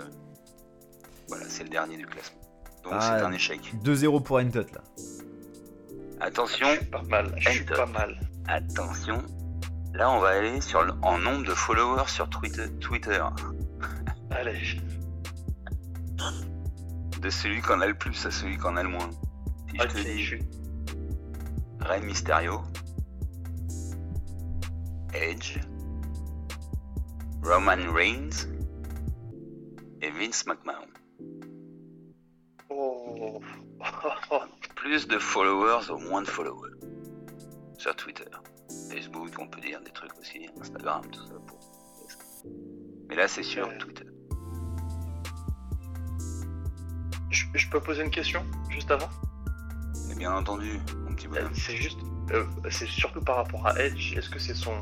voilà, 1.29 1.45
c'est 1.47 1.63
le 1.63 1.69
dernier 1.69 1.95
du 1.95 2.05
classement. 2.05 2.41
Donc 2.83 2.91
Ah. 2.97 2.99
c'est 3.17 3.23
un 3.23 3.31
échec. 3.31 3.61
2-0 3.81 4.23
pour 4.23 4.39
Entot 4.39 4.59
là. 4.73 4.81
Attention, 6.19 6.67
Je 6.67 6.75
suis 6.79 6.85
pas 6.87 7.01
mal. 7.03 7.33
Je 7.37 7.49
suis 7.49 7.63
pas 7.63 7.85
mal. 7.85 8.19
attention. 8.49 9.23
Là, 9.93 10.11
on 10.11 10.19
va 10.19 10.29
aller 10.31 10.59
sur 10.59 10.83
le, 10.83 10.91
en 11.01 11.17
nombre 11.17 11.45
de 11.45 11.53
followers 11.53 12.07
sur 12.09 12.29
Twitter, 12.29 12.65
Twitter. 12.81 13.23
Allez. 14.31 14.81
De 17.21 17.29
celui 17.29 17.61
qui 17.61 17.71
en 17.71 17.79
a 17.79 17.87
le 17.87 17.93
plus 17.97 18.25
à 18.25 18.31
celui 18.31 18.57
qui 18.57 18.63
en 18.65 18.75
a 18.75 18.83
le 18.83 18.89
moins. 18.89 19.09
Si 19.71 19.77
je 19.79 19.83
te 19.87 19.97
je 19.97 20.03
dis 20.03 20.23
suis. 20.25 20.41
Rey 21.87 22.01
Mysterio, 22.01 22.63
Edge, 25.13 25.57
Roman 27.43 27.91
Reigns 27.93 28.47
et 30.01 30.11
Vince 30.11 30.45
McMahon. 30.47 30.87
Oh. 32.69 33.41
plus 34.75 35.07
de 35.07 35.17
followers 35.17 35.89
au 35.89 35.97
moins 35.97 36.21
de 36.21 36.27
followers 36.27 36.73
sur 37.77 37.95
Twitter. 37.95 38.29
Facebook, 38.91 39.31
on 39.39 39.47
peut 39.47 39.61
dire 39.61 39.81
des 39.81 39.91
trucs 39.91 40.17
aussi, 40.19 40.47
Instagram, 40.59 41.01
tout 41.11 41.25
ça. 41.25 41.35
Pour... 41.47 41.59
Mais 43.07 43.15
là, 43.15 43.27
c'est 43.27 43.43
sur 43.43 43.67
Ouais. 43.67 43.77
Twitter. 43.77 44.03
je, 47.29 47.45
je 47.53 47.69
peux 47.69 47.79
poser 47.79 48.03
une 48.03 48.11
question 48.11 48.43
juste 48.69 48.91
avant? 48.91 49.09
Bien 50.17 50.33
entendu, 50.33 50.79
mon 51.07 51.13
petit 51.15 51.27
Euh, 51.27 51.29
bonhomme. 51.31 51.51
C'est 51.53 51.75
juste. 51.77 51.97
euh, 52.31 52.43
c'est 52.69 52.87
surtout 52.87 53.21
par 53.21 53.37
rapport 53.37 53.65
à 53.67 53.79
Edge. 53.79 54.15
Est-ce 54.17 54.29
que 54.29 54.39
c'est 54.39 54.53
son 54.55 54.73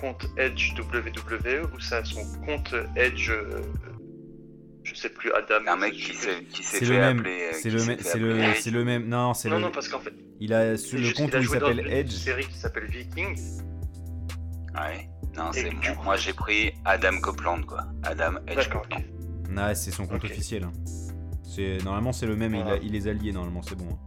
compte 0.00 0.26
Edge 0.36 0.72
WWE 0.78 1.64
ou 1.74 1.80
c'est 1.80 2.04
son 2.04 2.22
compte 2.44 2.74
Edge. 2.96 3.30
euh, 3.30 3.60
je 4.82 4.94
sais 4.94 5.08
plus, 5.08 5.32
Adam. 5.32 5.66
Un 5.66 5.76
mec 5.76 5.94
qui 5.94 6.14
s'est 6.14 6.44
qui 6.50 6.62
s'est 6.62 6.78
C'est 6.78 6.84
fait 6.84 6.92
le 6.92 6.98
même. 7.00 7.18
appeler. 7.20 7.40
euh, 7.42 7.50
C'est 7.54 7.62
qui 7.62 7.70
le, 7.70 7.78
fait 7.78 8.02
c'est 8.02 8.18
le, 8.18 8.42
c'est 8.60 8.70
le 8.70 8.84
même. 8.84 9.08
Non, 9.08 9.32
c'est 9.34 9.48
Non, 9.48 9.56
le. 9.56 9.62
non, 9.62 9.70
parce 9.70 9.88
qu'en 9.88 10.00
fait, 10.00 10.12
Il 10.40 10.52
a 10.52 10.76
sur 10.76 10.98
le 10.98 11.10
compte 11.12 11.30
qu'il 11.30 11.38
où 11.40 11.42
il 11.42 11.48
s'appelle 11.48 11.80
une 11.80 11.86
Edge. 11.92 12.10
série 12.12 12.46
qui 12.46 12.58
s'appelle 12.58 12.84
Viking. 12.86 13.36
Ouais. 14.74 15.08
Non, 15.36 15.50
c'est 15.52 15.68
du 15.68 15.74
moi. 15.76 15.96
coup- 15.96 16.02
Moi, 16.04 16.16
j'ai 16.16 16.32
pris 16.32 16.72
Adam 16.84 17.18
Copeland, 17.20 17.62
quoi. 17.62 17.84
Adam 18.02 18.34
Edge 18.46 18.56
D'accord, 18.56 18.82
Copeland. 18.82 18.98
ok. 18.98 19.56
Ouais, 19.56 19.74
c'est 19.74 19.90
son 19.90 20.06
compte 20.06 20.24
officiel. 20.24 20.64
hein. 20.64 20.72
C'est 21.44 21.78
normalement 21.84 22.12
c'est 22.12 22.26
le 22.26 22.36
même. 22.36 22.54
Il, 22.54 22.62
a- 22.62 22.76
il 22.76 22.92
les 22.92 23.08
a 23.08 23.12
liés 23.12 23.32
normalement. 23.32 23.62
C'est 23.62 23.76
bon. 23.76 23.98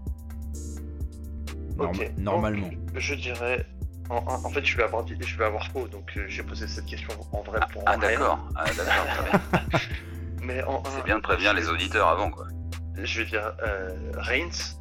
Donc, 1.78 2.12
Normalement. 2.18 2.70
je 2.96 3.16
dirais. 3.16 3.66
En, 4.10 4.18
en- 4.18 4.46
en 4.46 4.50
fait, 4.50 4.64
je 4.66 4.78
vais 4.78 4.84
avoir, 4.84 5.04
dit- 5.04 5.18
je 5.20 5.38
vais 5.38 5.46
avoir 5.46 5.68
faux, 5.72 5.88
donc 5.88 6.12
euh, 6.16 6.26
j'ai 6.30 6.42
posé 6.44 6.66
cette 6.68 6.86
question 6.86 7.14
en 7.34 7.42
vrai 7.42 7.60
pour 7.74 7.84
Ah, 7.86 7.98
d'accord. 7.98 8.40
Ah, 8.56 8.64
d'accord. 8.66 9.80
Mais 10.42 10.64
en 10.64 10.82
C'est 10.86 11.04
bien 11.04 11.18
de 11.18 11.22
prévenir 11.24 11.54
les 11.54 11.68
auditeurs 11.70 12.08
avant, 12.08 12.30
quoi. 12.32 12.48
Je 12.96 13.22
vais 13.22 13.26
dire 13.30 13.54
euh, 13.64 13.90
Reigns, 14.16 14.78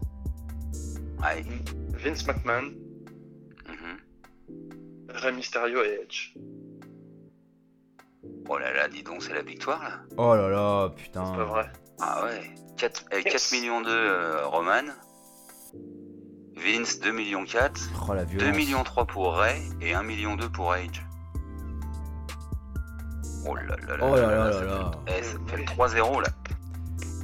Ouais. 1.23 1.45
Vince 1.95 2.27
McMahon, 2.27 2.71
Mhm. 3.69 3.99
Rey 5.09 5.33
Mysterio 5.33 5.83
et 5.83 6.01
Edge. 6.05 6.35
Oh 8.49 8.59
là 8.59 8.73
là, 8.73 8.87
dis 8.89 9.03
donc, 9.03 9.23
c'est 9.23 9.35
la 9.35 9.43
victoire, 9.43 9.83
là. 9.83 9.99
Oh 10.17 10.35
là 10.37 10.49
là, 10.49 10.93
C'est 10.97 11.03
putain. 11.05 11.23
pas 11.25 11.45
vrai. 11.45 11.67
Ah 12.01 12.25
ouais. 12.25 12.55
4, 12.77 13.05
Yes. 13.13 13.25
4 13.25 13.53
millions 13.53 13.81
de 13.81 13.89
euh, 13.91 14.47
Roman. 14.47 14.83
Vince 16.57 17.01
2 17.01 17.13
millions 17.13 17.45
4. 17.45 17.91
Oh 18.09 18.15
la 18.15 18.25
2 18.25 18.39
violence. 18.39 18.57
millions 18.57 18.83
3 18.85 19.05
pour 19.07 19.35
Ray 19.37 19.63
et 19.81 19.95
1 19.95 20.03
million 20.03 20.37
2 20.37 20.49
pour 20.49 20.73
Age. 20.73 21.05
Oh 23.49 23.55
là 23.55 23.63
là 23.87 23.97
là 23.97 24.05
Oh 24.11 24.17
là 24.17 24.31
là 24.31 24.53
ça 24.53 24.61
là 24.65 24.67
là. 24.67 24.91
fait- 25.07 25.15
Eh, 25.19 25.23
ça 25.23 25.39
fait 25.47 25.57
le 25.59 25.65
3-0 25.65 26.21
là. 26.23 26.29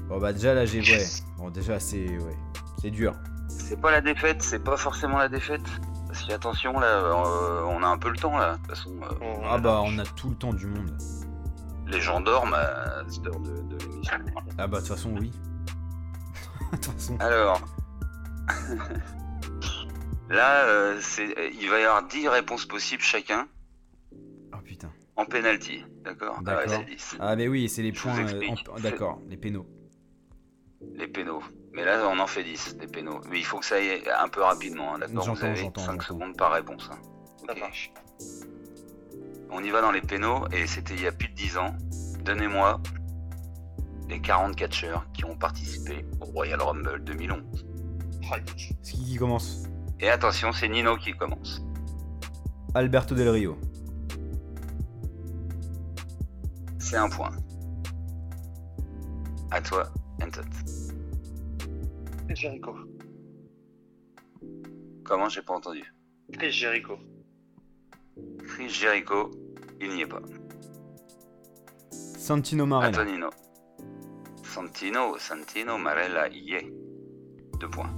Bon 0.09 0.19
bah 0.21 0.33
déjà 0.33 0.55
là 0.55 0.67
j'ai 0.67 0.81
ouais. 0.81 1.07
Bon 1.39 1.51
déjà 1.51 1.81
c'est 1.81 2.07
ouais. 2.19 2.37
C'est 2.81 2.91
dur. 2.91 3.15
C'est 3.49 3.81
pas 3.81 3.91
la 3.91 4.01
défaite, 4.01 4.43
c'est 4.43 4.63
pas 4.63 4.77
forcément 4.77 5.19
la 5.19 5.29
défaite. 5.29 5.63
Parce 6.07 6.25
qu'attention 6.27 6.79
là, 6.79 6.87
euh, 6.87 7.63
on 7.65 7.83
a 7.83 7.87
un 7.87 7.97
peu 7.99 8.11
le 8.11 8.17
temps 8.19 8.37
là. 8.37 8.53
De 8.53 8.59
toute 8.59 8.69
façon, 8.69 8.91
euh, 9.03 9.15
On- 9.23 9.43
Ah 9.51 9.59
bah 9.59 9.81
on 9.83 9.99
a 9.99 10.05
tout 10.05 10.29
le 10.31 10.37
temps 10.37 10.53
du 10.53 10.67
monde. 10.67 10.93
les 11.87 12.01
gens 12.01 12.21
dorment 12.21 12.55
à 12.55 13.03
cette 13.09 13.27
heure 13.27 13.41
de, 13.41 13.63
de 13.63 13.79
l'émission. 13.79 14.17
Ah 14.59 14.67
bah 14.67 14.81
de 14.81 14.87
toute 14.87 14.95
façon 14.97 15.11
oui. 15.19 15.33
De 16.73 16.77
toute 16.77 16.93
façon. 16.95 17.17
Alors. 17.19 17.61
là, 20.33 20.65
euh, 20.67 20.99
c'est- 21.01 21.37
euh, 21.39 21.51
il 21.61 21.69
va 21.71 21.81
y 21.81 21.85
avoir 21.85 22.07
10 22.07 22.29
réponses 22.29 22.67
possibles 22.67 23.03
chacun 23.03 23.47
Oh 24.55 24.59
putain. 24.65 24.91
en 25.17 25.25
penalty. 25.25 25.85
D'accord 26.03 26.41
Ah 26.47 26.57
ouais, 26.57 26.69
c'est 26.69 26.85
10. 26.85 27.17
Ah 27.21 27.37
bah 27.37 27.45
oui 27.49 27.69
c'est 27.69 27.83
les 27.83 27.93
Je 27.95 28.01
vous 28.01 28.09
points. 28.09 28.19
euh, 28.19 28.23
explique. 28.23 28.69
en- 28.69 28.81
D'accord 28.81 29.21
les 29.29 29.37
pénaux. 29.37 29.67
Les 30.95 31.07
pénaux. 31.07 31.43
Mais 31.73 31.85
là, 31.85 32.07
on 32.09 32.19
en 32.19 32.27
fait 32.27 32.43
10, 32.43 32.77
des 32.77 32.87
pénaux. 32.89 33.21
Mais 33.31 33.39
il 33.39 33.45
faut 33.45 33.59
que 33.59 33.65
ça 33.65 33.77
aille 33.77 34.03
un 34.21 34.29
peu 34.29 34.43
rapidement, 34.43 34.95
hein, 34.95 34.99
d'accord 34.99 35.23
J'entends, 35.25 35.35
Vous 35.41 35.45
avez 35.47 35.57
j'entends, 35.57 35.81
5 35.81 35.93
j'entends. 36.03 36.05
secondes 36.19 36.37
par 36.37 36.53
réponse. 36.53 36.91
hein. 36.93 36.99
Ça 37.47 37.53
Ok. 37.53 37.61
marche. 37.61 37.93
on 39.55 39.63
y 39.63 39.69
va 39.71 39.83
dans 39.83 39.93
les 39.93 40.01
pénaux 40.01 40.47
et 40.51 40.67
c'était 40.67 40.95
il 40.95 41.03
y 41.03 41.07
a 41.07 41.13
plus 41.13 41.29
de 41.29 41.35
10 41.35 41.59
ans. 41.59 41.75
Donnez-moi 42.25 42.81
les 44.09 44.19
40 44.21 44.57
catcheurs 44.57 45.07
qui 45.13 45.25
ont 45.27 45.37
participé 45.37 46.07
au 46.21 46.25
Royal 46.25 46.61
Rumble 46.63 47.05
2011. 47.05 47.67
Ah, 48.33 48.37
C'est 48.83 48.93
qui 48.95 49.05
qui 49.05 49.17
commence? 49.17 49.65
Et 50.03 50.09
attention, 50.09 50.53
c'est 50.53 50.69
Nino 50.69 50.97
qui 50.97 51.13
commence. 51.13 51.63
Alberto 52.75 53.15
Del 53.15 53.29
Rio. 53.29 53.57
C'est 56.81 56.97
un 56.97 57.09
point. 57.09 57.31
À 59.53 59.63
toi, 59.63 59.89
Entot. 60.21 60.43
Chris 62.27 62.35
Jericho. 62.35 62.75
Comment 65.05 65.29
j'ai 65.29 65.43
pas 65.43 65.55
entendu? 65.55 65.85
Chris 66.33 66.51
Jericho. 66.51 66.99
Chris 68.45 68.71
Jericho, 68.71 69.31
il 69.81 69.91
n'y 69.91 70.03
est 70.03 70.07
pas. 70.07 70.23
Santino 71.93 72.67
Marella. 72.67 72.93
toi, 72.93 73.05
Nino. 73.05 73.31
Santino, 74.43 75.17
Santino 75.19 75.79
Marella 75.79 76.29
y 76.29 76.55
est. 76.55 76.73
Deux 77.61 77.71
points. 77.71 77.97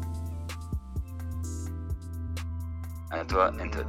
À 3.15 3.25
toi, 3.25 3.53
Entot. 3.61 3.85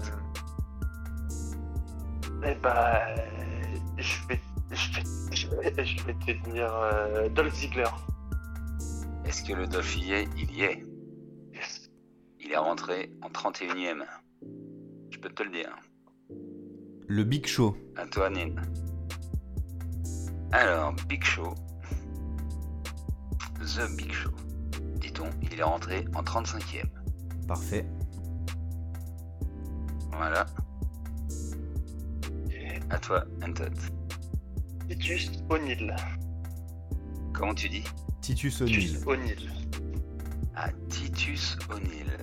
Eh 2.48 2.56
bah, 2.62 3.08
je 3.98 4.28
vais, 4.28 4.40
je 4.70 4.92
vais, 5.50 5.84
je 5.84 6.04
vais, 6.04 6.14
te 6.14 6.50
dire 6.52 6.72
euh, 6.72 7.28
Dolph 7.30 7.56
Ziggler. 7.56 7.90
Est-ce 9.26 9.44
que 9.44 9.54
le 9.54 9.66
Dolph 9.66 9.98
y 9.98 10.14
est 10.14 10.28
Il 10.38 10.52
y 10.56 10.62
est? 10.62 10.86
Yes. 11.54 11.90
Il 12.40 12.52
est 12.52 12.58
rentré 12.58 13.12
en 13.24 13.30
31ème. 13.30 14.04
Je 15.10 15.18
peux 15.18 15.30
te 15.30 15.42
le 15.42 15.50
dire. 15.50 15.76
Le 17.08 17.24
Big 17.24 17.48
Show. 17.48 17.76
À 17.96 18.06
toi, 18.06 18.30
Nin. 18.30 18.54
Alors, 20.52 20.94
Big 21.10 21.24
Show. 21.24 21.56
The 23.60 23.90
Big 23.98 24.14
Show. 24.14 24.30
Dit-on, 24.98 25.32
il 25.42 25.60
est 25.60 25.64
rentré 25.64 26.06
en 26.14 26.22
35ème. 26.22 26.90
Parfait. 27.48 27.88
Voilà. 30.18 30.46
Et 32.52 32.80
À 32.90 32.98
toi, 33.00 33.26
Entot. 33.44 33.64
Titus 34.88 35.32
O'Neill. 35.50 35.96
Comment 37.34 37.54
tu 37.56 37.70
dis? 37.70 37.84
Titus 38.22 38.62
O'Neill. 38.62 38.80
Titus 38.88 39.06
O'Neill. 39.08 39.50
Ah, 40.56 40.70
Titus 40.90 41.58
O'Neill. 41.70 42.18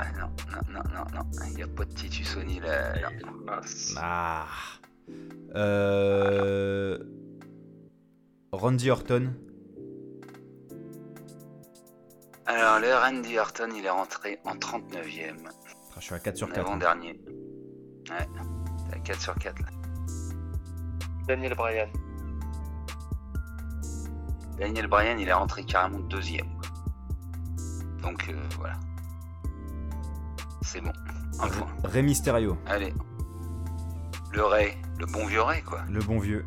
Ah 0.00 0.06
non, 0.18 0.30
non, 0.52 0.72
non, 0.72 0.82
non, 0.94 1.04
non. 1.14 1.30
Il 1.48 1.54
n'y 1.56 1.62
a 1.62 1.66
pas 1.66 1.84
de 1.84 1.92
Titus 1.92 2.36
O'Neill. 2.36 2.62
euh. 2.64 2.94
Ah. 3.96 4.46
Euh... 5.56 6.98
Randy 8.52 8.90
Orton. 8.90 9.32
Alors, 12.50 12.80
le 12.80 12.94
Randy 12.94 13.38
Orton, 13.38 13.68
il 13.76 13.84
est 13.84 13.90
rentré 13.90 14.38
en 14.46 14.54
39ème. 14.54 15.36
Ah, 15.46 15.96
Je 15.98 16.00
suis 16.00 16.14
à 16.14 16.18
4 16.18 16.36
sur 16.36 16.46
En 16.46 16.50
4. 16.50 16.66
avant-dernier. 16.66 17.20
Ouais, 18.10 18.26
t'es 18.88 18.96
à 18.96 18.98
4 19.00 19.20
sur 19.20 19.34
4 19.34 19.60
là. 19.60 19.68
Daniel 21.26 21.54
Bryan. 21.54 21.88
Daniel 24.58 24.86
Bryan, 24.86 25.20
il 25.20 25.28
est 25.28 25.32
rentré 25.32 25.62
carrément 25.64 25.98
deuxième. 25.98 26.48
Donc 28.00 28.26
euh, 28.30 28.48
voilà. 28.56 28.76
C'est 30.62 30.80
bon. 30.80 30.92
Un 31.40 31.48
point. 31.48 31.68
Rey 31.84 32.00
Mysterio. 32.02 32.56
Allez. 32.64 32.94
Le 34.32 34.44
Ray, 34.44 34.74
le 34.98 35.04
bon 35.04 35.26
vieux 35.26 35.42
Ray 35.42 35.62
quoi. 35.62 35.82
Le 35.90 36.00
bon 36.00 36.18
vieux. 36.18 36.46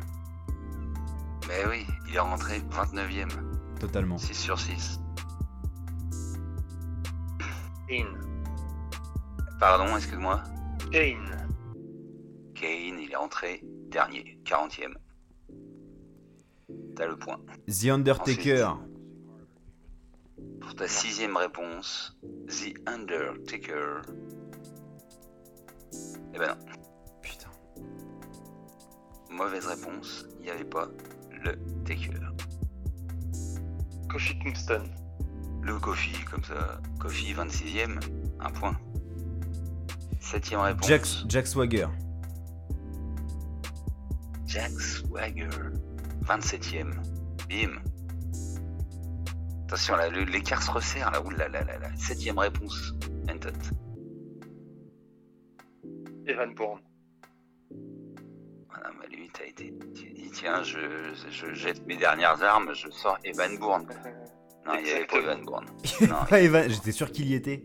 Mais 1.46 1.64
oui, 1.68 1.86
il 2.08 2.16
est 2.16 2.18
rentré 2.18 2.58
29ème. 2.58 3.30
Totalement. 3.78 4.18
6 4.18 4.34
sur 4.34 4.58
6. 4.58 4.98
Kane. 7.92 8.18
Pardon, 9.60 9.94
excuse-moi. 9.96 10.42
Kane. 10.90 11.46
Kane, 12.54 12.98
il 12.98 13.10
est 13.12 13.16
rentré 13.16 13.60
dernier, 13.90 14.40
40ème. 14.46 14.94
T'as 16.96 17.06
le 17.06 17.18
point. 17.18 17.38
The 17.68 17.88
Undertaker. 17.90 18.76
Pour 20.60 20.74
ta 20.74 20.88
sixième 20.88 21.36
réponse, 21.36 22.18
The 22.48 22.72
Undertaker. 22.86 24.00
Eh 26.34 26.38
ben 26.38 26.48
non, 26.48 26.64
Putain. 27.20 27.50
mauvaise 29.28 29.66
réponse, 29.66 30.24
il 30.38 30.44
n'y 30.44 30.50
avait 30.50 30.64
pas 30.64 30.88
le 31.44 31.58
Taker. 31.84 32.20
Kofi 34.08 34.38
Kingston. 34.38 34.84
Le 35.62 35.78
Kofi, 35.78 36.24
comme 36.24 36.42
ça. 36.42 36.80
Kofi, 36.98 37.34
26ème, 37.34 38.00
un 38.40 38.50
point. 38.50 38.76
Septième 40.20 40.60
réponse. 40.60 40.88
Jack, 40.88 41.06
Jack 41.28 41.46
Swagger. 41.46 41.86
Jack 44.46 44.72
Swagger, 44.72 45.48
27ème. 46.24 46.94
Bim. 47.48 47.80
Attention, 49.64 49.96
là, 49.96 50.10
l'écart 50.10 50.62
se 50.62 50.70
resserre, 50.70 51.10
là. 51.12 51.22
Oulala, 51.22 51.62
là, 51.62 51.78
là. 51.78 51.88
Septième 51.96 52.38
réponse. 52.38 52.94
Entot. 53.30 53.50
Evan 56.26 56.54
Bourne. 56.54 56.80
Voilà, 58.68 58.90
bah 58.98 59.06
lui, 59.10 59.30
t'as 59.32 59.46
été. 59.46 59.72
Tu 59.94 60.10
dis, 60.10 60.30
tiens, 60.30 60.62
je, 60.62 61.14
je 61.30 61.54
jette 61.54 61.86
mes 61.86 61.96
dernières 61.96 62.42
armes, 62.42 62.74
je 62.74 62.90
sors 62.90 63.18
Evan 63.24 63.58
Bourne. 63.58 63.86
Non, 64.66 64.72
il 64.78 64.84
n'y 64.84 64.90
avait 64.90 65.06
pas. 65.06 65.18
Evan 65.18 65.44
Bourne. 65.44 65.66
Non, 66.02 66.16
Ah, 66.30 66.40
Evan, 66.40 66.68
j'étais 66.68 66.92
sûr 66.92 67.10
qu'il 67.12 67.26
y 67.26 67.34
était. 67.34 67.64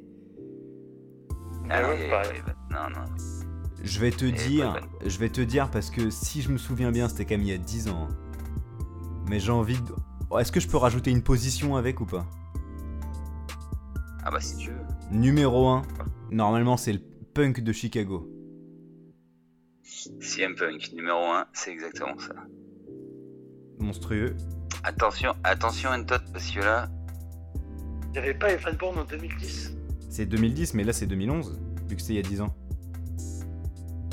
Ah 1.70 1.82
non, 1.82 1.90
Ouais, 1.90 2.04
il 2.06 2.10
pas 2.10 2.24
Evan. 2.26 2.56
Non, 2.72 2.90
non. 3.00 3.06
Je 3.84 4.00
vais 4.00 4.12
te 4.12 4.26
dire, 4.26 4.74
pas 4.74 5.08
je 5.08 5.18
vais 5.20 5.30
te 5.30 5.40
dire 5.42 5.70
parce 5.70 5.90
que 5.92 6.10
si 6.10 6.42
je 6.42 6.52
me 6.52 6.58
souviens 6.58 6.92
bien, 6.92 7.08
c'était 7.08 7.26
quand 7.26 7.36
même 7.36 7.44
il 7.44 7.50
y 7.50 7.54
a 7.54 7.58
10 7.58 7.90
ans. 7.90 8.08
hein. 8.10 8.16
Mais 9.30 9.40
j'ai 9.40 9.52
envie 9.52 9.80
de. 9.80 9.94
Oh, 10.30 10.40
Est-ce 10.40 10.52
que 10.52 10.60
je 10.60 10.68
peux 10.68 10.78
rajouter 10.78 11.12
une 11.12 11.22
position 11.24 11.76
avec 11.78 12.02
ou 12.02 12.06
pas? 12.06 12.26
Ah 14.24 14.32
bah 14.32 14.42
si 14.42 14.58
tu 14.58 14.72
veux. 14.72 14.82
Numéro 15.12 15.68
1, 15.70 15.84
normalement 16.32 16.76
c'est 16.76 16.92
le 16.94 17.00
punk 17.34 17.62
de 17.62 17.72
Chicago. 17.72 18.28
CM 20.20 20.56
Punk, 20.56 20.92
numéro 20.94 21.24
1, 21.32 21.46
c'est 21.54 21.72
exactement 21.72 22.18
ça. 22.20 22.34
Monstrueux. 23.80 24.36
Attention, 24.84 25.34
attention 25.44 25.90
Entot, 25.92 26.16
parce 26.34 26.52
que 26.52 26.60
là, 26.60 26.90
Il 28.08 28.12
n'y 28.14 28.18
avait 28.20 28.34
pas 28.34 28.52
Evan 28.52 28.76
Bourne 28.76 28.98
en 29.00 29.04
2010 29.06 29.76
C'est 30.10 30.26
2010, 30.26 30.74
mais 30.74 30.84
là 30.84 30.94
c'est 30.94 31.06
2011, 31.06 31.60
vu 31.90 31.96
que 31.96 32.02
c'était 32.02 32.14
il 32.14 32.18
y 32.18 32.20
a 32.20 32.30
10 32.30 32.42
ans. 32.42 32.56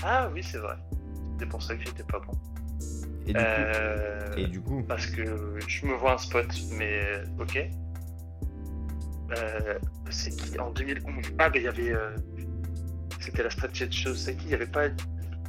Ah 0.03 0.29
oui, 0.35 0.43
c'est 0.43 0.59
vrai. 0.59 0.77
C'est 1.39 1.47
pour 1.49 1.63
ça 1.63 1.75
que 1.77 1.85
j'étais 1.85 2.03
pas 2.05 2.21
bon. 2.21 2.33
Et 3.27 3.33
du, 3.33 3.39
Euh, 3.39 4.31
coup, 4.35 4.39
et 4.39 4.47
du 4.47 4.61
coup, 4.61 4.83
Parce 4.87 5.07
que 5.07 5.25
je 5.67 5.87
me 5.87 5.95
vois 5.95 6.15
un 6.15 6.19
spot, 6.19 6.47
mais 6.79 7.01
euh, 7.05 7.25
ok. 7.41 7.71
Euh, 9.39 9.79
c'est 10.11 10.31
qui 10.37 10.59
en 10.59 10.71
2011 10.71 11.25
Ah, 11.39 11.49
mais 11.51 11.61
il 11.61 11.65
y 11.65 11.69
avait. 11.69 11.93
euh, 11.95 12.15
C'était 13.21 13.43
la 13.43 13.51
stratégie 13.51 13.87
de 13.89 13.93
chose. 13.93 14.19
C'est 14.19 14.37
qui? 14.37 14.45
Il 14.45 14.49
n'y 14.49 14.55
avait 14.55 14.67
pas 14.67 14.89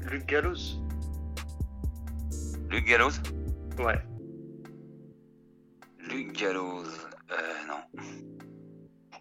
Luc 0.09 0.26
Gallows? 0.27 0.55
Luc 2.69 2.85
Gallows? 2.88 3.11
Ouais. 3.77 3.99
Luc 6.09 6.31
Gallows, 6.39 6.85
euh, 7.31 7.67
non. 7.67 8.01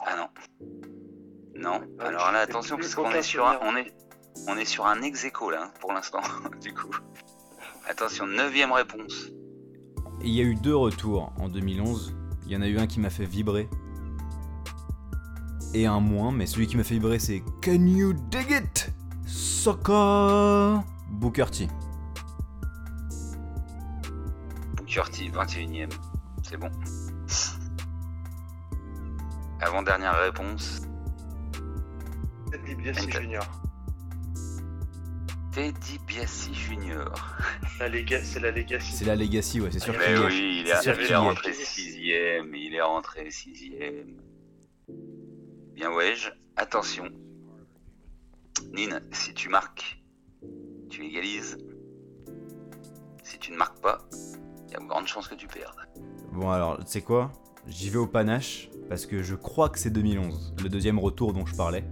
Ah 0.06 0.16
non. 0.16 0.28
Non. 1.56 1.80
Ah, 1.98 2.06
Alors 2.06 2.32
là, 2.32 2.40
attention, 2.40 2.76
parce 2.76 2.94
qu'on 2.94 3.10
est 3.10 3.22
sur 3.22 3.46
un, 3.46 3.58
on 3.62 3.76
est, 3.76 3.92
on 4.48 4.56
est 4.56 4.64
sur 4.64 4.86
un 4.86 5.00
ex 5.02 5.24
aequo, 5.24 5.50
là, 5.50 5.72
pour 5.80 5.92
l'instant, 5.92 6.20
du 6.62 6.72
coup. 6.74 6.90
Attention, 7.88 8.26
neuvième 8.26 8.72
réponse. 8.72 9.28
il 10.22 10.30
y 10.30 10.40
a 10.40 10.44
eu 10.44 10.54
deux 10.54 10.76
retours 10.76 11.32
en 11.38 11.48
2011. 11.48 12.16
Il 12.46 12.52
y 12.52 12.56
en 12.56 12.62
a 12.62 12.66
eu 12.66 12.78
un 12.78 12.86
qui 12.86 13.00
m'a 13.00 13.10
fait 13.10 13.24
vibrer. 13.24 13.68
Et 15.72 15.86
un 15.86 16.00
moins, 16.00 16.30
mais 16.32 16.46
celui 16.46 16.66
qui 16.66 16.76
m'a 16.76 16.84
fait 16.84 16.94
vibrer 16.94 17.18
c'est 17.18 17.42
Can 17.62 17.86
you 17.86 18.12
dig 18.30 18.50
it? 18.50 18.90
Soccer 19.26 20.82
Booker 21.10 21.46
T. 21.50 21.68
Booker 24.76 25.02
T, 25.10 25.30
21ème. 25.30 25.90
C'est 26.42 26.56
bon. 26.56 26.70
Avant-dernière 29.64 30.18
réponse, 30.20 30.82
DiBiase 32.66 33.04
Ok. 33.04 33.20
Junior. 33.20 33.46
Teddy 35.52 35.98
Biassi 36.06 36.50
Lega- 37.88 38.20
C'est 38.24 38.40
la 38.40 38.50
Legacy. 38.50 38.92
C'est 38.92 39.04
la 39.04 39.14
Legacy, 39.16 39.60
ouais, 39.60 39.70
c'est 39.70 39.78
sûr 39.78 39.94
Ah, 39.96 40.04
qu'il 40.04 40.18
oui, 40.24 40.62
il 40.62 40.66
C'est 40.66 40.72
est, 40.72 40.82
sûr 40.82 40.92
il 40.94 40.98
qu'il 41.04 41.12
est 41.12 41.16
rentré 41.16 41.52
sixième, 41.52 42.54
il 42.54 42.74
est 42.74 42.82
rentré 42.82 43.30
sixième. 43.30 44.16
Bien 45.74 45.92
ouais, 45.92 46.14
attention. 46.56 47.04
Nin, 48.72 48.98
si 49.12 49.32
tu 49.32 49.48
marques, 49.48 50.02
tu 50.90 51.04
égalises. 51.04 51.56
Si 53.22 53.38
tu 53.38 53.52
ne 53.52 53.56
marques 53.56 53.80
pas, 53.80 53.98
il 54.66 54.72
y 54.72 54.76
a 54.76 54.80
de 54.80 54.86
grandes 54.86 55.06
chances 55.06 55.28
que 55.28 55.34
tu 55.36 55.46
perdes. 55.46 55.76
Bon 56.32 56.50
alors, 56.50 56.78
tu 56.78 56.90
sais 56.90 57.02
quoi? 57.02 57.30
J'y 57.68 57.90
vais 57.90 57.98
au 57.98 58.06
panache, 58.08 58.68
parce 58.88 59.06
que 59.06 59.22
je 59.22 59.34
crois 59.34 59.68
que 59.68 59.78
c'est 59.78 59.90
2011, 59.90 60.54
le 60.62 60.68
deuxième 60.68 60.98
retour 60.98 61.32
dont 61.32 61.46
je 61.46 61.54
parlais. 61.54 61.84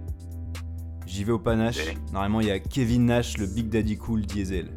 J'y 1.05 1.23
vais 1.23 1.31
au 1.31 1.39
panache. 1.39 1.77
Normalement, 2.11 2.41
il 2.41 2.47
y 2.47 2.51
a 2.51 2.59
Kevin 2.59 3.05
Nash, 3.05 3.37
le 3.37 3.45
Big 3.45 3.69
Daddy 3.69 3.97
Cool 3.97 4.21
Diesel. 4.21 4.73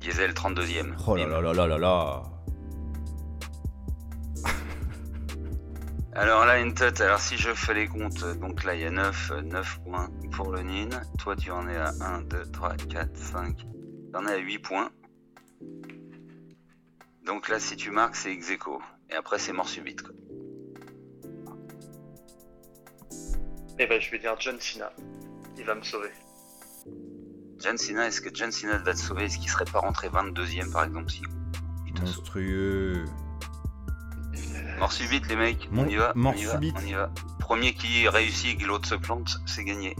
Diesel 0.00 0.32
32ème. 0.32 0.94
Oh 1.06 1.16
là 1.16 1.26
là 1.26 1.40
là 1.40 1.52
là 1.52 1.66
là 1.66 1.78
là 1.78 2.22
Alors 6.14 6.44
là, 6.44 6.60
une 6.60 6.74
tête, 6.74 7.00
alors 7.00 7.20
si 7.20 7.36
je 7.36 7.54
fais 7.54 7.74
les 7.74 7.86
comptes, 7.88 8.24
donc 8.38 8.64
là 8.64 8.74
il 8.74 8.82
y 8.82 8.84
a 8.84 8.90
9, 8.90 9.32
9 9.44 9.80
points 9.84 10.10
pour 10.32 10.50
le 10.52 10.62
Nin. 10.62 10.88
Toi 11.18 11.34
tu 11.36 11.50
en 11.50 11.66
es 11.68 11.76
à 11.76 11.92
1, 12.00 12.22
2, 12.22 12.42
3, 12.52 12.76
4, 12.90 13.16
5. 13.16 13.56
Tu 13.56 13.66
en 14.14 14.26
es 14.26 14.32
à 14.32 14.38
8 14.38 14.58
points. 14.58 14.90
Donc 17.24 17.48
là, 17.48 17.60
si 17.60 17.76
tu 17.76 17.90
marques, 17.90 18.16
c'est 18.16 18.32
ex 18.32 18.50
aequo. 18.50 18.82
Et 19.10 19.14
après, 19.14 19.38
c'est 19.38 19.52
mort 19.52 19.68
subite. 19.68 20.02
Quoi. 20.02 20.12
Et 23.82 23.86
ben, 23.88 24.00
je 24.00 24.12
vais 24.12 24.20
dire 24.20 24.36
John 24.38 24.60
Cena. 24.60 24.92
Il 25.58 25.64
va 25.64 25.74
me 25.74 25.82
sauver. 25.82 26.10
John 27.58 27.76
Cena, 27.76 28.06
est-ce 28.06 28.20
que 28.20 28.28
John 28.32 28.52
Cena 28.52 28.78
va 28.78 28.92
te 28.94 28.98
sauver? 28.98 29.24
Est-ce 29.24 29.38
qu'il 29.38 29.48
serait 29.50 29.64
pas 29.64 29.80
rentré 29.80 30.08
22ème 30.08 30.70
par 30.70 30.84
exemple 30.84 31.10
si 31.10 31.22
il 31.88 31.92
te 31.92 31.98
sauve? 31.98 32.06
Monstrueux. 32.18 33.04
Mort 34.78 34.92
subite, 34.92 35.26
les 35.28 35.34
mecs. 35.34 35.68
Mon- 35.72 35.82
on 35.82 35.88
y 35.88 35.96
va. 35.96 36.12
mort 36.14 36.34
on 36.36 36.38
y 36.38 36.44
va, 36.44 36.52
subite. 36.52 36.76
On 36.78 36.86
y 36.86 36.92
va. 36.92 37.10
Premier 37.40 37.74
qui 37.74 38.06
réussit 38.06 38.50
et 38.54 38.56
que 38.56 38.66
l'autre 38.66 38.88
se 38.88 38.94
plante, 38.94 39.36
c'est 39.46 39.64
gagné. 39.64 39.96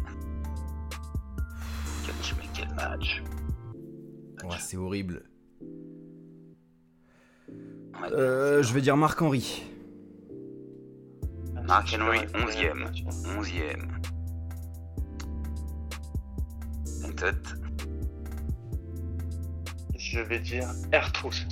Quel, 2.06 2.14
mais 2.38 2.48
quel 2.54 2.72
match? 2.76 3.20
Ouais, 4.44 4.56
c'est 4.60 4.76
horrible. 4.76 5.24
Ouais. 8.00 8.12
Euh, 8.12 8.62
je 8.62 8.72
vais 8.72 8.80
dire 8.80 8.96
Marc-Henri. 8.96 9.64
Mark 11.66 11.94
Henry, 11.98 12.18
Ouais, 12.20 12.26
11e. 12.26 12.84
ouais. 12.84 13.40
11ème. 13.40 13.89
Une 17.06 17.14
tête. 17.14 17.55
Je 19.97 20.20
vais 20.20 20.40
dire 20.40 20.68
R-Truth. 20.93 21.47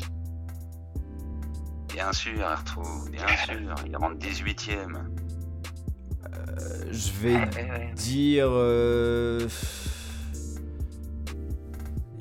Bien 1.93 2.13
sûr, 2.13 2.43
Arthur, 2.45 2.83
bien 3.11 3.27
sûr. 3.47 3.75
Il 3.87 3.97
rentre 3.97 4.17
18ème. 4.19 4.97
Euh, 6.35 6.93
je 6.93 7.13
vais 7.13 7.35
Ouais, 7.35 7.51
ouais, 7.57 7.71
ouais. 7.71 7.93
dire. 7.95 8.47
Euh... 8.51 9.49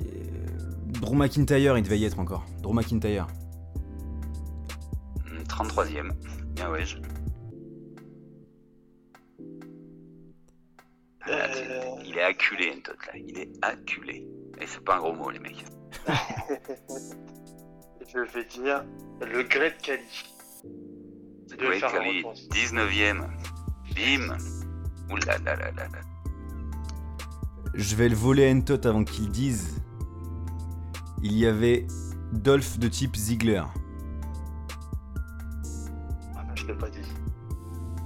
euh, 0.02 0.06
Drew 1.00 1.14
McIntyre, 1.14 1.76
il 1.78 1.82
devait 1.84 1.98
y 1.98 2.04
être 2.04 2.18
encore. 2.18 2.44
Drew 2.62 2.72
McIntyre. 2.74 3.26
Hum, 5.26 5.42
33ème. 5.48 6.10
Bien 6.54 6.70
ouais. 6.70 6.84
je- 6.84 6.96
là, 11.30 11.46
Euh, 11.56 12.02
Il 12.04 12.16
est 12.18 12.22
acculé, 12.22 12.72
Entot, 12.76 12.92
là. 13.06 13.12
Il 13.16 13.38
est 13.38 13.50
acculé. 13.62 14.26
Et 14.60 14.66
c'est 14.66 14.84
pas 14.84 14.96
un 14.96 14.98
gros 15.00 15.12
mot, 15.14 15.30
les 15.30 15.38
mecs. 15.38 15.64
je 18.12 18.18
vais 18.32 18.44
dire 18.44 18.84
le 19.20 19.42
Great 19.44 19.78
Kali. 19.82 20.02
The 21.48 21.52
De 21.52 21.56
Great 21.56 21.82
un 21.82 21.88
retour. 21.88 22.34
19ème. 22.52 23.26
Bim. 23.94 24.36
Oula 25.10 25.38
là 25.38 25.56
là 25.56 25.70
là 25.72 25.88
là. 25.88 26.00
Je 27.74 27.94
vais 27.96 28.08
le 28.08 28.16
voler 28.16 28.48
à 28.48 28.52
Entot 28.52 28.84
avant 28.86 29.04
qu'il 29.04 29.30
dise. 29.30 29.80
Il 31.22 31.32
y 31.32 31.46
avait 31.46 31.86
Dolph 32.32 32.78
de 32.78 32.88
type 32.88 33.16
Ziggler. 33.16 33.62
Ah 36.36 36.44
non, 36.46 36.54
je 36.54 36.66
l'ai 36.66 36.74
pas 36.74 36.88
dit. 36.90 36.98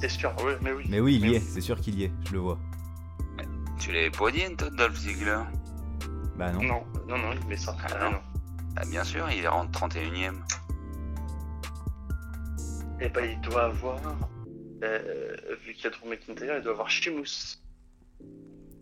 T'es 0.00 0.08
sûr? 0.08 0.34
Oui, 0.44 0.52
mais 0.60 0.72
oui. 0.72 0.84
Mais 0.88 1.00
oui, 1.00 1.18
il 1.20 1.28
y 1.30 1.34
est, 1.34 1.40
c'est 1.40 1.60
sûr 1.60 1.80
qu'il 1.80 1.98
y 1.98 2.04
est, 2.04 2.12
je 2.26 2.32
le 2.32 2.38
vois. 2.40 2.58
Tu 3.78 3.92
l'avais 3.92 4.10
pas 4.10 4.30
dit, 4.30 4.42
Entot, 4.46 4.70
Dolph 4.70 4.96
Ziggler 4.96 5.40
Bah 6.36 6.52
non. 6.52 6.62
Non, 6.62 6.84
non, 7.08 7.18
non, 7.18 7.32
il 7.40 7.46
met 7.48 7.56
ça. 7.56 7.76
Ah 7.82 7.86
Ah, 7.98 8.04
non. 8.04 8.10
non. 8.12 8.18
Ah, 8.76 8.84
bien 8.86 9.04
sûr, 9.04 9.28
il 9.30 9.46
rentre 9.46 9.70
31ème. 9.86 10.40
Et 13.00 13.08
bah, 13.08 13.20
il 13.24 13.40
doit 13.40 13.64
avoir. 13.64 13.98
euh, 14.82 15.36
vu 15.64 15.72
qu'il 15.74 15.84
y 15.84 15.86
a 15.86 15.90
Drew 15.90 16.08
McIntyre, 16.08 16.56
il 16.56 16.62
doit 16.62 16.72
avoir 16.72 16.90
Sheamus. 16.90 17.58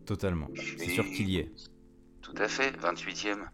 Totalement. 0.06 0.48
C'est 0.78 0.89
sûr 0.90 1.05
qu'il 1.05 1.28
y 1.31 1.39
est. 1.39 1.52
Tout 2.20 2.35
à 2.36 2.48
fait, 2.48 2.70
28ème. 2.81 3.44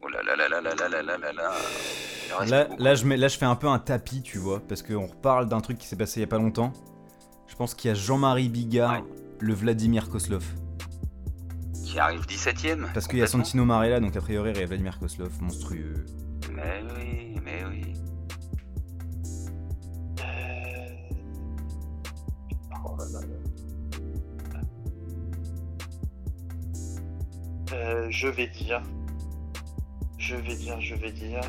Oh 0.00 0.08
là 0.08 0.22
là 0.22 0.36
là 0.36 0.48
là 0.48 0.60
là 0.60 0.74
là 0.74 0.88
là 0.88 1.02
là 1.02 1.16
là 1.18 1.32
là. 1.32 2.66
Là, 2.78 2.94
je 2.94 3.06
mets, 3.06 3.16
là, 3.16 3.28
je 3.28 3.38
fais 3.38 3.44
un 3.46 3.56
peu 3.56 3.68
un 3.68 3.78
tapis, 3.78 4.22
tu 4.22 4.38
vois, 4.38 4.60
parce 4.60 4.82
qu'on 4.82 5.06
reparle 5.06 5.48
d'un 5.48 5.60
truc 5.60 5.78
qui 5.78 5.86
s'est 5.86 5.96
passé 5.96 6.20
il 6.20 6.22
y 6.22 6.24
a 6.24 6.28
pas 6.28 6.38
longtemps. 6.38 6.72
Je 7.46 7.54
pense 7.56 7.74
qu'il 7.74 7.88
y 7.88 7.92
a 7.92 7.94
Jean-Marie 7.94 8.48
Bigard, 8.48 9.02
Ouais. 9.02 9.04
Le 9.44 9.52
Vladimir 9.52 10.08
Koslov. 10.08 10.44
Qui 11.84 11.98
arrive 11.98 12.22
17ème. 12.22 12.90
Parce 12.94 13.06
qu'il 13.06 13.18
y 13.18 13.22
a. 13.22 13.26
Santino 13.26 13.64
Marella, 13.64 14.00
donc 14.00 14.16
a 14.16 14.20
priori, 14.20 14.52
il 14.54 14.58
y 14.58 14.62
a 14.62 14.66
Vladimir 14.66 14.98
Koslov, 14.98 15.30
monstrueux. 15.42 16.04
Mais 16.50 16.82
oui, 16.96 17.36
mais 17.44 17.62
oui. 17.68 17.92
Euh, 27.72 28.06
je 28.08 28.28
vais 28.28 28.46
dire. 28.46 28.82
Je 30.16 30.36
vais 30.36 30.56
dire, 30.56 30.80
je 30.80 30.94
vais 30.94 31.12
dire. 31.12 31.40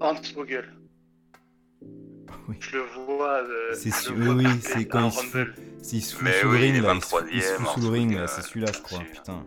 Hans 0.00 0.14
Vogel. 0.34 0.64
oui. 2.48 2.56
Je 2.60 2.76
le 2.76 2.84
vois. 3.06 3.42
Euh, 3.42 3.74
c'est 3.74 3.90
su... 3.90 4.12
oui, 4.12 4.28
oui 4.28 4.46
c'est 4.60 4.86
quand 4.86 5.10
il 5.92 6.02
se 6.02 6.16
fout 6.16 6.28
sous 6.40 6.50
le 6.50 6.56
ring. 6.56 6.82
Là, 6.82 6.94
il 7.32 7.42
se 7.42 7.52
fout 7.54 7.68
sous 7.68 7.80
le 7.80 7.88
ring, 7.88 8.18
c'est 8.26 8.42
celui-là, 8.42 8.72
je 8.72 8.80
crois. 8.80 8.98
Sûr. 8.98 9.10
Putain. 9.10 9.44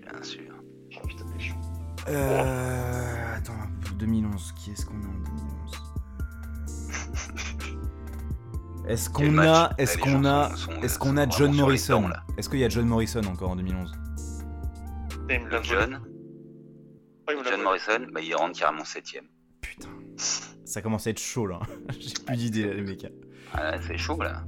Bien 0.00 0.22
sûr. 0.22 0.54
Oh, 0.96 1.06
putain, 1.06 1.24
euh... 2.08 3.36
Attends, 3.36 3.52
2011, 3.98 4.52
qui 4.56 4.72
est-ce 4.72 4.86
qu'on 4.86 4.94
a 4.94 5.06
en 5.06 5.18
2011 5.24 5.82
Est-ce 8.88 9.08
qu'on 9.08 9.38
a, 9.38 9.70
est-ce 9.78 9.98
qu'on 9.98 10.24
a, 10.24 10.50
est-ce 10.82 10.98
qu'on 10.98 11.16
a 11.16 11.28
John 11.28 11.54
Morrison? 11.54 12.10
Est-ce 12.36 12.48
qu'il 12.48 12.58
y 12.58 12.64
a 12.64 12.68
John 12.68 12.86
Morrison 12.86 13.22
encore 13.24 13.50
en 13.50 13.56
2011 13.56 13.92
John. 15.62 16.00
John 17.44 17.62
Morrison, 17.62 18.06
bah, 18.12 18.20
il 18.20 18.34
rentre 18.34 18.58
carrément 18.58 18.84
septième. 18.84 19.24
Putain 19.60 19.88
ça 20.16 20.82
commence 20.82 21.06
à 21.06 21.10
être 21.10 21.20
chaud 21.20 21.46
là. 21.46 21.60
J'ai 22.00 22.14
plus 22.24 22.36
d'idées 22.36 22.66
là, 22.66 22.74
les 22.74 22.82
mecs. 22.82 23.06
Ah 23.52 23.62
là, 23.72 23.78
c'est 23.86 23.98
chaud 23.98 24.20
là. 24.22 24.42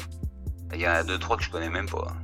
Il 0.75 0.81
y 0.81 0.87
en 0.89 0.91
a 0.93 1.03
2-3 1.05 1.37
que 1.39 1.45
je 1.45 1.51
connais 1.51 1.71
même 1.71 1.89
pas. 1.89 2.17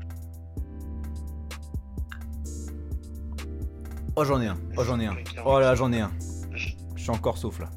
Oh 4.17 4.25
j'en 4.25 4.41
ai 4.41 4.47
un, 4.49 4.57
oh 4.77 4.85
j'en 4.85 4.99
ai 5.01 5.07
un. 5.07 5.17
Oh 5.45 5.61
là 5.61 5.75
j'en 5.75 5.93
ai 5.93 6.01
un. 6.01 6.11
Je- 6.53 6.71
suis 6.97 7.11
encore 7.11 7.39
sauf 7.39 7.59
là. 7.61 7.71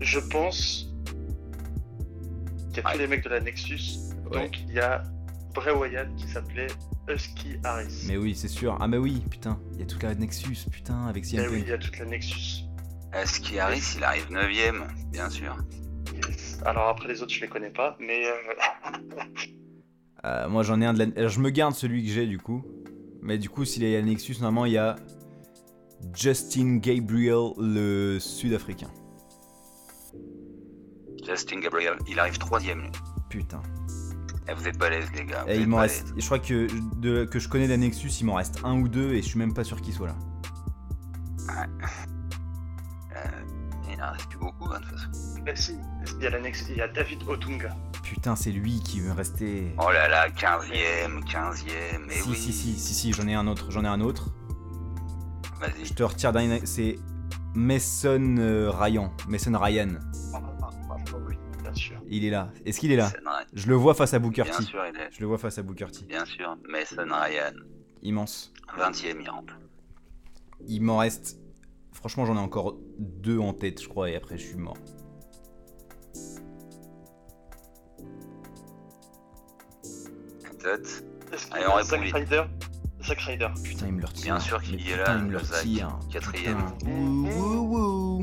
Je 0.00 0.20
pense 0.20 0.86
qu'il 2.72 2.76
y 2.76 2.80
a 2.80 2.84
Ouais. 2.86 2.92
tous 2.92 2.98
les 2.98 3.06
mecs 3.08 3.24
de 3.24 3.28
la 3.30 3.40
Nexus. 3.40 3.80
Ouais. 4.30 4.42
Donc 4.44 4.60
il 4.68 4.74
y 4.74 4.78
a 4.80 5.02
Bray 5.54 5.74
Wyatt 5.74 6.14
qui 6.16 6.28
s'appelait 6.28 6.68
Husky 7.08 7.56
Harris. 7.64 8.04
Mais 8.06 8.16
oui, 8.16 8.34
c'est 8.36 8.46
sûr. 8.48 8.76
Ah 8.80 8.86
mais 8.86 8.98
oui, 8.98 9.22
putain, 9.30 9.58
il 9.74 9.80
y 9.80 9.82
a 9.82 9.86
toute 9.86 10.02
la 10.02 10.14
Nexus, 10.14 10.58
putain, 10.70 11.06
avec 11.06 11.24
Eh 11.24 11.28
CM 11.28 11.46
oui, 11.50 11.56
Punk. 11.58 11.62
il 11.66 11.70
y 11.70 11.72
a 11.72 11.78
toute 11.78 11.98
la 11.98 12.04
Nexus. 12.04 12.64
Est-ce 13.12 13.40
qu'il 13.40 13.58
arrive 13.58 13.84
Il 13.96 14.04
arrive 14.04 14.28
9ème, 14.30 14.86
bien 15.10 15.30
sûr. 15.30 15.56
Yes. 16.14 16.60
Alors 16.64 16.88
après 16.88 17.08
les 17.08 17.22
autres 17.22 17.32
je 17.32 17.40
les 17.40 17.48
connais 17.48 17.70
pas, 17.70 17.96
mais 18.00 18.26
euh, 18.26 18.34
Euh, 20.24 20.48
moi 20.48 20.62
j'en 20.62 20.80
ai 20.80 20.86
un 20.86 20.94
de 20.94 21.12
la... 21.16 21.28
Je 21.28 21.40
me 21.40 21.50
garde 21.50 21.74
celui 21.74 22.04
que 22.04 22.10
j'ai 22.10 22.26
du 22.26 22.38
coup. 22.38 22.64
Mais 23.22 23.38
du 23.38 23.48
coup, 23.48 23.64
s'il 23.64 23.82
y 23.82 23.94
a 23.94 23.98
la 23.98 24.04
Nexus, 24.04 24.36
normalement 24.40 24.66
il 24.66 24.72
y 24.72 24.78
a 24.78 24.96
Justin 26.14 26.76
Gabriel, 26.76 27.52
le 27.58 28.18
sud-africain. 28.18 28.90
Justin 31.26 31.60
Gabriel, 31.60 31.94
il 32.08 32.18
arrive 32.18 32.38
3ème 32.38 32.82
lui. 32.82 32.90
Putain. 33.28 33.60
Eh, 34.48 34.54
vous 34.54 34.66
êtes 34.66 34.78
balèzes 34.78 35.10
les 35.14 35.24
gars. 35.26 35.44
vous 35.44 35.50
Et 35.50 35.58
il 35.58 35.68
m'en 35.68 35.78
reste... 35.78 36.14
Je 36.16 36.24
crois 36.24 36.38
que, 36.38 36.68
de... 37.00 37.24
que 37.24 37.38
je 37.38 37.48
connais 37.48 37.66
la 37.66 37.76
Nexus, 37.76 38.10
il 38.20 38.24
m'en 38.24 38.34
reste 38.34 38.60
un 38.64 38.80
ou 38.80 38.88
deux 38.88 39.12
et 39.12 39.22
je 39.22 39.28
suis 39.28 39.38
même 39.38 39.52
pas 39.52 39.64
sûr 39.64 39.80
qu'il 39.80 39.92
soit 39.92 40.08
là. 40.08 40.16
Euh, 41.50 41.66
il 43.98 44.04
en 44.04 44.12
reste 44.12 44.28
plus 44.28 44.38
beaucoup 44.38 44.66
hein, 44.72 44.78
de 44.78 44.84
toute 44.86 44.98
façon. 44.98 45.40
bah 45.44 45.56
si, 45.56 45.76
il 46.18 46.22
y 46.22 46.26
a 46.26 46.38
il 46.38 46.76
y 46.76 46.80
a 46.80 46.88
David 46.88 47.22
Otunga. 47.26 47.76
Putain, 48.04 48.36
c'est 48.36 48.52
lui 48.52 48.80
qui 48.80 49.00
me 49.00 49.12
restait. 49.12 49.74
Oh 49.76 49.90
là 49.90 50.08
là, 50.08 50.28
15ème, 50.28 51.24
15ème, 51.24 52.04
mais 52.06 52.14
si, 52.14 52.28
oui. 52.28 52.36
si, 52.36 52.52
si, 52.52 52.78
si, 52.78 52.94
si, 52.94 53.12
j'en 53.12 53.26
ai 53.26 53.34
un 53.34 53.46
autre, 53.48 53.70
j'en 53.70 53.84
ai 53.84 53.88
un 53.88 54.00
autre. 54.00 54.30
Vas-y. 55.60 55.84
Je 55.84 55.94
te 55.94 56.02
retire 56.04 56.32
d'un. 56.32 56.64
C'est 56.64 56.96
Mason 57.54 58.36
euh, 58.38 58.70
Ryan. 58.70 59.12
Mason 59.26 59.58
Ryan. 59.58 59.88
Ah, 60.32 60.40
ah, 60.62 60.70
ah, 60.90 61.74
sûr. 61.74 62.00
Il 62.06 62.24
est 62.24 62.30
là. 62.30 62.50
Est-ce 62.64 62.78
qu'il 62.78 62.92
est 62.92 62.96
là. 62.96 63.10
Je 63.52 63.66
le 63.66 63.74
vois 63.74 63.94
face 63.94 64.14
à 64.14 64.20
Booker 64.20 64.44
Bien 64.44 64.58
T. 64.58 64.62
sûr, 64.62 64.80
il 64.86 64.96
est. 64.96 65.10
Je 65.12 65.20
le 65.20 65.26
vois 65.26 65.38
face 65.38 65.58
à 65.58 65.62
Booker 65.62 65.86
T. 65.86 66.06
Bien 66.06 66.24
sûr, 66.24 66.56
Mason 66.68 67.02
Ryan. 67.02 67.52
Immense. 68.02 68.52
20ème, 68.78 69.16
il 69.20 69.28
rentre. 69.28 69.58
Il 70.66 70.82
m'en 70.82 70.98
reste. 70.98 71.37
Franchement, 71.98 72.26
j'en 72.26 72.36
ai 72.36 72.40
encore 72.40 72.76
deux 72.98 73.38
en 73.38 73.52
tête, 73.52 73.82
je 73.82 73.88
crois, 73.88 74.08
et 74.08 74.14
après, 74.14 74.38
je 74.38 74.46
suis 74.46 74.56
mort. 74.56 74.76
Qu'il 80.60 80.68
Allez, 81.50 81.66
on 81.66 81.74
répond 81.74 81.88
Zack 81.88 82.02
vite. 82.02 82.14
Ryder? 82.14 82.42
Zack 83.02 83.18
Ryder. 83.20 83.48
Putain, 83.64 83.86
il 83.86 83.92
me 83.94 84.00
le 84.00 84.06
retire. 84.06 84.24
Bien 84.24 84.40
sûr 84.40 84.62
qu'il 84.62 84.74
est 84.76 84.78
putain, 84.78 84.96
là, 84.96 85.16
il 85.18 85.24
me 85.24 85.32
le 85.32 85.38
retire. 85.38 85.98
quatrième. 86.10 86.62
Ouh, 86.86 87.28
ouh, 87.28 87.78
ouh. 87.78 88.22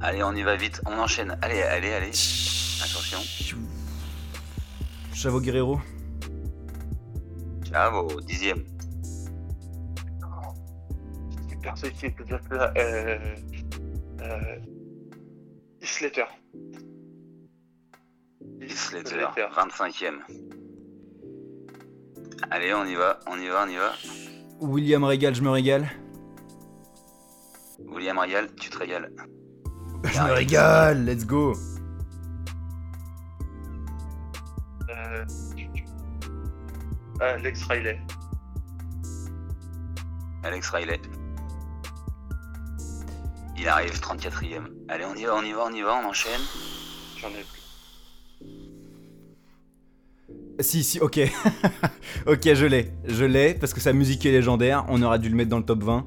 Allez, 0.00 0.22
on 0.22 0.32
y 0.32 0.42
va 0.42 0.56
vite, 0.56 0.80
on 0.86 0.92
enchaîne. 0.98 1.36
Allez, 1.42 1.62
allez, 1.62 1.92
allez. 1.92 2.08
Attention. 2.08 3.18
Chavo 5.12 5.40
Guerrero. 5.40 5.80
Bravo, 7.70 8.20
dixième. 8.20 8.64
Personne 11.76 11.98
qui 11.98 12.10
peut 12.10 12.24
dire 12.24 12.40
que 12.48 12.54
là. 12.54 12.72
Euh. 12.78 13.18
Euh. 14.22 14.56
Slater. 15.82 16.24
Slater, 18.68 19.26
25ème. 19.54 20.20
Allez, 22.50 22.72
on 22.72 22.84
y 22.86 22.94
va, 22.94 23.20
on 23.26 23.38
y 23.38 23.48
va, 23.48 23.64
on 23.66 23.68
y 23.68 23.76
va. 23.76 23.92
William 24.60 25.04
Regal, 25.04 25.34
je 25.34 25.42
me 25.42 25.50
régale. 25.50 25.86
William 27.84 28.18
Regal, 28.18 28.48
tu 28.56 28.70
te 28.70 28.78
régales. 28.78 29.12
Je 30.04 30.20
me 30.20 30.32
régale, 30.32 31.04
let's 31.04 31.26
go. 31.26 31.52
Euh. 34.88 35.24
Alex 37.20 37.64
Riley. 37.64 38.00
Alex 40.42 40.70
Riley. 40.70 41.00
Il 43.58 43.68
arrive, 43.68 43.92
34ème. 43.92 44.66
Allez, 44.88 45.04
on 45.04 45.14
y 45.14 45.24
va, 45.24 45.36
on 45.36 45.42
y 45.42 45.52
va, 45.52 45.66
on 45.66 45.72
y 45.72 45.82
va, 45.82 46.00
on 46.02 46.08
enchaîne. 46.08 46.40
J'en 47.18 47.28
ai 47.28 47.44
plus. 47.50 47.62
Si, 50.60 50.84
si, 50.84 51.00
ok. 51.00 51.20
ok, 52.26 52.54
je 52.54 52.66
l'ai. 52.66 52.92
Je 53.06 53.24
l'ai, 53.24 53.54
parce 53.54 53.74
que 53.74 53.80
sa 53.80 53.92
musique 53.92 54.24
est 54.26 54.32
légendaire. 54.32 54.84
On 54.88 55.02
aurait 55.02 55.18
dû 55.18 55.28
le 55.28 55.36
mettre 55.36 55.50
dans 55.50 55.58
le 55.58 55.64
top 55.64 55.82
20. 55.82 56.06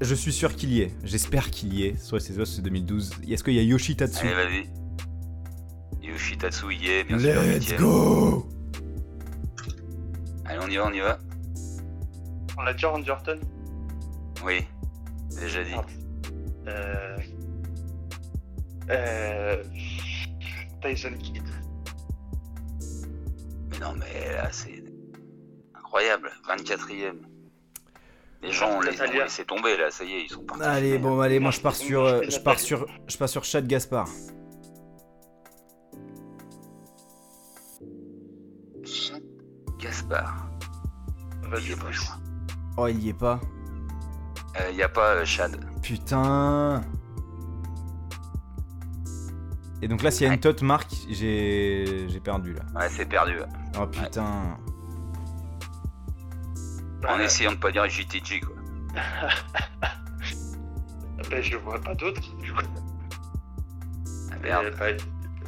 Je 0.00 0.14
suis 0.14 0.32
sûr 0.32 0.54
qu'il 0.54 0.72
y 0.72 0.80
est. 0.80 0.94
J'espère 1.04 1.50
qu'il 1.50 1.74
y 1.74 1.84
est. 1.84 1.98
Soit 1.98 2.20
c'est 2.20 2.44
c'est 2.44 2.62
2012. 2.62 3.12
Est-ce 3.28 3.42
qu'il 3.42 3.54
y 3.54 3.58
a 3.58 3.62
Yoshitatsu 3.62 4.26
Allez, 4.26 4.34
vas-y. 4.34 6.06
Yoshitatsu 6.06 6.74
y 6.74 6.88
est, 6.88 7.04
bien 7.04 7.18
sûr. 7.18 7.42
Let's 7.42 7.74
go 7.76 8.48
Allez, 10.44 10.60
on 10.62 10.68
y 10.68 10.76
va, 10.76 10.86
on 10.86 10.92
y 10.92 11.00
va. 11.00 11.18
On 12.56 12.62
l'a 12.62 12.74
dit 12.74 12.84
Randy 12.86 13.10
Orton 13.10 13.38
Oui, 14.44 14.66
déjà 15.40 15.64
dit. 15.64 15.74
Ah. 15.74 15.84
Euh. 16.68 17.16
Euh. 18.90 19.62
Tyson 20.82 21.12
Kidd. 21.18 21.42
Mais 23.70 23.78
non, 23.78 23.94
mais 23.96 24.32
là, 24.32 24.50
c'est 24.52 24.82
incroyable. 25.74 26.30
24ème. 26.48 27.16
Les 28.40 28.52
gens, 28.52 28.68
on 28.76 28.80
les, 28.80 28.88
on 28.90 28.92
Natalia. 28.92 29.24
laissé 29.24 29.44
tomber, 29.44 29.76
là, 29.76 29.90
ça 29.90 30.04
y 30.04 30.12
est, 30.12 30.22
ils 30.24 30.28
sont 30.30 30.44
partis. 30.44 30.62
Allez, 30.62 30.96
bon, 30.98 31.18
allez, 31.20 31.40
moi 31.40 31.50
je 31.50 31.60
pars 31.60 31.74
sur, 31.74 32.06
je 32.06 32.14
euh, 32.14 32.30
je 32.30 32.38
pars 32.38 32.58
sur, 32.60 32.86
je 33.08 33.16
pars 33.18 33.28
sur 33.28 33.42
Chad 33.44 33.66
Gaspard. 33.66 34.08
Gaspard. 39.78 40.48
Il 41.42 41.48
Vas-y, 41.50 41.68
y 41.68 41.72
est 41.72 41.76
pas, 41.76 41.90
je 41.90 41.98
Bruce. 41.98 42.00
crois. 42.00 42.16
Oh, 42.76 42.86
il 42.88 43.00
y 43.04 43.08
est 43.08 43.14
pas. 43.14 43.40
Il 44.70 44.76
y 44.76 44.82
a 44.82 44.88
pas 44.88 45.14
euh, 45.16 45.24
Chad. 45.24 45.56
Putain. 45.82 46.82
Et 49.80 49.86
donc 49.88 50.02
là, 50.02 50.10
s'il 50.10 50.26
y 50.26 50.30
a 50.30 50.32
une 50.34 50.40
tote 50.40 50.62
marque, 50.62 50.92
j'ai, 51.08 52.06
j'ai 52.08 52.20
perdu 52.20 52.52
là. 52.54 52.62
Ouais, 52.74 52.88
c'est 52.88 53.06
perdu. 53.06 53.36
Oh 53.80 53.86
putain. 53.86 54.58
En 57.08 57.18
essayant 57.20 57.52
de 57.52 57.56
pas 57.58 57.70
dire 57.70 57.88
JTG, 57.88 58.40
quoi. 58.40 58.56
Ben, 61.30 61.42
je 61.42 61.56
vois 61.58 61.78
pas 61.80 61.94
d'autres. 61.94 62.22
du 62.38 62.52
coup. 62.54 62.62
Ah, 64.32 64.36
merde. 64.42 64.64
Euh, 64.66 64.70
bah, 64.78 64.86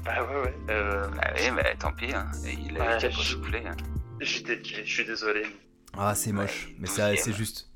bah 0.05 0.12
ouais, 0.28 0.43
ouais. 0.43 0.55
Euh, 0.69 1.07
Ah 1.23 1.31
oui, 1.37 1.51
mais 1.55 1.74
tant 1.78 1.93
pis, 1.93 2.12
hein. 2.15 2.27
Il 2.45 2.77
a 2.78 2.81
Ouais, 2.99 3.01
je- 3.01 3.09
soufflé. 3.11 3.62
hein. 3.66 3.77
j'étais- 4.20 4.61
Je 4.62 4.82
suis 4.85 5.07
désolé. 5.07 5.43
Ah, 5.97 6.15
c'est 6.15 6.32
moche. 6.32 6.66
Ouais, 6.69 6.74
Mais 6.81 7.16
c'est 7.16 7.32
juste. 7.32 7.69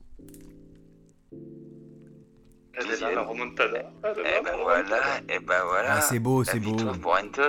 Elle 2.77 2.85
est 2.87 2.87
là, 2.87 2.93
Douzième. 2.93 3.15
la 3.15 3.23
remontada. 3.23 3.79
Elle 4.03 4.19
est 4.19 4.23
là, 4.23 4.31
Eh 4.41 4.45
ben 4.45 4.57
voilà, 4.63 5.01
et 5.29 5.39
ben 5.39 5.63
voilà. 5.67 5.95
Ah, 5.97 6.01
c'est 6.01 6.19
beau, 6.19 6.45
c'est 6.45 6.59
beau. 6.61 6.75
pour 7.01 7.13
Entot. 7.15 7.43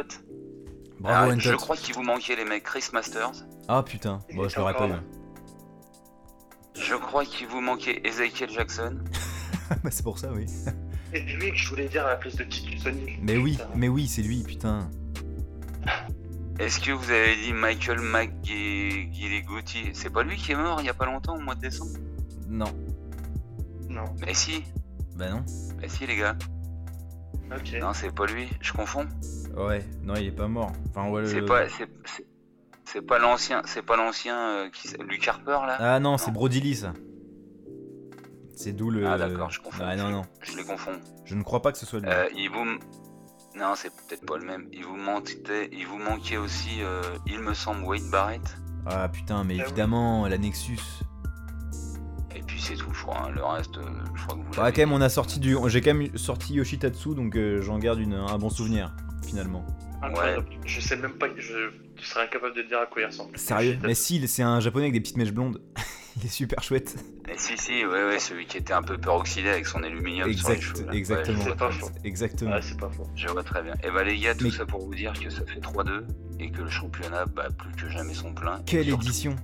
Bravo, 0.99 1.31
Ah, 1.33 1.39
Je 1.39 1.53
crois 1.53 1.75
qu'il 1.75 1.93
vous 1.95 2.03
manquait 2.03 2.35
les 2.35 2.45
mecs 2.45 2.63
Chris 2.63 2.85
Masters. 2.93 3.31
Ah 3.67 3.83
putain. 3.83 4.19
Bon, 4.33 4.47
je 4.47 4.55
l'aurais 4.57 4.73
pas 4.75 4.87
eu. 4.87 4.91
Je 6.75 6.95
crois 6.95 7.25
qu'il 7.25 7.47
vous 7.47 7.61
manquait 7.61 8.01
Ezekiel 8.05 8.49
Jackson. 8.49 8.97
bah, 9.83 9.89
c'est 9.91 10.03
pour 10.03 10.19
ça, 10.19 10.31
oui. 10.33 10.45
C'est 11.13 11.19
lui 11.21 11.51
que 11.51 11.57
je 11.57 11.69
voulais 11.69 11.87
dire 11.87 12.05
à 12.05 12.09
la 12.09 12.15
place 12.17 12.35
de 12.35 12.43
Titus 12.43 12.85
O'Neill. 12.85 13.17
Mais 13.21 13.37
oui, 13.37 13.53
Putain. 13.53 13.69
mais 13.75 13.87
oui, 13.87 14.07
c'est 14.07 14.21
lui, 14.21 14.43
putain. 14.43 14.89
Est-ce 16.59 16.79
que 16.79 16.91
vous 16.91 17.09
avez 17.11 17.35
dit 17.37 17.53
Michael 17.53 17.99
McGillicuddy? 17.99 19.91
C'est 19.93 20.09
pas 20.09 20.23
lui 20.23 20.35
qui 20.37 20.51
est 20.51 20.55
mort 20.55 20.79
il 20.81 20.85
y 20.85 20.89
a 20.89 20.93
pas 20.93 21.05
longtemps, 21.05 21.35
au 21.35 21.39
mois 21.41 21.55
de 21.55 21.61
décembre? 21.61 21.91
Non. 22.47 22.73
Non. 23.89 24.05
Mais 24.25 24.33
si, 24.33 24.63
Bah 25.15 25.29
non. 25.29 25.43
mais 25.79 25.87
si 25.89 26.05
les 26.05 26.17
gars. 26.17 26.35
Ok. 27.51 27.73
Non, 27.79 27.93
c'est 27.93 28.13
pas 28.13 28.25
lui, 28.25 28.49
je 28.61 28.73
confonds. 28.73 29.07
Ouais, 29.55 29.85
non, 30.03 30.15
il 30.15 30.27
est 30.27 30.31
pas 30.31 30.47
mort. 30.47 30.71
Enfin, 30.89 31.09
ouais, 31.09 31.25
C'est 31.27 31.39
le- 31.41 31.45
pas, 31.45 31.69
c'est, 31.69 31.87
c'est- 32.05 32.25
c'est 32.85 33.01
pas 33.01 33.19
l'ancien, 33.19 33.61
c'est 33.65 33.81
pas 33.83 33.95
l'ancien 33.95 34.37
euh, 34.37 34.69
qui, 34.69 34.89
Luke 35.07 35.27
Harper 35.27 35.59
là? 35.67 35.77
Ah 35.79 35.99
non, 35.99 36.11
Non. 36.11 36.17
c'est 36.17 36.31
Brody 36.31 36.59
Lee, 36.59 36.75
ça. 36.75 36.93
C'est 38.55 38.71
d'où 38.73 38.89
le. 38.89 39.05
Ah, 39.05 39.17
d'accord, 39.17 39.51
je 39.51 39.61
confonds. 39.61 39.83
Ah 39.85 39.95
non, 39.95 40.09
non. 40.09 40.23
Je 40.41 40.55
les 40.57 40.63
confonds. 40.63 40.99
Je 41.25 41.35
ne 41.35 41.43
crois 41.43 41.61
pas 41.61 41.71
que 41.71 41.77
ce 41.77 41.85
soit 41.85 41.99
lui. 41.99 42.07
Euh, 42.09 42.25
il 42.35 42.49
vous, 42.49 42.61
m- 42.61 42.79
non, 43.55 43.73
c'est 43.75 43.89
peut-être 43.89 44.25
pas 44.25 44.37
le 44.37 44.45
même. 44.45 44.67
Il 44.71 44.83
vous 44.85 44.95
manquait, 44.95 45.69
il 45.71 45.85
vous 45.85 45.97
manquait 45.97 46.37
aussi, 46.37 46.81
euh, 46.81 47.01
il 47.27 47.39
me 47.39 47.53
semble, 47.53 47.83
Wade 47.83 48.09
Barrett. 48.09 48.57
Ah 48.87 49.09
putain, 49.09 49.43
mais 49.43 49.55
Ah 49.55 49.57
oui. 49.57 49.63
évidemment, 49.65 50.27
la 50.27 50.37
Nexus. 50.37 50.79
Et 52.47 52.51
puis 52.51 52.61
c'est 52.61 52.75
tout, 52.75 52.93
je 52.93 53.01
crois. 53.01 53.23
hein. 53.25 53.31
Le 53.33 53.43
reste, 53.43 53.75
euh, 53.77 53.81
je 54.13 54.23
crois 54.25 54.37
que 54.37 54.41
vous 54.43 54.49
Ouais, 54.51 54.57
l'avez 54.57 54.71
quand 54.71 54.81
même, 54.83 54.91
on 54.93 55.01
a 55.01 55.09
sorti 55.09 55.39
du. 55.39 55.55
J'ai 55.67 55.81
quand 55.81 55.93
même 55.95 56.15
sorti 56.15 56.53
Yoshitatsu, 56.53 57.15
donc 57.15 57.35
euh, 57.35 57.59
j'en 57.63 57.79
garde 57.79 57.99
une- 57.99 58.13
un 58.13 58.37
bon 58.37 58.49
souvenir, 58.51 58.95
finalement. 59.25 59.65
Incroyable. 60.03 60.45
Je 60.65 60.79
sais 60.79 60.95
même 60.95 61.13
pas. 61.13 61.25
Je, 61.37 61.71
serais 62.03 62.25
incapable 62.25 62.55
de 62.55 62.61
dire 62.61 62.77
à 62.79 62.85
quoi 62.85 63.01
il 63.01 63.05
ressemble. 63.05 63.35
Sérieux 63.37 63.79
Mais 63.83 63.95
si, 63.95 64.25
c'est 64.27 64.43
un 64.43 64.59
japonais 64.59 64.85
avec 64.85 64.93
des 64.93 64.99
petites 65.01 65.17
mèches 65.17 65.31
blondes. 65.33 65.59
il 66.17 66.25
est 66.25 66.29
super 66.29 66.61
chouette. 66.61 66.95
Mais 67.27 67.33
si, 67.37 67.57
si, 67.57 67.83
ouais, 67.85 68.05
ouais, 68.05 68.19
celui 68.19 68.45
qui 68.45 68.57
était 68.57 68.73
un 68.73 68.83
peu 68.83 68.97
peroxydé 68.99 69.49
avec 69.49 69.65
son 69.65 69.81
aluminium 69.81 70.31
sur 70.31 70.49
les 70.49 70.55
Exact, 70.55 70.61
cheveux. 70.61 70.85
là. 70.85 70.93
exactement. 70.93 71.37
Ouais, 71.39 71.45
C'est 71.49 71.57
pas 71.57 71.71
faux. 71.71 71.89
Exactement. 72.03 72.51
Ah, 72.53 72.61
c'est 72.61 72.77
pas 72.79 72.89
faux. 72.89 73.07
je 73.15 73.27
vois 73.29 73.43
très 73.43 73.63
bien. 73.63 73.73
Et 73.83 73.89
bah 73.89 74.03
les 74.03 74.19
gars, 74.19 74.35
tout 74.35 74.45
Mais- 74.45 74.51
ça 74.51 74.65
pour 74.67 74.85
vous 74.85 74.93
dire 74.93 75.13
que 75.13 75.29
ça 75.31 75.41
fait 75.45 75.59
3-2 75.59 76.05
et 76.39 76.51
que 76.51 76.61
le 76.61 76.69
championnat 76.69 77.25
bat 77.25 77.49
plus 77.57 77.71
que 77.71 77.89
jamais 77.89 78.13
son 78.13 78.31
plein. 78.33 78.61
Quelle 78.67 78.87
édition 78.89 79.35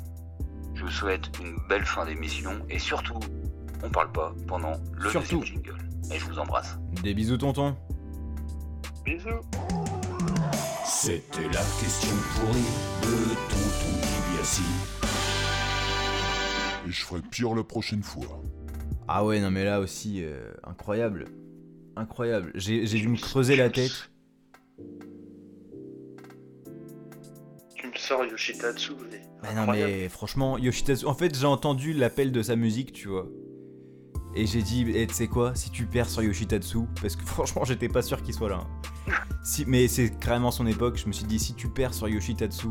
Je 0.81 0.87
vous 0.87 0.91
souhaite 0.91 1.29
une 1.39 1.59
belle 1.69 1.85
fin 1.85 2.07
d'émission 2.07 2.65
et 2.67 2.79
surtout, 2.79 3.19
on 3.83 3.89
parle 3.91 4.11
pas 4.11 4.33
pendant 4.47 4.73
le 4.93 5.11
Surtout. 5.11 5.41
deuxième 5.41 5.63
jingle. 5.63 5.77
Et 6.11 6.17
je 6.17 6.25
vous 6.25 6.39
embrasse. 6.39 6.79
Des 7.03 7.13
bisous, 7.13 7.37
tonton. 7.37 7.77
Bisous. 9.05 9.29
C'était 10.83 11.43
la 11.43 11.61
question 11.79 12.15
pourrie 12.33 12.63
de 13.03 13.27
Tonton 13.51 13.93
DiBiase. 14.01 14.61
Et 16.87 16.91
je 16.91 17.05
ferai 17.05 17.21
pire 17.21 17.53
la 17.53 17.63
prochaine 17.63 18.01
fois. 18.01 18.41
Ah 19.07 19.23
ouais, 19.23 19.39
non, 19.39 19.51
mais 19.51 19.63
là 19.63 19.81
aussi, 19.81 20.23
euh, 20.23 20.51
incroyable. 20.63 21.25
Incroyable. 21.95 22.53
J'ai 22.55 22.87
j'ai 22.87 22.97
dû 22.97 23.07
me 23.07 23.17
creuser 23.17 23.55
la 23.55 23.69
tête. 23.69 24.09
Tu 27.91 27.99
me 27.99 28.03
sors 28.03 28.25
Yoshitatsu. 28.25 28.93
mais 29.11 29.21
Bah 29.41 29.53
non, 29.53 29.71
mais 29.71 30.09
franchement, 30.09 30.57
Yoshitatsu. 30.57 31.05
En 31.05 31.13
fait, 31.13 31.37
j'ai 31.37 31.45
entendu 31.45 31.93
l'appel 31.93 32.31
de 32.31 32.41
sa 32.41 32.55
musique, 32.55 32.93
tu 32.93 33.07
vois. 33.07 33.27
Et 34.33 34.45
j'ai 34.45 34.61
dit, 34.61 34.85
tu 35.07 35.13
sais 35.13 35.27
quoi, 35.27 35.55
si 35.55 35.71
tu 35.71 35.85
perds 35.85 36.09
sur 36.09 36.23
Yoshitatsu, 36.23 36.79
parce 37.01 37.15
que 37.15 37.23
franchement, 37.25 37.65
j'étais 37.65 37.89
pas 37.89 38.01
sûr 38.01 38.21
qu'il 38.21 38.33
soit 38.33 38.49
là. 38.49 38.63
hein. 39.07 39.11
si, 39.43 39.65
mais 39.65 39.87
c'est 39.87 40.17
carrément 40.19 40.51
son 40.51 40.65
époque, 40.67 40.97
je 40.97 41.07
me 41.07 41.11
suis 41.11 41.25
dit, 41.25 41.39
si 41.39 41.53
tu 41.53 41.67
perds 41.67 41.93
sur 41.93 42.07
Yoshitatsu, 42.07 42.67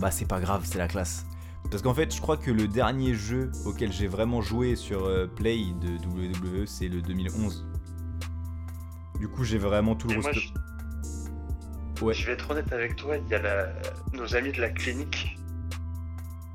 bah 0.00 0.10
c'est 0.10 0.26
pas 0.26 0.40
grave, 0.40 0.62
c'est 0.64 0.78
la 0.78 0.88
classe. 0.88 1.26
Parce 1.70 1.82
qu'en 1.82 1.94
fait, 1.94 2.14
je 2.14 2.20
crois 2.20 2.36
que 2.36 2.50
le 2.50 2.68
dernier 2.68 3.14
jeu 3.14 3.50
auquel 3.64 3.92
j'ai 3.92 4.06
vraiment 4.06 4.40
joué 4.40 4.76
sur 4.76 5.04
euh, 5.04 5.26
Play 5.26 5.58
de 5.80 5.96
WWE, 6.06 6.66
c'est 6.66 6.88
le 6.88 7.02
2011. 7.02 7.66
Du 9.18 9.28
coup, 9.28 9.44
j'ai 9.44 9.58
vraiment 9.58 9.94
tout 9.96 10.08
le 10.08 10.16
roster. 10.16 10.52
Ouais. 12.02 12.14
Je 12.14 12.26
vais 12.26 12.32
être 12.32 12.50
honnête 12.50 12.72
avec 12.72 12.96
toi, 12.96 13.16
il 13.16 13.28
y 13.28 13.34
a 13.34 13.40
la- 13.40 13.72
nos 14.12 14.34
amis 14.36 14.52
de 14.52 14.60
la 14.60 14.68
clinique 14.70 15.36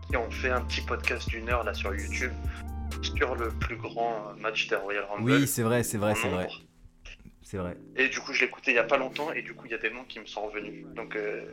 qui 0.09 0.15
ont 0.17 0.29
fait 0.29 0.49
un 0.49 0.61
petit 0.61 0.81
podcast 0.81 1.27
d'une 1.29 1.49
heure 1.49 1.63
là 1.63 1.73
sur 1.73 1.93
YouTube 1.95 2.31
sur 3.01 3.35
le 3.35 3.49
plus 3.49 3.77
grand 3.77 4.33
match 4.39 4.67
des 4.67 4.75
Royal 4.75 5.05
Rumble. 5.09 5.31
Oui, 5.31 5.47
c'est 5.47 5.63
vrai, 5.63 5.83
c'est 5.83 5.97
vrai, 5.97 6.13
c'est 6.15 6.29
vrai. 6.29 6.47
C'est 7.41 7.57
vrai. 7.57 7.75
Et 7.95 8.07
du 8.09 8.19
coup, 8.19 8.31
je 8.33 8.41
l'ai 8.41 8.47
écouté 8.47 8.71
il 8.71 8.75
y 8.75 8.79
a 8.79 8.83
pas 8.83 8.97
longtemps 8.97 9.31
et 9.33 9.41
du 9.41 9.53
coup, 9.53 9.65
il 9.65 9.71
y 9.71 9.75
a 9.75 9.77
des 9.77 9.89
noms 9.89 10.03
qui 10.07 10.19
me 10.19 10.25
sont 10.25 10.45
revenus. 10.47 10.85
Donc, 10.95 11.15
euh, 11.15 11.43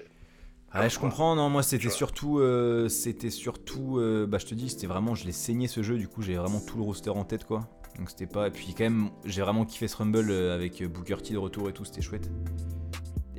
Ouais, 0.74 0.90
je 0.90 0.98
comprends. 0.98 1.34
Non, 1.34 1.48
moi 1.48 1.62
c'était 1.62 1.88
surtout, 1.88 2.40
euh, 2.40 2.88
c'était 2.90 3.30
surtout, 3.30 3.98
euh, 3.98 4.26
bah 4.26 4.36
je 4.38 4.44
te 4.44 4.54
dis, 4.54 4.68
c'était 4.68 4.86
vraiment, 4.86 5.14
je 5.14 5.24
l'ai 5.24 5.32
saigné 5.32 5.66
ce 5.66 5.82
jeu. 5.82 5.96
Du 5.96 6.08
coup, 6.08 6.20
j'ai 6.20 6.34
vraiment 6.34 6.60
tout 6.60 6.76
le 6.76 6.82
roster 6.84 7.08
en 7.10 7.24
tête, 7.24 7.44
quoi. 7.46 7.66
Donc 7.98 8.10
c'était 8.10 8.26
pas. 8.26 8.48
Et 8.48 8.50
puis 8.50 8.74
quand 8.76 8.84
même, 8.84 9.08
j'ai 9.24 9.40
vraiment 9.40 9.64
kiffé 9.64 9.88
ce 9.88 9.96
Rumble 9.96 10.30
euh, 10.30 10.54
avec 10.54 10.82
euh, 10.82 10.88
Booker 10.88 11.16
T 11.22 11.32
de 11.32 11.38
retour 11.38 11.70
et 11.70 11.72
tout. 11.72 11.84
C'était 11.86 12.02
chouette. 12.02 12.30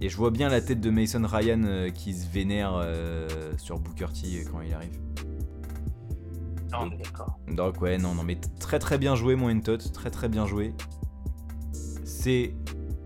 Et 0.02 0.10
je 0.10 0.16
vois 0.18 0.32
bien 0.32 0.50
la 0.50 0.62
tête 0.62 0.80
de 0.80 0.90
Mason 0.90 1.22
Ryan 1.26 1.62
euh, 1.64 1.90
qui 1.90 2.14
se 2.14 2.28
vénère 2.30 2.74
euh, 2.76 3.28
sur 3.58 3.80
Booker 3.80 4.08
T 4.14 4.28
euh, 4.28 4.44
quand 4.50 4.62
il 4.62 4.74
arrive. 4.74 4.98
ah, 6.72 6.84
on 6.84 6.92
est 6.92 6.98
d'accord. 6.98 7.38
Donc 7.50 7.82
ouais, 7.82 7.98
non, 7.98 8.14
non, 8.16 8.24
mais 8.24 8.40
très 8.60 8.80
très 8.80 8.98
bien 8.98 9.16
joué, 9.16 9.36
mon 9.36 9.50
Entot. 9.56 9.78
Très 9.78 10.10
très 10.10 10.30
bien 10.30 10.46
joué. 10.46 10.74
C'est 12.06 12.54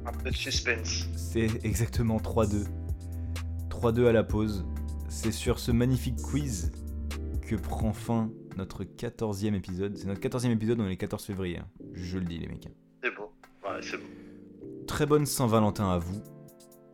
Un 0.05 0.11
peu 0.11 0.29
de 0.29 0.35
suspense. 0.35 1.07
C'est 1.15 1.47
exactement 1.65 2.17
3-2. 2.17 2.65
3-2 3.69 4.07
à 4.07 4.11
la 4.11 4.23
pause. 4.23 4.65
C'est 5.09 5.31
sur 5.31 5.59
ce 5.59 5.71
magnifique 5.71 6.21
quiz 6.21 6.71
que 7.41 7.55
prend 7.55 7.93
fin 7.93 8.29
notre 8.55 8.83
14e 8.83 9.55
épisode. 9.55 9.97
C'est 9.97 10.05
notre 10.07 10.21
14e 10.21 10.51
épisode, 10.51 10.79
on 10.79 10.85
est 10.85 10.89
le 10.89 10.95
14 10.95 11.23
février. 11.25 11.57
hein. 11.57 11.67
Je 11.93 12.19
le 12.19 12.25
dis, 12.25 12.37
les 12.37 12.47
mecs. 12.47 12.67
C'est 13.03 13.15
beau. 13.15 13.31
Ouais, 13.63 13.79
c'est 13.81 13.97
beau. 13.97 14.03
Très 14.87 15.05
bonne 15.07 15.25
Saint-Valentin 15.25 15.89
à 15.89 15.97
vous. 15.97 16.21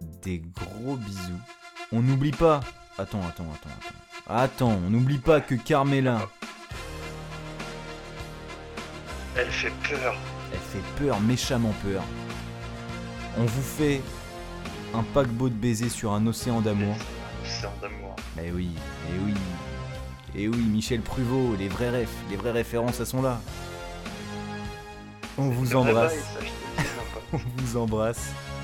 Des 0.02 0.40
gros 0.56 0.96
bisous. 0.96 1.40
On 1.92 2.02
n'oublie 2.02 2.32
pas. 2.32 2.60
Attends, 2.98 3.22
attends, 3.28 3.48
attends, 3.54 3.70
attends. 3.80 4.34
Attends, 4.34 4.80
on 4.86 4.90
n'oublie 4.90 5.18
pas 5.18 5.42
que 5.42 5.56
Carmela, 5.56 6.20
Elle 9.36 9.50
fait 9.50 9.72
peur. 9.90 10.16
elle 10.54 10.60
fait 10.60 11.04
peur, 11.04 11.20
méchamment 11.22 11.74
peur. 11.84 12.04
On 13.38 13.46
vous 13.46 13.62
fait 13.62 14.02
un 14.94 15.04
paquebot 15.04 15.50
de 15.50 15.54
baisers 15.56 15.90
sur 15.90 16.14
un 16.14 16.26
océan 16.28 16.62
d'amour. 16.62 16.96
En 17.64 17.82
d'amour. 17.82 18.16
Eh 18.44 18.52
oui, 18.52 18.70
eh 19.10 19.26
oui. 19.26 19.34
Eh 20.36 20.48
oui, 20.48 20.58
Michel 20.58 21.02
Pruvot, 21.02 21.56
les 21.58 21.68
vrais 21.68 21.90
refs, 21.90 22.10
les 22.30 22.36
vraies 22.36 22.52
références, 22.52 23.00
elles 23.00 23.08
sont 23.08 23.22
là. 23.22 23.42
On 25.38 25.50
vous 25.50 25.76
embrasse, 25.76 26.14
on 27.34 27.38
vous 27.58 27.78
embrasse. 27.78 28.32